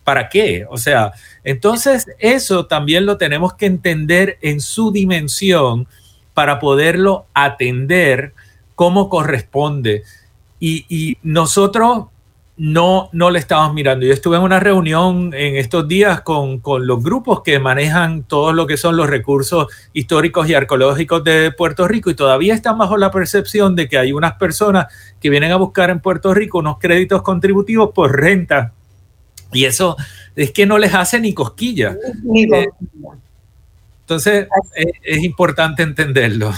¿Para 0.04 0.28
qué? 0.28 0.66
O 0.70 0.78
sea, 0.78 1.12
entonces 1.44 2.06
eso 2.18 2.66
también 2.66 3.04
lo 3.06 3.18
tenemos 3.18 3.54
que 3.54 3.66
entender 3.66 4.38
en 4.40 4.60
su 4.60 4.92
dimensión 4.92 5.86
para 6.32 6.58
poderlo 6.58 7.26
atender 7.34 8.32
como 8.74 9.08
corresponde. 9.08 10.04
Y, 10.58 10.86
y 10.88 11.18
nosotros 11.22 12.06
no, 12.62 13.08
no 13.12 13.30
le 13.30 13.38
estamos 13.38 13.72
mirando. 13.72 14.04
Yo 14.04 14.12
estuve 14.12 14.36
en 14.36 14.42
una 14.42 14.60
reunión 14.60 15.32
en 15.32 15.56
estos 15.56 15.88
días 15.88 16.20
con, 16.20 16.60
los 16.62 17.02
grupos 17.02 17.42
que 17.42 17.58
manejan 17.58 18.22
todo 18.24 18.52
lo 18.52 18.66
que 18.66 18.76
son 18.76 18.98
los 18.98 19.08
recursos 19.08 19.72
históricos 19.94 20.46
y 20.46 20.52
arqueológicos 20.52 21.24
de 21.24 21.52
Puerto 21.52 21.88
Rico 21.88 22.10
y 22.10 22.14
todavía 22.14 22.52
están 22.52 22.76
bajo 22.76 22.98
la 22.98 23.10
percepción 23.10 23.74
de 23.76 23.88
que 23.88 23.96
hay 23.96 24.12
unas 24.12 24.34
personas 24.34 24.88
que 25.18 25.30
vienen 25.30 25.52
a 25.52 25.56
buscar 25.56 25.88
en 25.88 26.00
Puerto 26.00 26.34
Rico 26.34 26.58
unos 26.58 26.78
créditos 26.78 27.22
contributivos 27.22 27.92
por 27.94 28.14
renta. 28.14 28.74
Y 29.54 29.64
eso 29.64 29.96
es 30.36 30.50
que 30.50 30.66
no 30.66 30.76
les 30.76 30.92
hace 30.92 31.18
ni 31.18 31.32
cosquilla. 31.32 31.96
Eh, 32.36 32.68
entonces, 34.02 34.48
es, 35.02 35.24
importante 35.24 35.82
entenderlo. 35.82 36.52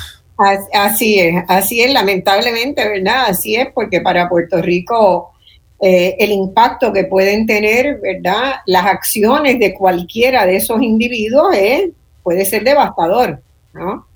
Así 0.72 1.20
es, 1.20 1.44
así 1.46 1.80
es, 1.80 1.92
lamentablemente, 1.92 2.88
¿verdad? 2.88 3.26
Así 3.28 3.54
es, 3.54 3.68
porque 3.72 4.00
para 4.00 4.28
Puerto 4.28 4.60
Rico 4.60 5.31
eh, 5.84 6.14
el 6.20 6.30
impacto 6.30 6.92
que 6.92 7.06
pueden 7.06 7.44
tener, 7.44 7.98
¿verdad? 8.00 8.52
Las 8.66 8.86
acciones 8.86 9.58
de 9.58 9.74
cualquiera 9.74 10.46
de 10.46 10.54
esos 10.54 10.80
individuos 10.80 11.56
es, 11.56 11.90
puede 12.22 12.44
ser 12.44 12.62
devastador, 12.62 13.42
¿no? 13.74 14.06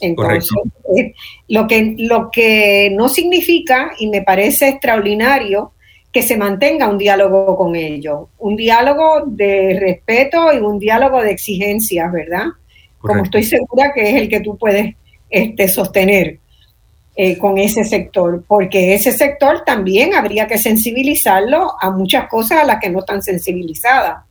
Entonces, 0.00 0.50
eh, 0.96 1.12
lo, 1.48 1.66
que, 1.66 1.96
lo 1.98 2.30
que 2.30 2.90
no 2.96 3.10
significa, 3.10 3.90
y 3.98 4.08
me 4.08 4.22
parece 4.22 4.70
extraordinario, 4.70 5.72
que 6.10 6.22
se 6.22 6.38
mantenga 6.38 6.88
un 6.88 6.96
diálogo 6.96 7.58
con 7.58 7.76
ellos, 7.76 8.28
un 8.38 8.56
diálogo 8.56 9.24
de 9.26 9.78
respeto 9.78 10.50
y 10.50 10.60
un 10.60 10.78
diálogo 10.78 11.22
de 11.22 11.32
exigencias, 11.32 12.10
¿verdad? 12.10 12.46
Como 12.98 13.22
estoy 13.22 13.42
segura 13.42 13.92
que 13.94 14.08
es 14.08 14.16
el 14.16 14.30
que 14.30 14.40
tú 14.40 14.56
puedes 14.56 14.94
este, 15.28 15.68
sostener 15.68 16.38
eh, 17.22 17.36
con 17.36 17.58
ese 17.58 17.84
sector, 17.84 18.42
porque 18.48 18.94
ese 18.94 19.12
sector 19.12 19.62
también 19.66 20.14
habría 20.14 20.46
que 20.46 20.56
sensibilizarlo 20.56 21.74
a 21.78 21.90
muchas 21.90 22.28
cosas 22.28 22.62
a 22.62 22.64
las 22.64 22.80
que 22.80 22.88
no 22.88 23.00
están 23.00 23.20
sensibilizadas, 23.20 24.24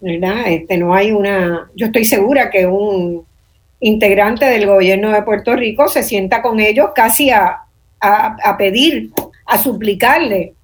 ¿verdad? 0.00 0.46
Este, 0.46 0.76
no 0.76 0.94
hay 0.94 1.10
una, 1.10 1.68
yo 1.74 1.86
estoy 1.86 2.04
segura 2.04 2.50
que 2.50 2.68
un 2.68 3.26
integrante 3.80 4.44
del 4.44 4.66
gobierno 4.66 5.10
de 5.10 5.22
Puerto 5.22 5.56
Rico 5.56 5.88
se 5.88 6.04
sienta 6.04 6.40
con 6.40 6.60
ellos 6.60 6.90
casi 6.94 7.30
a, 7.30 7.64
a 7.98 8.56
pedir, 8.56 9.10
a 9.44 9.58
suplicarle 9.58 10.54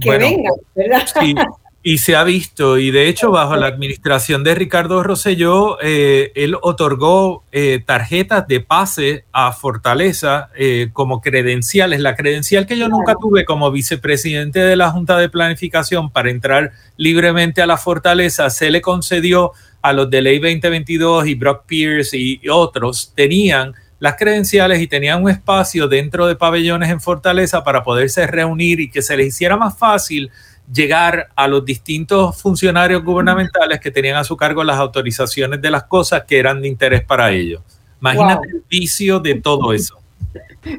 que 0.00 0.18
venga, 0.18 0.50
¿verdad? 0.74 1.02
y 1.82 1.98
se 1.98 2.14
ha 2.14 2.24
visto, 2.24 2.76
y 2.76 2.90
de 2.90 3.08
hecho 3.08 3.30
bajo 3.30 3.56
la 3.56 3.66
administración 3.66 4.44
de 4.44 4.54
Ricardo 4.54 5.02
Rosselló, 5.02 5.78
eh, 5.80 6.30
él 6.34 6.54
otorgó 6.60 7.42
eh, 7.52 7.82
tarjetas 7.84 8.46
de 8.46 8.60
pase 8.60 9.24
a 9.32 9.52
Fortaleza 9.52 10.50
eh, 10.56 10.90
como 10.92 11.22
credenciales. 11.22 12.00
La 12.00 12.16
credencial 12.16 12.66
que 12.66 12.76
yo 12.76 12.88
nunca 12.90 13.14
tuve 13.14 13.46
como 13.46 13.70
vicepresidente 13.70 14.60
de 14.60 14.76
la 14.76 14.90
Junta 14.90 15.16
de 15.16 15.30
Planificación 15.30 16.10
para 16.10 16.30
entrar 16.30 16.72
libremente 16.98 17.62
a 17.62 17.66
la 17.66 17.78
Fortaleza 17.78 18.50
se 18.50 18.70
le 18.70 18.82
concedió 18.82 19.52
a 19.80 19.94
los 19.94 20.10
de 20.10 20.20
Ley 20.20 20.38
2022 20.38 21.28
y 21.28 21.34
Brock 21.34 21.64
Pierce 21.64 22.18
y 22.18 22.46
otros, 22.50 23.14
tenían 23.14 23.74
las 24.00 24.16
credenciales 24.16 24.80
y 24.80 24.86
tenían 24.86 25.22
un 25.22 25.30
espacio 25.30 25.86
dentro 25.86 26.26
de 26.26 26.34
pabellones 26.34 26.90
en 26.90 27.00
Fortaleza 27.00 27.64
para 27.64 27.84
poderse 27.84 28.26
reunir 28.26 28.80
y 28.80 28.90
que 28.90 29.02
se 29.02 29.16
les 29.16 29.28
hiciera 29.28 29.56
más 29.56 29.78
fácil 29.78 30.30
llegar 30.72 31.28
a 31.34 31.48
los 31.48 31.64
distintos 31.64 32.40
funcionarios 32.40 33.04
gubernamentales 33.04 33.80
que 33.80 33.90
tenían 33.90 34.16
a 34.16 34.24
su 34.24 34.36
cargo 34.36 34.62
las 34.64 34.78
autorizaciones 34.78 35.60
de 35.60 35.70
las 35.70 35.84
cosas 35.84 36.24
que 36.24 36.38
eran 36.38 36.62
de 36.62 36.68
interés 36.68 37.04
para 37.04 37.30
ellos. 37.30 37.62
Imagínate 38.00 38.48
el 38.48 38.64
vicio 38.68 39.20
de 39.20 39.34
todo 39.34 39.72
eso. 39.72 39.98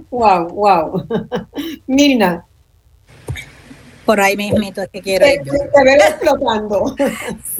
Wow, 0.10 0.50
wow. 0.50 1.08
Mirna. 1.88 2.46
Por 4.06 4.20
ahí 4.20 4.36
mismito 4.36 4.82
es 4.82 4.90
que 4.90 5.02
quiero 5.02 5.28
ir 5.28 5.42
yo. 5.44 5.54
Te 5.54 5.94
explotando. 5.94 6.96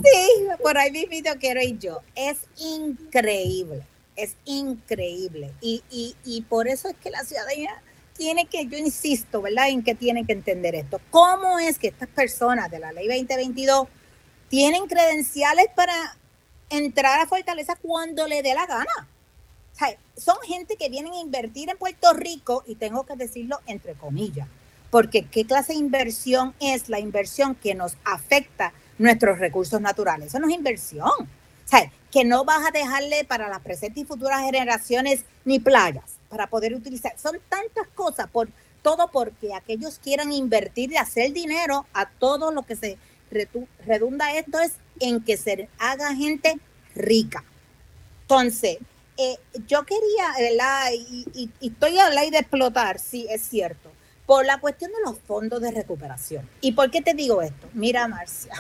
Sí, 0.04 0.48
por 0.62 0.78
ahí 0.78 0.92
mismito 0.92 1.30
quiero 1.40 1.62
ir 1.62 1.78
yo. 1.78 2.00
Es 2.16 2.38
increíble 2.58 3.84
es 4.16 4.36
increíble. 4.46 5.52
Y, 5.62 5.84
y, 5.90 6.16
y 6.24 6.42
por 6.42 6.68
eso 6.68 6.90
es 6.90 6.96
que 6.98 7.10
la 7.10 7.24
ciudadanía 7.24 7.72
tiene 8.18 8.46
que, 8.46 8.68
yo 8.68 8.78
insisto, 8.78 9.42
¿verdad? 9.42 9.70
En 9.70 9.84
que 9.84 9.96
tienen 9.96 10.26
que 10.26 10.34
entender 10.34 10.76
esto. 10.76 11.00
¿Cómo 11.10 11.60
es 11.60 11.80
que 11.80 11.88
estas 11.88 12.10
personas 12.10 12.70
de 12.70 12.80
la 12.80 12.92
ley 12.92 13.08
2022 13.08 13.88
tienen 14.50 14.88
credenciales 14.88 15.68
para 15.76 15.94
entrar 16.70 17.20
a 17.20 17.28
Fortaleza 17.28 17.76
cuando 17.82 18.28
le 18.28 18.42
dé 18.42 18.54
la 18.54 18.66
gana? 18.66 19.08
son 20.16 20.38
gente 20.46 20.76
que 20.76 20.90
vienen 20.90 21.14
a 21.14 21.20
invertir 21.20 21.70
en 21.70 21.78
Puerto 21.78 22.14
Rico 22.14 22.64
y 22.68 22.76
tengo 22.76 23.04
que 23.04 23.16
decirlo 23.16 23.60
entre 23.66 23.94
comillas, 23.94 24.48
porque 24.92 25.26
¿qué 25.26 25.46
clase 25.46 25.74
de 25.74 25.80
inversión 25.80 26.54
es 26.60 26.88
la 26.88 27.00
inversión 27.00 27.56
que 27.56 27.74
nos 27.74 27.98
afecta 28.04 28.74
nuestros 29.00 29.40
recursos 29.40 29.82
naturales? 29.82 30.28
Eso 30.28 30.40
no 30.40 30.48
es 30.48 30.54
inversión 30.54 31.10
que 32.12 32.26
no 32.26 32.44
vas 32.44 32.68
a 32.68 32.72
dejarle 32.72 33.24
para 33.24 33.50
las 33.50 33.62
presentes 33.62 34.04
y 34.04 34.06
futuras 34.06 34.42
generaciones 34.42 35.26
ni 35.46 35.60
playas 35.60 36.18
para 36.30 36.48
poder 36.48 36.74
utilizar. 36.74 37.18
Son 37.18 37.40
tantas 37.50 37.88
cosas, 37.96 38.30
por 38.30 38.50
todo 38.82 39.10
porque 39.12 39.54
aquellos 39.54 40.00
quieran 40.00 40.32
invertir 40.32 40.92
y 40.92 40.98
hacer 40.98 41.34
dinero 41.34 41.86
a 41.94 42.10
todo 42.10 42.52
lo 42.52 42.64
que 42.64 42.76
se 42.76 42.98
redunda 43.86 44.34
esto 44.34 44.60
es 44.60 44.74
en 45.00 45.24
que 45.24 45.38
se 45.38 45.70
haga 45.78 46.16
gente 46.16 46.60
rica. 46.96 47.44
Entonces, 48.24 48.78
eh, 49.18 49.38
yo 49.68 49.86
quería, 49.86 50.34
¿verdad? 50.40 50.92
Y, 50.94 51.50
estoy 51.62 52.00
a 52.00 52.10
la 52.10 52.22
de 52.22 52.38
explotar, 52.38 53.00
sí, 53.00 53.28
es 53.30 53.42
cierto, 53.42 53.92
por 54.26 54.46
la 54.46 54.60
cuestión 54.60 54.92
de 54.92 54.98
los 55.06 55.20
fondos 55.20 55.62
de 55.62 55.72
recuperación. 55.72 56.50
¿Y 56.62 56.74
por 56.74 56.90
qué 56.92 57.02
te 57.02 57.14
digo 57.14 57.42
esto? 57.42 57.68
Mira, 57.74 58.08
Marcia, 58.08 58.54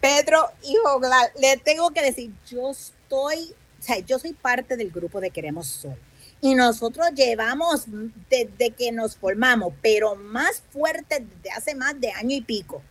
Pedro 0.00 0.50
Joglar, 0.62 1.32
le 1.40 1.56
tengo 1.56 1.90
que 1.90 2.02
decir, 2.02 2.32
yo 2.50 2.70
estoy, 2.70 3.54
o 3.80 3.82
sea, 3.82 3.98
yo 3.98 4.18
soy 4.18 4.32
parte 4.32 4.76
del 4.76 4.90
grupo 4.90 5.20
de 5.20 5.30
Queremos 5.30 5.66
Sol. 5.66 5.96
Y 6.40 6.54
nosotros 6.54 7.08
llevamos 7.14 7.86
desde 8.28 8.70
que 8.70 8.92
nos 8.92 9.16
formamos, 9.16 9.72
pero 9.80 10.14
más 10.14 10.62
fuerte 10.70 11.20
desde 11.20 11.50
hace 11.50 11.74
más 11.74 11.98
de 12.00 12.12
año 12.12 12.36
y 12.36 12.42
pico, 12.42 12.82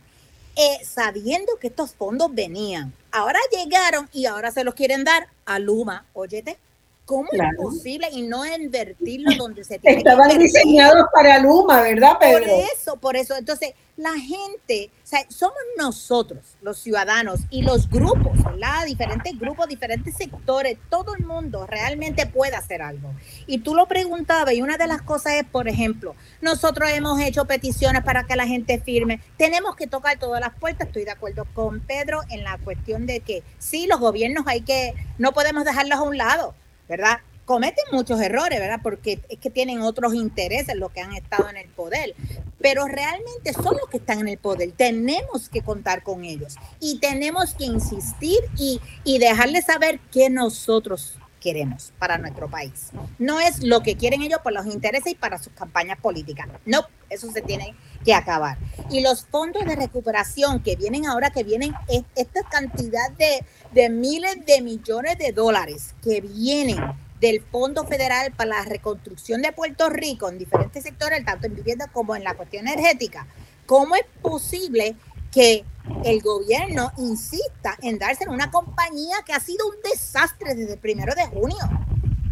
eh, 0.56 0.84
sabiendo 0.84 1.56
que 1.60 1.68
estos 1.68 1.94
fondos 1.94 2.34
venían. 2.34 2.92
Ahora 3.12 3.38
llegaron 3.52 4.08
y 4.12 4.26
ahora 4.26 4.50
se 4.50 4.64
los 4.64 4.74
quieren 4.74 5.04
dar 5.04 5.28
a 5.44 5.58
Luma. 5.58 6.06
Óyete, 6.12 6.58
¿Cómo 7.06 7.28
es 7.30 7.56
posible 7.56 8.08
y 8.12 8.22
no 8.22 8.44
invertirlo 8.44 9.30
donde 9.38 9.62
se 9.62 9.78
tiene 9.78 9.98
Estaban 9.98 10.36
diseñados 10.38 11.06
para 11.14 11.38
Luma, 11.38 11.80
¿verdad, 11.80 12.18
Pedro? 12.18 12.40
Por 12.40 12.64
eso, 12.74 12.96
por 12.96 13.16
eso. 13.16 13.36
Entonces, 13.36 13.74
la 13.96 14.12
gente, 14.18 14.90
o 15.04 15.06
sea, 15.06 15.20
somos 15.28 15.56
nosotros, 15.78 16.56
los 16.62 16.78
ciudadanos 16.78 17.40
y 17.48 17.62
los 17.62 17.88
grupos, 17.88 18.42
¿verdad? 18.44 18.84
Diferentes 18.86 19.38
grupos, 19.38 19.68
diferentes 19.68 20.16
sectores, 20.16 20.78
todo 20.90 21.14
el 21.14 21.24
mundo 21.24 21.64
realmente 21.64 22.26
puede 22.26 22.56
hacer 22.56 22.82
algo. 22.82 23.14
Y 23.46 23.58
tú 23.58 23.76
lo 23.76 23.86
preguntabas 23.86 24.52
y 24.54 24.60
una 24.60 24.76
de 24.76 24.88
las 24.88 25.00
cosas 25.00 25.34
es, 25.34 25.44
por 25.44 25.68
ejemplo, 25.68 26.16
nosotros 26.40 26.90
hemos 26.90 27.20
hecho 27.20 27.44
peticiones 27.44 28.02
para 28.02 28.24
que 28.24 28.34
la 28.34 28.48
gente 28.48 28.80
firme. 28.80 29.20
Tenemos 29.36 29.76
que 29.76 29.86
tocar 29.86 30.18
todas 30.18 30.40
las 30.40 30.54
puertas. 30.58 30.88
Estoy 30.88 31.04
de 31.04 31.12
acuerdo 31.12 31.46
con 31.54 31.78
Pedro 31.80 32.20
en 32.30 32.42
la 32.42 32.58
cuestión 32.58 33.06
de 33.06 33.20
que 33.20 33.44
sí, 33.58 33.86
los 33.86 34.00
gobiernos 34.00 34.44
hay 34.48 34.62
que, 34.62 34.92
no 35.18 35.32
podemos 35.32 35.64
dejarlos 35.64 36.00
a 36.00 36.02
un 36.02 36.18
lado 36.18 36.54
¿verdad? 36.88 37.18
Cometen 37.44 37.84
muchos 37.92 38.20
errores, 38.20 38.58
¿verdad? 38.58 38.80
Porque 38.82 39.20
es 39.28 39.38
que 39.38 39.50
tienen 39.50 39.80
otros 39.82 40.14
intereses 40.14 40.74
los 40.76 40.90
que 40.90 41.00
han 41.00 41.12
estado 41.12 41.48
en 41.48 41.56
el 41.56 41.68
poder, 41.68 42.14
pero 42.60 42.86
realmente 42.86 43.52
son 43.52 43.76
los 43.76 43.88
que 43.88 43.98
están 43.98 44.20
en 44.20 44.28
el 44.28 44.38
poder. 44.38 44.72
Tenemos 44.72 45.48
que 45.48 45.62
contar 45.62 46.02
con 46.02 46.24
ellos 46.24 46.56
y 46.80 46.98
tenemos 46.98 47.54
que 47.54 47.64
insistir 47.66 48.38
y, 48.56 48.80
y 49.04 49.18
dejarles 49.18 49.66
saber 49.66 50.00
que 50.10 50.28
nosotros 50.28 51.18
queremos 51.46 51.92
para 52.00 52.18
nuestro 52.18 52.50
país. 52.50 52.90
No 53.20 53.38
es 53.38 53.62
lo 53.62 53.80
que 53.80 53.96
quieren 53.96 54.20
ellos 54.20 54.40
por 54.42 54.52
los 54.52 54.66
intereses 54.66 55.12
y 55.12 55.14
para 55.14 55.38
sus 55.38 55.52
campañas 55.52 55.96
políticas. 56.00 56.48
No, 56.64 56.84
eso 57.08 57.30
se 57.30 57.40
tiene 57.40 57.76
que 58.04 58.14
acabar. 58.14 58.58
Y 58.90 59.00
los 59.00 59.26
fondos 59.26 59.64
de 59.64 59.76
recuperación 59.76 60.60
que 60.60 60.74
vienen 60.74 61.06
ahora, 61.06 61.30
que 61.30 61.44
vienen 61.44 61.72
esta 62.16 62.42
cantidad 62.50 63.12
de, 63.12 63.44
de 63.72 63.88
miles 63.90 64.44
de 64.44 64.60
millones 64.60 65.18
de 65.18 65.30
dólares 65.30 65.94
que 66.02 66.20
vienen 66.20 66.80
del 67.20 67.40
Fondo 67.42 67.86
Federal 67.86 68.32
para 68.32 68.56
la 68.56 68.64
Reconstrucción 68.64 69.40
de 69.40 69.52
Puerto 69.52 69.88
Rico 69.88 70.28
en 70.28 70.38
diferentes 70.38 70.82
sectores, 70.82 71.24
tanto 71.24 71.46
en 71.46 71.54
vivienda 71.54 71.86
como 71.86 72.16
en 72.16 72.24
la 72.24 72.34
cuestión 72.34 72.66
energética. 72.66 73.28
¿Cómo 73.66 73.94
es 73.94 74.04
posible 74.20 74.96
que 75.36 75.66
el 76.02 76.22
gobierno 76.22 76.92
insista 76.96 77.76
en 77.82 77.98
darse 77.98 78.24
en 78.24 78.30
una 78.30 78.50
compañía 78.50 79.16
que 79.26 79.34
ha 79.34 79.38
sido 79.38 79.68
un 79.68 79.74
desastre 79.82 80.54
desde 80.54 80.72
el 80.72 80.78
primero 80.78 81.14
de 81.14 81.26
junio. 81.26 81.58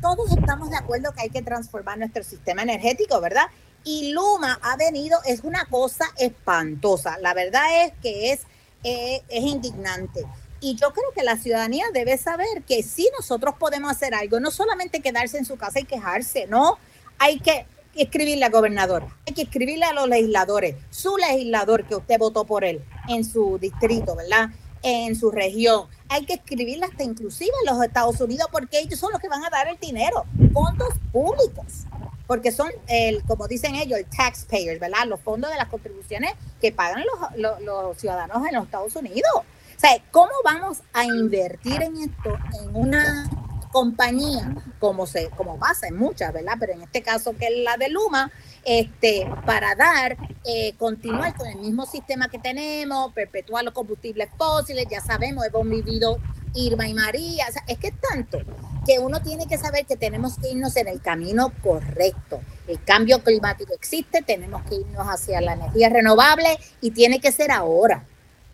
Todos 0.01 0.35
estamos 0.35 0.71
de 0.71 0.79
acuerdo 0.79 1.13
que 1.13 1.21
hay 1.21 1.29
que 1.29 1.43
transformar 1.43 1.99
nuestro 1.99 2.25
sistema 2.25 2.63
energético, 2.63 3.21
¿verdad? 3.21 3.45
Y 3.85 4.13
Luma 4.13 4.59
ha 4.63 4.79
venido, 4.79 5.19
es 5.27 5.41
una 5.45 5.67
cosa 5.67 6.07
espantosa. 6.17 7.19
La 7.19 7.35
verdad 7.35 7.85
es 7.85 7.93
que 8.01 8.33
es, 8.33 8.41
eh, 8.85 9.21
es 9.29 9.45
indignante. 9.45 10.25
Y 10.61 10.77
yo 10.77 10.95
creo 10.95 11.11
que 11.15 11.25
la 11.25 11.37
ciudadanía 11.37 11.85
debe 11.93 12.17
saber 12.17 12.63
que 12.67 12.83
si 12.83 13.11
nosotros 13.19 13.57
podemos 13.59 13.91
hacer 13.91 14.15
algo, 14.15 14.41
no 14.41 14.51
solamente 14.51 15.03
quedarse 15.03 15.37
en 15.37 15.45
su 15.45 15.59
casa 15.59 15.79
y 15.79 15.85
quejarse, 15.85 16.47
no, 16.47 16.79
hay 17.19 17.39
que 17.39 17.67
escribirle 17.95 18.47
al 18.47 18.51
gobernador, 18.51 19.05
hay 19.27 19.35
que 19.35 19.43
escribirle 19.43 19.85
a 19.85 19.93
los 19.93 20.09
legisladores, 20.09 20.77
su 20.89 21.19
legislador 21.19 21.85
que 21.85 21.97
usted 21.97 22.19
votó 22.19 22.47
por 22.47 22.65
él 22.65 22.83
en 23.09 23.25
su 23.25 23.59
distrito, 23.59 24.15
¿verdad? 24.15 24.51
En 24.83 25.17
su 25.17 25.31
región. 25.31 25.87
Hay 26.09 26.27
que 26.27 26.35
escribirle 26.35 26.87
hasta 26.87 27.03
inclusive 27.03 27.51
a 27.67 27.73
los 27.73 27.83
Estados 27.83 28.21
Unidos 28.21 28.49
porque 28.53 28.79
ellos 28.79 28.99
son 28.99 29.13
los 29.13 29.21
que 29.21 29.29
van 29.29 29.45
a 29.45 29.51
dar 29.51 29.69
el 29.69 29.79
dinero, 29.79 30.25
fondos 30.53 30.95
públicos. 31.13 31.87
porque 32.27 32.53
son, 32.53 32.71
el, 32.87 33.23
como 33.25 33.47
dicen 33.47 33.75
ellos, 33.75 33.99
el 33.99 34.07
taxpayers, 34.07 34.81
¿verdad? 34.81 35.07
Los 35.07 35.21
fondos 35.21 35.51
de 35.51 35.59
las 35.59 35.69
contribuciones 35.69 36.33
que 36.61 36.73
pagan 36.73 37.05
los, 37.37 37.61
los, 37.61 37.99
ciudadanos 37.99 38.47
en 38.47 38.55
los 38.55 38.65
Estados 38.65 38.97
Unidos. 38.97 39.31
O 39.37 39.81
sea, 39.81 39.91
¿cómo 40.11 40.33
vamos 40.43 40.79
a 40.95 41.05
invertir 41.05 41.83
en 41.83 41.97
esto 41.99 42.39
en 42.63 42.75
una 42.75 43.29
compañía 43.75 44.55
como 44.79 45.05
se 45.05 45.31
como 45.31 45.59
pasa 45.59 45.89
en 45.89 45.97
muchas, 45.97 46.33
¿verdad? 46.33 46.55
Pero 46.61 46.75
en 46.75 46.83
este 46.83 47.03
caso 47.03 47.35
que 47.37 47.47
es 47.47 47.65
la 47.65 47.77
de 47.77 47.89
Luma, 47.89 48.31
este, 48.65 49.27
para 49.47 49.75
dar, 49.75 50.17
eh, 50.45 50.75
continuar 50.79 51.35
con 51.37 51.47
el 51.47 51.57
mismo 51.57 51.87
sistema 51.87 52.29
que 52.29 52.39
tenemos, 52.39 53.13
perpetuar 53.13 53.65
los 53.65 53.75
combustibles 53.75 54.29
fósiles, 54.37 54.87
ya 54.91 55.01
sabemos, 55.01 55.45
hemos 55.47 55.69
vivido 55.69 56.19
Irma 56.55 56.89
y 56.89 56.95
María, 56.95 57.47
es 57.67 57.79
que 57.79 57.89
es 57.89 57.95
tanto 58.01 58.39
que 58.85 58.99
uno 58.99 59.21
tiene 59.23 59.47
que 59.47 59.59
saber 59.59 59.87
que 59.87 59.97
tenemos 59.97 60.39
que 60.39 60.51
irnos 60.51 60.77
en 60.77 60.89
el 60.89 61.01
camino 61.01 61.53
correcto. 61.63 62.41
El 62.69 62.83
cambio 62.83 63.23
climático 63.23 63.73
existe, 63.73 64.23
tenemos 64.23 64.63
que 64.65 64.77
irnos 64.77 65.07
hacia 65.07 65.41
la 65.41 65.55
energía 65.55 65.89
renovable 65.89 66.59
y 66.81 66.91
tiene 66.91 67.21
que 67.21 67.33
ser 67.33 67.51
ahora. 67.51 68.05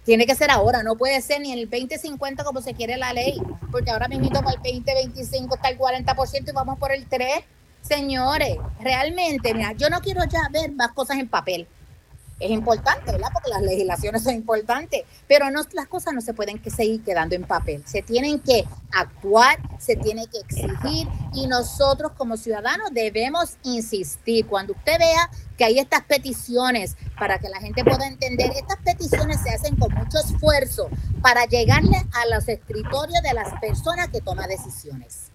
Tiene 0.05 0.27
que 0.27 0.35
ser 0.35 0.51
ahora, 0.51 0.83
no 0.83 0.97
puede 0.97 1.21
ser 1.21 1.41
ni 1.41 1.53
en 1.53 1.59
el 1.59 1.69
2050 1.69 2.43
como 2.43 2.63
se 2.63 2.75
quiere 2.75 2.97
la 2.97 3.13
ley, 3.13 3.41
porque 3.71 3.91
ahora 3.91 4.09
mismo 4.09 4.31
para 4.31 4.53
el 4.53 4.63
2025 4.63 5.57
está 5.57 5.69
el 5.69 5.79
40% 5.79 6.49
y 6.49 6.53
vamos 6.53 6.79
por 6.79 6.93
el 6.93 7.09
3%. 7.09 7.43
Señores, 7.83 8.57
realmente, 8.81 9.55
mira, 9.55 9.73
yo 9.73 9.91
no 9.91 10.01
quiero 10.01 10.23
ya 10.25 10.49
ver 10.51 10.73
más 10.73 10.93
cosas 10.93 11.19
en 11.19 11.29
papel 11.29 11.67
es 12.41 12.51
importante, 12.51 13.13
¿verdad? 13.13 13.29
Porque 13.33 13.51
las 13.51 13.63
legislaciones 13.63 14.23
son 14.23 14.35
importantes, 14.35 15.03
pero 15.29 15.47
las 15.51 15.87
cosas 15.87 16.15
no 16.15 16.23
se 16.23 16.33
pueden 16.33 16.59
que 16.59 16.71
seguir 16.71 17.05
quedando 17.05 17.35
en 17.35 17.45
papel. 17.45 17.83
Se 17.87 18.03
tienen 18.03 18.41
que 18.41 18.65
actuar, 18.93 19.59
se 19.79 19.95
tiene 19.95 20.27
que 20.27 20.39
exigir 20.39 21.07
y 21.35 21.47
nosotros 21.47 22.13
como 22.17 22.39
ciudadanos 22.39 22.91
debemos 22.93 23.59
insistir. 23.63 24.47
Cuando 24.47 24.73
usted 24.73 24.99
vea 24.99 25.31
que 25.59 25.65
hay 25.65 25.79
estas 25.79 26.03
peticiones 26.05 26.97
para 27.19 27.39
que 27.39 27.51
la 27.51 27.61
gente 27.61 27.85
pueda 27.85 28.07
entender, 28.07 28.51
estas 28.53 28.79
peticiones 28.79 29.41
se 29.43 29.51
hacen 29.51 29.77
con 29.77 29.93
mucho 29.95 30.19
esfuerzo 30.19 30.89
para 31.23 31.45
llegarle 31.45 31.99
a 32.13 32.35
los 32.35 32.49
escritorios 32.49 33.23
de 33.23 33.35
las 33.35 33.61
personas 33.61 34.09
que 34.09 34.23
toman 34.23 34.49
decisiones. 34.49 35.30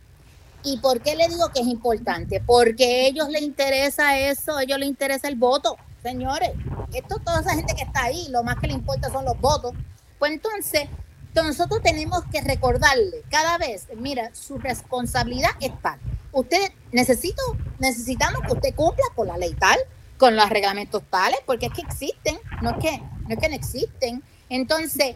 ¿Y 0.65 0.77
por 0.77 0.99
qué 1.01 1.15
le 1.15 1.27
digo 1.27 1.49
que 1.53 1.61
es 1.61 1.67
importante? 1.67 2.41
Porque 2.45 2.83
a 2.83 3.07
ellos 3.07 3.29
les 3.29 3.43
interesa 3.43 4.17
eso, 4.17 4.57
a 4.57 4.63
ellos 4.63 4.79
les 4.79 4.89
interesa 4.89 5.27
el 5.27 5.35
voto. 5.35 5.77
Señores, 6.01 6.51
esto, 6.91 7.19
toda 7.23 7.41
esa 7.41 7.53
gente 7.55 7.75
que 7.75 7.83
está 7.83 8.05
ahí, 8.05 8.27
lo 8.29 8.43
más 8.43 8.55
que 8.57 8.67
le 8.67 8.73
importa 8.73 9.11
son 9.11 9.25
los 9.25 9.39
votos. 9.39 9.73
Pues 10.17 10.31
entonces, 10.31 10.89
nosotros 11.35 11.81
tenemos 11.83 12.23
que 12.31 12.41
recordarle 12.41 13.23
cada 13.29 13.57
vez, 13.57 13.87
mira, 13.95 14.33
su 14.33 14.57
responsabilidad 14.57 15.51
es 15.59 15.71
tal. 15.81 15.99
Usted 16.31 16.71
necesito, 16.91 17.41
necesitamos 17.79 18.41
que 18.41 18.53
usted 18.53 18.75
cumpla 18.75 19.05
con 19.15 19.27
la 19.27 19.37
ley 19.37 19.53
tal, 19.53 19.77
con 20.17 20.35
los 20.35 20.49
reglamentos 20.49 21.03
tales, 21.09 21.39
porque 21.45 21.67
es 21.67 21.73
que 21.73 21.81
existen, 21.81 22.39
no 22.61 22.71
es 22.71 22.77
que 22.77 22.97
no, 22.97 23.29
es 23.29 23.37
que 23.37 23.49
no 23.49 23.55
existen. 23.55 24.23
Entonces, 24.49 25.15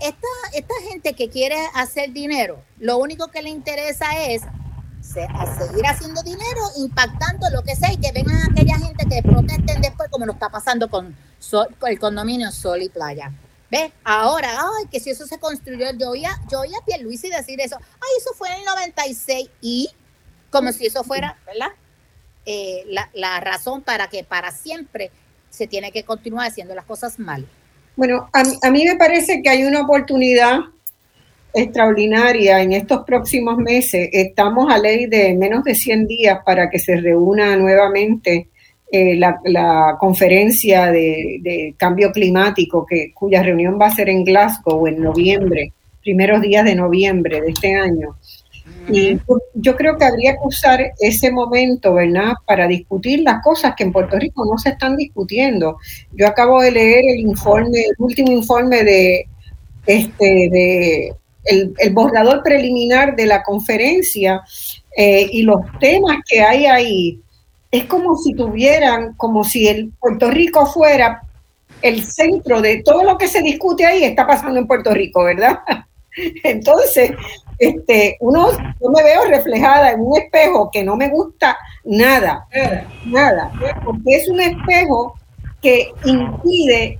esta, 0.00 0.28
esta 0.54 0.74
gente 0.88 1.14
que 1.14 1.28
quiere 1.28 1.56
hacer 1.74 2.12
dinero, 2.12 2.62
lo 2.78 2.98
único 2.98 3.28
que 3.28 3.42
le 3.42 3.50
interesa 3.50 4.06
es 4.26 4.42
seguir 5.02 5.86
haciendo 5.86 6.22
dinero, 6.22 6.60
impactando 6.76 7.48
lo 7.50 7.62
que 7.62 7.74
sea 7.74 7.92
y 7.92 7.96
que 7.96 8.12
vengan 8.12 8.50
aquella 8.50 8.78
gente 8.78 9.06
que 9.08 9.22
protesten 9.22 9.80
después, 9.80 10.08
como 10.10 10.26
nos 10.26 10.36
está 10.36 10.50
pasando 10.50 10.88
con, 10.88 11.16
el 11.86 11.98
condominio 11.98 12.50
Sol 12.52 12.82
y 12.82 12.88
Playa. 12.88 13.32
¿Ves? 13.70 13.92
Ahora, 14.02 14.50
ay, 14.58 14.86
que 14.90 14.98
si 14.98 15.10
eso 15.10 15.26
se 15.26 15.38
construyó, 15.38 15.92
yo 15.92 16.10
oía, 16.10 16.30
yo 16.50 16.60
oía 16.60 16.78
a 16.78 16.84
Pierluisi 16.84 17.28
decir 17.28 17.60
eso, 17.60 17.76
ay, 17.76 18.10
eso 18.18 18.34
fue 18.34 18.48
en 18.48 18.60
el 18.60 18.64
96 18.64 19.48
y 19.60 19.90
como 20.50 20.72
si 20.72 20.86
eso 20.86 21.04
fuera, 21.04 21.38
¿verdad? 21.46 21.68
Eh, 22.46 22.82
la, 22.88 23.08
la 23.14 23.38
razón 23.38 23.82
para 23.82 24.08
que 24.08 24.24
para 24.24 24.50
siempre 24.50 25.12
se 25.50 25.68
tiene 25.68 25.92
que 25.92 26.04
continuar 26.04 26.48
haciendo 26.48 26.74
las 26.74 26.84
cosas 26.84 27.20
mal. 27.20 27.46
Bueno, 28.00 28.30
a, 28.32 28.70
mí 28.70 28.86
me 28.86 28.96
parece 28.96 29.42
que 29.42 29.50
hay 29.50 29.62
una 29.62 29.82
oportunidad 29.82 30.60
extraordinaria 31.52 32.62
en 32.62 32.72
estos 32.72 33.04
próximos 33.04 33.58
meses. 33.58 34.08
Estamos 34.10 34.72
a 34.72 34.78
ley 34.78 35.04
de 35.04 35.34
menos 35.34 35.64
de 35.64 35.74
100 35.74 36.06
días 36.06 36.38
para 36.42 36.70
que 36.70 36.78
se 36.78 36.96
reúna 36.96 37.56
nuevamente 37.56 38.48
eh, 38.90 39.16
la, 39.16 39.98
conferencia 40.00 40.86
de, 40.90 41.74
cambio 41.76 42.10
climático, 42.10 42.86
que, 42.86 43.12
cuya 43.12 43.42
reunión 43.42 43.78
va 43.78 43.88
a 43.88 43.94
ser 43.94 44.08
en 44.08 44.24
Glasgow 44.24 44.86
en 44.86 45.02
noviembre, 45.02 45.74
primeros 46.00 46.40
días 46.40 46.64
de 46.64 46.76
noviembre 46.76 47.42
de 47.42 47.50
este 47.50 47.74
año. 47.74 48.16
Y 48.92 49.20
yo 49.54 49.76
creo 49.76 49.96
que 49.96 50.04
habría 50.04 50.32
que 50.32 50.46
usar 50.46 50.92
ese 50.98 51.30
momento, 51.30 51.94
¿verdad?, 51.94 52.32
para 52.46 52.66
discutir 52.66 53.20
las 53.20 53.42
cosas 53.42 53.74
que 53.76 53.84
en 53.84 53.92
Puerto 53.92 54.18
Rico 54.18 54.44
no 54.44 54.58
se 54.58 54.70
están 54.70 54.96
discutiendo. 54.96 55.78
Yo 56.12 56.26
acabo 56.26 56.60
de 56.60 56.72
leer 56.72 57.04
el 57.06 57.20
informe, 57.20 57.78
el 57.78 57.94
último 57.98 58.32
informe 58.32 58.82
de, 58.82 59.28
este, 59.86 60.48
de 60.50 61.14
el, 61.44 61.74
borrador 61.92 62.42
preliminar 62.42 63.16
de 63.16 63.26
la 63.26 63.42
conferencia 63.42 64.42
eh, 64.96 65.28
y 65.30 65.42
los 65.42 65.60
temas 65.78 66.18
que 66.28 66.40
hay 66.40 66.66
ahí, 66.66 67.20
es 67.70 67.84
como 67.84 68.16
si 68.16 68.34
tuvieran, 68.34 69.14
como 69.14 69.44
si 69.44 69.68
el 69.68 69.92
Puerto 70.00 70.30
Rico 70.30 70.66
fuera 70.66 71.22
el 71.82 72.02
centro 72.04 72.60
de 72.60 72.82
todo 72.82 73.04
lo 73.04 73.16
que 73.16 73.28
se 73.28 73.42
discute 73.42 73.86
ahí 73.86 74.04
está 74.04 74.26
pasando 74.26 74.58
en 74.58 74.66
Puerto 74.66 74.92
Rico, 74.92 75.24
¿verdad? 75.24 75.60
Entonces, 76.44 77.12
este, 77.58 78.16
uno, 78.20 78.50
yo 78.52 78.88
me 78.88 79.02
veo 79.02 79.24
reflejada 79.26 79.92
en 79.92 80.00
un 80.00 80.16
espejo 80.16 80.70
que 80.72 80.82
no 80.82 80.96
me 80.96 81.08
gusta 81.08 81.58
nada, 81.84 82.46
nada, 83.04 83.52
porque 83.84 84.16
es 84.16 84.28
un 84.28 84.40
espejo 84.40 85.14
que 85.60 85.92
impide 86.04 86.98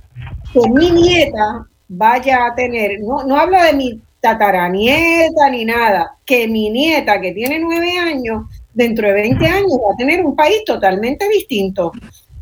que 0.53 0.69
mi 0.69 0.91
nieta 0.91 1.65
vaya 1.87 2.45
a 2.45 2.55
tener, 2.55 2.99
no, 3.01 3.23
no 3.23 3.37
habla 3.37 3.65
de 3.65 3.73
mi 3.73 4.01
tataranieta 4.19 5.49
ni 5.49 5.65
nada, 5.65 6.15
que 6.25 6.47
mi 6.47 6.69
nieta 6.69 7.19
que 7.19 7.31
tiene 7.31 7.57
nueve 7.59 7.97
años, 7.97 8.43
dentro 8.73 9.07
de 9.07 9.13
20 9.13 9.45
años 9.45 9.71
va 9.83 9.93
a 9.93 9.97
tener 9.97 10.23
un 10.23 10.35
país 10.35 10.63
totalmente 10.65 11.27
distinto, 11.27 11.91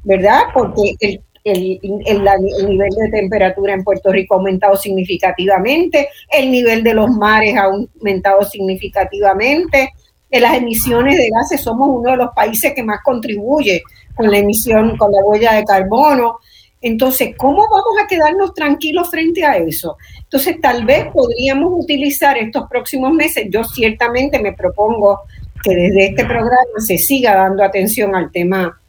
¿verdad? 0.04 0.44
Porque 0.54 0.96
el, 1.00 1.22
el, 1.44 1.80
nivel 1.82 2.90
de 2.90 3.10
temperatura 3.12 3.74
en 3.74 3.84
Puerto 3.84 4.12
Rico 4.12 4.36
ha 4.36 4.38
aumentado 4.38 4.76
significativamente, 4.76 6.10
el 6.32 6.52
nivel 6.52 6.84
de 6.84 6.94
los 6.94 7.10
mares 7.10 7.56
ha 7.56 7.64
aumentado 7.64 8.44
significativamente, 8.44 9.94
en 10.32 10.42
las 10.44 10.58
emisiones 10.58 11.18
de 11.18 11.30
gases 11.30 11.62
somos 11.62 11.90
uno 11.90 12.12
de 12.12 12.18
los 12.18 12.30
países 12.36 12.74
que 12.74 12.84
más 12.84 13.00
contribuye 13.04 13.82
con 14.16 14.30
la 14.30 14.38
emisión, 14.38 14.96
con 14.98 15.12
la 15.12 15.24
huella 15.24 15.54
de 15.54 15.64
carbono. 15.64 16.38
Entonces, 16.82 17.36
¿cómo 17.36 17.64
vamos 17.70 17.98
a 18.02 18.08
quedarnos 18.08 18.54
tranquilos 18.54 19.10
frente 19.10 19.44
a 19.44 19.58
eso? 19.58 19.98
Entonces, 20.18 20.62
tal 20.62 20.86
vez 20.86 21.08
podríamos 21.12 21.72
utilizar 21.74 22.38
estos 22.38 22.70
próximos 22.70 23.12
meses. 23.12 23.48
Yo 23.50 23.64
ciertamente 23.64 24.40
me 24.40 24.54
propongo 24.54 25.22
que 25.64 25.76
desde 25.76 26.08
este 26.08 26.26
programa 26.26 26.80
se 26.80 26.98
siga 26.98 27.36
dando 27.36 27.64
atención 27.64 28.16
al 28.16 28.32
tema, 28.32 28.80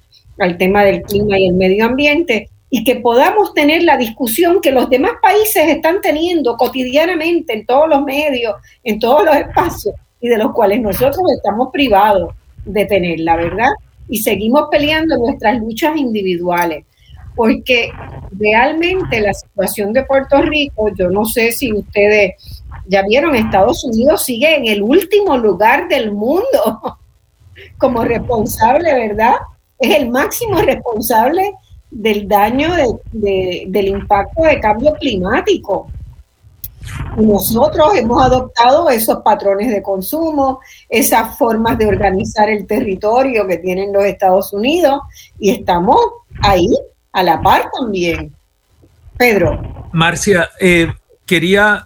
al 0.40 0.56
tema 0.56 0.84
del 0.84 1.02
clima 1.02 1.38
y 1.38 1.48
el 1.48 1.54
medio 1.54 1.86
ambiente 1.86 2.48
y 2.70 2.84
que 2.84 2.96
podamos 2.96 3.52
tener 3.52 3.82
la 3.82 3.96
discusión 3.96 4.60
que 4.60 4.70
los 4.70 4.88
demás 4.88 5.12
países 5.20 5.68
están 5.68 6.00
teniendo 6.00 6.56
cotidianamente 6.56 7.52
en 7.52 7.66
todos 7.66 7.88
los 7.88 8.02
medios, 8.02 8.54
en 8.84 8.98
todos 8.98 9.24
los 9.24 9.36
espacios 9.36 9.94
y 10.20 10.28
de 10.28 10.38
los 10.38 10.52
cuales 10.52 10.80
nosotros 10.80 11.22
estamos 11.34 11.70
privados 11.72 12.34
de 12.64 12.84
tenerla, 12.86 13.36
¿verdad? 13.36 13.70
Y 14.08 14.18
seguimos 14.18 14.68
peleando 14.70 15.16
nuestras 15.18 15.58
luchas 15.58 15.96
individuales 15.96 16.84
porque 17.34 17.90
realmente 18.32 19.20
la 19.20 19.32
situación 19.32 19.92
de 19.92 20.04
Puerto 20.04 20.42
Rico, 20.42 20.90
yo 20.94 21.08
no 21.10 21.24
sé 21.24 21.52
si 21.52 21.72
ustedes 21.72 22.34
ya 22.86 23.02
vieron, 23.02 23.34
Estados 23.34 23.84
Unidos 23.84 24.24
sigue 24.24 24.56
en 24.56 24.66
el 24.66 24.82
último 24.82 25.36
lugar 25.36 25.88
del 25.88 26.12
mundo 26.12 26.98
como 27.78 28.04
responsable, 28.04 28.92
¿verdad? 28.92 29.36
Es 29.80 29.96
el 29.96 30.10
máximo 30.10 30.60
responsable 30.60 31.54
del 31.90 32.28
daño 32.28 32.68
del 33.12 33.88
impacto 33.88 34.42
de 34.42 34.60
cambio 34.60 34.94
climático. 34.94 35.90
Nosotros 37.16 37.94
hemos 37.96 38.22
adoptado 38.22 38.88
esos 38.88 39.18
patrones 39.22 39.70
de 39.70 39.82
consumo, 39.82 40.60
esas 40.88 41.36
formas 41.36 41.78
de 41.78 41.86
organizar 41.86 42.48
el 42.48 42.66
territorio 42.66 43.46
que 43.46 43.58
tienen 43.58 43.92
los 43.92 44.04
Estados 44.04 44.52
Unidos 44.52 45.00
y 45.38 45.50
estamos 45.50 45.98
ahí 46.42 46.68
a 47.12 47.22
la 47.22 47.40
par 47.40 47.70
también. 47.78 48.32
Pedro. 49.18 49.60
Marcia, 49.92 50.48
eh, 50.58 50.92
quería, 51.26 51.84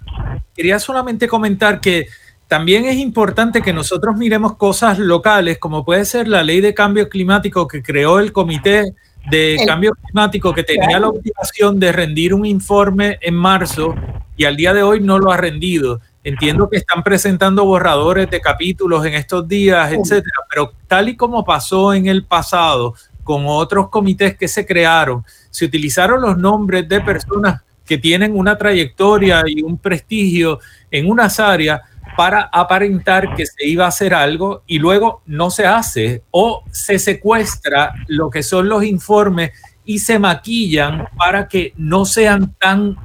quería 0.55 0.79
solamente 0.79 1.27
comentar 1.27 1.81
que 1.81 2.07
también 2.49 2.85
es 2.85 2.97
importante 2.97 3.63
que 3.63 3.73
nosotros 3.73 4.17
miremos 4.17 4.57
cosas 4.57 4.99
locales, 4.99 5.59
como 5.59 5.85
puede 5.85 6.05
ser 6.05 6.29
la 6.29 6.43
ley 6.43 6.61
de 6.61 6.75
cambio 6.75 7.09
climático 7.09 7.67
que 7.67 7.83
creó 7.83 8.19
el 8.19 8.33
Comité 8.33 8.95
de 9.31 9.57
Cambio 9.67 9.93
Climático, 9.95 10.53
que 10.53 10.63
tenía 10.63 11.01
la 11.01 11.09
obligación 11.09 11.81
de 11.81 11.93
rendir 11.93 12.35
un 12.35 12.45
informe 12.45 13.19
en 13.23 13.35
marzo 13.35 13.95
y 14.37 14.45
al 14.45 14.57
día 14.57 14.75
de 14.75 14.83
hoy 14.83 15.01
no 15.01 15.19
lo 15.19 15.33
ha 15.33 15.37
rendido. 15.37 16.01
Entiendo 16.23 16.69
que 16.69 16.79
están 16.79 17.03
presentando 17.03 17.65
borradores 17.65 18.31
de 18.31 18.41
capítulos 18.41 19.05
en 19.07 19.15
estos 19.15 19.47
días, 19.47 19.93
etcétera, 19.93 20.39
pero 20.49 20.73
tal 20.87 21.09
y 21.09 21.17
como 21.17 21.45
pasó 21.45 21.95
en 21.95 22.07
el 22.07 22.25
pasado 22.25 22.95
con 23.23 23.45
otros 23.47 23.89
comités 23.89 24.37
que 24.37 24.49
se 24.49 24.67
crearon, 24.67 25.25
se 25.51 25.65
utilizaron 25.65 26.21
los 26.21 26.37
nombres 26.37 26.89
de 26.89 27.01
personas 27.01 27.63
que 27.87 27.99
tienen 27.99 28.37
una 28.37 28.57
trayectoria 28.57 29.43
y 29.47 29.63
un 29.63 29.79
prestigio 29.79 30.61
en 30.91 31.11
unas 31.11 31.39
áreas 31.41 31.81
para 32.17 32.49
aparentar 32.53 33.35
que 33.35 33.47
se 33.47 33.67
iba 33.67 33.85
a 33.85 33.89
hacer 33.89 34.15
algo 34.15 34.63
y 34.67 34.79
luego 34.79 35.23
no 35.27 35.51
se 35.51 35.67
hace 35.67 36.23
o 36.31 36.63
se 36.71 36.99
secuestra 36.99 37.93
lo 38.07 38.31
que 38.31 38.43
son 38.43 38.69
los 38.69 38.85
informes 38.85 39.51
y 39.85 39.99
se 39.99 40.19
maquillan 40.19 41.09
para 41.17 41.49
que 41.49 41.73
no 41.77 42.05
sean 42.05 42.55
tan 42.55 42.97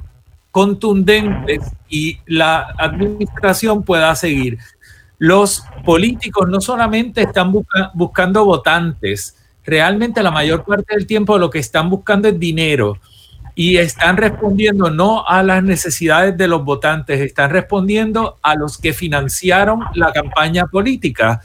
contundentes 0.50 1.60
y 1.88 2.18
la 2.26 2.74
administración 2.78 3.82
pueda 3.82 4.14
seguir. 4.14 4.58
Los 5.18 5.64
políticos 5.84 6.48
no 6.48 6.60
solamente 6.60 7.22
están 7.22 7.52
buscando 7.94 8.44
votantes, 8.44 9.36
realmente 9.64 10.22
la 10.22 10.30
mayor 10.30 10.64
parte 10.64 10.94
del 10.94 11.06
tiempo 11.06 11.36
lo 11.38 11.50
que 11.50 11.58
están 11.58 11.90
buscando 11.90 12.28
es 12.28 12.38
dinero 12.38 12.98
y 13.60 13.76
están 13.76 14.16
respondiendo 14.16 14.90
no 14.90 15.22
a 15.28 15.42
las 15.42 15.62
necesidades 15.62 16.34
de 16.34 16.48
los 16.48 16.64
votantes, 16.64 17.20
están 17.20 17.50
respondiendo 17.50 18.38
a 18.40 18.54
los 18.54 18.78
que 18.78 18.94
financiaron 18.94 19.80
la 19.92 20.14
campaña 20.14 20.64
política 20.64 21.42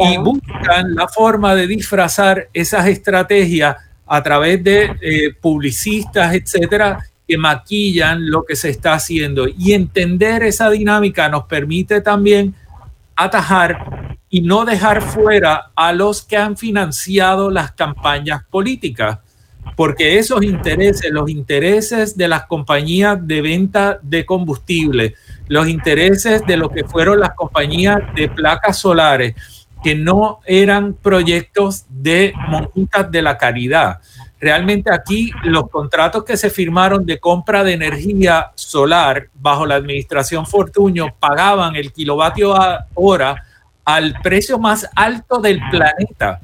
y 0.00 0.16
buscan 0.16 0.94
la 0.94 1.06
forma 1.08 1.54
de 1.54 1.66
disfrazar 1.66 2.48
esas 2.54 2.86
estrategias 2.86 3.76
a 4.06 4.22
través 4.22 4.64
de 4.64 4.96
eh, 5.02 5.34
publicistas, 5.38 6.32
etcétera, 6.32 7.04
que 7.28 7.36
maquillan 7.36 8.30
lo 8.30 8.44
que 8.46 8.56
se 8.56 8.70
está 8.70 8.94
haciendo. 8.94 9.46
Y 9.46 9.74
entender 9.74 10.44
esa 10.44 10.70
dinámica 10.70 11.28
nos 11.28 11.44
permite 11.44 12.00
también 12.00 12.54
atajar 13.14 14.16
y 14.30 14.40
no 14.40 14.64
dejar 14.64 15.02
fuera 15.02 15.70
a 15.76 15.92
los 15.92 16.22
que 16.22 16.38
han 16.38 16.56
financiado 16.56 17.50
las 17.50 17.72
campañas 17.72 18.42
políticas, 18.48 19.18
porque 19.76 20.18
esos 20.18 20.42
intereses, 20.42 21.10
los 21.10 21.30
intereses 21.30 22.16
de 22.16 22.28
las 22.28 22.46
compañías 22.46 23.18
de 23.26 23.40
venta 23.40 23.98
de 24.02 24.26
combustible, 24.26 25.14
los 25.48 25.68
intereses 25.68 26.42
de 26.46 26.56
lo 26.56 26.70
que 26.70 26.84
fueron 26.84 27.20
las 27.20 27.34
compañías 27.34 28.00
de 28.14 28.28
placas 28.28 28.78
solares, 28.78 29.34
que 29.82 29.94
no 29.94 30.40
eran 30.44 30.94
proyectos 30.94 31.84
de 31.88 32.32
monjitas 32.48 33.10
de 33.10 33.22
la 33.22 33.38
caridad. 33.38 34.00
Realmente 34.40 34.92
aquí 34.92 35.32
los 35.42 35.68
contratos 35.68 36.24
que 36.24 36.36
se 36.36 36.50
firmaron 36.50 37.04
de 37.04 37.18
compra 37.18 37.64
de 37.64 37.72
energía 37.72 38.52
solar 38.54 39.28
bajo 39.34 39.66
la 39.66 39.74
administración 39.74 40.46
Fortuño 40.46 41.14
pagaban 41.18 41.74
el 41.74 41.92
kilovatio 41.92 42.54
hora 42.94 43.44
al 43.84 44.14
precio 44.22 44.58
más 44.58 44.88
alto 44.94 45.40
del 45.40 45.60
planeta. 45.70 46.40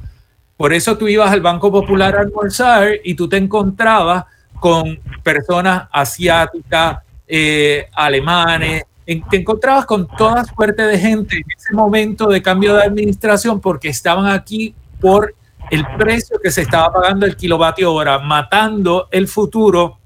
Por 0.56 0.72
eso 0.72 0.96
tú 0.96 1.08
ibas 1.08 1.30
al 1.32 1.40
Banco 1.40 1.70
Popular 1.70 2.16
a 2.16 2.20
almorzar 2.20 2.92
y 3.02 3.14
tú 3.14 3.28
te 3.28 3.36
encontrabas 3.36 4.24
con 4.60 4.98
personas 5.22 5.88
asiáticas, 5.90 6.98
eh, 7.26 7.88
alemanes, 7.92 8.84
te 9.04 9.36
encontrabas 9.36 9.84
con 9.84 10.06
toda 10.06 10.44
suerte 10.44 10.82
de 10.82 10.98
gente 10.98 11.36
en 11.36 11.44
ese 11.56 11.74
momento 11.74 12.28
de 12.28 12.40
cambio 12.40 12.74
de 12.74 12.84
administración 12.84 13.60
porque 13.60 13.88
estaban 13.88 14.26
aquí 14.26 14.74
por 15.00 15.34
el 15.70 15.84
precio 15.98 16.38
que 16.42 16.50
se 16.50 16.62
estaba 16.62 16.92
pagando 16.92 17.26
el 17.26 17.36
kilovatio 17.36 17.92
hora, 17.92 18.18
matando 18.18 19.08
el 19.10 19.28
futuro 19.28 19.98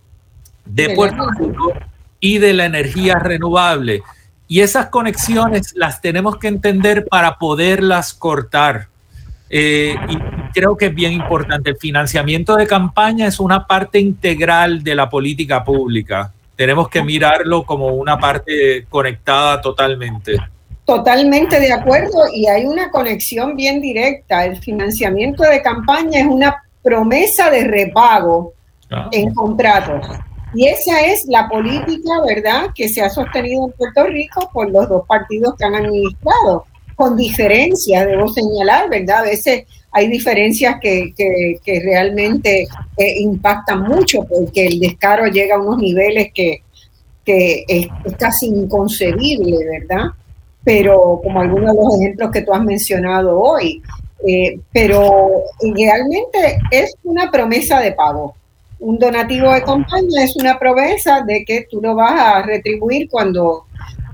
de 0.64 0.90
Puerto 0.94 1.28
Rico 1.38 1.72
y 2.20 2.38
de 2.38 2.54
la 2.54 2.64
energía 2.64 3.18
renovable. 3.18 4.02
Y 4.46 4.60
esas 4.60 4.86
conexiones 4.86 5.74
las 5.76 6.00
tenemos 6.00 6.38
que 6.38 6.48
entender 6.48 7.06
para 7.06 7.36
poderlas 7.36 8.14
cortar. 8.14 8.88
Eh, 9.50 9.94
y 10.08 10.18
creo 10.52 10.76
que 10.76 10.86
es 10.86 10.94
bien 10.94 11.12
importante. 11.12 11.70
El 11.70 11.76
financiamiento 11.76 12.56
de 12.56 12.66
campaña 12.66 13.26
es 13.26 13.40
una 13.40 13.66
parte 13.66 13.98
integral 13.98 14.82
de 14.82 14.94
la 14.94 15.08
política 15.08 15.64
pública 15.64 16.32
tenemos 16.58 16.88
que 16.88 17.04
mirarlo 17.04 17.62
como 17.62 17.86
una 17.86 18.18
parte 18.18 18.84
conectada 18.88 19.60
totalmente. 19.60 20.36
Totalmente 20.84 21.60
de 21.60 21.72
acuerdo 21.72 22.24
y 22.34 22.48
hay 22.48 22.64
una 22.64 22.90
conexión 22.90 23.54
bien 23.54 23.80
directa. 23.80 24.44
El 24.44 24.56
financiamiento 24.56 25.44
de 25.44 25.62
campaña 25.62 26.18
es 26.18 26.26
una 26.26 26.60
promesa 26.82 27.48
de 27.48 27.62
repago 27.62 28.54
ah. 28.90 29.08
en 29.12 29.32
contratos. 29.34 30.04
Y 30.52 30.66
esa 30.66 31.00
es 31.02 31.26
la 31.28 31.48
política, 31.48 32.10
¿verdad?, 32.26 32.70
que 32.74 32.88
se 32.88 33.02
ha 33.02 33.10
sostenido 33.10 33.66
en 33.66 33.72
Puerto 33.74 34.06
Rico 34.06 34.50
por 34.52 34.68
los 34.68 34.88
dos 34.88 35.06
partidos 35.06 35.54
que 35.56 35.64
han 35.64 35.76
administrado, 35.76 36.64
con 36.98 37.16
diferencias, 37.16 38.06
debo 38.08 38.28
señalar, 38.28 38.90
¿verdad? 38.90 39.18
A 39.18 39.22
veces 39.22 39.66
hay 39.92 40.08
diferencias 40.08 40.80
que, 40.82 41.14
que, 41.16 41.80
realmente 41.80 42.66
eh, 42.96 43.20
impactan 43.20 43.82
mucho 43.82 44.24
porque 44.24 44.66
el 44.66 44.80
descaro 44.80 45.26
llega 45.28 45.54
a 45.54 45.60
unos 45.60 45.78
niveles 45.78 46.32
que, 46.34 46.64
es, 47.24 47.86
casi 48.18 48.46
inconcebible, 48.46 49.64
¿verdad? 49.78 50.06
Pero 50.64 51.20
como 51.22 51.40
algunos 51.40 51.72
de 51.72 51.82
los 51.84 52.00
ejemplos 52.00 52.32
que 52.32 52.42
tú 52.42 52.52
has 52.52 52.64
mencionado 52.64 53.38
hoy, 53.38 53.80
eh, 54.26 54.58
pero 54.72 55.44
realmente 55.60 56.58
es 56.72 56.96
una 57.04 57.30
promesa 57.30 57.78
de 57.78 57.92
pago. 57.92 58.34
Un 58.80 58.98
donativo 58.98 59.52
de 59.52 59.62
campaña 59.62 60.24
es 60.24 60.34
una 60.34 60.58
promesa 60.58 61.22
de 61.24 61.44
que 61.44 61.68
tú 61.70 61.80
lo 61.80 61.94
vas 61.94 62.20
a 62.20 62.42
retribuir 62.42 63.08
cuando 63.08 63.68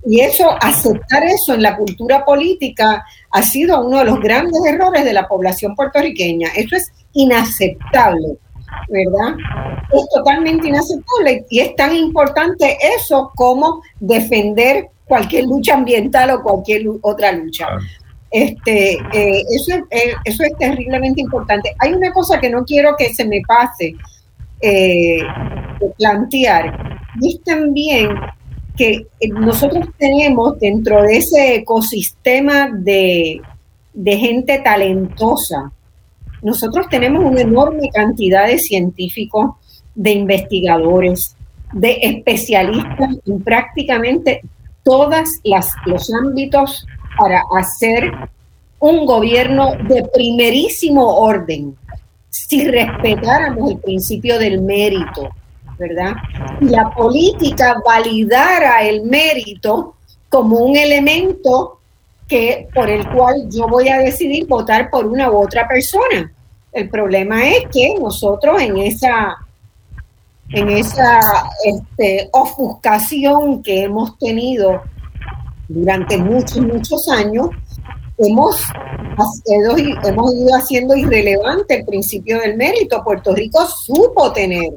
y 0.07 0.21
eso, 0.21 0.51
aceptar 0.61 1.25
eso 1.25 1.55
en 1.55 1.63
la 1.63 1.77
cultura 1.77 2.25
política 2.25 3.05
ha 3.31 3.43
sido 3.43 3.85
uno 3.85 3.99
de 3.99 4.05
los 4.05 4.21
grandes 4.21 4.61
errores 4.67 5.05
de 5.05 5.13
la 5.13 5.27
población 5.27 5.75
puertorriqueña. 5.75 6.49
Eso 6.55 6.77
es 6.77 6.93
inaceptable, 7.15 8.37
¿verdad? 8.89 9.37
Es 9.93 10.07
totalmente 10.15 10.69
inaceptable 10.69 11.47
y 11.49 11.61
es 11.61 11.75
tan 11.77 11.95
importante 11.95 12.77
eso 12.97 13.33
como 13.35 13.83
defender 13.99 14.89
cualquier 15.07 15.45
lucha 15.45 15.75
ambiental 15.75 16.31
o 16.31 16.43
cualquier 16.43 16.87
otra 17.01 17.33
lucha. 17.33 17.67
Este, 18.31 18.95
eh, 19.13 19.45
eso, 19.51 19.77
eh, 19.91 20.13
eso 20.25 20.43
es 20.43 20.59
terriblemente 20.59 21.21
importante. 21.21 21.75
Hay 21.79 21.93
una 21.93 22.13
cosa 22.13 22.41
que 22.41 22.51
no 22.51 22.65
quiero 22.65 22.95
que 22.97 23.15
se 23.15 23.25
me 23.25 23.41
pase 23.47 23.95
eh, 24.61 25.19
plantear, 25.99 26.99
y 27.21 27.35
es 27.35 27.43
también 27.45 28.09
que 28.77 29.07
eh, 29.21 29.29
nosotros 29.29 29.89
tenemos 29.99 30.59
dentro 30.59 31.03
de 31.03 31.19
ese 31.19 31.57
ecosistema 31.57 32.71
de, 32.73 33.41
gente 33.95 34.59
talentosa, 34.59 35.73
nosotros 36.43 36.87
tenemos 36.91 37.25
una 37.25 37.41
enorme 37.41 37.89
cantidad 37.93 38.47
de 38.47 38.59
científicos, 38.59 39.53
de 39.95 40.11
investigadores, 40.13 41.37
de 41.73 41.99
especialistas 42.03 43.17
en 43.27 43.43
prácticamente 43.43 44.43
todos 44.83 45.41
los 45.87 46.13
ámbitos 46.13 46.85
para 47.17 47.43
hacer 47.57 48.13
un 48.81 49.07
gobierno 49.07 49.73
de 49.89 50.05
primerísimo 50.13 51.17
orden, 51.17 51.75
si 52.29 52.69
respetáramos 52.69 53.71
el 53.71 53.79
principio 53.79 54.39
del 54.39 54.61
mérito, 54.61 55.31
¿verdad? 55.79 56.15
Y 56.61 56.67
la 56.67 56.91
política 56.91 57.81
validara 57.85 58.83
el 58.83 59.03
mérito 59.03 59.95
como 60.29 60.59
un 60.59 60.77
elemento 60.77 61.79
que, 62.29 62.69
por 62.75 62.89
el 62.89 63.09
cual 63.11 63.49
yo 63.51 63.69
voy 63.69 63.89
a 63.89 63.99
decidir 63.99 64.47
votar 64.47 64.91
por 64.91 65.07
una 65.07 65.31
u 65.31 65.37
otra 65.37 65.67
persona. 65.69 66.33
El 66.73 66.89
problema 66.89 67.49
es 67.49 67.67
que 67.73 67.95
nosotros 68.01 68.61
en 68.61 68.79
esa, 68.79 69.37
en 70.51 70.71
esa 70.71 71.21
este, 71.65 72.29
ofuscación 72.33 73.63
que 73.63 73.85
hemos 73.85 74.19
tenido 74.19 74.83
durante 75.69 76.19
muchos, 76.19 76.59
muchos 76.59 77.09
años, 77.09 77.49
hemos, 78.19 78.61
hemos 80.05 80.35
ido 80.35 80.57
haciendo 80.57 80.97
irrelevante 80.97 81.79
el 81.79 81.85
principio 81.85 82.41
del 82.41 82.57
mérito. 82.57 83.03
Puerto 83.05 83.35
Rico 83.35 83.65
supo 83.67 84.33
tener 84.33 84.73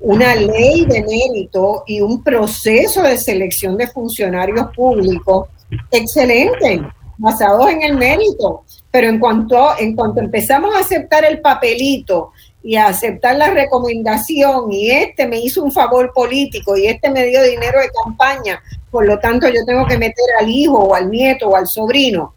una 0.00 0.34
ley 0.34 0.86
de 0.86 1.02
mérito 1.02 1.84
y 1.86 2.00
un 2.00 2.22
proceso 2.22 3.02
de 3.02 3.18
selección 3.18 3.76
de 3.76 3.86
funcionarios 3.86 4.68
públicos 4.74 5.48
excelente, 5.90 6.82
basados 7.18 7.68
en 7.68 7.82
el 7.82 7.96
mérito. 7.96 8.64
Pero 8.90 9.08
en 9.08 9.20
cuanto, 9.20 9.78
en 9.78 9.94
cuanto 9.94 10.20
empezamos 10.20 10.74
a 10.74 10.80
aceptar 10.80 11.24
el 11.24 11.40
papelito 11.40 12.32
y 12.62 12.76
a 12.76 12.86
aceptar 12.86 13.36
la 13.36 13.50
recomendación 13.50 14.72
y 14.72 14.90
este 14.90 15.26
me 15.28 15.38
hizo 15.38 15.62
un 15.62 15.70
favor 15.70 16.12
político 16.12 16.76
y 16.76 16.86
este 16.86 17.08
me 17.10 17.26
dio 17.26 17.42
dinero 17.42 17.80
de 17.80 17.90
campaña, 18.04 18.60
por 18.90 19.06
lo 19.06 19.18
tanto 19.18 19.48
yo 19.48 19.64
tengo 19.64 19.86
que 19.86 19.96
meter 19.96 20.24
al 20.40 20.48
hijo 20.48 20.78
o 20.78 20.94
al 20.94 21.10
nieto 21.10 21.50
o 21.50 21.56
al 21.56 21.66
sobrino. 21.66 22.34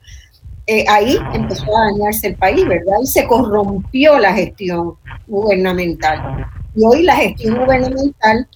Eh, 0.68 0.86
ahí 0.88 1.18
empezó 1.34 1.76
a 1.76 1.92
dañarse 1.92 2.28
el 2.28 2.36
país, 2.36 2.66
¿verdad? 2.66 2.98
Y 3.02 3.08
se 3.08 3.26
corrompió 3.26 4.18
la 4.20 4.34
gestión 4.34 4.96
gubernamental. 5.28 6.46
Y 6.76 6.84
hoy 6.84 7.04
la 7.04 7.16
gestión 7.16 7.60
gubernamental 7.60 8.48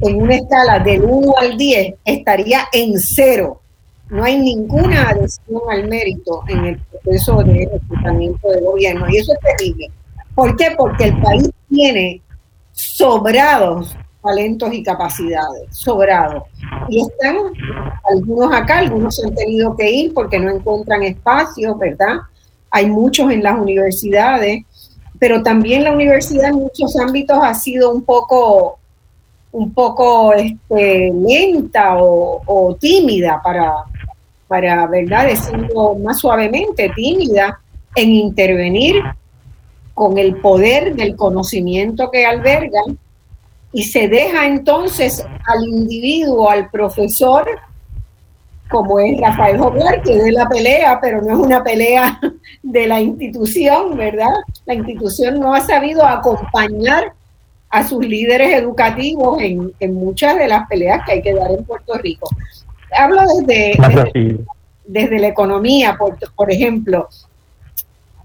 en 0.00 0.22
una 0.22 0.36
escala 0.36 0.78
del 0.80 1.02
1 1.02 1.34
al 1.38 1.56
10 1.56 1.94
estaría 2.04 2.64
en 2.72 2.98
cero. 2.98 3.60
No 4.10 4.24
hay 4.24 4.38
ninguna 4.38 5.08
adhesión 5.08 5.60
al 5.70 5.88
mérito 5.88 6.42
en 6.48 6.64
el 6.66 6.78
proceso 6.78 7.42
de 7.42 7.68
reclutamiento 7.72 8.48
de 8.50 8.60
gobierno 8.60 9.06
y 9.08 9.16
eso 9.16 9.32
es 9.32 9.40
terrible. 9.40 9.90
¿Por 10.34 10.56
qué? 10.56 10.74
Porque 10.76 11.04
el 11.04 11.20
país 11.20 11.50
tiene 11.68 12.20
sobrados 12.72 13.96
talentos 14.24 14.72
y 14.72 14.82
capacidades, 14.82 15.68
sobrados. 15.70 16.44
Y 16.88 17.02
están 17.02 17.36
algunos 18.10 18.52
acá, 18.52 18.78
algunos 18.78 19.22
han 19.22 19.34
tenido 19.34 19.76
que 19.76 19.90
ir 19.90 20.14
porque 20.14 20.38
no 20.38 20.50
encuentran 20.50 21.02
espacios, 21.02 21.78
¿verdad? 21.78 22.16
Hay 22.70 22.86
muchos 22.86 23.30
en 23.30 23.42
las 23.42 23.58
universidades, 23.58 24.64
pero 25.18 25.42
también 25.42 25.84
la 25.84 25.92
universidad 25.92 26.50
en 26.50 26.56
muchos 26.56 26.96
ámbitos 26.96 27.38
ha 27.42 27.54
sido 27.54 27.90
un 27.92 28.02
poco 28.02 28.78
un 29.54 29.72
poco 29.72 30.34
este, 30.34 31.12
lenta 31.14 31.96
o, 31.96 32.76
tímida 32.80 33.40
para, 33.42 33.84
para, 34.48 34.84
¿verdad? 34.88 35.28
Decirlo 35.28 35.94
más 35.94 36.18
suavemente, 36.18 36.90
tímida 36.94 37.60
en 37.94 38.10
intervenir 38.10 38.96
con 39.94 40.18
el 40.18 40.36
poder 40.40 40.96
del 40.96 41.14
conocimiento 41.14 42.10
que 42.10 42.26
albergan 42.26 42.98
y 43.72 43.84
se 43.84 44.08
deja 44.08 44.44
entonces 44.44 45.24
al 45.46 45.68
individuo, 45.68 46.50
al 46.50 46.68
profesor, 46.68 47.46
como 48.74 48.98
es 48.98 49.20
Rafael 49.20 49.56
Joglar, 49.56 50.02
que 50.02 50.16
es 50.16 50.32
la 50.32 50.48
pelea, 50.48 50.98
pero 51.00 51.22
no 51.22 51.30
es 51.30 51.38
una 51.38 51.62
pelea 51.62 52.18
de 52.62 52.86
la 52.88 53.00
institución, 53.00 53.96
¿verdad? 53.96 54.34
La 54.66 54.74
institución 54.74 55.38
no 55.38 55.54
ha 55.54 55.60
sabido 55.60 56.04
acompañar 56.04 57.12
a 57.70 57.86
sus 57.86 58.04
líderes 58.04 58.52
educativos 58.52 59.40
en, 59.40 59.94
muchas 59.94 60.36
de 60.36 60.48
las 60.48 60.66
peleas 60.66 61.02
que 61.06 61.12
hay 61.12 61.22
que 61.22 61.34
dar 61.34 61.52
en 61.52 61.64
Puerto 61.64 61.94
Rico. 61.98 62.28
Hablo 62.98 63.22
desde, 63.46 63.76
desde, 64.84 65.18
la 65.20 65.28
economía, 65.28 65.94
por, 65.96 66.16
por 66.34 66.50
ejemplo. 66.50 67.08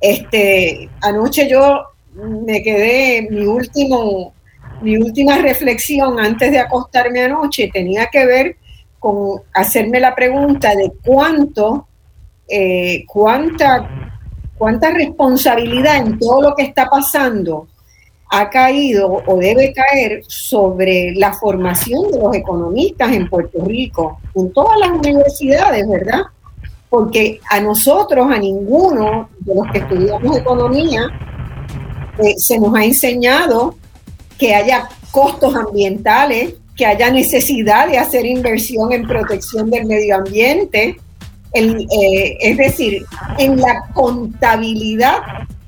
Este, 0.01 0.89
anoche 1.01 1.47
yo 1.47 1.83
me 2.15 2.63
quedé, 2.63 3.27
mi 3.29 3.45
último, 3.45 4.33
mi 4.81 4.97
última 4.97 5.37
reflexión 5.37 6.19
antes 6.19 6.49
de 6.51 6.57
acostarme 6.57 7.21
anoche 7.21 7.69
tenía 7.71 8.07
que 8.07 8.25
ver 8.25 8.55
con 8.99 9.41
hacerme 9.53 9.99
la 9.99 10.13
pregunta 10.13 10.75
de 10.75 10.91
cuánto, 11.03 11.87
eh, 12.47 13.05
cuánta, 13.07 14.11
cuánta 14.57 14.91
responsabilidad 14.91 15.97
en 15.97 16.19
todo 16.19 16.41
lo 16.41 16.55
que 16.55 16.63
está 16.63 16.89
pasando 16.89 17.67
ha 18.31 18.49
caído 18.49 19.23
o 19.25 19.37
debe 19.37 19.73
caer 19.73 20.21
sobre 20.27 21.13
la 21.15 21.33
formación 21.33 22.11
de 22.11 22.19
los 22.19 22.35
economistas 22.35 23.11
en 23.11 23.27
Puerto 23.27 23.65
Rico, 23.65 24.19
en 24.35 24.53
todas 24.53 24.77
las 24.79 24.91
universidades, 24.91 25.87
¿verdad? 25.87 26.21
Porque 26.89 27.39
a 27.49 27.59
nosotros, 27.59 28.31
a 28.31 28.37
ninguno 28.37 29.29
de 29.39 29.55
los 29.55 29.67
que 29.71 29.79
estudiamos 29.79 30.37
economía, 30.37 31.09
eh, 32.19 32.35
se 32.37 32.59
nos 32.59 32.75
ha 32.75 32.83
enseñado 32.83 33.75
que 34.37 34.53
haya 34.53 34.87
costos 35.11 35.55
ambientales, 35.55 36.55
que 36.79 36.85
haya 36.85 37.11
necesidad 37.11 37.89
de 37.89 37.97
hacer 37.97 38.25
inversión 38.25 38.93
en 38.93 39.05
protección 39.05 39.69
del 39.69 39.85
medio 39.85 40.15
ambiente, 40.15 40.97
eh, 41.51 42.37
es 42.39 42.57
decir, 42.57 43.05
en 43.37 43.59
la 43.59 43.83
contabilidad 43.93 45.17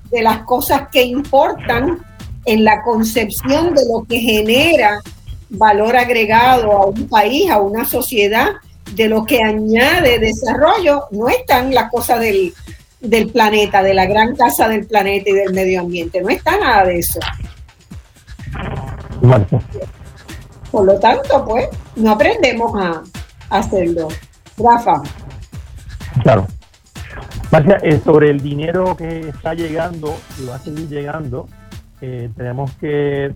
de 0.09 0.21
las 0.21 0.43
cosas 0.43 0.83
que 0.89 1.03
importan 1.03 1.99
en 2.45 2.63
la 2.63 2.81
concepción 2.81 3.75
de 3.75 3.81
lo 3.91 4.05
que 4.07 4.19
genera 4.21 5.01
valor 5.49 5.97
agregado 5.97 6.71
a 6.71 6.85
un 6.85 7.09
país, 7.09 7.51
a 7.51 7.59
una 7.59 7.83
sociedad, 7.83 8.47
de 8.93 9.09
lo 9.09 9.25
que 9.25 9.43
añade 9.43 10.17
desarrollo, 10.17 11.07
no 11.11 11.27
están 11.27 11.73
las 11.73 11.91
cosas 11.91 12.21
del, 12.21 12.53
del 13.01 13.27
planeta, 13.27 13.83
de 13.83 13.93
la 13.93 14.05
gran 14.05 14.33
casa 14.37 14.69
del 14.69 14.87
planeta 14.87 15.29
y 15.29 15.33
del 15.33 15.53
medio 15.53 15.81
ambiente, 15.81 16.21
no 16.21 16.29
está 16.29 16.57
nada 16.57 16.85
de 16.85 16.99
eso. 16.99 17.19
Por 20.71 20.85
lo 20.85 20.97
tanto, 20.99 21.45
pues, 21.45 21.67
no 21.97 22.11
aprendemos 22.11 22.71
a, 22.81 23.03
hacerlo. 23.49 24.07
Rafa. 24.57 25.01
Claro. 26.23 26.47
Marcia, 27.51 27.79
eh, 27.83 27.99
sobre 28.01 28.29
el 28.29 28.39
dinero 28.39 28.95
que 28.95 29.27
está 29.27 29.53
llegando 29.53 30.15
y 30.39 30.45
va 30.45 30.55
a 30.55 30.59
seguir 30.59 30.87
llegando, 30.87 31.47
eh, 31.99 32.29
tenemos 32.37 32.71
que 32.79 33.33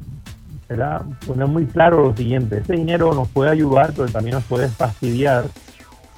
poner 1.27 1.47
muy 1.47 1.65
claro 1.65 2.07
lo 2.07 2.15
siguiente, 2.15 2.57
ese 2.57 2.73
dinero 2.73 3.13
nos 3.13 3.27
puede 3.27 3.51
ayudar, 3.51 3.91
pero 3.95 4.07
también 4.07 4.35
nos 4.35 4.45
puede 4.45 4.67
fastidiar 4.67 5.45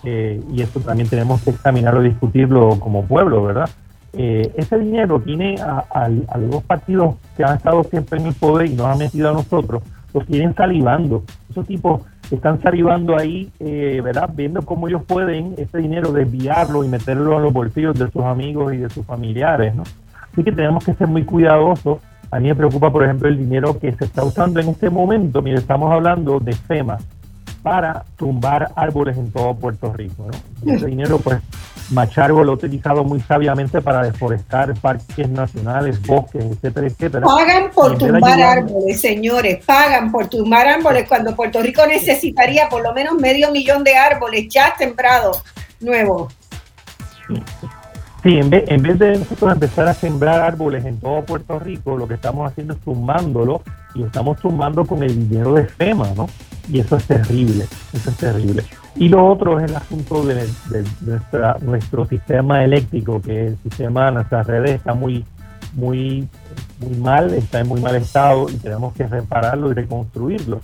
eh, 0.03 0.39
y 0.53 0.61
eso 0.61 0.80
también 0.80 1.10
tenemos 1.10 1.41
que 1.41 1.49
examinarlo 1.49 2.06
y 2.06 2.10
discutirlo 2.10 2.80
como 2.80 3.03
pueblo, 3.06 3.44
¿verdad? 3.44 3.69
Ese 4.14 4.80
dinero 4.80 5.19
tiene 5.19 5.57
a, 5.61 6.07
los 6.07 6.49
dos 6.49 6.64
partidos 6.64 7.15
que 7.35 7.44
han 7.44 7.57
estado 7.57 7.84
siempre 7.84 8.19
en 8.19 8.27
el 8.27 8.34
poder 8.34 8.68
y 8.68 8.73
nos 8.73 8.88
han 8.88 8.98
metido 8.98 9.30
a 9.30 9.34
nosotros, 9.34 9.84
los 10.14 10.26
tienen 10.26 10.56
salivando. 10.56 11.24
Esos 11.50 11.66
tipos 11.66 12.02
están 12.32 12.62
salivando 12.62 13.18
ahí, 13.18 13.52
¿verdad? 13.60 14.30
Viendo 14.34 14.62
cómo 14.62 14.88
ellos 14.88 15.04
pueden 15.06 15.56
ese 15.58 15.78
dinero 15.78 16.12
desviarlo 16.12 16.84
y 16.84 16.88
meterlo 16.88 17.38
en 17.38 17.44
los 17.44 17.54
bolsillos 17.54 17.98
de 17.98 18.12
sus 18.12 18.24
amigos 18.24 18.74
y 18.74 18.78
de 18.78 18.90
sus 18.90 19.06
familiares, 19.06 19.74
¿no? 19.76 19.84
Así 20.32 20.44
que 20.44 20.52
tenemos 20.52 20.84
que 20.84 20.94
ser 20.94 21.08
muy 21.08 21.24
cuidadosos 21.24 22.00
a 22.30 22.40
mí 22.40 22.50
me 22.50 22.56
preocupa, 22.56 22.92
por 22.92 23.04
ejemplo, 23.04 23.30
el 23.30 23.38
dinero 23.38 23.80
que 23.80 23.92
se 23.94 24.06
está 24.06 24.24
usando 24.24 24.60
en 24.60 24.70
este 24.70 24.90
momento, 24.90 25.42
mire, 25.42 25.58
estamos 25.58 25.92
hablando 25.92 26.40
de 26.40 26.54
FEMA, 26.54 26.98
para 27.64 28.04
tumbar 28.18 28.72
árboles 28.76 29.18
en 29.18 29.32
todo 29.32 29.56
Puerto 29.56 29.94
Rico. 29.94 30.28
¿no? 30.28 30.74
ese 30.74 30.88
dinero, 30.88 31.20
pues, 31.20 31.40
Machargo 31.89 32.43
lo 32.43 32.51
ha 32.51 32.55
utilizado 32.55 33.03
muy 33.03 33.22
sabiamente 33.22 33.81
para 33.81 34.03
deforestar 34.03 34.73
parques 34.80 35.30
nacionales, 35.30 36.01
bosques, 36.05 36.43
etcétera, 36.43 36.88
etcétera. 36.88 37.26
Pagan 37.26 37.72
por 37.72 37.97
tumbar 37.97 38.41
árboles, 38.41 38.99
señores, 38.99 39.64
pagan 39.65 40.11
por 40.11 40.27
tumbar 40.27 40.68
árboles 40.68 41.07
cuando 41.07 41.35
Puerto 41.35 41.61
Rico 41.61 41.85
necesitaría 41.88 42.68
por 42.68 42.84
lo 42.84 42.93
menos 42.93 43.15
medio 43.15 43.51
millón 43.51 43.84
de 43.84 43.95
árboles 43.95 44.47
ya 44.49 44.73
sembrados 44.77 45.43
nuevos. 45.80 46.34
Sí, 48.23 48.38
en 48.38 48.49
vez, 48.49 48.64
en 48.68 48.81
vez 48.81 48.99
de 48.99 49.18
nosotros 49.19 49.53
empezar 49.53 49.88
a 49.88 49.93
sembrar 49.93 50.41
árboles 50.41 50.84
en 50.85 50.99
todo 50.99 51.23
Puerto 51.23 51.59
Rico, 51.59 51.95
lo 51.95 52.07
que 52.07 52.15
estamos 52.15 52.49
haciendo 52.49 52.73
es 52.73 52.80
sumándolo 52.84 53.61
y 53.95 53.99
lo 53.99 54.07
estamos 54.07 54.39
sumando 54.41 54.85
con 54.85 55.03
el 55.03 55.30
dinero 55.30 55.53
de 55.53 55.65
FEMA, 55.65 56.09
¿no? 56.15 56.27
Y 56.69 56.80
eso 56.81 56.97
es 56.97 57.05
terrible, 57.05 57.65
eso 57.93 58.09
es 58.09 58.18
terrible. 58.18 58.65
Y 58.99 59.10
lo 59.10 59.28
otro 59.28 59.60
es 59.60 59.69
el 59.69 59.76
asunto 59.76 60.26
de, 60.26 60.48
nuestra, 61.02 61.57
nuestro 61.61 62.06
sistema 62.06 62.64
eléctrico, 62.64 63.22
que 63.22 63.48
el 63.48 63.57
sistema 63.57 64.10
nuestras 64.10 64.48
redes 64.48 64.72
está 64.72 64.94
muy, 64.94 65.24
muy, 65.74 66.28
muy 66.80 66.98
mal, 66.98 67.34
está 67.34 67.60
en 67.60 67.68
muy 67.68 67.80
mal 67.80 67.95
estado 67.95 68.49
y 68.49 68.56
tenemos 68.56 68.94
que 68.94 69.06
repararlo 69.06 69.72
y 69.72 69.76
reconstruirlo. 69.76 70.61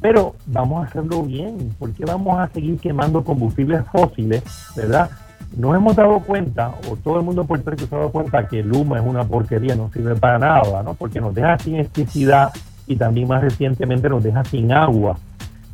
Pero 0.00 0.34
vamos 0.46 0.84
a 0.84 0.88
hacerlo 0.88 1.22
bien, 1.22 1.74
porque 1.78 2.04
vamos 2.04 2.38
a 2.38 2.48
seguir 2.48 2.78
quemando 2.78 3.24
combustibles 3.24 3.82
fósiles, 3.90 4.42
¿verdad? 4.76 5.10
nos 5.56 5.74
hemos 5.74 5.96
dado 5.96 6.20
cuenta, 6.20 6.74
o 6.88 6.96
todo 6.96 7.18
el 7.18 7.24
mundo 7.24 7.42
en 7.42 7.48
Puerto 7.48 7.70
Rico 7.70 7.86
se 7.86 7.94
ha 7.94 7.98
dado 7.98 8.12
cuenta 8.12 8.46
que 8.46 8.62
Luma 8.62 8.98
es 8.98 9.04
una 9.04 9.24
porquería, 9.24 9.74
no 9.74 9.90
sirve 9.92 10.14
para 10.14 10.38
nada, 10.38 10.82
¿no? 10.82 10.94
Porque 10.94 11.20
nos 11.20 11.34
deja 11.34 11.58
sin 11.58 11.74
electricidad 11.74 12.52
y 12.86 12.96
también 12.96 13.28
más 13.28 13.42
recientemente 13.42 14.08
nos 14.08 14.22
deja 14.22 14.44
sin 14.44 14.72
agua. 14.72 15.18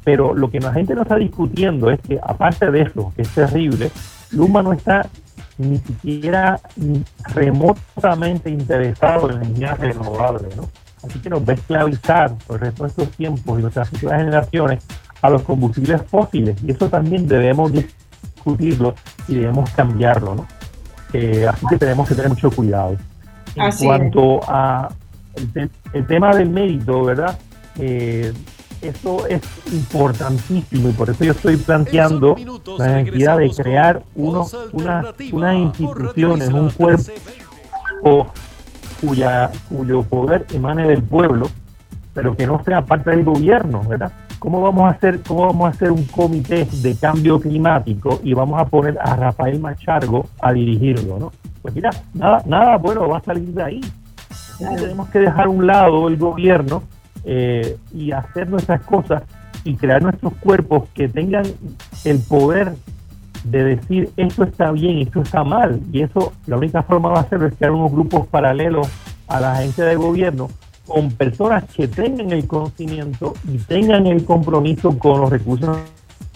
Pero 0.07 0.35
lo 0.35 0.49
que 0.49 0.61
la 0.61 0.73
gente 0.73 0.95
no 0.95 1.03
está 1.03 1.17
discutiendo 1.17 1.91
es 1.91 2.01
que, 2.01 2.21
aparte 2.23 2.71
de 2.71 2.83
eso, 2.83 3.13
que 3.17 3.23
es 3.23 3.31
terrible, 3.31 3.91
Luma 4.31 4.63
no 4.63 4.73
está 4.73 5.05
ni 5.59 5.79
siquiera 5.79 6.61
remotamente 7.35 8.49
interesado 8.49 9.33
en 9.33 9.43
energías 9.43 9.81
renovables, 9.81 10.57
¿no? 10.57 10.69
Así 11.05 11.19
que 11.19 11.29
nos 11.29 11.41
va 11.41 11.55
a 11.55 11.57
esclavizar 11.57 12.35
por 12.47 12.55
el 12.55 12.61
resto 12.67 12.85
de 12.85 12.89
estos 12.91 13.11
tiempos 13.17 13.59
y 13.59 13.63
nuestras 13.63 13.89
futuras 13.89 14.21
generaciones 14.21 14.87
a 15.23 15.29
los 15.29 15.43
combustibles 15.43 16.01
fósiles. 16.03 16.57
Y 16.63 16.71
eso 16.71 16.89
también 16.89 17.27
debemos 17.27 17.73
discutirlo 17.73 18.95
y 19.27 19.35
debemos 19.35 19.69
cambiarlo, 19.71 20.37
¿no? 20.37 20.47
Eh, 21.15 21.49
así 21.49 21.67
que 21.67 21.79
tenemos 21.79 22.09
que 22.09 22.15
tener 22.15 22.29
mucho 22.29 22.53
cuidado. 22.53 22.97
En 23.57 23.73
cuanto 23.77 24.39
a 24.47 24.89
el, 25.93 26.07
tema 26.07 26.33
del 26.33 26.49
mérito, 26.49 27.03
¿verdad? 27.03 27.37
Eh, 27.77 28.33
eso 28.83 29.27
es 29.27 29.43
importantísimo 29.73 30.89
y 30.89 30.93
por 30.93 31.11
eso 31.11 31.25
yo 31.25 31.33
estoy 31.33 31.57
planteando 31.57 32.37
la 32.79 33.03
necesidad 33.03 33.39
de 33.39 33.51
crear 33.51 34.03
uno, 34.15 34.47
una, 34.73 35.15
unas 35.33 35.57
instituciones, 35.57 36.49
un 36.49 36.71
cuerpo 36.71 37.13
cuya, 39.01 39.51
cuyo 39.69 40.03
poder 40.03 40.47
emane 40.53 40.89
del 40.89 41.03
pueblo, 41.03 41.49
pero 42.15 42.37
que 42.37 42.47
no 42.47 42.63
sea 42.65 42.83
parte 42.85 43.11
del 43.11 43.25
gobierno, 43.25 43.83
¿verdad? 43.89 44.13
¿Cómo 44.39 44.61
vamos 44.61 44.85
a 44.85 44.91
hacer, 44.91 45.21
cómo 45.23 45.47
vamos 45.47 45.67
a 45.67 45.71
hacer 45.71 45.91
un 45.91 46.05
comité 46.05 46.67
de 46.83 46.97
cambio 46.97 47.41
climático 47.41 48.21
y 48.23 48.35
vamos 48.35 48.61
a 48.61 48.67
poner 48.67 48.99
a 49.01 49.17
Rafael 49.17 49.59
Machargo 49.59 50.27
a 50.41 50.53
dirigirlo, 50.53 51.19
¿no? 51.19 51.33
Pues 51.63 51.75
mira, 51.75 51.91
nada, 52.15 52.43
nada 52.47 52.77
bueno 52.77 53.09
va 53.09 53.19
a 53.19 53.23
salir 53.23 53.49
de 53.49 53.63
ahí. 53.63 53.81
Tenemos 54.59 55.09
que 55.11 55.19
dejar 55.21 55.47
a 55.47 55.49
un 55.51 55.67
lado 55.67 56.09
el 56.09 56.17
gobierno 56.17 56.83
eh, 57.29 57.77
y 57.93 58.13
hacer 58.13 58.49
nuestras 58.49 58.83
cosas 58.83 59.25
y 59.65 59.75
crear 59.75 60.01
nuestros 60.01 60.33
cuerpos 60.35 60.89
que 60.95 61.09
tengan 61.09 61.45
el 62.05 62.21
poder 62.21 62.75
de 63.43 63.65
decir 63.65 64.11
esto 64.17 64.45
está 64.45 64.71
bien, 64.71 64.99
esto 64.99 65.23
está 65.23 65.43
mal. 65.43 65.81
Y 65.93 66.03
eso, 66.03 66.33
la 66.47 66.57
única 66.57 66.83
forma 66.85 67.09
va 67.11 67.21
a 67.21 67.29
ser 67.29 67.53
crear 67.55 67.73
unos 67.73 67.91
grupos 67.91 68.27
paralelos 68.29 68.89
a 69.27 69.41
la 69.41 69.55
agencia 69.55 69.85
de 69.85 69.97
gobierno 69.97 70.49
con 70.87 71.11
personas 71.11 71.65
que 71.75 71.89
tengan 71.89 72.31
el 72.31 72.47
conocimiento 72.47 73.35
y 73.53 73.59
tengan 73.59 74.07
el 74.07 74.25
compromiso 74.25 74.97
con 74.99 75.21
los 75.21 75.31
recursos 75.31 75.79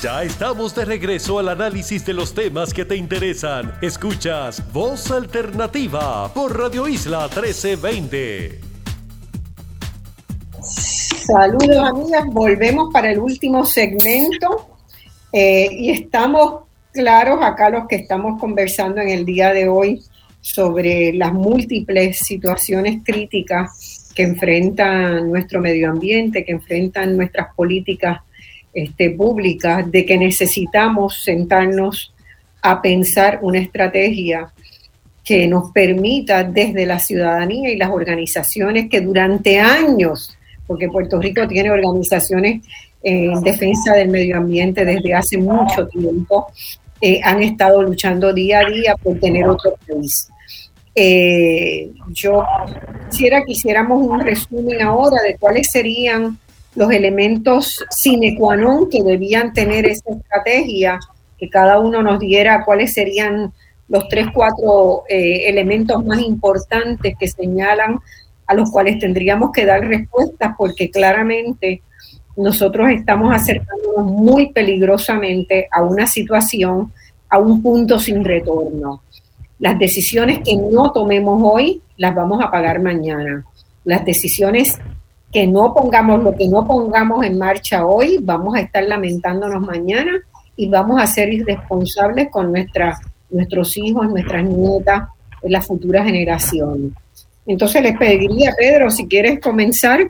Ya 0.06 0.22
estamos 0.22 0.72
de 0.72 0.84
regreso 0.84 1.40
al 1.40 1.48
análisis 1.48 2.06
de 2.06 2.12
los 2.12 2.32
temas 2.32 2.72
que 2.72 2.84
te 2.84 2.94
interesan. 2.94 3.72
Escuchas 3.80 4.62
Voz 4.72 5.10
Alternativa 5.10 6.32
por 6.32 6.56
Radio 6.56 6.86
Isla 6.86 7.22
1320. 7.22 8.65
Saludos 11.26 11.78
amigas, 11.78 12.24
volvemos 12.26 12.92
para 12.92 13.10
el 13.10 13.18
último 13.18 13.64
segmento. 13.64 14.68
Eh, 15.32 15.68
y 15.72 15.90
estamos 15.90 16.62
claros 16.92 17.40
acá 17.42 17.68
los 17.68 17.88
que 17.88 17.96
estamos 17.96 18.40
conversando 18.40 19.00
en 19.00 19.08
el 19.08 19.24
día 19.24 19.52
de 19.52 19.68
hoy 19.68 20.02
sobre 20.40 21.12
las 21.12 21.32
múltiples 21.32 22.18
situaciones 22.18 23.02
críticas 23.04 24.12
que 24.14 24.22
enfrentan 24.22 25.28
nuestro 25.28 25.60
medio 25.60 25.90
ambiente, 25.90 26.44
que 26.44 26.52
enfrentan 26.52 27.16
nuestras 27.16 27.52
políticas 27.56 28.20
este, 28.72 29.10
públicas, 29.10 29.90
de 29.90 30.06
que 30.06 30.16
necesitamos 30.16 31.24
sentarnos 31.24 32.14
a 32.62 32.80
pensar 32.80 33.40
una 33.42 33.58
estrategia 33.58 34.52
que 35.24 35.48
nos 35.48 35.72
permita 35.72 36.44
desde 36.44 36.86
la 36.86 37.00
ciudadanía 37.00 37.68
y 37.70 37.76
las 37.76 37.90
organizaciones 37.90 38.88
que 38.88 39.00
durante 39.00 39.58
años 39.58 40.35
porque 40.66 40.88
Puerto 40.88 41.20
Rico 41.20 41.46
tiene 41.46 41.70
organizaciones 41.70 42.62
en 43.02 43.40
defensa 43.42 43.94
del 43.94 44.08
medio 44.08 44.36
ambiente 44.36 44.84
desde 44.84 45.14
hace 45.14 45.38
mucho 45.38 45.86
tiempo, 45.86 46.48
eh, 47.00 47.20
han 47.22 47.42
estado 47.42 47.82
luchando 47.82 48.32
día 48.32 48.60
a 48.60 48.70
día 48.70 48.96
por 49.00 49.18
tener 49.20 49.46
otro 49.46 49.74
país. 49.86 50.28
Eh, 50.94 51.92
yo 52.08 52.42
quisiera 53.10 53.44
que 53.44 53.52
hiciéramos 53.52 54.00
un 54.00 54.20
resumen 54.20 54.80
ahora 54.82 55.22
de 55.22 55.36
cuáles 55.36 55.70
serían 55.70 56.38
los 56.74 56.90
elementos 56.90 57.84
sine 57.90 58.36
qua 58.36 58.56
non 58.56 58.88
que 58.88 59.02
debían 59.02 59.52
tener 59.52 59.86
esa 59.86 60.10
estrategia, 60.10 60.98
que 61.38 61.48
cada 61.48 61.80
uno 61.80 62.02
nos 62.02 62.18
diera 62.18 62.64
cuáles 62.64 62.94
serían 62.94 63.52
los 63.88 64.08
tres, 64.08 64.26
cuatro 64.34 65.04
eh, 65.08 65.48
elementos 65.48 66.04
más 66.04 66.20
importantes 66.20 67.14
que 67.18 67.28
señalan 67.28 68.00
a 68.46 68.54
los 68.54 68.70
cuales 68.70 68.98
tendríamos 68.98 69.50
que 69.52 69.66
dar 69.66 69.86
respuestas 69.86 70.54
porque 70.56 70.90
claramente 70.90 71.82
nosotros 72.36 72.90
estamos 72.90 73.34
acercándonos 73.34 74.04
muy 74.04 74.52
peligrosamente 74.52 75.68
a 75.70 75.82
una 75.82 76.06
situación, 76.06 76.92
a 77.28 77.38
un 77.38 77.62
punto 77.62 77.98
sin 77.98 78.24
retorno. 78.24 79.02
Las 79.58 79.78
decisiones 79.78 80.40
que 80.40 80.56
no 80.56 80.92
tomemos 80.92 81.40
hoy 81.42 81.80
las 81.96 82.14
vamos 82.14 82.44
a 82.44 82.50
pagar 82.50 82.80
mañana. 82.80 83.44
Las 83.84 84.04
decisiones 84.04 84.78
que 85.32 85.46
no 85.46 85.72
pongamos, 85.74 86.22
lo 86.22 86.34
que 86.34 86.46
no 86.46 86.66
pongamos 86.66 87.24
en 87.24 87.38
marcha 87.38 87.86
hoy, 87.86 88.18
vamos 88.22 88.54
a 88.54 88.60
estar 88.60 88.84
lamentándonos 88.84 89.62
mañana 89.62 90.12
y 90.56 90.68
vamos 90.68 91.00
a 91.00 91.06
ser 91.06 91.32
irresponsables 91.32 92.28
con 92.30 92.52
nuestros 92.52 93.76
hijos, 93.76 94.08
nuestras 94.08 94.44
nietas, 94.44 95.08
las 95.42 95.66
futuras 95.66 96.04
generaciones. 96.04 96.92
Entonces 97.46 97.82
les 97.82 97.96
pediría, 97.96 98.52
Pedro, 98.56 98.90
si 98.90 99.06
quieres 99.06 99.40
comenzar, 99.40 100.00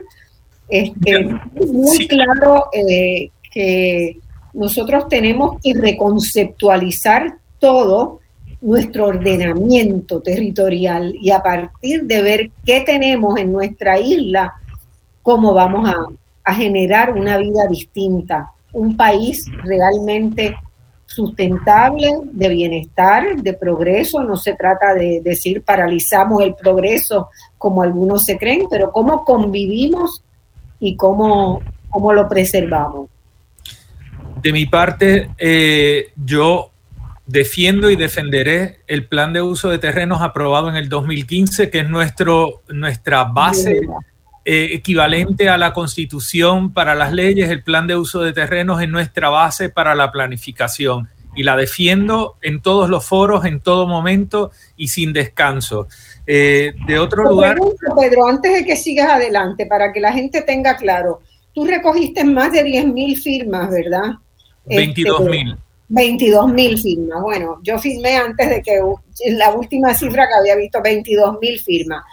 este, 0.69 1.29
muy 1.53 2.07
claro 2.07 2.65
eh, 2.73 3.29
que 3.51 4.17
nosotros 4.53 5.07
tenemos 5.07 5.61
que 5.61 5.73
reconceptualizar 5.73 7.35
todo 7.59 8.19
nuestro 8.59 9.07
ordenamiento 9.07 10.21
territorial 10.21 11.15
y 11.21 11.29
a 11.31 11.41
partir 11.41 12.03
de 12.03 12.21
ver 12.21 12.51
qué 12.65 12.81
tenemos 12.81 13.39
en 13.39 13.51
nuestra 13.51 13.99
isla, 13.99 14.55
cómo 15.21 15.53
vamos 15.53 15.87
a, 15.87 15.95
a 16.43 16.53
generar 16.55 17.13
una 17.13 17.37
vida 17.37 17.67
distinta, 17.69 18.51
un 18.73 18.97
país 18.97 19.45
realmente 19.63 20.55
sustentable, 21.07 22.11
de 22.31 22.49
bienestar, 22.49 23.37
de 23.37 23.53
progreso. 23.53 24.23
No 24.23 24.37
se 24.37 24.53
trata 24.53 24.93
de 24.93 25.21
decir 25.23 25.63
paralizamos 25.63 26.43
el 26.43 26.53
progreso 26.53 27.29
como 27.57 27.81
algunos 27.81 28.25
se 28.25 28.37
creen, 28.37 28.67
pero 28.69 28.91
cómo 28.91 29.25
convivimos 29.25 30.21
y 30.79 30.95
cómo, 30.95 31.61
cómo 31.89 32.13
lo 32.13 32.29
preservamos. 32.29 33.09
De 34.41 34.51
mi 34.51 34.67
parte, 34.67 35.31
eh, 35.39 36.11
yo 36.23 36.69
defiendo 37.25 37.89
y 37.89 37.95
defenderé 37.95 38.81
el 38.87 39.07
plan 39.07 39.33
de 39.33 39.41
uso 39.41 39.69
de 39.69 39.79
terrenos 39.79 40.21
aprobado 40.21 40.69
en 40.69 40.75
el 40.75 40.87
2015, 40.87 41.69
que 41.69 41.79
es 41.79 41.89
nuestro, 41.89 42.61
nuestra 42.69 43.23
base 43.23 43.81
eh, 44.49 44.75
equivalente 44.75 45.49
a 45.49 45.57
la 45.57 45.73
constitución 45.73 46.71
para 46.71 46.95
las 46.95 47.11
leyes, 47.11 47.49
el 47.49 47.63
plan 47.63 47.85
de 47.85 47.97
uso 47.97 48.21
de 48.21 48.31
terrenos 48.31 48.81
es 48.81 48.87
nuestra 48.87 49.27
base 49.27 49.67
para 49.67 49.93
la 49.93 50.09
planificación 50.09 51.09
y 51.35 51.43
la 51.43 51.57
defiendo 51.57 52.37
en 52.41 52.61
todos 52.61 52.89
los 52.89 53.05
foros, 53.05 53.43
en 53.43 53.59
todo 53.59 53.87
momento 53.87 54.51
y 54.77 54.87
sin 54.87 55.11
descanso. 55.11 55.89
Eh, 56.25 56.71
de 56.87 56.97
otro 56.97 57.25
lugar... 57.25 57.57
Pedro, 57.99 58.25
antes 58.25 58.53
de 58.53 58.63
que 58.63 58.77
sigas 58.77 59.09
adelante, 59.09 59.65
para 59.65 59.91
que 59.91 59.99
la 59.99 60.13
gente 60.13 60.41
tenga 60.43 60.77
claro, 60.77 61.19
tú 61.53 61.65
recogiste 61.65 62.23
más 62.23 62.53
de 62.53 62.63
10.000 62.63 63.21
firmas, 63.21 63.69
¿verdad? 63.69 64.13
22 64.63 65.25
mil. 65.25 65.57
22 65.89 66.53
mil 66.53 66.77
firmas. 66.77 67.21
Bueno, 67.21 67.59
yo 67.63 67.77
firmé 67.79 68.15
antes 68.15 68.49
de 68.49 68.61
que 68.61 68.79
la 69.31 69.51
última 69.53 69.93
cifra 69.93 70.25
que 70.25 70.35
había 70.39 70.55
visto, 70.55 70.81
22 70.81 71.37
mil 71.41 71.59
firmas 71.59 72.03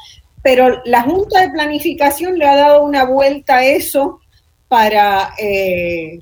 pero 0.44 0.82
la 0.84 1.00
Junta 1.00 1.40
de 1.40 1.52
Planificación 1.52 2.38
le 2.38 2.46
ha 2.46 2.54
dado 2.54 2.82
una 2.82 3.04
vuelta 3.04 3.56
a 3.56 3.64
eso 3.64 4.20
para, 4.68 5.30
eh, 5.38 6.18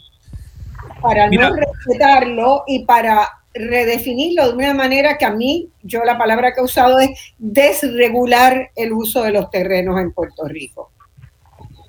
para 1.03 1.29
no 1.29 1.57
respetarlo 1.57 2.63
y 2.69 2.85
para 2.85 3.29
redefinirlo 3.53 4.47
de 4.47 4.55
una 4.55 4.75
manera 4.75 5.19
que 5.19 5.25
a 5.25 5.33
mí, 5.33 5.71
yo 5.83 6.05
la 6.05 6.17
palabra 6.17 6.53
que 6.55 6.61
he 6.61 6.65
usado 6.65 7.01
es 7.01 7.11
desregular 7.37 8.71
el 8.77 8.93
uso 8.93 9.25
de 9.25 9.33
los 9.33 9.51
terrenos 9.51 10.01
en 10.01 10.13
Puerto 10.13 10.47
Rico. 10.47 10.93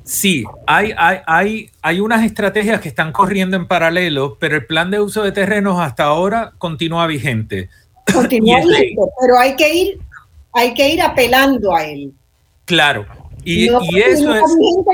Sí, 0.03 0.43
hay, 0.65 0.91
hay, 0.97 1.19
hay, 1.27 1.69
hay 1.83 1.99
unas 1.99 2.25
estrategias 2.25 2.81
que 2.81 2.89
están 2.89 3.11
corriendo 3.11 3.57
en 3.57 3.67
paralelo, 3.67 4.37
pero 4.39 4.55
el 4.55 4.65
plan 4.65 4.89
de 4.89 4.99
uso 4.99 5.21
de 5.21 5.33
terrenos 5.33 5.79
hasta 5.79 6.05
ahora 6.05 6.53
continúa 6.57 7.05
vigente. 7.05 7.69
Continúa 8.11 8.57
vigente, 8.65 8.95
pero 9.21 9.37
hay 9.37 9.55
que 9.55 9.71
ir, 9.71 9.99
hay 10.51 10.73
que 10.73 10.89
ir 10.89 10.99
apelando 10.99 11.75
a 11.75 11.85
él. 11.85 12.11
Claro. 12.65 13.05
Y, 13.45 13.67
eso 13.67 14.33
es 14.33 14.43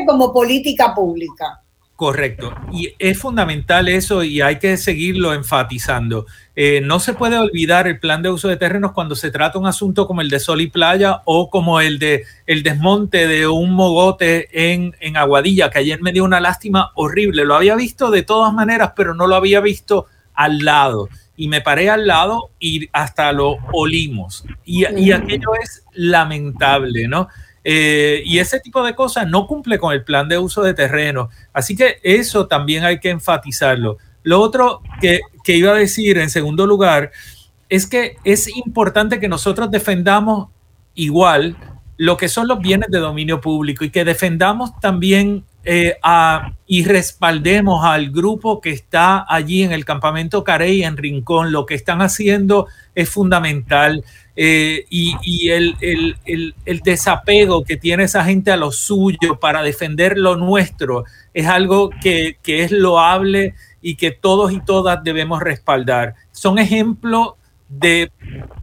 como 0.08 0.34
política 0.34 0.94
pública. 0.96 1.62
Correcto. 2.00 2.56
Y 2.72 2.94
es 2.98 3.20
fundamental 3.20 3.90
eso 3.90 4.24
y 4.24 4.40
hay 4.40 4.58
que 4.58 4.78
seguirlo 4.78 5.34
enfatizando. 5.34 6.26
Eh, 6.56 6.80
no 6.82 7.02
se 7.02 7.12
puede 7.12 7.38
olvidar 7.38 7.90
el 7.90 8.00
plan 8.00 8.24
de 8.24 8.30
uso 8.30 8.48
de 8.48 8.56
terrenos 8.56 8.94
cuando 8.94 9.18
se 9.18 9.32
trata 9.32 9.60
un 9.60 9.68
asunto 9.68 10.08
como 10.08 10.22
el 10.22 10.30
de 10.30 10.40
Sol 10.40 10.62
y 10.62 10.68
Playa 10.68 11.22
o 11.26 11.50
como 11.50 11.82
el 11.82 12.00
de 12.00 12.24
el 12.48 12.64
desmonte 12.64 13.28
de 13.28 13.48
un 13.50 13.74
mogote 13.74 14.48
en, 14.72 14.96
en 15.02 15.18
Aguadilla, 15.18 15.70
que 15.70 15.80
ayer 15.80 16.02
me 16.02 16.14
dio 16.14 16.24
una 16.24 16.40
lástima 16.40 16.94
horrible. 16.96 17.44
Lo 17.44 17.56
había 17.56 17.76
visto 17.76 18.12
de 18.12 18.24
todas 18.24 18.54
maneras, 18.54 18.94
pero 18.96 19.14
no 19.14 19.28
lo 19.28 19.36
había 19.36 19.60
visto 19.60 20.06
al 20.36 20.60
lado. 20.60 21.10
Y 21.36 21.50
me 21.50 21.60
paré 21.60 21.90
al 21.90 22.08
lado 22.08 22.52
y 22.62 22.88
hasta 22.94 23.34
lo 23.34 23.58
olimos. 23.74 24.46
Y, 24.64 24.86
y 24.98 25.12
aquello 25.12 25.50
es 25.62 25.84
lamentable, 25.91 27.10
¿no? 27.10 27.28
Eh, 27.64 28.22
y 28.26 28.40
ese 28.40 28.60
tipo 28.60 28.84
de 28.84 28.95
cosas 28.95 29.27
no 29.27 29.48
cumple 29.48 29.77
con 29.77 29.94
el 29.94 30.03
plan 30.03 30.27
de 30.27 30.38
uso 30.38 30.61
de 30.64 30.73
terreno. 30.73 31.30
Así 31.53 31.76
que 31.76 31.99
eso 32.03 32.48
también 32.48 32.84
hay 32.84 32.99
que 32.99 33.10
enfatizarlo. 33.10 33.98
Lo 34.23 34.41
otro 34.41 34.81
que, 35.02 35.22
que 35.44 35.56
iba 35.56 35.72
a 35.72 35.76
decir 35.76 36.18
en 36.18 36.30
segundo 36.30 36.65
lugar 36.65 37.11
es 37.69 37.88
que 37.88 38.18
es 38.23 38.48
importante 38.56 39.19
que 39.19 39.27
nosotros 39.27 39.69
defendamos 39.72 40.49
igual 40.95 41.56
lo 41.98 42.18
que 42.18 42.30
son 42.30 42.48
los 42.48 42.60
bienes 42.60 42.90
de 42.90 42.99
dominio 42.99 43.41
público 43.41 43.84
y 43.84 43.90
que 43.90 44.06
defendamos 44.06 44.80
también 44.80 45.44
eh, 45.65 45.98
y 46.68 46.86
respaldemos 46.86 47.84
al 47.84 48.11
grupo 48.11 48.61
que 48.61 48.72
está 48.72 49.26
allí 49.27 49.64
en 49.64 49.72
el 49.72 49.84
campamento 49.84 50.44
Carey 50.44 50.84
en 50.84 50.98
Rincón. 50.98 51.52
Lo 51.52 51.65
que 51.65 51.76
están 51.76 52.02
haciendo 52.02 52.68
es 52.95 53.10
fundamental 53.10 54.03
eh, 54.36 54.86
y, 54.90 55.49
el, 55.49 56.56
desapego 56.84 57.64
que 57.65 57.76
tiene 57.76 58.03
esa 58.03 58.23
gente 58.23 58.52
a 58.52 58.57
lo 58.57 58.72
suyo 58.72 59.40
para 59.40 59.61
defender 59.61 60.18
lo 60.18 60.38
nuestro 60.38 61.03
es 61.34 61.48
algo 61.48 61.90
que, 62.02 62.38
es 62.45 62.72
loable 62.72 63.53
y 63.81 63.95
que 63.95 64.11
todos 64.11 64.53
y 64.53 64.61
todas 64.61 65.03
debemos 65.03 65.41
respaldar. 65.41 66.15
Son 66.31 66.57
ejemplos 66.57 67.34
de, 67.68 68.11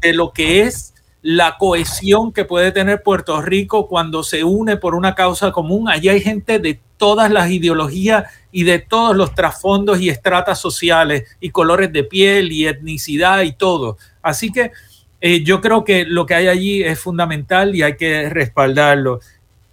de 0.01 0.15
lo 0.15 0.33
que 0.33 0.63
es 0.63 0.95
la 1.21 1.57
cohesión 1.59 2.33
que 2.33 2.45
puede 2.45 2.73
tener 2.73 3.03
Puerto 3.03 3.43
Rico 3.43 3.89
cuando 3.89 4.23
se 4.23 4.45
une 4.45 4.77
por 4.77 4.95
una 4.95 5.15
causa 5.15 5.51
común. 5.51 5.89
Allí 5.89 6.09
hay 6.09 6.21
gente 6.21 6.59
de 6.59 6.81
todas 6.97 7.31
las 7.31 7.51
ideologías 7.51 8.25
y 8.53 8.65
de 8.65 8.79
todos 8.79 9.17
los 9.17 9.35
trasfondos 9.35 10.01
y 10.01 10.09
estratas 10.09 10.61
sociales 10.61 11.25
y 11.41 11.51
colores 11.51 11.93
de 11.93 12.05
piel 12.05 12.53
y 12.53 12.67
etnicidad 12.67 13.43
y 13.43 13.53
todo. 13.53 13.99
Así 14.23 14.51
que 14.51 14.73
eh, 15.21 15.43
yo 15.43 15.61
creo 15.61 15.85
que 15.85 16.05
lo 16.05 16.27
que 16.27 16.35
hay 16.35 16.49
allí 16.49 16.83
es 16.83 16.99
fundamental 16.99 17.75
y 17.75 17.83
hay 17.83 17.97
que 17.97 18.29
respaldarlo. 18.29 19.21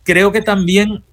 Creo 0.04 0.32
que 0.32 0.42
también 0.42 1.04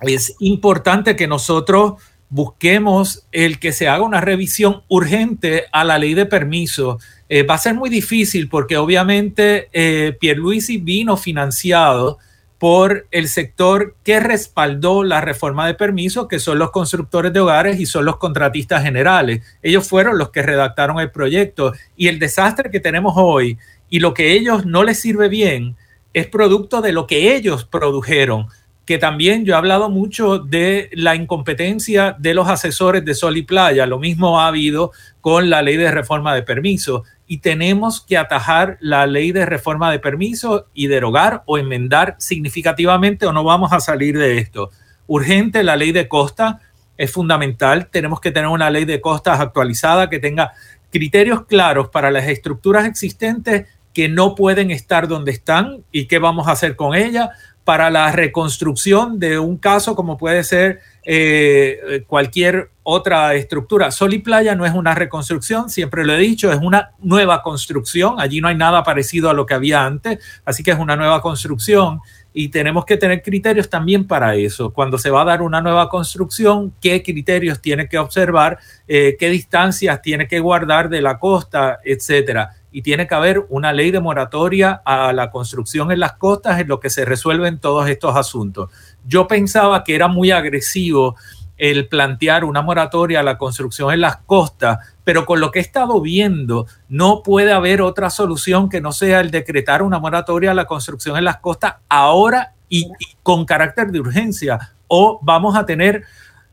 es 0.00 0.34
importante 0.40 1.16
que 1.16 1.26
nosotros 1.26 1.94
busquemos 2.30 3.24
el 3.32 3.58
que 3.58 3.72
se 3.72 3.88
haga 3.88 4.04
una 4.04 4.20
revisión 4.20 4.82
urgente 4.88 5.64
a 5.72 5.84
la 5.84 5.98
ley 5.98 6.14
de 6.14 6.26
permiso. 6.26 6.98
Eh, 7.28 7.42
va 7.42 7.54
a 7.54 7.58
ser 7.58 7.74
muy 7.74 7.90
difícil 7.90 8.48
porque 8.48 8.76
obviamente 8.76 9.68
eh, 9.72 10.16
Pierluisi 10.18 10.78
vino 10.78 11.16
financiado 11.16 12.18
por 12.58 13.06
el 13.12 13.28
sector 13.28 13.94
que 14.02 14.18
respaldó 14.18 15.04
la 15.04 15.20
reforma 15.20 15.66
de 15.66 15.74
permiso, 15.74 16.26
que 16.26 16.40
son 16.40 16.58
los 16.58 16.70
constructores 16.70 17.32
de 17.32 17.40
hogares 17.40 17.78
y 17.78 17.86
son 17.86 18.04
los 18.04 18.16
contratistas 18.16 18.82
generales. 18.82 19.42
Ellos 19.62 19.88
fueron 19.88 20.18
los 20.18 20.30
que 20.30 20.42
redactaron 20.42 20.98
el 20.98 21.10
proyecto 21.10 21.72
y 21.96 22.08
el 22.08 22.18
desastre 22.18 22.70
que 22.70 22.80
tenemos 22.80 23.14
hoy 23.16 23.58
y 23.88 24.00
lo 24.00 24.12
que 24.12 24.32
ellos 24.32 24.66
no 24.66 24.82
les 24.82 25.00
sirve 25.00 25.28
bien 25.28 25.76
es 26.12 26.26
producto 26.26 26.80
de 26.80 26.92
lo 26.92 27.06
que 27.06 27.36
ellos 27.36 27.64
produjeron 27.64 28.48
que 28.88 28.96
también 28.96 29.44
yo 29.44 29.52
he 29.52 29.56
hablado 29.58 29.90
mucho 29.90 30.38
de 30.38 30.88
la 30.94 31.14
incompetencia 31.14 32.16
de 32.18 32.32
los 32.32 32.48
asesores 32.48 33.04
de 33.04 33.14
Sol 33.14 33.36
y 33.36 33.42
Playa. 33.42 33.84
Lo 33.84 33.98
mismo 33.98 34.40
ha 34.40 34.46
habido 34.46 34.92
con 35.20 35.50
la 35.50 35.60
ley 35.60 35.76
de 35.76 35.90
reforma 35.90 36.34
de 36.34 36.42
permiso 36.42 37.04
y 37.28 37.38
tenemos 37.38 38.00
que 38.00 38.16
atajar 38.16 38.78
la 38.80 39.06
ley 39.06 39.32
de 39.32 39.44
reforma 39.44 39.92
de 39.92 39.98
permiso 39.98 40.66
y 40.72 40.86
derogar 40.86 41.42
o 41.44 41.58
enmendar 41.58 42.16
significativamente 42.18 43.26
o 43.26 43.32
no 43.34 43.44
vamos 43.44 43.72
a 43.72 43.80
salir 43.80 44.18
de 44.18 44.38
esto. 44.38 44.70
Urgente 45.06 45.62
la 45.62 45.76
ley 45.76 45.92
de 45.92 46.08
costa 46.08 46.60
es 46.96 47.12
fundamental. 47.12 47.88
Tenemos 47.90 48.20
que 48.20 48.32
tener 48.32 48.48
una 48.48 48.70
ley 48.70 48.86
de 48.86 49.02
costas 49.02 49.40
actualizada 49.40 50.08
que 50.08 50.18
tenga 50.18 50.54
criterios 50.90 51.44
claros 51.44 51.90
para 51.90 52.10
las 52.10 52.26
estructuras 52.26 52.86
existentes 52.86 53.66
que 53.92 54.08
no 54.08 54.34
pueden 54.34 54.70
estar 54.70 55.06
donde 55.06 55.32
están 55.32 55.84
y 55.92 56.06
qué 56.06 56.18
vamos 56.18 56.48
a 56.48 56.52
hacer 56.52 56.76
con 56.76 56.94
ellas 56.94 57.28
para 57.64 57.90
la 57.90 58.10
reconstrucción 58.10 59.18
de 59.18 59.38
un 59.38 59.58
caso 59.58 59.94
como 59.94 60.16
puede 60.16 60.44
ser 60.44 60.80
eh, 61.04 62.04
cualquier 62.06 62.70
otra 62.90 63.34
estructura. 63.34 63.90
Sol 63.90 64.14
y 64.14 64.18
Playa 64.18 64.54
no 64.54 64.64
es 64.64 64.72
una 64.72 64.94
reconstrucción, 64.94 65.68
siempre 65.68 66.06
lo 66.06 66.14
he 66.14 66.18
dicho, 66.18 66.50
es 66.50 66.58
una 66.58 66.92
nueva 67.00 67.42
construcción. 67.42 68.14
Allí 68.18 68.40
no 68.40 68.48
hay 68.48 68.56
nada 68.56 68.82
parecido 68.82 69.28
a 69.28 69.34
lo 69.34 69.44
que 69.44 69.52
había 69.52 69.84
antes, 69.84 70.20
así 70.46 70.62
que 70.62 70.70
es 70.70 70.78
una 70.78 70.96
nueva 70.96 71.20
construcción 71.20 72.00
y 72.32 72.48
tenemos 72.48 72.86
que 72.86 72.96
tener 72.96 73.20
criterios 73.20 73.68
también 73.68 74.06
para 74.06 74.36
eso. 74.36 74.72
Cuando 74.72 74.96
se 74.96 75.10
va 75.10 75.20
a 75.20 75.26
dar 75.26 75.42
una 75.42 75.60
nueva 75.60 75.90
construcción, 75.90 76.72
qué 76.80 77.02
criterios 77.02 77.60
tiene 77.60 77.90
que 77.90 77.98
observar, 77.98 78.58
eh, 78.86 79.16
qué 79.18 79.28
distancias 79.28 80.00
tiene 80.00 80.26
que 80.26 80.40
guardar 80.40 80.88
de 80.88 81.02
la 81.02 81.18
costa, 81.18 81.80
etcétera 81.84 82.54
y 82.70 82.82
tiene 82.82 83.06
que 83.06 83.14
haber 83.14 83.44
una 83.48 83.72
ley 83.72 83.90
de 83.90 84.00
moratoria 84.00 84.82
a 84.84 85.12
la 85.12 85.30
construcción 85.30 85.90
en 85.90 86.00
las 86.00 86.12
costas 86.12 86.60
en 86.60 86.68
lo 86.68 86.80
que 86.80 86.90
se 86.90 87.04
resuelven 87.04 87.58
todos 87.58 87.88
estos 87.88 88.14
asuntos. 88.14 88.70
Yo 89.06 89.26
pensaba 89.26 89.82
que 89.84 89.94
era 89.94 90.06
muy 90.06 90.30
agresivo 90.30 91.16
el 91.58 91.88
plantear 91.88 92.44
una 92.44 92.62
moratoria 92.62 93.20
a 93.20 93.24
la 93.24 93.36
construcción 93.36 93.92
en 93.92 94.00
las 94.00 94.18
costas, 94.18 94.78
pero 95.04 95.26
con 95.26 95.40
lo 95.40 95.50
que 95.50 95.58
he 95.58 95.62
estado 95.62 96.00
viendo, 96.00 96.66
no 96.88 97.22
puede 97.22 97.52
haber 97.52 97.82
otra 97.82 98.10
solución 98.10 98.68
que 98.68 98.80
no 98.80 98.92
sea 98.92 99.20
el 99.20 99.30
decretar 99.30 99.82
una 99.82 99.98
moratoria 99.98 100.52
a 100.52 100.54
la 100.54 100.66
construcción 100.66 101.16
en 101.16 101.24
las 101.24 101.38
costas 101.38 101.74
ahora 101.88 102.54
y, 102.68 102.84
y 102.98 103.16
con 103.22 103.44
carácter 103.44 103.90
de 103.90 104.00
urgencia, 104.00 104.74
o 104.86 105.18
vamos 105.22 105.56
a 105.56 105.66
tener 105.66 106.04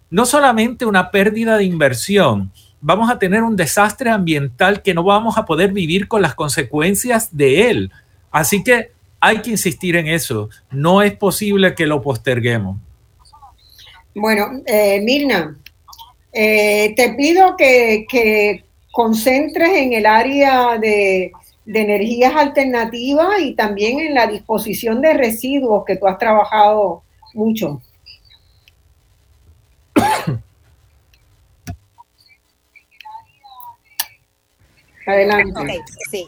no 0.09 0.25
solamente 0.25 0.85
una 0.85 1.11
pérdida 1.11 1.57
de 1.57 1.63
inversión, 1.65 2.51
vamos 2.81 3.09
a 3.09 3.17
tener 3.17 3.43
un 3.43 3.55
desastre 3.55 4.09
ambiental 4.09 4.81
que 4.81 4.93
no 4.93 5.03
vamos 5.03 5.37
a 5.37 5.45
poder 5.45 5.71
vivir 5.71 6.07
con 6.07 6.21
las 6.21 6.35
consecuencias 6.35 7.35
de 7.35 7.69
él. 7.69 7.91
Así 8.31 8.63
que 8.63 8.91
hay 9.19 9.41
que 9.41 9.51
insistir 9.51 9.95
en 9.95 10.07
eso. 10.07 10.49
No 10.69 11.01
es 11.01 11.13
posible 11.13 11.73
que 11.73 11.87
lo 11.87 12.01
posterguemos. 12.01 12.77
Bueno, 14.15 14.61
eh, 14.65 15.01
Mirna, 15.01 15.59
eh, 16.31 16.93
te 16.95 17.13
pido 17.15 17.57
que, 17.57 18.63
concentres 18.91 19.69
en 19.71 19.91
el 19.91 20.05
área 20.05 20.77
de, 20.77 21.33
de 21.65 21.81
energías 21.81 22.33
alternativas 22.33 23.41
y 23.41 23.53
también 23.55 23.99
en 23.99 24.13
la 24.13 24.25
disposición 24.25 25.01
de 25.01 25.13
residuos 25.13 25.83
que 25.85 25.97
tú 25.97 26.07
has 26.07 26.17
trabajado 26.17 27.03
mucho. 27.33 27.81
Adelante. 35.05 35.83
sí, 36.09 36.25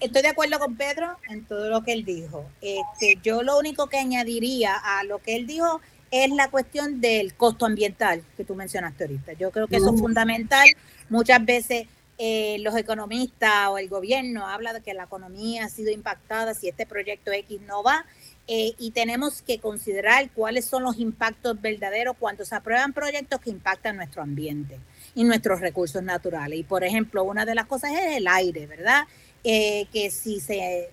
estoy 0.00 0.22
de 0.22 0.28
acuerdo 0.28 0.58
con 0.58 0.74
Pedro 0.74 1.18
en 1.28 1.44
todo 1.44 1.68
lo 1.68 1.82
que 1.82 1.92
él 1.92 2.06
dijo. 2.06 2.46
Este, 2.62 3.18
yo 3.22 3.42
lo 3.42 3.58
único 3.58 3.88
que 3.88 3.98
añadiría 3.98 4.74
a 4.74 5.04
lo 5.04 5.18
que 5.18 5.36
él 5.36 5.46
dijo 5.46 5.82
es 6.10 6.30
la 6.30 6.50
cuestión 6.50 7.00
del 7.00 7.34
costo 7.34 7.66
ambiental 7.66 8.22
que 8.36 8.44
tú 8.44 8.54
mencionaste 8.54 9.04
ahorita. 9.04 9.32
Yo 9.34 9.50
creo 9.50 9.66
que 9.66 9.76
eso 9.76 9.94
es 9.94 10.00
fundamental. 10.00 10.68
Muchas 11.08 11.44
veces 11.44 11.86
eh, 12.18 12.56
los 12.60 12.74
economistas 12.76 13.68
o 13.68 13.78
el 13.78 13.88
gobierno 13.88 14.46
habla 14.46 14.72
de 14.72 14.80
que 14.80 14.94
la 14.94 15.04
economía 15.04 15.64
ha 15.64 15.68
sido 15.68 15.90
impactada 15.90 16.54
si 16.54 16.68
este 16.68 16.86
proyecto 16.86 17.32
X 17.32 17.60
no 17.62 17.82
va. 17.82 18.04
Eh, 18.48 18.74
y 18.78 18.92
tenemos 18.92 19.42
que 19.42 19.58
considerar 19.58 20.30
cuáles 20.30 20.66
son 20.66 20.84
los 20.84 20.98
impactos 20.98 21.60
verdaderos 21.60 22.16
cuando 22.16 22.44
se 22.44 22.54
aprueban 22.54 22.92
proyectos 22.92 23.40
que 23.40 23.50
impactan 23.50 23.96
nuestro 23.96 24.22
ambiente 24.22 24.78
y 25.16 25.24
nuestros 25.24 25.60
recursos 25.60 26.02
naturales. 26.02 26.60
Y 26.60 26.62
por 26.62 26.84
ejemplo, 26.84 27.24
una 27.24 27.44
de 27.44 27.56
las 27.56 27.66
cosas 27.66 27.90
es 27.92 28.16
el 28.16 28.28
aire, 28.28 28.66
¿verdad? 28.66 29.02
Eh, 29.42 29.86
que 29.92 30.10
si 30.10 30.40
se 30.40 30.90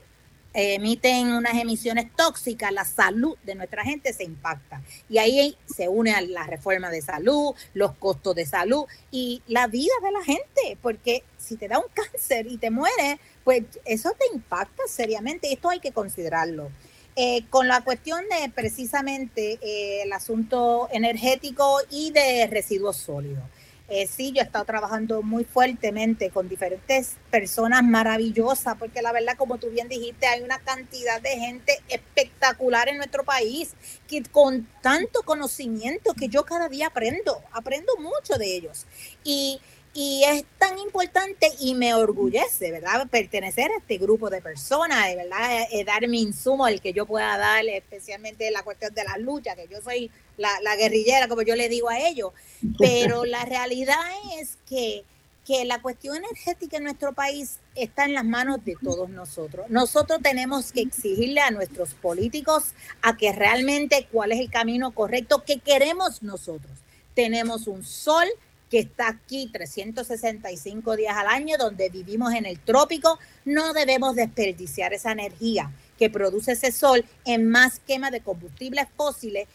emiten 0.53 1.33
unas 1.33 1.55
emisiones 1.55 2.13
tóxicas, 2.15 2.71
la 2.71 2.85
salud 2.85 3.35
de 3.43 3.55
nuestra 3.55 3.83
gente 3.83 4.13
se 4.13 4.23
impacta. 4.23 4.81
Y 5.09 5.17
ahí 5.17 5.57
se 5.65 5.87
une 5.87 6.13
a 6.13 6.21
la 6.21 6.43
reforma 6.43 6.89
de 6.89 7.01
salud, 7.01 7.55
los 7.73 7.93
costos 7.93 8.35
de 8.35 8.45
salud 8.45 8.85
y 9.11 9.41
la 9.47 9.67
vida 9.67 9.93
de 10.01 10.11
la 10.11 10.23
gente, 10.23 10.77
porque 10.81 11.23
si 11.37 11.57
te 11.57 11.67
da 11.67 11.79
un 11.79 11.85
cáncer 11.93 12.47
y 12.47 12.57
te 12.57 12.69
mueres, 12.69 13.17
pues 13.43 13.63
eso 13.85 14.11
te 14.17 14.35
impacta 14.35 14.83
seriamente. 14.87 15.51
Esto 15.51 15.69
hay 15.69 15.79
que 15.79 15.91
considerarlo. 15.91 16.69
Eh, 17.15 17.45
con 17.51 17.67
la 17.67 17.81
cuestión 17.81 18.23
de 18.27 18.49
precisamente 18.49 19.59
eh, 19.61 20.01
el 20.01 20.13
asunto 20.13 20.87
energético 20.91 21.77
y 21.91 22.11
de 22.11 22.47
residuos 22.47 22.97
sólidos. 22.97 23.43
Eh, 23.89 24.07
sí, 24.07 24.31
yo 24.31 24.41
he 24.41 24.45
estado 24.45 24.63
trabajando 24.63 25.21
muy 25.21 25.43
fuertemente 25.43 26.29
con 26.29 26.47
diferentes 26.47 27.17
personas 27.29 27.83
maravillosas, 27.83 28.75
porque 28.77 29.01
la 29.01 29.11
verdad, 29.11 29.35
como 29.37 29.57
tú 29.57 29.69
bien 29.69 29.89
dijiste, 29.89 30.25
hay 30.25 30.41
una 30.41 30.59
cantidad 30.59 31.21
de 31.21 31.31
gente 31.31 31.79
espectacular 31.89 32.87
en 32.87 32.97
nuestro 32.97 33.23
país, 33.25 33.73
que 34.07 34.23
con 34.23 34.67
tanto 34.81 35.23
conocimiento 35.23 36.13
que 36.13 36.29
yo 36.29 36.43
cada 36.45 36.69
día 36.69 36.87
aprendo, 36.87 37.41
aprendo 37.51 37.93
mucho 37.97 38.37
de 38.39 38.55
ellos. 38.55 38.85
Y 39.23 39.59
y 39.93 40.23
es 40.25 40.43
tan 40.57 40.79
importante 40.79 41.51
y 41.59 41.75
me 41.75 41.93
orgullece, 41.93 42.71
¿verdad? 42.71 43.07
Pertenecer 43.09 43.71
a 43.71 43.77
este 43.77 43.97
grupo 43.97 44.29
de 44.29 44.41
personas, 44.41 45.07
de 45.07 45.15
verdad, 45.15 45.67
eh, 45.71 45.83
dar 45.83 46.07
mi 46.07 46.21
insumo, 46.21 46.67
el 46.67 46.81
que 46.81 46.93
yo 46.93 47.05
pueda 47.05 47.37
dar, 47.37 47.63
especialmente 47.65 48.49
la 48.49 48.63
cuestión 48.63 48.93
de 48.93 49.03
la 49.03 49.17
lucha, 49.17 49.55
que 49.55 49.67
yo 49.67 49.81
soy 49.81 50.09
la, 50.37 50.75
guerrillera, 50.75 51.27
como 51.27 51.43
yo 51.43 51.55
le 51.55 51.69
digo 51.69 51.89
a 51.89 51.99
ellos. 51.99 52.31
Pero 52.79 53.25
la 53.25 53.45
realidad 53.45 54.01
es 54.39 54.57
que 54.67 55.03
que 55.45 55.65
la 55.65 55.81
cuestión 55.81 56.15
energética 56.15 56.77
en 56.77 56.83
nuestro 56.83 57.13
país 57.13 57.59
está 57.75 58.05
en 58.05 58.13
las 58.13 58.23
manos 58.23 58.63
de 58.63 58.77
todos 58.81 59.09
nosotros. 59.09 59.69
Nosotros 59.69 60.21
tenemos 60.21 60.71
que 60.71 60.81
exigirle 60.81 61.41
a 61.41 61.51
nuestros 61.51 61.93
políticos 61.95 62.73
a 63.01 63.17
que 63.17 63.33
realmente 63.33 64.07
cuál 64.09 64.31
es 64.31 64.39
el 64.39 64.49
camino 64.49 64.91
correcto 64.91 65.43
que 65.45 65.59
queremos 65.59 66.23
nosotros. 66.23 66.71
Tenemos 67.13 67.67
un 67.67 67.83
sol 67.83 68.25
que 68.73 68.79
está 68.79 69.07
aquí 69.07 69.51
365 69.53 70.95
días 70.95 71.15
al 71.15 71.27
año, 71.27 71.57
donde 71.59 71.89
vivimos 71.89 72.33
en 72.33 72.47
el 72.47 72.59
trópico, 72.59 73.19
no 73.45 73.71
debemos 73.71 74.15
desperdiciar 74.15 74.93
esa 74.93 75.11
energía 75.11 75.71
que 75.99 76.09
produce 76.09 76.53
ese 76.53 76.71
sol 76.71 77.05
en 77.23 77.47
más 77.47 77.79
quema 77.81 78.09
de 78.09 78.21
combustibles 78.21 78.87
fósiles, 78.97 79.47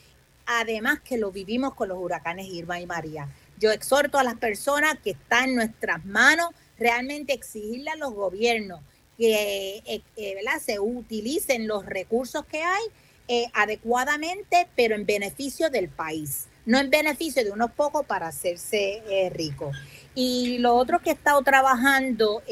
además 0.46 1.00
que 1.00 1.18
lo 1.18 1.32
vivimos 1.32 1.74
con 1.74 1.88
los 1.88 1.98
huracanes 1.98 2.46
Irma 2.46 2.78
y 2.78 2.86
María. 2.86 3.28
Yo 3.58 3.72
exhorto 3.72 4.18
a 4.18 4.22
las 4.22 4.36
personas 4.36 5.00
que 5.02 5.10
están 5.10 5.48
en 5.48 5.54
nuestras 5.56 6.04
manos 6.04 6.50
realmente 6.78 7.32
exigirle 7.32 7.90
a 7.90 7.96
los 7.96 8.14
gobiernos 8.14 8.82
que 9.16 9.82
eh, 9.84 10.02
eh, 10.14 10.36
se 10.64 10.78
utilicen 10.78 11.66
los 11.66 11.84
recursos 11.84 12.46
que 12.46 12.62
hay 12.62 12.84
eh, 13.26 13.50
adecuadamente, 13.52 14.68
pero 14.76 14.94
en 14.94 15.06
beneficio 15.06 15.70
del 15.70 15.88
país, 15.88 16.46
no 16.68 16.78
en 16.78 16.90
beneficio 16.90 17.42
de 17.42 17.50
unos 17.50 17.70
pocos 17.72 18.04
para 18.04 18.28
hacerse 18.28 19.02
ricos. 19.32 19.74
Y 20.14 20.58
lo 20.58 20.74
otro 20.74 21.00
que 21.00 21.08
he 21.08 21.12
estado 21.14 21.40
trabajando, 21.42 22.42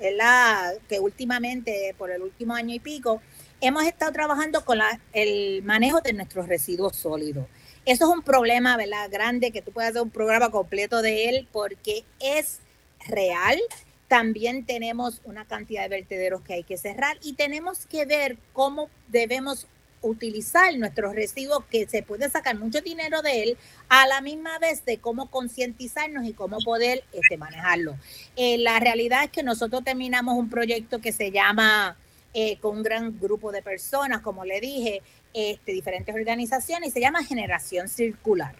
la, 0.00 0.72
que 0.88 1.00
últimamente, 1.00 1.92
por 1.98 2.12
el 2.12 2.22
último 2.22 2.54
año 2.54 2.72
y 2.72 2.78
pico, 2.78 3.20
hemos 3.60 3.84
estado 3.84 4.12
trabajando 4.12 4.64
con 4.64 4.78
el 5.12 5.62
manejo 5.64 6.00
de 6.00 6.12
nuestros 6.12 6.46
residuos 6.46 6.94
sólidos. 6.94 7.46
Eso 7.84 8.04
es 8.04 8.16
un 8.16 8.22
problema, 8.22 8.76
¿verdad? 8.76 9.10
Grande, 9.10 9.50
que 9.50 9.60
tú 9.60 9.72
puedas 9.72 9.90
hacer 9.90 10.02
un 10.02 10.10
programa 10.10 10.50
completo 10.50 11.02
de 11.02 11.28
él 11.28 11.48
porque 11.50 12.04
es 12.20 12.60
real. 13.08 13.58
También 14.06 14.64
tenemos 14.66 15.20
una 15.24 15.46
cantidad 15.46 15.82
de 15.82 15.88
vertederos 15.88 16.42
que 16.42 16.54
hay 16.54 16.62
que 16.62 16.76
cerrar 16.76 17.16
y 17.22 17.32
tenemos 17.32 17.86
que 17.86 18.04
ver 18.04 18.36
cómo 18.52 18.88
debemos 19.08 19.66
utilizar 20.02 20.76
nuestros 20.76 21.14
residuos, 21.14 21.64
que 21.70 21.86
se 21.86 22.02
puede 22.02 22.28
sacar 22.28 22.58
mucho 22.58 22.80
dinero 22.80 23.22
de 23.22 23.42
él, 23.42 23.56
a 23.88 24.06
la 24.06 24.20
misma 24.20 24.58
vez 24.58 24.84
de 24.84 24.98
cómo 24.98 25.30
concientizarnos 25.30 26.26
y 26.26 26.32
cómo 26.32 26.58
poder 26.58 27.04
este, 27.12 27.36
manejarlo. 27.36 27.96
Eh, 28.36 28.58
la 28.58 28.78
realidad 28.80 29.24
es 29.24 29.30
que 29.30 29.42
nosotros 29.42 29.84
terminamos 29.84 30.34
un 30.36 30.50
proyecto 30.50 31.00
que 31.00 31.12
se 31.12 31.30
llama, 31.30 31.96
eh, 32.34 32.58
con 32.58 32.78
un 32.78 32.82
gran 32.82 33.18
grupo 33.18 33.52
de 33.52 33.62
personas, 33.62 34.20
como 34.20 34.44
le 34.44 34.60
dije, 34.60 35.02
este, 35.32 35.72
diferentes 35.72 36.14
organizaciones 36.14 36.90
y 36.90 36.92
se 36.92 37.00
llama 37.00 37.24
Generación 37.24 37.88
Circular. 37.88 38.54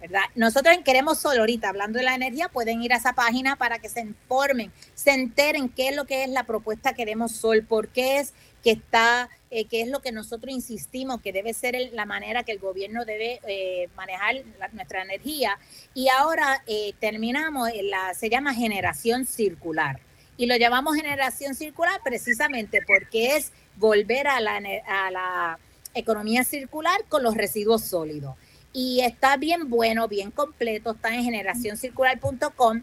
¿verdad? 0.00 0.22
Nosotros 0.34 0.76
Queremos 0.84 1.18
Sol, 1.18 1.38
ahorita 1.38 1.68
hablando 1.68 1.98
de 1.98 2.04
la 2.04 2.14
energía, 2.14 2.48
pueden 2.48 2.82
ir 2.82 2.92
a 2.92 2.96
esa 2.96 3.14
página 3.14 3.56
para 3.56 3.78
que 3.78 3.88
se 3.88 4.00
informen, 4.00 4.70
se 4.94 5.10
enteren 5.12 5.68
qué 5.68 5.88
es 5.88 5.96
lo 5.96 6.04
que 6.04 6.22
es 6.24 6.30
la 6.30 6.44
propuesta 6.44 6.92
Queremos 6.92 7.32
Sol, 7.32 7.64
por 7.64 7.88
qué 7.88 8.18
es 8.18 8.32
que 8.62 8.72
está, 8.72 9.28
eh, 9.50 9.64
qué 9.64 9.80
es 9.80 9.88
lo 9.88 10.00
que 10.00 10.12
nosotros 10.12 10.52
insistimos 10.52 11.22
que 11.22 11.32
debe 11.32 11.54
ser 11.54 11.74
la 11.92 12.04
manera 12.04 12.42
que 12.42 12.52
el 12.52 12.58
gobierno 12.58 13.06
debe 13.06 13.40
eh, 13.48 13.88
manejar 13.96 14.36
nuestra 14.72 15.02
energía. 15.02 15.58
Y 15.94 16.08
ahora 16.08 16.62
eh, 16.66 16.92
terminamos, 17.00 17.70
la, 17.82 18.12
se 18.12 18.28
llama 18.28 18.52
generación 18.54 19.24
circular. 19.24 20.00
Y 20.36 20.46
lo 20.46 20.56
llamamos 20.56 20.96
generación 20.96 21.54
circular 21.54 22.00
precisamente 22.04 22.82
porque 22.86 23.36
es 23.36 23.52
volver 23.76 24.28
a 24.28 24.40
la, 24.40 25.58
economía 25.94 26.44
circular 26.44 27.04
con 27.08 27.22
los 27.22 27.34
residuos 27.34 27.82
sólidos. 27.82 28.36
Y 28.72 29.00
está 29.00 29.36
bien 29.36 29.68
bueno, 29.68 30.06
bien 30.06 30.30
completo, 30.30 30.92
está 30.92 31.12
en 31.12 31.24
generacioncircular.com. 31.24 32.82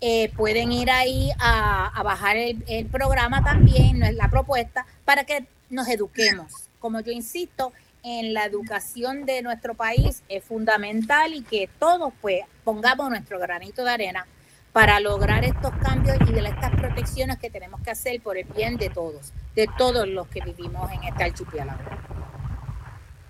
Eh, 0.00 0.30
pueden 0.36 0.70
ir 0.70 0.90
ahí 0.90 1.30
a, 1.40 2.00
bajar 2.04 2.36
el, 2.36 2.86
programa 2.86 3.42
también, 3.42 4.00
la 4.16 4.28
propuesta, 4.28 4.86
para 5.04 5.24
que 5.24 5.46
nos 5.72 5.88
eduquemos. 5.88 6.68
Como 6.78 7.00
yo 7.00 7.10
insisto, 7.10 7.72
en 8.04 8.34
la 8.34 8.44
educación 8.44 9.24
de 9.24 9.42
nuestro 9.42 9.74
país 9.74 10.22
es 10.28 10.44
fundamental 10.44 11.34
y 11.34 11.42
que 11.42 11.68
todos 11.78 12.12
pues 12.20 12.40
pongamos 12.64 13.08
nuestro 13.10 13.38
granito 13.38 13.84
de 13.84 13.90
arena 13.90 14.26
para 14.72 15.00
lograr 15.00 15.44
estos 15.44 15.70
cambios 15.82 16.16
y 16.28 16.32
de 16.32 16.40
estas 16.40 16.70
protecciones 16.70 17.38
que 17.38 17.50
tenemos 17.50 17.80
que 17.82 17.90
hacer 17.90 18.20
por 18.22 18.36
el 18.38 18.46
bien 18.56 18.76
de 18.76 18.88
todos, 18.88 19.32
de 19.54 19.68
todos 19.78 20.08
los 20.08 20.26
que 20.28 20.40
vivimos 20.40 20.90
en 20.92 21.04
este 21.04 21.24
archipiélago. 21.24 21.80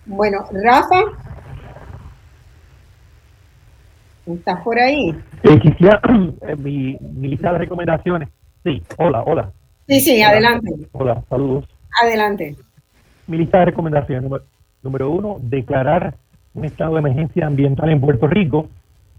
Bueno, 0.06 0.46
Rafa, 0.52 1.02
¿estás 4.26 4.60
por 4.62 4.78
ahí? 4.78 5.14
Sí, 5.44 5.60
quisiera 5.60 6.00
eh, 6.42 6.56
mi, 6.56 6.96
lista 7.20 7.52
de 7.52 7.58
recomendaciones. 7.58 8.28
Sí, 8.64 8.82
hola, 8.98 9.22
hola. 9.22 9.52
Sí, 9.88 10.00
sí, 10.00 10.22
adelante. 10.22 10.70
Hola, 10.92 11.22
saludos. 11.28 11.71
Adelante. 12.00 12.56
Mi 13.26 13.38
lista 13.38 13.58
de 13.58 13.66
recomendaciones. 13.66 14.30
Número, 14.82 15.10
uno, 15.10 15.36
declarar 15.40 16.14
un 16.54 16.64
estado 16.64 16.94
de 16.94 17.00
emergencia 17.00 17.46
ambiental 17.46 17.90
en 17.90 18.00
Puerto 18.00 18.26
Rico. 18.26 18.68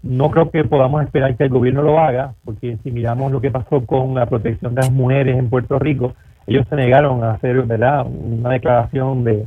No 0.02 0.30
creo 0.30 0.50
que 0.50 0.64
podamos 0.64 1.02
esperar 1.02 1.36
que 1.36 1.44
el 1.44 1.50
gobierno 1.50 1.82
lo 1.82 1.98
haga, 1.98 2.34
porque 2.44 2.76
si 2.82 2.90
miramos 2.90 3.32
lo 3.32 3.40
que 3.40 3.50
pasó 3.50 3.84
con 3.86 4.14
la 4.14 4.26
protección 4.26 4.74
de 4.74 4.82
las 4.82 4.92
mujeres 4.92 5.38
en 5.38 5.48
Puerto 5.48 5.78
Rico, 5.78 6.14
ellos 6.46 6.66
se 6.68 6.76
negaron 6.76 7.24
a 7.24 7.32
hacer 7.32 7.62
¿verdad? 7.62 8.06
una 8.06 8.50
declaración 8.50 9.24
de, 9.24 9.44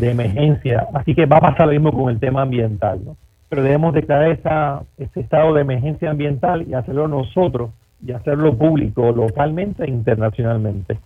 emergencia. 0.00 0.86
Así 0.94 1.14
que 1.14 1.26
va 1.26 1.38
a 1.38 1.40
pasar 1.40 1.66
lo 1.66 1.72
mismo 1.72 1.92
con 1.92 2.10
el 2.10 2.20
tema 2.20 2.42
ambiental. 2.42 3.00
¿no? 3.04 3.16
Pero 3.48 3.62
debemos 3.62 3.92
declarar 3.92 4.30
esa, 4.30 4.82
ese 4.98 5.20
estado 5.20 5.54
de 5.54 5.62
emergencia 5.62 6.10
ambiental 6.10 6.66
y 6.68 6.74
hacerlo 6.74 7.08
nosotros 7.08 7.70
y 8.06 8.12
hacerlo 8.12 8.56
público, 8.56 9.10
localmente 9.10 9.84
e 9.84 9.90
internacionalmente. 9.90 10.98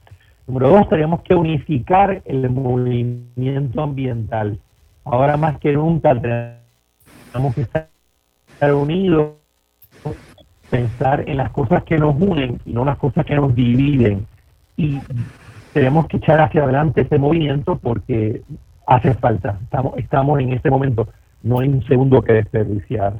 Número 0.46 0.68
dos, 0.70 0.88
tenemos 0.88 1.22
que 1.22 1.34
unificar 1.34 2.22
el 2.24 2.50
movimiento 2.50 3.82
ambiental. 3.82 4.58
Ahora 5.04 5.36
más 5.36 5.58
que 5.58 5.72
nunca 5.72 6.14
tenemos 6.20 7.54
que 7.54 7.62
estar 7.62 7.88
unidos, 8.74 9.32
pensar 10.70 11.28
en 11.28 11.36
las 11.36 11.50
cosas 11.50 11.82
que 11.84 11.98
nos 11.98 12.14
unen 12.20 12.60
y 12.64 12.72
no 12.72 12.84
las 12.84 12.98
cosas 12.98 13.26
que 13.26 13.34
nos 13.34 13.54
dividen 13.54 14.26
y 14.76 15.00
tenemos 15.72 16.06
que 16.06 16.16
echar 16.16 16.40
hacia 16.40 16.64
adelante 16.64 17.02
ese 17.02 17.18
movimiento 17.18 17.76
porque 17.76 18.42
hace 18.86 19.14
falta. 19.14 19.58
Estamos, 19.62 19.96
estamos 19.98 20.40
en 20.40 20.52
este 20.52 20.70
momento, 20.70 21.08
no 21.42 21.60
hay 21.60 21.68
un 21.68 21.84
segundo 21.84 22.22
que 22.22 22.32
desperdiciar. 22.34 23.14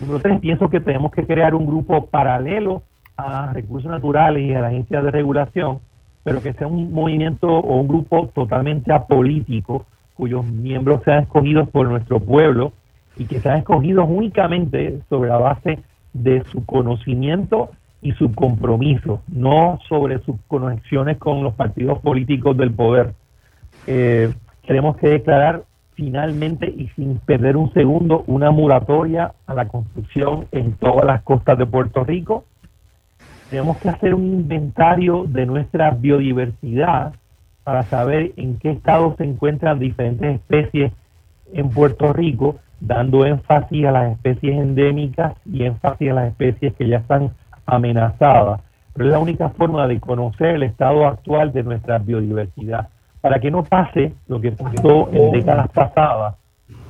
Número 0.00 0.20
tres, 0.20 0.40
pienso 0.40 0.68
que 0.68 0.80
tenemos 0.80 1.12
que 1.12 1.26
crear 1.26 1.54
un 1.54 1.66
grupo 1.66 2.06
paralelo 2.06 2.82
a 3.16 3.52
recursos 3.52 3.90
naturales 3.90 4.42
y 4.42 4.54
a 4.54 4.60
la 4.60 4.68
agencia 4.68 5.02
de 5.02 5.10
regulación, 5.10 5.80
pero 6.22 6.42
que 6.42 6.52
sea 6.52 6.66
un 6.66 6.92
movimiento 6.92 7.48
o 7.48 7.80
un 7.80 7.88
grupo 7.88 8.28
totalmente 8.34 8.92
apolítico, 8.92 9.86
cuyos 10.14 10.44
miembros 10.44 11.02
sean 11.04 11.24
escogidos 11.24 11.68
por 11.70 11.88
nuestro 11.88 12.20
pueblo 12.20 12.72
y 13.16 13.24
que 13.24 13.40
sean 13.40 13.58
escogidos 13.58 14.06
únicamente 14.08 15.00
sobre 15.08 15.30
la 15.30 15.38
base 15.38 15.78
de 16.12 16.44
su 16.44 16.64
conocimiento 16.66 17.70
y 18.02 18.12
su 18.12 18.32
compromiso, 18.34 19.22
no 19.28 19.78
sobre 19.88 20.18
sus 20.20 20.36
conexiones 20.48 21.18
con 21.18 21.42
los 21.42 21.54
partidos 21.54 21.98
políticos 22.00 22.56
del 22.56 22.72
poder. 22.72 23.14
Eh, 23.86 24.32
tenemos 24.66 24.96
que 24.96 25.08
declarar 25.08 25.64
finalmente 25.94 26.66
y 26.66 26.88
sin 26.96 27.18
perder 27.18 27.56
un 27.56 27.72
segundo 27.74 28.24
una 28.26 28.50
moratoria 28.50 29.34
a 29.46 29.54
la 29.54 29.68
construcción 29.68 30.46
en 30.50 30.72
todas 30.72 31.04
las 31.04 31.22
costas 31.22 31.58
de 31.58 31.66
Puerto 31.66 32.04
Rico. 32.04 32.44
Tenemos 33.50 33.78
que 33.78 33.88
hacer 33.88 34.14
un 34.14 34.26
inventario 34.26 35.24
de 35.26 35.44
nuestra 35.44 35.90
biodiversidad 35.90 37.14
para 37.64 37.82
saber 37.82 38.32
en 38.36 38.58
qué 38.58 38.70
estado 38.70 39.16
se 39.18 39.24
encuentran 39.24 39.80
diferentes 39.80 40.36
especies 40.36 40.92
en 41.52 41.68
Puerto 41.70 42.12
Rico, 42.12 42.56
dando 42.78 43.26
énfasis 43.26 43.86
a 43.86 43.90
las 43.90 44.12
especies 44.12 44.56
endémicas 44.56 45.34
y 45.44 45.64
énfasis 45.64 46.10
a 46.10 46.14
las 46.14 46.28
especies 46.28 46.74
que 46.74 46.86
ya 46.86 46.98
están 46.98 47.30
amenazada, 47.66 48.60
pero 48.94 49.06
es 49.06 49.12
la 49.12 49.18
única 49.18 49.48
forma 49.50 49.86
de 49.88 49.98
conocer 49.98 50.54
el 50.54 50.62
estado 50.62 51.06
actual 51.06 51.52
de 51.52 51.64
nuestra 51.64 51.98
biodiversidad, 51.98 52.88
para 53.20 53.40
que 53.40 53.50
no 53.50 53.64
pase 53.64 54.14
lo 54.28 54.40
que 54.40 54.52
pasó 54.52 55.10
en 55.12 55.32
décadas 55.32 55.68
pasadas, 55.70 56.36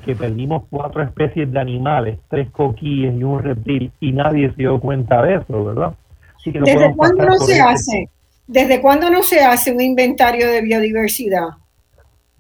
que 0.05 0.15
perdimos 0.15 0.65
cuatro 0.69 1.03
especies 1.03 1.51
de 1.51 1.59
animales, 1.59 2.19
tres 2.29 2.51
coquíes 2.51 3.15
y 3.19 3.25
un 3.25 3.43
reptil, 3.43 3.91
y 3.99 4.13
nadie 4.13 4.51
se 4.51 4.57
dio 4.57 4.79
cuenta 4.79 5.23
de 5.23 5.37
eso, 5.37 5.65
¿verdad? 5.65 5.95
¿Desde 6.45 6.95
cuándo 6.97 7.25
no 7.25 7.35
se 7.39 7.61
hace? 7.61 8.09
¿Desde 8.47 8.81
cuándo 8.81 9.11
no 9.11 9.23
se 9.23 9.41
hace 9.45 9.73
un 9.73 9.81
inventario 9.81 10.51
de 10.51 10.63
biodiversidad? 10.63 11.49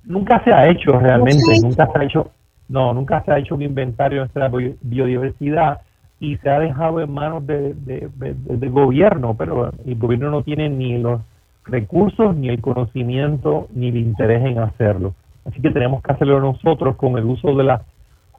Nunca 0.05 0.43
se 0.43 0.53
ha 0.53 0.69
hecho 0.69 0.99
realmente, 0.99 1.61
nunca 1.63 1.87
se 1.93 1.99
ha 1.99 2.05
hecho, 2.05 2.31
no, 2.69 2.93
nunca 2.95 3.23
se 3.25 3.33
ha 3.33 3.39
hecho 3.39 3.55
un 3.55 3.63
inventario 3.63 4.19
de 4.19 4.21
nuestra 4.21 4.51
biodiversidad 4.81 5.81
y 6.19 6.37
se 6.39 6.51
ha 6.51 6.59
dejado 6.59 7.01
en 7.01 7.13
manos 7.13 7.47
del 7.47 7.77
de, 7.85 8.69
gobierno, 8.69 9.35
pero 9.37 9.73
el 9.87 9.95
gobierno 9.97 10.31
no 10.31 10.43
tiene 10.43 10.69
ni 10.69 10.99
los 10.99 11.21
recursos, 11.65 12.37
ni 12.37 12.49
el 12.49 12.61
conocimiento, 12.61 13.69
ni 13.73 13.89
el 13.89 13.97
interés 13.97 14.45
en 14.45 14.59
hacerlo. 14.59 15.15
Así 15.45 15.61
que 15.61 15.71
tenemos 15.71 16.03
que 16.03 16.13
hacerlo 16.13 16.41
nosotros 16.41 16.97
con 16.97 17.17
el 17.17 17.25
uso 17.25 17.55
de 17.55 17.65
las 17.65 17.83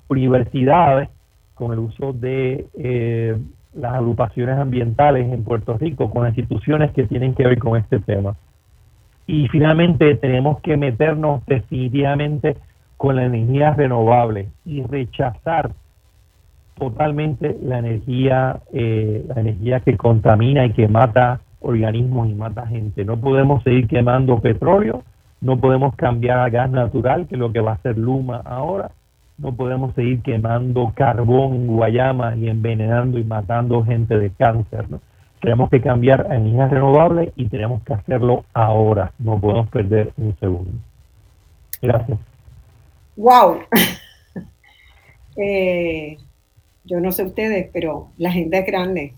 universidades, 0.07 1.09
con 1.55 1.71
el 1.71 1.79
uso 1.79 2.13
de 2.13 2.67
eh, 2.75 3.37
las 3.73 3.93
agrupaciones 3.93 4.57
ambientales 4.57 5.31
en 5.31 5.43
Puerto 5.43 5.77
Rico 5.77 6.09
con 6.09 6.27
instituciones 6.27 6.91
que 6.91 7.03
tienen 7.03 7.33
que 7.33 7.45
ver 7.45 7.59
con 7.59 7.77
este 7.77 7.99
tema. 7.99 8.35
Y 9.27 9.47
finalmente 9.47 10.15
tenemos 10.15 10.59
que 10.61 10.77
meternos 10.77 11.45
definitivamente 11.45 12.57
con 12.97 13.15
la 13.15 13.25
energía 13.25 13.73
renovable 13.73 14.49
y 14.65 14.83
rechazar 14.83 15.71
totalmente 16.77 17.57
la 17.61 17.79
energía, 17.79 18.59
eh, 18.73 19.25
la 19.27 19.41
energía 19.41 19.79
que 19.81 19.95
contamina 19.97 20.65
y 20.65 20.73
que 20.73 20.87
mata 20.87 21.41
organismos 21.61 22.29
y 22.29 22.33
mata 22.33 22.67
gente. 22.67 23.05
No 23.05 23.17
podemos 23.17 23.63
seguir 23.63 23.87
quemando 23.87 24.39
petróleo, 24.39 25.03
no 25.39 25.57
podemos 25.59 25.95
cambiar 25.95 26.39
a 26.39 26.49
gas 26.49 26.71
natural, 26.71 27.27
que 27.27 27.35
es 27.35 27.39
lo 27.39 27.51
que 27.51 27.61
va 27.61 27.71
a 27.71 27.75
hacer 27.75 27.97
Luma 27.97 28.41
ahora, 28.43 28.91
no 29.41 29.55
podemos 29.55 29.93
seguir 29.95 30.21
quemando 30.21 30.93
carbón 30.95 31.55
en 31.55 31.67
Guayama 31.67 32.35
y 32.35 32.47
envenenando 32.47 33.17
y 33.17 33.23
matando 33.23 33.83
gente 33.83 34.17
de 34.17 34.29
cáncer. 34.29 34.89
¿no? 34.89 35.01
Tenemos 35.41 35.69
que 35.71 35.81
cambiar 35.81 36.31
a 36.31 36.35
energías 36.35 36.69
renovables 36.69 37.33
y 37.35 37.49
tenemos 37.49 37.81
que 37.83 37.93
hacerlo 37.93 38.45
ahora. 38.53 39.11
No 39.17 39.39
podemos 39.39 39.67
perder 39.69 40.13
un 40.17 40.37
segundo. 40.39 40.71
Gracias. 41.81 42.19
Wow. 43.15 43.61
eh, 45.37 46.17
yo 46.83 46.99
no 46.99 47.11
sé 47.11 47.23
ustedes, 47.23 47.69
pero 47.73 48.09
la 48.17 48.31
gente 48.31 48.59
es 48.59 48.65
grande. 48.67 49.15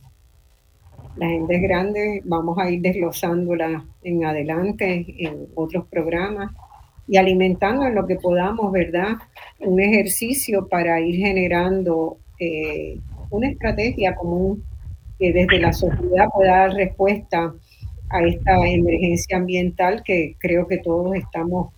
La 1.18 1.28
gente 1.28 1.56
es 1.58 1.62
grande. 1.62 2.22
Vamos 2.24 2.58
a 2.58 2.70
ir 2.72 2.82
desglosándola 2.82 3.84
en 4.04 4.26
adelante 4.26 5.06
en 5.20 5.48
otros 5.56 5.86
programas 5.88 6.52
y 7.08 7.18
alimentando 7.18 7.86
en 7.86 7.96
lo 7.96 8.06
que 8.08 8.16
podamos, 8.16 8.72
¿verdad? 8.72 9.16
Un 9.60 9.80
ejercicio 9.80 10.68
para 10.68 11.00
ir 11.02 11.18
generando 11.18 12.18
eh, 12.40 12.98
una 13.30 13.50
estrategia 13.50 14.16
común 14.16 14.64
que 15.20 15.34
desde 15.34 15.60
la 15.60 15.74
sociedad 15.74 16.28
pueda 16.34 16.58
dar 16.58 16.74
respuesta 16.74 17.54
a 18.10 18.24
esta 18.24 18.68
emergencia 18.68 19.38
ambiental 19.38 20.04
que 20.04 20.36
creo 20.40 20.68
que 20.68 20.78
todos 20.78 21.16
estamos 21.16 21.74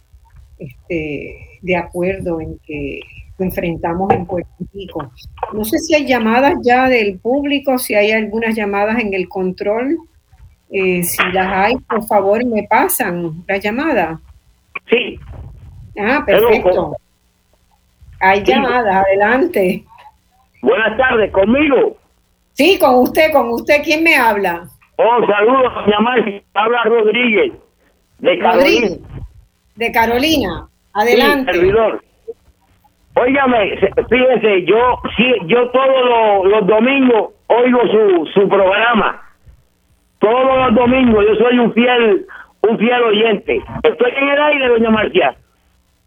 este, 0.57 1.35
de 1.61 1.75
acuerdo 1.75 2.39
en 2.41 2.59
que 2.59 2.99
enfrentamos 3.39 4.11
en 4.11 4.25
Puerto 4.25 4.49
Rico. 4.73 5.11
No 5.53 5.65
sé 5.65 5.79
si 5.79 5.95
hay 5.95 6.05
llamadas 6.05 6.55
ya 6.63 6.87
del 6.87 7.19
público, 7.19 7.77
si 7.77 7.95
hay 7.95 8.11
algunas 8.11 8.55
llamadas 8.55 8.99
en 8.99 9.13
el 9.13 9.27
control. 9.27 9.97
Eh, 10.71 11.03
si 11.03 11.23
las 11.31 11.47
hay, 11.47 11.75
por 11.89 12.05
favor, 12.05 12.45
me 12.45 12.63
pasan 12.63 13.43
la 13.47 13.57
llamada. 13.57 14.21
Sí. 14.89 15.19
Ah, 15.99 16.23
perfecto. 16.25 16.95
Hay 18.19 18.43
llamadas, 18.43 19.05
adelante. 19.05 19.83
Buenas 20.61 20.97
tardes, 20.97 21.31
¿conmigo? 21.31 21.97
Sí, 22.53 22.79
con 22.79 22.95
usted, 22.95 23.31
con 23.31 23.49
usted. 23.49 23.83
¿Quién 23.83 24.03
me 24.03 24.15
habla? 24.15 24.67
Oh, 24.97 25.25
saludos, 25.27 25.73
doña 25.73 26.41
Habla 26.53 26.83
Rodríguez, 26.85 27.53
de 28.19 28.39
Carolina. 28.39 28.87
de 29.75 29.91
Carolina. 29.91 30.67
Adelante. 30.93 31.51
Sí, 31.51 31.59
servidor. 31.59 32.01
Óigame, 33.15 33.77
fíjese, 34.09 34.65
yo 34.65 35.01
sí, 35.15 35.33
yo 35.47 35.69
todos 35.69 36.45
los, 36.45 36.67
domingos 36.67 37.31
oigo 37.47 37.79
su, 37.87 38.25
su 38.33 38.49
programa. 38.49 39.21
Todos 40.19 40.57
los 40.57 40.75
domingos 40.75 41.25
yo 41.27 41.35
soy 41.35 41.59
un 41.59 41.73
fiel 41.73 42.25
un 42.69 42.77
fiel 42.77 43.03
oyente. 43.03 43.61
Estoy 43.83 44.11
en 44.15 44.29
el 44.29 44.41
aire, 44.41 44.67
doña 44.69 44.89
Marcia. 44.89 45.35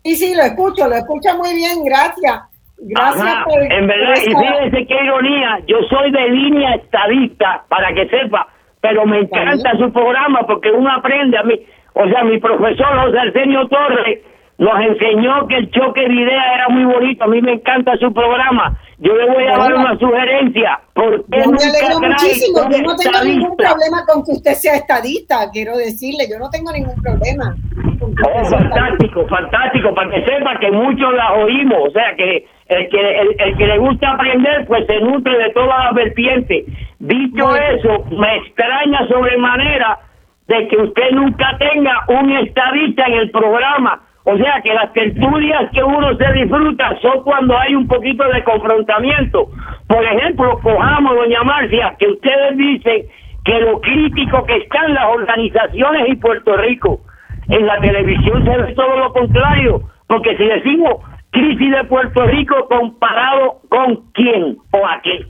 Sí, 0.04 0.14
sí, 0.14 0.34
lo 0.34 0.42
escucho, 0.42 0.88
lo 0.88 0.94
escucho 0.94 1.36
muy 1.36 1.54
bien, 1.54 1.84
gracias. 1.84 2.42
Gracias 2.80 3.44
por, 3.44 3.60
En 3.72 3.86
verdad, 3.86 4.14
y 4.16 4.34
fíjense 4.34 4.86
qué 4.86 5.04
ironía, 5.04 5.58
yo 5.66 5.78
soy 5.90 6.12
de 6.12 6.28
línea 6.28 6.74
estadista, 6.76 7.64
para 7.68 7.92
que 7.92 8.08
sepa, 8.08 8.46
pero 8.80 9.04
me 9.04 9.20
encanta 9.20 9.76
su 9.76 9.92
programa 9.92 10.46
porque 10.46 10.70
uno 10.70 10.90
aprende 10.92 11.36
a 11.38 11.42
mí. 11.42 11.60
O 11.94 12.06
sea, 12.08 12.22
mi 12.22 12.38
profesor 12.38 13.00
José 13.00 13.18
Arsenio 13.18 13.66
Torres 13.66 14.20
nos 14.58 14.80
enseñó 14.80 15.48
que 15.48 15.56
el 15.56 15.70
choque 15.70 16.08
de 16.08 16.14
ideas 16.14 16.44
era 16.54 16.68
muy 16.68 16.84
bonito. 16.84 17.24
A 17.24 17.28
mí 17.28 17.42
me 17.42 17.54
encanta 17.54 17.96
su 17.96 18.12
programa. 18.12 18.78
Yo 19.00 19.14
le 19.14 19.26
voy 19.30 19.44
a 19.46 19.56
dar 19.56 19.74
una 19.74 19.96
sugerencia. 19.96 20.80
Yo 20.96 21.50
me 21.52 21.58
alegro 21.62 22.00
muchísimo. 22.00 22.68
Yo 22.68 22.82
no 22.82 22.96
tengo 22.96 23.24
ningún 23.24 23.56
problema 23.56 24.04
con 24.06 24.24
que 24.24 24.32
usted 24.32 24.54
sea 24.54 24.74
estadista, 24.74 25.48
quiero 25.52 25.76
decirle. 25.76 26.26
Yo 26.28 26.38
no 26.38 26.50
tengo 26.50 26.72
ningún 26.72 27.00
problema. 27.00 27.54
Oh, 28.00 28.44
fantástico, 28.44 29.24
fantástico, 29.28 29.94
para 29.94 30.10
que 30.10 30.24
sepa 30.24 30.58
que 30.58 30.72
muchos 30.72 31.14
las 31.14 31.30
oímos. 31.30 31.78
O 31.88 31.90
sea, 31.92 32.16
que 32.16 32.44
el 32.66 32.88
que, 32.88 33.20
el, 33.38 33.56
que 33.56 33.66
le 33.66 33.78
gusta 33.78 34.10
aprender, 34.10 34.66
pues 34.66 34.84
se 34.86 34.98
nutre 34.98 35.38
de 35.38 35.50
todas 35.50 35.78
las 35.84 35.94
vertientes. 35.94 36.64
Dicho 36.98 37.54
eso, 37.54 38.04
me 38.10 38.36
extraña 38.38 39.06
sobremanera 39.06 40.00
de 40.48 40.66
que 40.66 40.76
usted 40.76 41.10
nunca 41.12 41.56
tenga 41.58 42.04
un 42.08 42.32
estadista 42.32 43.04
en 43.06 43.14
el 43.14 43.30
programa 43.30 44.07
o 44.30 44.36
sea 44.36 44.60
que 44.62 44.74
las 44.74 44.92
tertulias 44.92 45.70
que 45.72 45.82
uno 45.82 46.14
se 46.18 46.32
disfruta 46.34 46.98
son 47.00 47.22
cuando 47.22 47.58
hay 47.58 47.74
un 47.74 47.88
poquito 47.88 48.24
de 48.28 48.44
confrontamiento. 48.44 49.48
Por 49.86 50.04
ejemplo, 50.04 50.60
cojamos, 50.62 51.16
doña 51.16 51.42
Marcia, 51.44 51.96
que 51.98 52.08
ustedes 52.08 52.58
dicen 52.58 53.06
que 53.42 53.58
lo 53.60 53.80
crítico 53.80 54.44
que 54.44 54.58
están 54.58 54.92
las 54.92 55.06
organizaciones 55.06 56.10
y 56.10 56.16
Puerto 56.16 56.58
Rico. 56.58 57.00
En 57.48 57.66
la 57.66 57.80
televisión 57.80 58.44
se 58.44 58.54
ve 58.58 58.74
todo 58.74 58.98
lo 58.98 59.14
contrario, 59.14 59.80
porque 60.06 60.36
si 60.36 60.44
decimos 60.44 60.96
crisis 61.30 61.70
de 61.70 61.84
Puerto 61.84 62.26
Rico 62.26 62.68
comparado 62.68 63.60
con 63.70 64.12
quién 64.12 64.58
o 64.72 64.86
a 64.86 65.00
qué. 65.02 65.24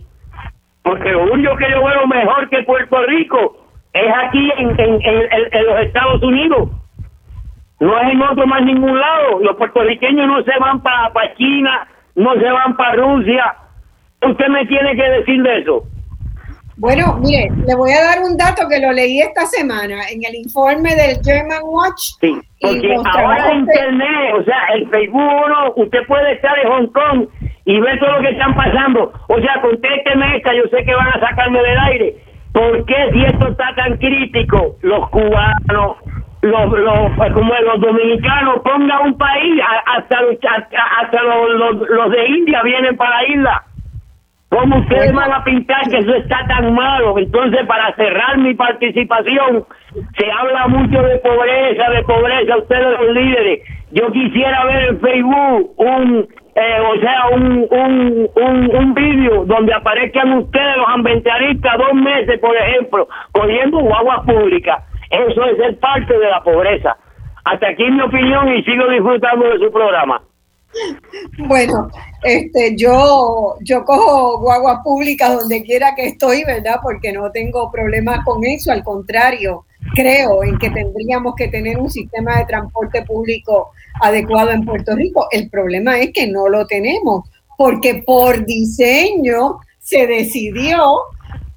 Porque 0.83 1.13
lo 1.13 1.33
único 1.33 1.55
que 1.55 1.71
yo 1.71 1.85
veo 1.85 2.05
mejor 2.09 2.49
que 2.49 2.65
Puerto 2.65 3.01
Rico 3.07 3.59
es 3.93 4.13
aquí 4.25 4.51
en, 4.57 4.75
en 4.77 5.67
los 5.67 5.81
Estados 5.83 6.21
Unidos 6.25 6.71
no 7.81 8.01
es 8.01 8.13
en 8.13 8.23
otro 8.23 8.47
más 8.47 8.63
ningún 8.63 8.99
lado. 8.99 9.41
Los 9.41 9.57
puertorriqueños 9.57 10.27
no 10.27 10.43
se 10.43 10.59
van 10.59 10.83
para 10.83 11.13
pa 11.13 11.35
China, 11.35 11.87
no 12.15 12.35
se 12.35 12.51
van 12.51 12.77
para 12.77 12.97
Rusia. 12.97 13.57
Usted 14.23 14.49
me 14.49 14.67
tiene 14.67 14.97
que 14.97 15.11
decir 15.11 15.43
de 15.43 15.59
eso. 15.61 15.85
Bueno, 16.79 17.19
mire, 17.21 17.51
le 17.67 17.75
voy 17.75 17.91
a 17.91 18.05
dar 18.05 18.19
un 18.23 18.37
dato 18.37 18.63
que 18.69 18.79
lo 18.79 18.93
leí 18.93 19.21
esta 19.21 19.47
semana 19.47 19.97
en 20.13 20.23
el 20.25 20.37
informe 20.37 20.95
del 20.95 21.19
German 21.25 21.63
Watch. 21.65 22.15
Sí, 22.21 22.39
porque 22.61 22.95
ahora 23.17 23.53
Internet, 23.53 24.35
o 24.39 24.45
sea, 24.45 24.67
el 24.75 24.89
Facebook 24.89 25.21
uno, 25.45 25.73
usted 25.75 26.07
puede 26.07 26.35
estar 26.35 26.57
en 26.61 26.69
Hong 26.69 26.87
Kong 26.93 27.27
y 27.65 27.81
ver 27.81 27.99
todo 27.99 28.13
lo 28.13 28.21
que 28.21 28.31
están 28.31 28.55
pasando. 28.55 29.13
O 29.29 29.41
sea, 29.41 29.61
contésteme 29.61 30.37
esta, 30.37 30.55
yo 30.55 30.63
sé 30.71 30.85
que 30.85 30.95
van 30.95 31.09
a 31.09 31.21
sacarme 31.21 31.61
del 31.61 31.79
aire. 31.79 32.17
¿Por 32.53 32.85
qué 32.87 33.11
si 33.13 33.25
esto 33.25 33.49
está 33.49 33.75
tan 33.75 33.97
crítico? 33.99 34.77
Los 34.83 35.11
cubanos, 35.11 35.97
los, 36.43 36.71
los, 36.71 37.33
como 37.35 37.55
los 37.55 37.81
dominicanos 37.81 38.61
ponga 38.63 39.01
un 39.01 39.17
país, 39.19 39.61
hasta, 39.87 40.23
los, 40.23 40.37
hasta 41.03 41.23
los, 41.23 41.89
los, 41.89 42.11
de 42.11 42.27
India 42.29 42.63
vienen 42.63 42.97
para 42.97 43.23
la 43.23 43.29
isla. 43.29 43.63
¿Cómo 44.51 44.79
ustedes 44.79 45.13
van 45.13 45.31
a 45.31 45.45
pintar 45.45 45.83
que 45.91 45.99
eso 45.99 46.15
está 46.15 46.47
tan 46.47 46.73
malo? 46.73 47.19
Entonces, 47.19 47.67
para 47.67 47.95
cerrar 47.97 48.39
mi 48.39 48.55
participación, 48.55 49.65
se 50.17 50.33
habla 50.33 50.69
mucho 50.69 51.03
de 51.03 51.19
pobreza, 51.19 51.91
de 51.91 52.03
pobreza, 52.05 52.57
ustedes 52.57 52.99
los 52.99 53.15
líderes. 53.15 53.61
Yo 53.91 54.11
quisiera 54.11 54.65
ver 54.65 54.89
en 54.89 55.01
Facebook 55.01 55.75
un, 55.77 56.29
eh, 56.55 56.81
o 56.81 57.01
sea, 57.01 57.29
un, 57.33 57.67
un, 57.71 58.29
un, 58.37 58.77
un 58.77 58.95
vídeo 58.95 59.45
donde 59.45 59.75
aparezcan 59.75 60.33
ustedes, 60.33 60.77
los 60.79 60.89
ambientalistas, 60.89 61.77
dos 61.77 61.95
meses, 61.95 62.41
por 62.41 62.57
ejemplo, 62.57 63.07
cogiendo 63.33 63.79
agua 63.95 64.23
pública 64.25 64.83
eso 65.11 65.45
es 65.45 65.57
ser 65.57 65.79
parte 65.79 66.19
de 66.19 66.29
la 66.29 66.43
pobreza. 66.43 66.97
Hasta 67.45 67.69
aquí 67.69 67.85
mi 67.91 68.03
opinión 68.03 68.49
y 68.49 68.63
sigo 68.63 68.89
disfrutando 68.89 69.47
de 69.49 69.59
su 69.59 69.73
programa. 69.73 70.23
Bueno, 71.39 71.89
este, 72.23 72.77
yo, 72.77 73.57
yo 73.63 73.85
cojo 73.85 74.39
guagua 74.41 74.83
pública 74.83 75.35
donde 75.35 75.63
quiera 75.63 75.95
que 75.95 76.09
estoy, 76.09 76.45
¿verdad? 76.45 76.77
Porque 76.83 77.13
no 77.13 77.31
tengo 77.31 77.71
problemas 77.71 78.25
con 78.25 78.45
eso, 78.45 78.71
al 78.71 78.85
contrario, 78.85 79.65
creo 79.95 80.45
en 80.45 80.59
que 80.59 80.71
tendríamos 80.71 81.35
que 81.37 81.49
tener 81.49 81.79
un 81.79 81.89
sistema 81.89 82.37
de 82.37 82.47
transporte 82.47 83.03
público 83.03 83.71
adecuado 84.03 84.51
en 84.51 84.65
Puerto 84.65 84.95
Rico. 84.95 85.27
El 85.31 85.49
problema 85.49 85.99
es 85.99 86.13
que 86.13 86.27
no 86.27 86.49
lo 86.49 86.67
tenemos, 86.67 87.29
porque 87.57 88.03
por 88.07 88.45
diseño 88.45 89.59
se 89.79 90.07
decidió 90.07 90.79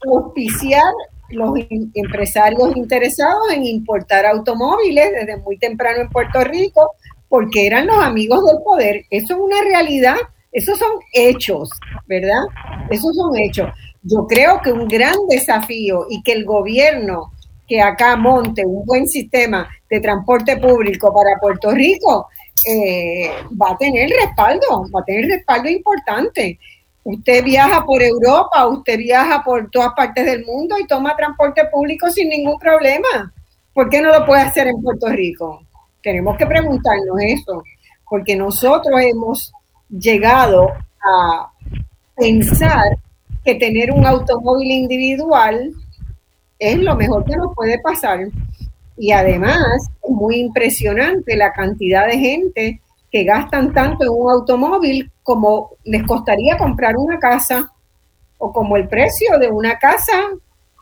auspiciar 0.07 0.93
los 1.31 1.53
empresarios 1.93 2.75
interesados 2.75 3.51
en 3.51 3.65
importar 3.65 4.25
automóviles 4.25 5.11
desde 5.11 5.37
muy 5.37 5.57
temprano 5.57 6.01
en 6.01 6.09
Puerto 6.09 6.43
Rico 6.43 6.91
porque 7.29 7.65
eran 7.65 7.87
los 7.87 7.97
amigos 7.97 8.45
del 8.45 8.61
poder. 8.63 9.05
Eso 9.09 9.33
es 9.33 9.39
una 9.39 9.61
realidad, 9.61 10.17
esos 10.51 10.77
son 10.77 10.91
hechos, 11.13 11.69
¿verdad? 12.05 12.43
Esos 12.89 13.15
son 13.15 13.37
hechos. 13.37 13.69
Yo 14.03 14.27
creo 14.27 14.61
que 14.61 14.71
un 14.71 14.87
gran 14.87 15.15
desafío 15.29 16.07
y 16.09 16.21
que 16.23 16.33
el 16.33 16.45
gobierno 16.45 17.31
que 17.71 17.81
acá 17.81 18.17
monte 18.17 18.65
un 18.65 18.85
buen 18.85 19.07
sistema 19.07 19.65
de 19.89 20.01
transporte 20.01 20.57
público 20.57 21.13
para 21.13 21.39
Puerto 21.39 21.71
Rico 21.71 22.27
eh, 22.67 23.31
va 23.59 23.71
a 23.71 23.77
tener 23.77 24.09
respaldo, 24.09 24.85
va 24.93 24.99
a 24.99 25.05
tener 25.05 25.29
respaldo 25.29 25.69
importante. 25.69 26.59
Usted 27.03 27.43
viaja 27.43 27.83
por 27.83 28.01
Europa, 28.03 28.67
usted 28.67 28.97
viaja 28.97 29.43
por 29.43 29.69
todas 29.71 29.93
partes 29.95 30.23
del 30.25 30.45
mundo 30.45 30.77
y 30.77 30.85
toma 30.85 31.15
transporte 31.15 31.65
público 31.65 32.09
sin 32.09 32.29
ningún 32.29 32.59
problema. 32.59 33.33
¿Por 33.73 33.89
qué 33.89 34.01
no 34.01 34.11
lo 34.11 34.25
puede 34.25 34.41
hacer 34.41 34.67
en 34.67 34.81
Puerto 34.81 35.07
Rico? 35.07 35.63
Tenemos 36.03 36.37
que 36.37 36.45
preguntarnos 36.45 37.17
eso, 37.19 37.63
porque 38.09 38.35
nosotros 38.35 38.99
hemos 39.01 39.51
llegado 39.89 40.69
a 41.03 41.51
pensar 42.15 42.97
que 43.43 43.55
tener 43.55 43.91
un 43.91 44.05
automóvil 44.05 44.69
individual 44.69 45.73
es 46.59 46.77
lo 46.77 46.95
mejor 46.95 47.25
que 47.25 47.35
nos 47.35 47.55
puede 47.55 47.79
pasar. 47.79 48.27
Y 48.97 49.11
además, 49.11 49.89
es 50.03 50.09
muy 50.09 50.37
impresionante 50.37 51.35
la 51.35 51.51
cantidad 51.51 52.05
de 52.05 52.19
gente 52.19 52.81
que 53.11 53.23
gastan 53.25 53.73
tanto 53.73 54.05
en 54.05 54.09
un 54.09 54.31
automóvil 54.31 55.11
como 55.21 55.71
les 55.83 56.03
costaría 56.03 56.57
comprar 56.57 56.95
una 56.97 57.19
casa 57.19 57.71
o 58.37 58.51
como 58.51 58.77
el 58.77 58.87
precio 58.87 59.37
de 59.37 59.49
una 59.49 59.77
casa 59.77 60.29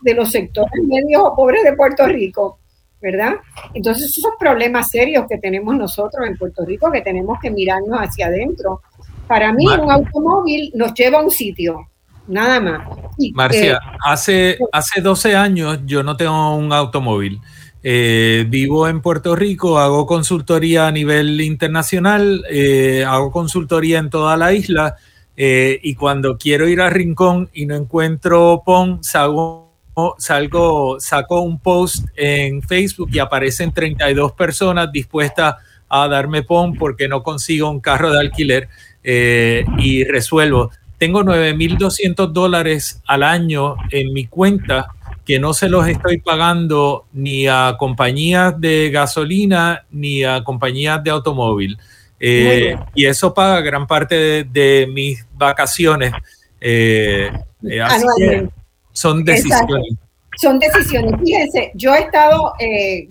de 0.01 0.13
los 0.13 0.31
sectores 0.31 0.83
medios 0.83 1.21
o 1.23 1.35
pobres 1.35 1.63
de 1.63 1.73
Puerto 1.73 2.05
Rico, 2.05 2.59
¿verdad? 3.01 3.33
Entonces, 3.73 4.05
esos 4.05 4.21
son 4.21 4.33
problemas 4.39 4.89
serios 4.89 5.25
que 5.27 5.37
tenemos 5.39 5.75
nosotros 5.75 6.25
en 6.27 6.37
Puerto 6.37 6.63
Rico 6.65 6.91
que 6.91 7.01
tenemos 7.01 7.37
que 7.41 7.51
mirarnos 7.51 7.99
hacia 7.99 8.27
adentro. 8.27 8.81
Para 9.27 9.51
mí, 9.51 9.65
un 9.65 9.91
automóvil 9.91 10.71
nos 10.75 10.93
lleva 10.93 11.19
a 11.19 11.23
un 11.23 11.31
sitio, 11.31 11.89
nada 12.27 12.59
más. 12.59 12.87
Marcia, 13.33 13.73
eh, 13.73 13.97
hace, 14.05 14.57
hace 14.71 15.01
12 15.01 15.35
años 15.35 15.79
yo 15.85 16.03
no 16.03 16.15
tengo 16.15 16.55
un 16.55 16.71
automóvil. 16.71 17.41
Eh, 17.81 18.45
vivo 18.49 18.89
en 18.89 19.01
Puerto 19.01 19.35
Rico, 19.35 19.79
hago 19.79 20.05
consultoría 20.05 20.87
a 20.87 20.91
nivel 20.91 21.39
internacional, 21.39 22.43
eh, 22.49 23.05
hago 23.07 23.31
consultoría 23.31 23.99
en 23.99 24.09
toda 24.09 24.35
la 24.35 24.53
isla 24.53 24.97
y 25.41 25.95
cuando 25.95 26.37
quiero 26.37 26.67
ir 26.67 26.81
a 26.81 26.89
Rincón 26.89 27.49
y 27.53 27.65
no 27.65 27.73
encuentro 27.73 28.61
PON, 28.65 29.01
salgo, 29.01 29.69
saco 30.99 31.41
un 31.41 31.59
post 31.59 32.07
en 32.17 32.61
Facebook 32.61 33.09
y 33.13 33.19
aparecen 33.19 33.71
32 33.71 34.33
personas 34.33 34.91
dispuestas 34.91 35.55
a 35.87 36.09
darme 36.09 36.43
PON 36.43 36.73
porque 36.73 37.07
no 37.07 37.23
consigo 37.23 37.69
un 37.69 37.79
carro 37.79 38.11
de 38.11 38.19
alquiler 38.19 38.67
y 39.01 40.03
resuelvo. 40.03 40.71
Tengo 40.97 41.23
9.200 41.23 42.33
dólares 42.33 43.01
al 43.07 43.23
año 43.23 43.77
en 43.91 44.11
mi 44.11 44.25
cuenta 44.25 44.89
que 45.29 45.39
no 45.39 45.53
se 45.53 45.69
los 45.69 45.87
estoy 45.87 46.17
pagando 46.17 47.05
ni 47.13 47.45
a 47.45 47.75
compañías 47.77 48.59
de 48.59 48.89
gasolina 48.89 49.85
ni 49.91 50.23
a 50.23 50.43
compañías 50.43 51.03
de 51.03 51.11
automóvil. 51.11 51.77
Eh, 52.19 52.75
y 52.95 53.05
eso 53.05 53.31
paga 53.31 53.61
gran 53.61 53.85
parte 53.85 54.43
de, 54.43 54.89
mis 54.91 55.23
vacaciones. 55.37 56.13
Eh, 56.59 57.31
eh, 57.61 57.79
así 57.79 58.07
que 58.17 58.49
son 58.91 59.23
decisiones. 59.23 59.93
Son 60.35 60.57
decisiones. 60.57 61.13
Fíjense, 61.23 61.73
yo 61.75 61.93
he 61.93 61.99
estado, 61.99 62.53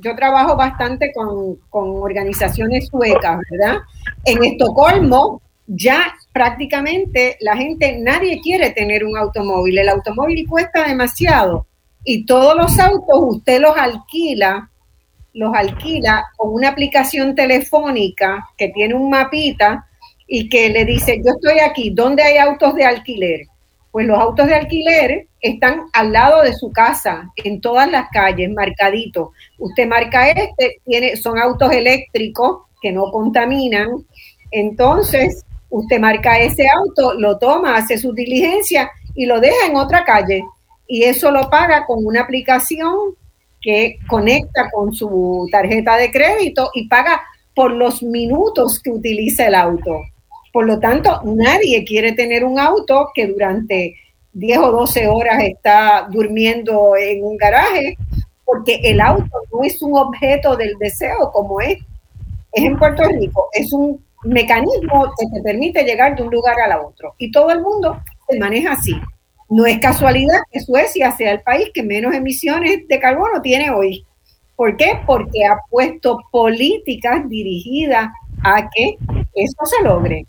yo 0.01 0.17
trabajo 0.17 0.57
bastante 0.57 1.13
con, 1.15 1.55
con 1.71 2.03
organizaciones 2.03 2.89
suecas, 2.89 3.39
¿verdad? 3.49 3.77
En 4.25 4.43
Estocolmo 4.43 5.41
ya 5.69 6.17
prácticamente 6.33 7.37
la 7.43 7.57
gente, 7.57 7.97
nadie 8.01 8.41
quiere 8.43 8.71
tener 8.71 9.05
un 9.05 9.17
automóvil. 9.17 9.79
El 9.79 9.89
automóvil 9.89 10.49
cuesta 10.49 10.89
demasiado 10.89 11.69
y 12.05 12.25
todos 12.25 12.57
los 12.57 12.79
autos 12.79 13.19
usted 13.21 13.61
los 13.61 13.77
alquila, 13.77 14.71
los 15.33 15.55
alquila 15.55 16.25
con 16.37 16.55
una 16.55 16.69
aplicación 16.69 17.35
telefónica 17.35 18.49
que 18.57 18.69
tiene 18.69 18.95
un 18.95 19.11
mapita 19.11 19.87
y 20.27 20.49
que 20.49 20.69
le 20.71 20.85
dice, 20.85 21.21
yo 21.25 21.33
estoy 21.33 21.61
aquí, 21.61 21.91
¿dónde 21.91 22.23
hay 22.23 22.39
autos 22.39 22.75
de 22.75 22.85
alquiler? 22.85 23.41
Pues 23.91 24.07
los 24.07 24.19
autos 24.19 24.47
de 24.47 24.55
alquiler 24.55 25.27
están 25.41 25.83
al 25.93 26.13
lado 26.13 26.43
de 26.43 26.53
su 26.53 26.71
casa, 26.71 27.31
en 27.37 27.61
todas 27.61 27.91
las 27.91 28.09
calles, 28.11 28.51
marcaditos. 28.51 29.31
Usted 29.59 29.87
marca 29.87 30.29
este, 30.31 30.81
tiene, 30.85 31.17
son 31.17 31.39
autos 31.39 31.73
eléctricos 31.73 32.63
que 32.83 32.93
no 32.93 33.11
contaminan. 33.11 33.89
Entonces, 34.51 35.45
Usted 35.71 36.01
marca 36.01 36.39
ese 36.39 36.67
auto, 36.69 37.15
lo 37.15 37.39
toma, 37.39 37.77
hace 37.77 37.99
su 37.99 38.13
diligencia 38.13 38.91
y 39.15 39.27
lo 39.27 39.41
deja 39.41 39.67
en 39.67 39.77
otra 39.77 40.05
calle. 40.05 40.45
Y 40.89 41.05
eso 41.05 41.31
lo 41.31 41.49
paga 41.49 41.87
con 41.87 42.05
una 42.05 42.23
aplicación 42.23 43.15
que 43.61 43.99
conecta 44.09 44.71
con 44.73 44.93
su 44.93 45.47
tarjeta 45.53 45.97
de 45.97 46.11
crédito 46.11 46.71
y 46.75 46.89
paga 46.89 47.21
por 47.55 47.73
los 47.73 48.03
minutos 48.03 48.81
que 48.83 48.91
utiliza 48.91 49.47
el 49.47 49.55
auto. 49.55 50.01
Por 50.53 50.67
lo 50.67 50.81
tanto, 50.81 51.21
nadie 51.25 51.85
quiere 51.85 52.13
tener 52.13 52.45
un 52.45 52.59
auto 52.59 53.11
que 53.15 53.27
durante 53.27 53.95
10 54.33 54.59
o 54.59 54.71
12 54.73 55.09
horas 55.09 55.43
está 55.43 56.09
durmiendo 56.11 56.97
en 56.97 57.25
un 57.25 57.37
garaje, 57.37 57.99
porque 58.45 58.81
el 58.85 59.01
auto 59.01 59.43
no 59.53 59.63
es 59.63 59.83
un 59.83 59.97
objeto 59.97 60.57
del 60.57 60.79
deseo 60.79 61.31
como 61.33 61.61
es. 61.61 61.79
Es 62.53 62.65
en 62.65 62.79
Puerto 62.79 63.03
Rico, 63.05 63.49
es 63.53 63.73
un 63.73 64.03
mecanismo 64.25 65.13
que 65.19 65.27
te 65.35 65.43
permite 65.43 65.85
llegar 65.85 66.17
de 66.17 66.23
un 66.23 66.31
lugar 66.31 66.59
a 66.61 66.81
otro. 66.81 67.15
Y 67.19 67.31
todo 67.31 67.51
el 67.51 67.61
mundo 67.61 68.01
se 68.29 68.39
maneja 68.39 68.73
así. 68.73 68.95
No 69.51 69.67
es 69.67 69.79
casualidad 69.79 70.41
que 70.51 70.61
Suecia 70.61 71.11
sea 71.13 71.33
el 71.33 71.41
país 71.41 71.71
que 71.73 71.83
menos 71.83 72.15
emisiones 72.15 72.87
de 72.87 73.01
carbono 73.01 73.41
tiene 73.41 73.71
hoy. 73.71 74.05
¿Por 74.57 74.77
qué? 74.77 75.01
Porque 75.07 75.45
ha 75.45 75.59
puesto 75.71 76.19
políticas 76.31 77.29
dirigidas 77.29 78.09
a 78.43 78.69
que 78.69 78.97
eso 79.35 79.65
se 79.65 79.83
logre, 79.83 80.27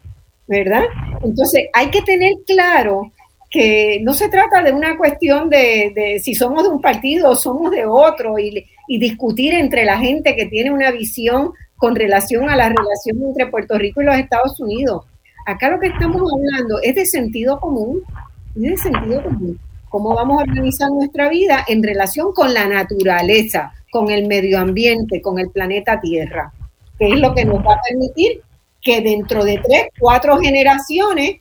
¿verdad? 0.48 0.84
Entonces 1.24 1.68
hay 1.74 1.90
que 1.90 2.02
tener 2.04 2.34
claro 2.46 3.12
que 3.50 4.00
no 4.04 4.14
se 4.14 4.30
trata 4.30 4.62
de 4.62 4.72
una 4.72 4.96
cuestión 4.98 5.50
de, 5.50 6.22
si 6.24 6.36
somos 6.36 6.64
de 6.64 6.70
un 6.70 6.82
partido 6.82 7.32
o 7.32 7.36
somos 7.36 7.72
de 7.72 7.86
otro 7.86 8.38
y, 8.38 8.66
y 8.88 9.00
discutir 9.00 9.56
entre 9.56 9.84
la 9.84 9.98
gente 9.98 10.36
que 10.36 10.46
tiene 10.46 10.72
una 10.72 10.92
visión 10.92 11.52
con 11.76 11.96
relación 11.96 12.50
a 12.50 12.56
la 12.56 12.70
relación 12.70 13.24
entre 13.26 13.48
Puerto 13.48 13.78
Rico 13.78 14.02
y 14.02 14.06
los 14.06 14.16
Estados 14.16 14.60
Unidos. 14.60 15.06
Acá 15.46 15.70
lo 15.70 15.80
que 15.80 15.88
estamos 15.88 16.22
hablando 16.32 16.80
es 16.84 16.94
de 16.94 17.06
sentido 17.06 17.60
común, 17.60 18.04
de 18.62 18.78
sentido 18.78 19.24
común. 19.24 19.60
Cómo 19.90 20.14
vamos 20.14 20.40
a 20.40 20.44
organizar 20.44 20.90
nuestra 20.92 21.30
vida 21.30 21.66
en 21.68 21.82
relación 21.82 22.32
con 22.34 22.54
la 22.54 22.68
naturaleza, 22.68 23.74
con 23.92 24.10
el 24.10 24.28
medio 24.28 24.60
ambiente, 24.60 25.22
con 25.22 25.40
el 25.40 25.50
planeta 25.50 26.00
Tierra, 26.00 26.54
que 26.98 27.08
es 27.08 27.20
lo 27.20 27.34
que 27.34 27.46
nos 27.46 27.58
va 27.66 27.74
a 27.74 27.82
permitir 27.88 28.42
que 28.82 29.02
dentro 29.02 29.44
de 29.44 29.60
tres, 29.64 29.88
cuatro 30.00 30.38
generaciones 30.38 31.38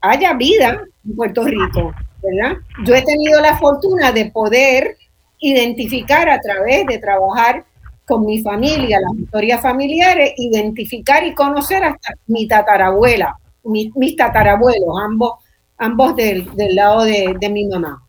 haya 0.00 0.34
vida 0.34 0.82
en 1.04 1.16
Puerto 1.16 1.44
Rico, 1.44 1.94
¿verdad? 2.22 2.58
Yo 2.84 2.94
he 2.94 3.02
tenido 3.02 3.40
la 3.40 3.56
fortuna 3.56 4.12
de 4.12 4.26
poder 4.30 4.96
identificar 5.38 6.28
a 6.28 6.40
través 6.40 6.86
de 6.86 6.98
trabajar 6.98 7.64
con 8.06 8.26
mi 8.26 8.42
familia, 8.42 9.00
las 9.00 9.18
historias 9.18 9.62
familiares, 9.62 10.32
identificar 10.36 11.24
y 11.24 11.34
conocer 11.34 11.84
hasta 11.84 12.14
mi 12.26 12.46
tatarabuela, 12.46 13.38
mis 13.64 14.16
tatarabuelos, 14.16 14.94
ambos, 15.02 15.43
ambos 15.78 16.16
del, 16.16 16.48
lado 16.70 17.04
de, 17.04 17.50
mi 17.50 17.66
mamá. 17.66 18.02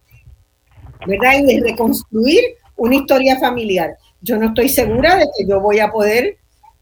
¿Verdad? 1.06 1.34
Y 1.40 1.46
de 1.46 1.70
reconstruir 1.70 2.42
una 2.78 2.96
historia 2.96 3.38
familiar. 3.40 3.96
Yo 4.22 4.38
no 4.38 4.48
estoy 4.48 4.70
segura 4.70 5.16
de 5.16 5.26
que 5.38 5.46
yo 5.48 5.60
voy 5.60 5.80
a 5.80 5.92
poder 5.92 6.38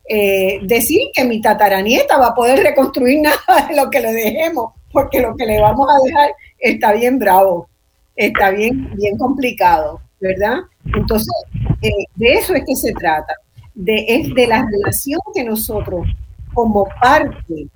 eh, 0.08 0.60
decir 0.64 1.10
que 1.14 1.24
mi 1.24 1.42
tataranieta 1.42 2.18
va 2.18 2.28
a 2.28 2.36
poder 2.36 2.60
reconstruir 2.60 3.20
nada 3.22 3.68
de 3.68 3.76
lo 3.76 3.90
que 3.90 4.00
le 4.00 4.14
dejemos, 4.14 4.74
porque 4.92 5.22
lo 5.22 5.36
que 5.36 5.46
le 5.46 5.62
vamos 5.62 5.88
a 5.90 6.04
dejar 6.06 6.32
está 6.60 6.94
bien 6.94 7.20
bravo, 7.20 7.68
está 8.16 8.52
bien, 8.52 8.92
bien 8.96 9.18
complicado, 9.18 10.02
¿verdad? 10.20 10.60
Entonces, 10.96 11.34
eh, 11.82 12.06
de 12.16 12.34
eso 12.34 12.54
es 12.54 12.64
que 12.66 12.76
se 12.76 12.94
trata, 12.94 13.34
de, 13.74 14.06
es 14.08 14.34
de 14.34 14.48
la 14.48 14.68
relación 14.70 15.20
que 15.34 15.44
nosotros, 15.44 16.08
como 16.54 16.86
parte, 17.02 17.68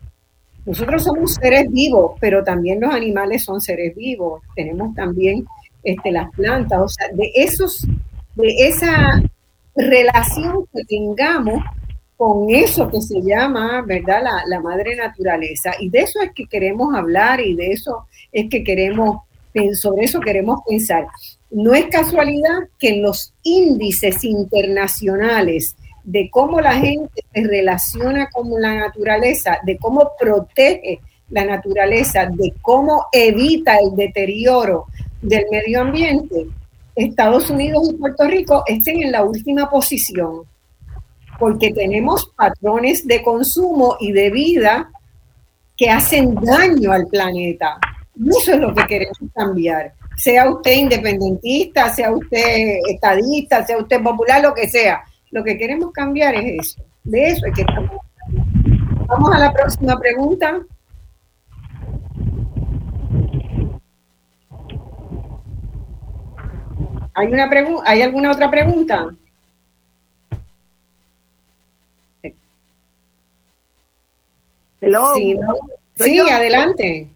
nosotros 0.68 1.06
somos 1.06 1.36
seres 1.36 1.72
vivos, 1.72 2.18
pero 2.20 2.44
también 2.44 2.82
los 2.82 2.94
animales 2.94 3.46
son 3.46 3.62
seres 3.62 3.96
vivos, 3.96 4.42
tenemos 4.54 4.94
también 4.94 5.48
este, 5.82 6.12
las 6.12 6.30
plantas, 6.32 6.82
o 6.82 6.90
sea, 6.90 7.08
de, 7.14 7.32
esos, 7.36 7.88
de 8.36 8.54
esa 8.68 9.24
relación 9.78 10.66
que 10.74 10.84
tengamos 10.84 11.64
con 12.18 12.50
eso 12.50 12.90
que 12.90 13.00
se 13.00 13.22
llama, 13.22 13.82
¿verdad?, 13.84 14.22
la, 14.22 14.44
la, 14.46 14.60
madre 14.60 14.98
naturaleza. 14.98 15.72
Y 15.80 15.88
de 15.88 16.00
eso 16.00 16.20
es 16.22 16.32
que 16.34 16.48
queremos 16.48 16.94
hablar 16.94 17.40
y 17.40 17.56
de 17.56 17.72
eso 17.72 18.06
es 18.34 18.50
que 18.50 18.62
queremos, 18.62 19.22
sobre 19.74 20.04
eso 20.04 20.20
queremos 20.20 20.60
pensar. 20.68 21.08
No 21.50 21.76
es 21.76 21.86
casualidad 21.86 22.68
que 22.78 22.90
en 22.90 23.04
los 23.04 23.34
índices 23.44 24.22
internacionales 24.26 25.77
de 26.08 26.30
cómo 26.32 26.62
la 26.62 26.72
gente 26.72 27.22
se 27.34 27.44
relaciona 27.46 28.30
con 28.30 28.50
la 28.62 28.76
naturaleza, 28.76 29.60
de 29.66 29.78
cómo 29.78 30.14
protege 30.18 31.02
la 31.30 31.44
naturaleza, 31.44 32.28
de 32.28 32.54
cómo 32.62 33.08
evita 33.12 33.76
el 33.76 33.94
deterioro 33.94 34.86
del 35.22 35.44
medio 35.52 35.82
ambiente, 35.82 36.48
Estados 36.96 37.50
Unidos 37.50 37.90
y 37.90 37.98
Puerto 37.98 38.24
Rico 38.26 38.64
estén 38.68 39.04
en 39.04 39.12
la 39.12 39.26
última 39.26 39.70
posición, 39.70 40.44
porque 41.38 41.74
tenemos 41.74 42.32
patrones 42.38 43.06
de 43.06 43.22
consumo 43.22 43.98
y 44.00 44.14
de 44.14 44.30
vida 44.30 44.90
que 45.76 45.90
hacen 45.90 46.36
daño 46.36 46.94
al 46.94 47.06
planeta 47.08 47.78
Eso 48.16 48.54
es 48.54 48.60
lo 48.60 48.74
que 48.74 48.88
queremos 48.88 49.18
cambiar. 49.36 49.94
Sea 50.16 50.50
usted 50.50 50.72
independentista, 50.72 51.94
sea 51.94 52.14
usted 52.14 52.80
estadista, 52.90 53.66
sea 53.66 53.78
usted 53.78 54.02
popular, 54.02 54.42
lo 54.42 54.54
que 54.54 54.70
sea. 54.70 55.04
Lo 55.38 55.44
que 55.44 55.56
queremos 55.56 55.92
cambiar 55.92 56.34
es 56.34 56.60
eso. 56.60 56.82
De 57.04 57.28
eso 57.28 57.46
es 57.46 57.54
que 57.54 57.62
estamos. 57.62 57.92
Vamos 59.06 59.36
a 59.36 59.38
la 59.38 59.54
próxima 59.54 59.96
pregunta. 60.00 60.66
¿Hay, 67.14 67.28
una 67.28 67.48
¿Hay 67.86 68.02
alguna 68.02 68.32
otra 68.32 68.50
pregunta? 68.50 69.10
Sí, 75.98 76.20
adelante. 76.20 77.10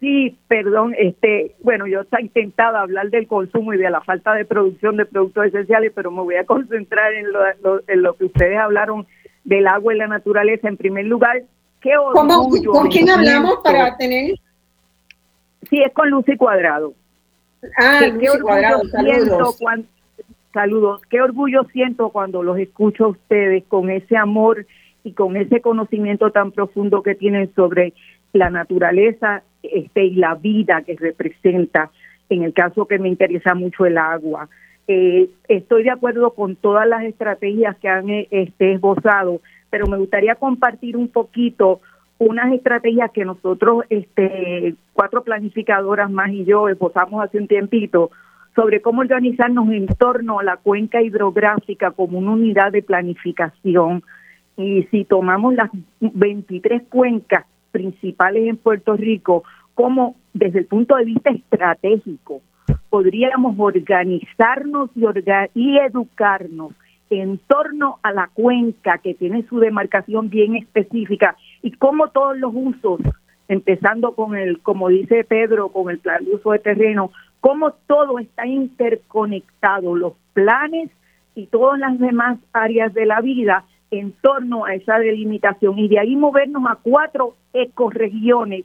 Sí, 0.00 0.38
perdón, 0.46 0.94
este, 0.96 1.56
bueno, 1.60 1.86
yo 1.88 2.02
he 2.02 2.22
intentado 2.22 2.76
hablar 2.76 3.10
del 3.10 3.26
consumo 3.26 3.74
y 3.74 3.78
de 3.78 3.90
la 3.90 4.00
falta 4.00 4.32
de 4.34 4.44
producción 4.44 4.96
de 4.96 5.06
productos 5.06 5.46
esenciales, 5.46 5.92
pero 5.94 6.12
me 6.12 6.22
voy 6.22 6.36
a 6.36 6.44
concentrar 6.44 7.12
en 7.14 7.32
lo, 7.32 7.40
en 7.86 8.02
lo 8.02 8.14
que 8.14 8.26
ustedes 8.26 8.58
hablaron 8.58 9.06
del 9.44 9.66
agua 9.66 9.94
y 9.94 9.98
la 9.98 10.06
naturaleza. 10.06 10.68
En 10.68 10.76
primer 10.76 11.06
lugar, 11.06 11.42
¿qué 11.80 11.96
orgullo 11.96 12.70
¿Con 12.70 12.88
quién 12.88 13.10
hablamos 13.10 13.58
para 13.64 13.96
tener? 13.96 14.36
Sí, 15.68 15.82
es 15.82 15.92
con 15.92 16.10
Lucy 16.10 16.36
Cuadrado. 16.36 16.94
Ah, 17.76 18.00
Lucy 18.06 18.38
Cuadrado, 18.40 18.84
saludos. 18.84 19.56
Cuando, 19.58 19.88
saludos. 20.52 21.02
Qué 21.10 21.20
orgullo 21.20 21.64
siento 21.72 22.10
cuando 22.10 22.44
los 22.44 22.58
escucho 22.58 23.06
a 23.06 23.08
ustedes 23.08 23.64
con 23.64 23.90
ese 23.90 24.16
amor 24.16 24.64
y 25.02 25.12
con 25.12 25.36
ese 25.36 25.60
conocimiento 25.60 26.30
tan 26.30 26.52
profundo 26.52 27.02
que 27.02 27.16
tienen 27.16 27.52
sobre 27.54 27.94
la 28.32 28.50
naturaleza 28.50 29.42
este, 29.62 30.04
y 30.04 30.14
la 30.14 30.34
vida 30.34 30.82
que 30.82 30.96
representa, 30.96 31.90
en 32.28 32.42
el 32.42 32.52
caso 32.52 32.86
que 32.86 32.98
me 32.98 33.08
interesa 33.08 33.54
mucho 33.54 33.86
el 33.86 33.98
agua. 33.98 34.48
Eh, 34.86 35.28
estoy 35.48 35.82
de 35.82 35.90
acuerdo 35.90 36.30
con 36.30 36.56
todas 36.56 36.86
las 36.88 37.04
estrategias 37.04 37.76
que 37.76 37.88
han 37.88 38.08
este, 38.08 38.72
esbozado, 38.72 39.40
pero 39.70 39.86
me 39.86 39.98
gustaría 39.98 40.34
compartir 40.34 40.96
un 40.96 41.08
poquito 41.08 41.80
unas 42.18 42.52
estrategias 42.52 43.10
que 43.12 43.24
nosotros, 43.24 43.84
este, 43.90 44.74
cuatro 44.92 45.22
planificadoras 45.22 46.10
más 46.10 46.30
y 46.30 46.44
yo, 46.44 46.68
esbozamos 46.68 47.22
hace 47.22 47.38
un 47.38 47.46
tiempito 47.46 48.10
sobre 48.56 48.80
cómo 48.80 49.02
organizarnos 49.02 49.70
en 49.70 49.86
torno 49.86 50.40
a 50.40 50.42
la 50.42 50.56
cuenca 50.56 51.00
hidrográfica 51.00 51.92
como 51.92 52.18
una 52.18 52.32
unidad 52.32 52.72
de 52.72 52.82
planificación 52.82 54.02
y 54.56 54.82
si 54.90 55.04
tomamos 55.04 55.54
las 55.54 55.70
23 56.00 56.82
cuencas 56.88 57.44
principales 57.70 58.48
en 58.48 58.56
Puerto 58.56 58.96
Rico, 58.96 59.44
como 59.74 60.16
desde 60.32 60.60
el 60.60 60.66
punto 60.66 60.96
de 60.96 61.04
vista 61.04 61.30
estratégico 61.30 62.42
podríamos 62.90 63.54
organizarnos 63.58 64.90
y, 64.94 65.04
y 65.54 65.78
educarnos 65.78 66.72
en 67.10 67.38
torno 67.38 67.98
a 68.02 68.12
la 68.12 68.28
cuenca 68.32 68.98
que 68.98 69.14
tiene 69.14 69.44
su 69.48 69.58
demarcación 69.58 70.28
bien 70.28 70.56
específica 70.56 71.36
y 71.62 71.72
cómo 71.72 72.08
todos 72.08 72.38
los 72.38 72.52
usos, 72.54 73.00
empezando 73.48 74.14
con 74.14 74.36
el, 74.36 74.60
como 74.60 74.88
dice 74.88 75.24
Pedro, 75.24 75.70
con 75.70 75.90
el 75.90 75.98
plan 75.98 76.24
de 76.24 76.34
uso 76.34 76.52
de 76.52 76.58
terreno, 76.58 77.10
cómo 77.40 77.72
todo 77.86 78.18
está 78.18 78.46
interconectado, 78.46 79.94
los 79.94 80.14
planes 80.34 80.90
y 81.34 81.46
todas 81.46 81.78
las 81.78 81.98
demás 81.98 82.38
áreas 82.52 82.92
de 82.92 83.06
la 83.06 83.20
vida 83.20 83.64
en 83.90 84.12
torno 84.12 84.64
a 84.64 84.74
esa 84.74 84.98
delimitación 84.98 85.78
y 85.78 85.88
de 85.88 85.98
ahí 85.98 86.16
movernos 86.16 86.64
a 86.68 86.76
cuatro 86.82 87.36
ecoregiones 87.52 88.64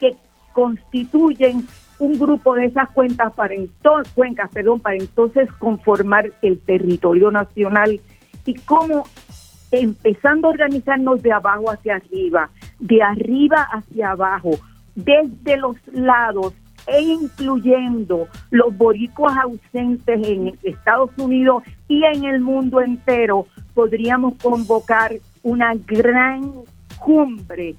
que 0.00 0.16
constituyen 0.52 1.66
un 1.98 2.18
grupo 2.18 2.54
de 2.54 2.66
esas 2.66 2.90
cuentas 2.90 3.32
para 3.34 3.54
entonces, 3.54 4.12
cuencas, 4.14 4.50
perdón, 4.52 4.80
para 4.80 4.96
entonces 4.96 5.50
conformar 5.52 6.32
el 6.42 6.58
territorio 6.58 7.30
nacional 7.30 8.00
y 8.44 8.54
cómo 8.54 9.04
empezando 9.70 10.48
a 10.48 10.50
organizarnos 10.50 11.22
de 11.22 11.32
abajo 11.32 11.70
hacia 11.70 11.96
arriba, 11.96 12.50
de 12.78 13.02
arriba 13.02 13.68
hacia 13.70 14.10
abajo, 14.10 14.50
desde 14.94 15.56
los 15.56 15.76
lados 15.92 16.54
e 16.86 17.00
incluyendo 17.00 18.28
los 18.50 18.76
boricuas 18.76 19.36
ausentes 19.38 20.28
en 20.28 20.58
Estados 20.62 21.10
Unidos 21.16 21.62
y 21.88 22.04
en 22.04 22.24
el 22.24 22.40
mundo 22.40 22.80
entero, 22.80 23.46
podríamos 23.74 24.34
convocar 24.42 25.12
una 25.42 25.74
gran 25.74 26.52
cumbre 26.98 27.74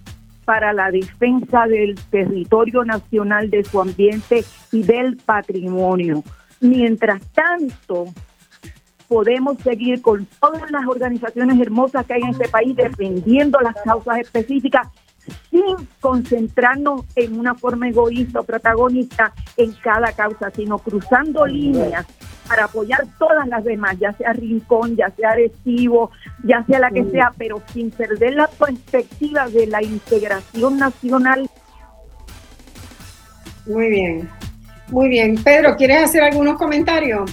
para 0.45 0.73
la 0.73 0.91
defensa 0.91 1.65
del 1.67 1.95
territorio 2.09 2.84
nacional, 2.84 3.49
de 3.49 3.63
su 3.63 3.81
ambiente 3.81 4.43
y 4.71 4.84
del 4.84 5.17
patrimonio. 5.17 6.23
Mientras 6.59 7.21
tanto, 7.31 8.07
podemos 9.07 9.57
seguir 9.59 10.01
con 10.01 10.27
todas 10.39 10.69
las 10.71 10.85
organizaciones 10.88 11.59
hermosas 11.59 12.05
que 12.05 12.13
hay 12.13 12.21
en 12.21 12.30
este 12.30 12.49
país 12.49 12.75
defendiendo 12.75 13.59
las 13.61 13.75
causas 13.84 14.19
específicas 14.19 14.88
sin 15.50 15.88
concentrarnos 16.00 17.02
en 17.16 17.40
una 17.40 17.56
forma 17.56 17.90
egoísta 17.90 18.41
o 18.41 18.44
protagonista 18.44 19.34
en 19.58 19.72
cada 19.74 20.12
causa, 20.12 20.52
sino 20.52 20.78
cruzando 20.80 21.45
líneas 21.45 22.06
para 22.48 22.66
apoyar 22.66 23.06
todas 23.18 23.48
las 23.48 23.64
demás, 23.64 23.98
ya 24.00 24.12
sea 24.14 24.34
Rincón, 24.34 24.95
ya 24.95 25.10
sea 25.12 25.32
Arecibo, 25.32 26.12
ya 26.44 26.64
sea 26.66 26.80
la 26.80 26.91
que 26.91 27.04
sea, 27.06 27.32
pero 27.38 27.62
sin 27.74 27.90
perder 27.91 28.36
la 28.36 28.48
perspectiva 28.48 29.48
de 29.48 29.68
la 29.68 29.82
integración 29.82 30.78
nacional. 30.78 31.50
Muy 33.66 33.90
bien, 33.90 34.30
muy 34.90 35.08
bien. 35.08 35.41
Pedro, 35.41 35.76
¿quieres 35.78 36.04
hacer 36.04 36.24
algunos 36.24 36.58
comentarios? 36.58 37.32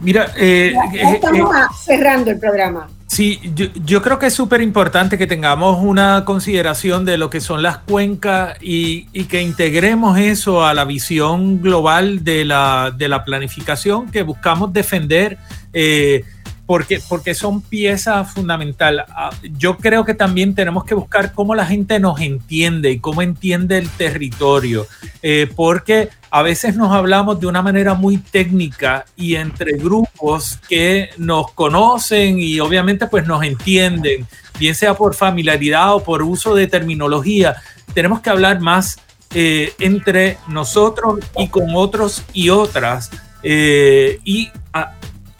Mira, 0.00 0.26
eh, 0.36 0.74
estamos 0.94 1.54
eh, 1.54 1.58
eh, 1.60 1.74
cerrando 1.84 2.30
el 2.30 2.38
programa. 2.38 2.88
Sí, 3.12 3.38
yo, 3.84 4.00
creo 4.00 4.18
que 4.18 4.28
es 4.28 4.32
súper 4.32 4.62
importante 4.62 5.18
que 5.18 5.26
tengamos 5.26 5.84
una 5.84 6.24
consideración 6.24 7.04
de 7.04 7.18
lo 7.18 7.28
que 7.28 7.42
son 7.42 7.62
las 7.62 7.76
cuencas 7.76 8.56
y, 8.62 9.04
que 9.24 9.42
integremos 9.42 10.18
eso 10.18 10.64
a 10.64 10.72
la 10.72 10.86
visión 10.86 11.60
global 11.60 12.24
de 12.24 12.46
la, 12.46 12.90
de 12.96 13.08
la 13.08 13.22
planificación 13.22 14.10
que 14.10 14.22
buscamos 14.22 14.72
defender. 14.72 15.36
Eh, 15.74 16.24
porque, 16.66 17.00
porque 17.08 17.34
son 17.34 17.60
piezas 17.60 18.32
fundamental. 18.32 19.04
Ah, 19.08 19.30
yo 19.58 19.76
creo 19.76 20.04
que 20.04 20.14
también 20.14 20.54
tenemos 20.54 20.84
que 20.84 20.94
buscar 20.94 21.32
cómo 21.32 21.54
la 21.54 21.66
gente 21.66 21.98
nos 21.98 22.20
entiende 22.20 22.90
y 22.90 22.98
cómo 22.98 23.22
entiende 23.22 23.78
el 23.78 23.88
territorio, 23.88 24.86
eh, 25.22 25.50
porque 25.54 26.10
a 26.30 26.42
veces 26.42 26.76
nos 26.76 26.92
hablamos 26.92 27.40
de 27.40 27.46
una 27.46 27.62
manera 27.62 27.94
muy 27.94 28.16
técnica 28.18 29.04
y 29.16 29.34
entre 29.34 29.72
grupos 29.72 30.58
que 30.68 31.10
nos 31.18 31.52
conocen 31.52 32.38
y 32.38 32.60
obviamente 32.60 33.06
pues 33.06 33.26
nos 33.26 33.42
entienden, 33.44 34.26
bien 34.58 34.74
sea 34.74 34.94
por 34.94 35.14
familiaridad 35.14 35.94
o 35.94 36.02
por 36.02 36.22
uso 36.22 36.54
de 36.54 36.68
terminología, 36.68 37.56
tenemos 37.92 38.20
que 38.20 38.30
hablar 38.30 38.60
más 38.60 38.98
eh, 39.34 39.72
entre 39.78 40.38
nosotros 40.48 41.20
y 41.38 41.48
con 41.48 41.74
otros 41.74 42.22
y 42.32 42.50
otras. 42.50 43.10
Eh, 43.42 44.20
y 44.24 44.50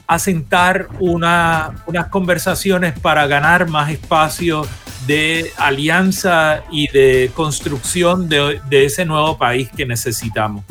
asentar 0.06 0.88
una, 1.00 1.82
unas 1.86 2.08
conversaciones 2.08 2.98
para 2.98 3.26
ganar 3.26 3.68
más 3.68 3.90
espacio 3.90 4.66
de 5.06 5.50
alianza 5.56 6.62
y 6.70 6.88
de 6.88 7.30
construcción 7.34 8.28
de, 8.28 8.60
ese 8.70 9.04
nuevo 9.04 9.36
país 9.36 9.68
que 9.76 9.86
necesitamos. 9.86 10.64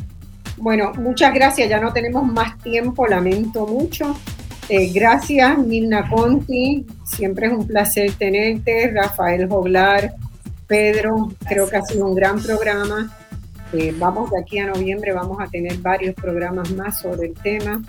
Bueno, 0.57 0.93
muchas 0.93 1.33
gracias. 1.33 1.69
Ya 1.69 1.79
no 1.79 1.91
tenemos 1.91 2.23
más 2.25 2.57
tiempo, 2.59 3.07
lamento 3.07 3.65
mucho. 3.65 4.15
Eh, 4.69 4.91
gracias, 4.93 5.57
Milna 5.57 6.07
Conti. 6.07 6.85
Siempre 7.03 7.47
es 7.47 7.53
un 7.53 7.67
placer 7.67 8.13
tenerte. 8.13 8.91
Rafael 8.93 9.49
Joglar, 9.49 10.13
Pedro, 10.67 11.33
creo 11.47 11.67
que 11.69 11.77
ha 11.77 11.81
sido 11.81 12.05
un 12.05 12.15
gran 12.15 12.41
programa. 12.41 13.11
Eh, 13.73 13.93
vamos 13.97 14.31
de 14.31 14.39
aquí 14.39 14.59
a 14.59 14.67
noviembre, 14.67 15.13
vamos 15.13 15.39
a 15.41 15.47
tener 15.47 15.77
varios 15.77 16.13
programas 16.13 16.71
más 16.71 16.99
sobre 16.99 17.27
el 17.27 17.33
tema. 17.33 17.81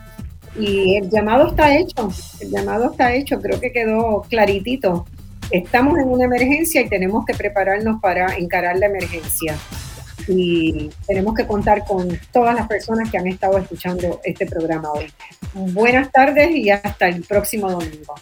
Y 0.59 0.97
el 0.97 1.09
llamado 1.09 1.49
está 1.49 1.75
hecho, 1.75 2.11
el 2.41 2.51
llamado 2.51 2.91
está 2.91 3.15
hecho, 3.15 3.41
creo 3.41 3.59
que 3.59 3.73
quedó 3.73 4.23
claritito. 4.29 5.07
Estamos 5.51 5.99
en 5.99 6.09
una 6.09 6.25
emergencia 6.25 6.81
y 6.81 6.89
tenemos 6.89 7.25
que 7.25 7.35
prepararnos 7.35 8.01
para 8.01 8.37
encarar 8.37 8.77
la 8.79 8.87
emergencia. 8.87 9.57
Y 10.29 10.91
tenemos 11.07 11.35
que 11.35 11.47
contar 11.47 11.85
con 11.85 12.19
todas 12.33 12.55
las 12.55 12.69
personas 12.69 13.11
que 13.11 13.19
han 13.19 13.27
estado 13.27 13.59
escuchando 13.59 14.21
este 14.25 14.47
programa 14.47 14.91
hoy. 14.93 15.13
Buenas 15.55 16.11
tardes 16.13 16.51
y 16.53 16.71
hasta 16.71 17.09
el 17.09 17.23
próximo 17.23 17.71
domingo. 17.71 18.15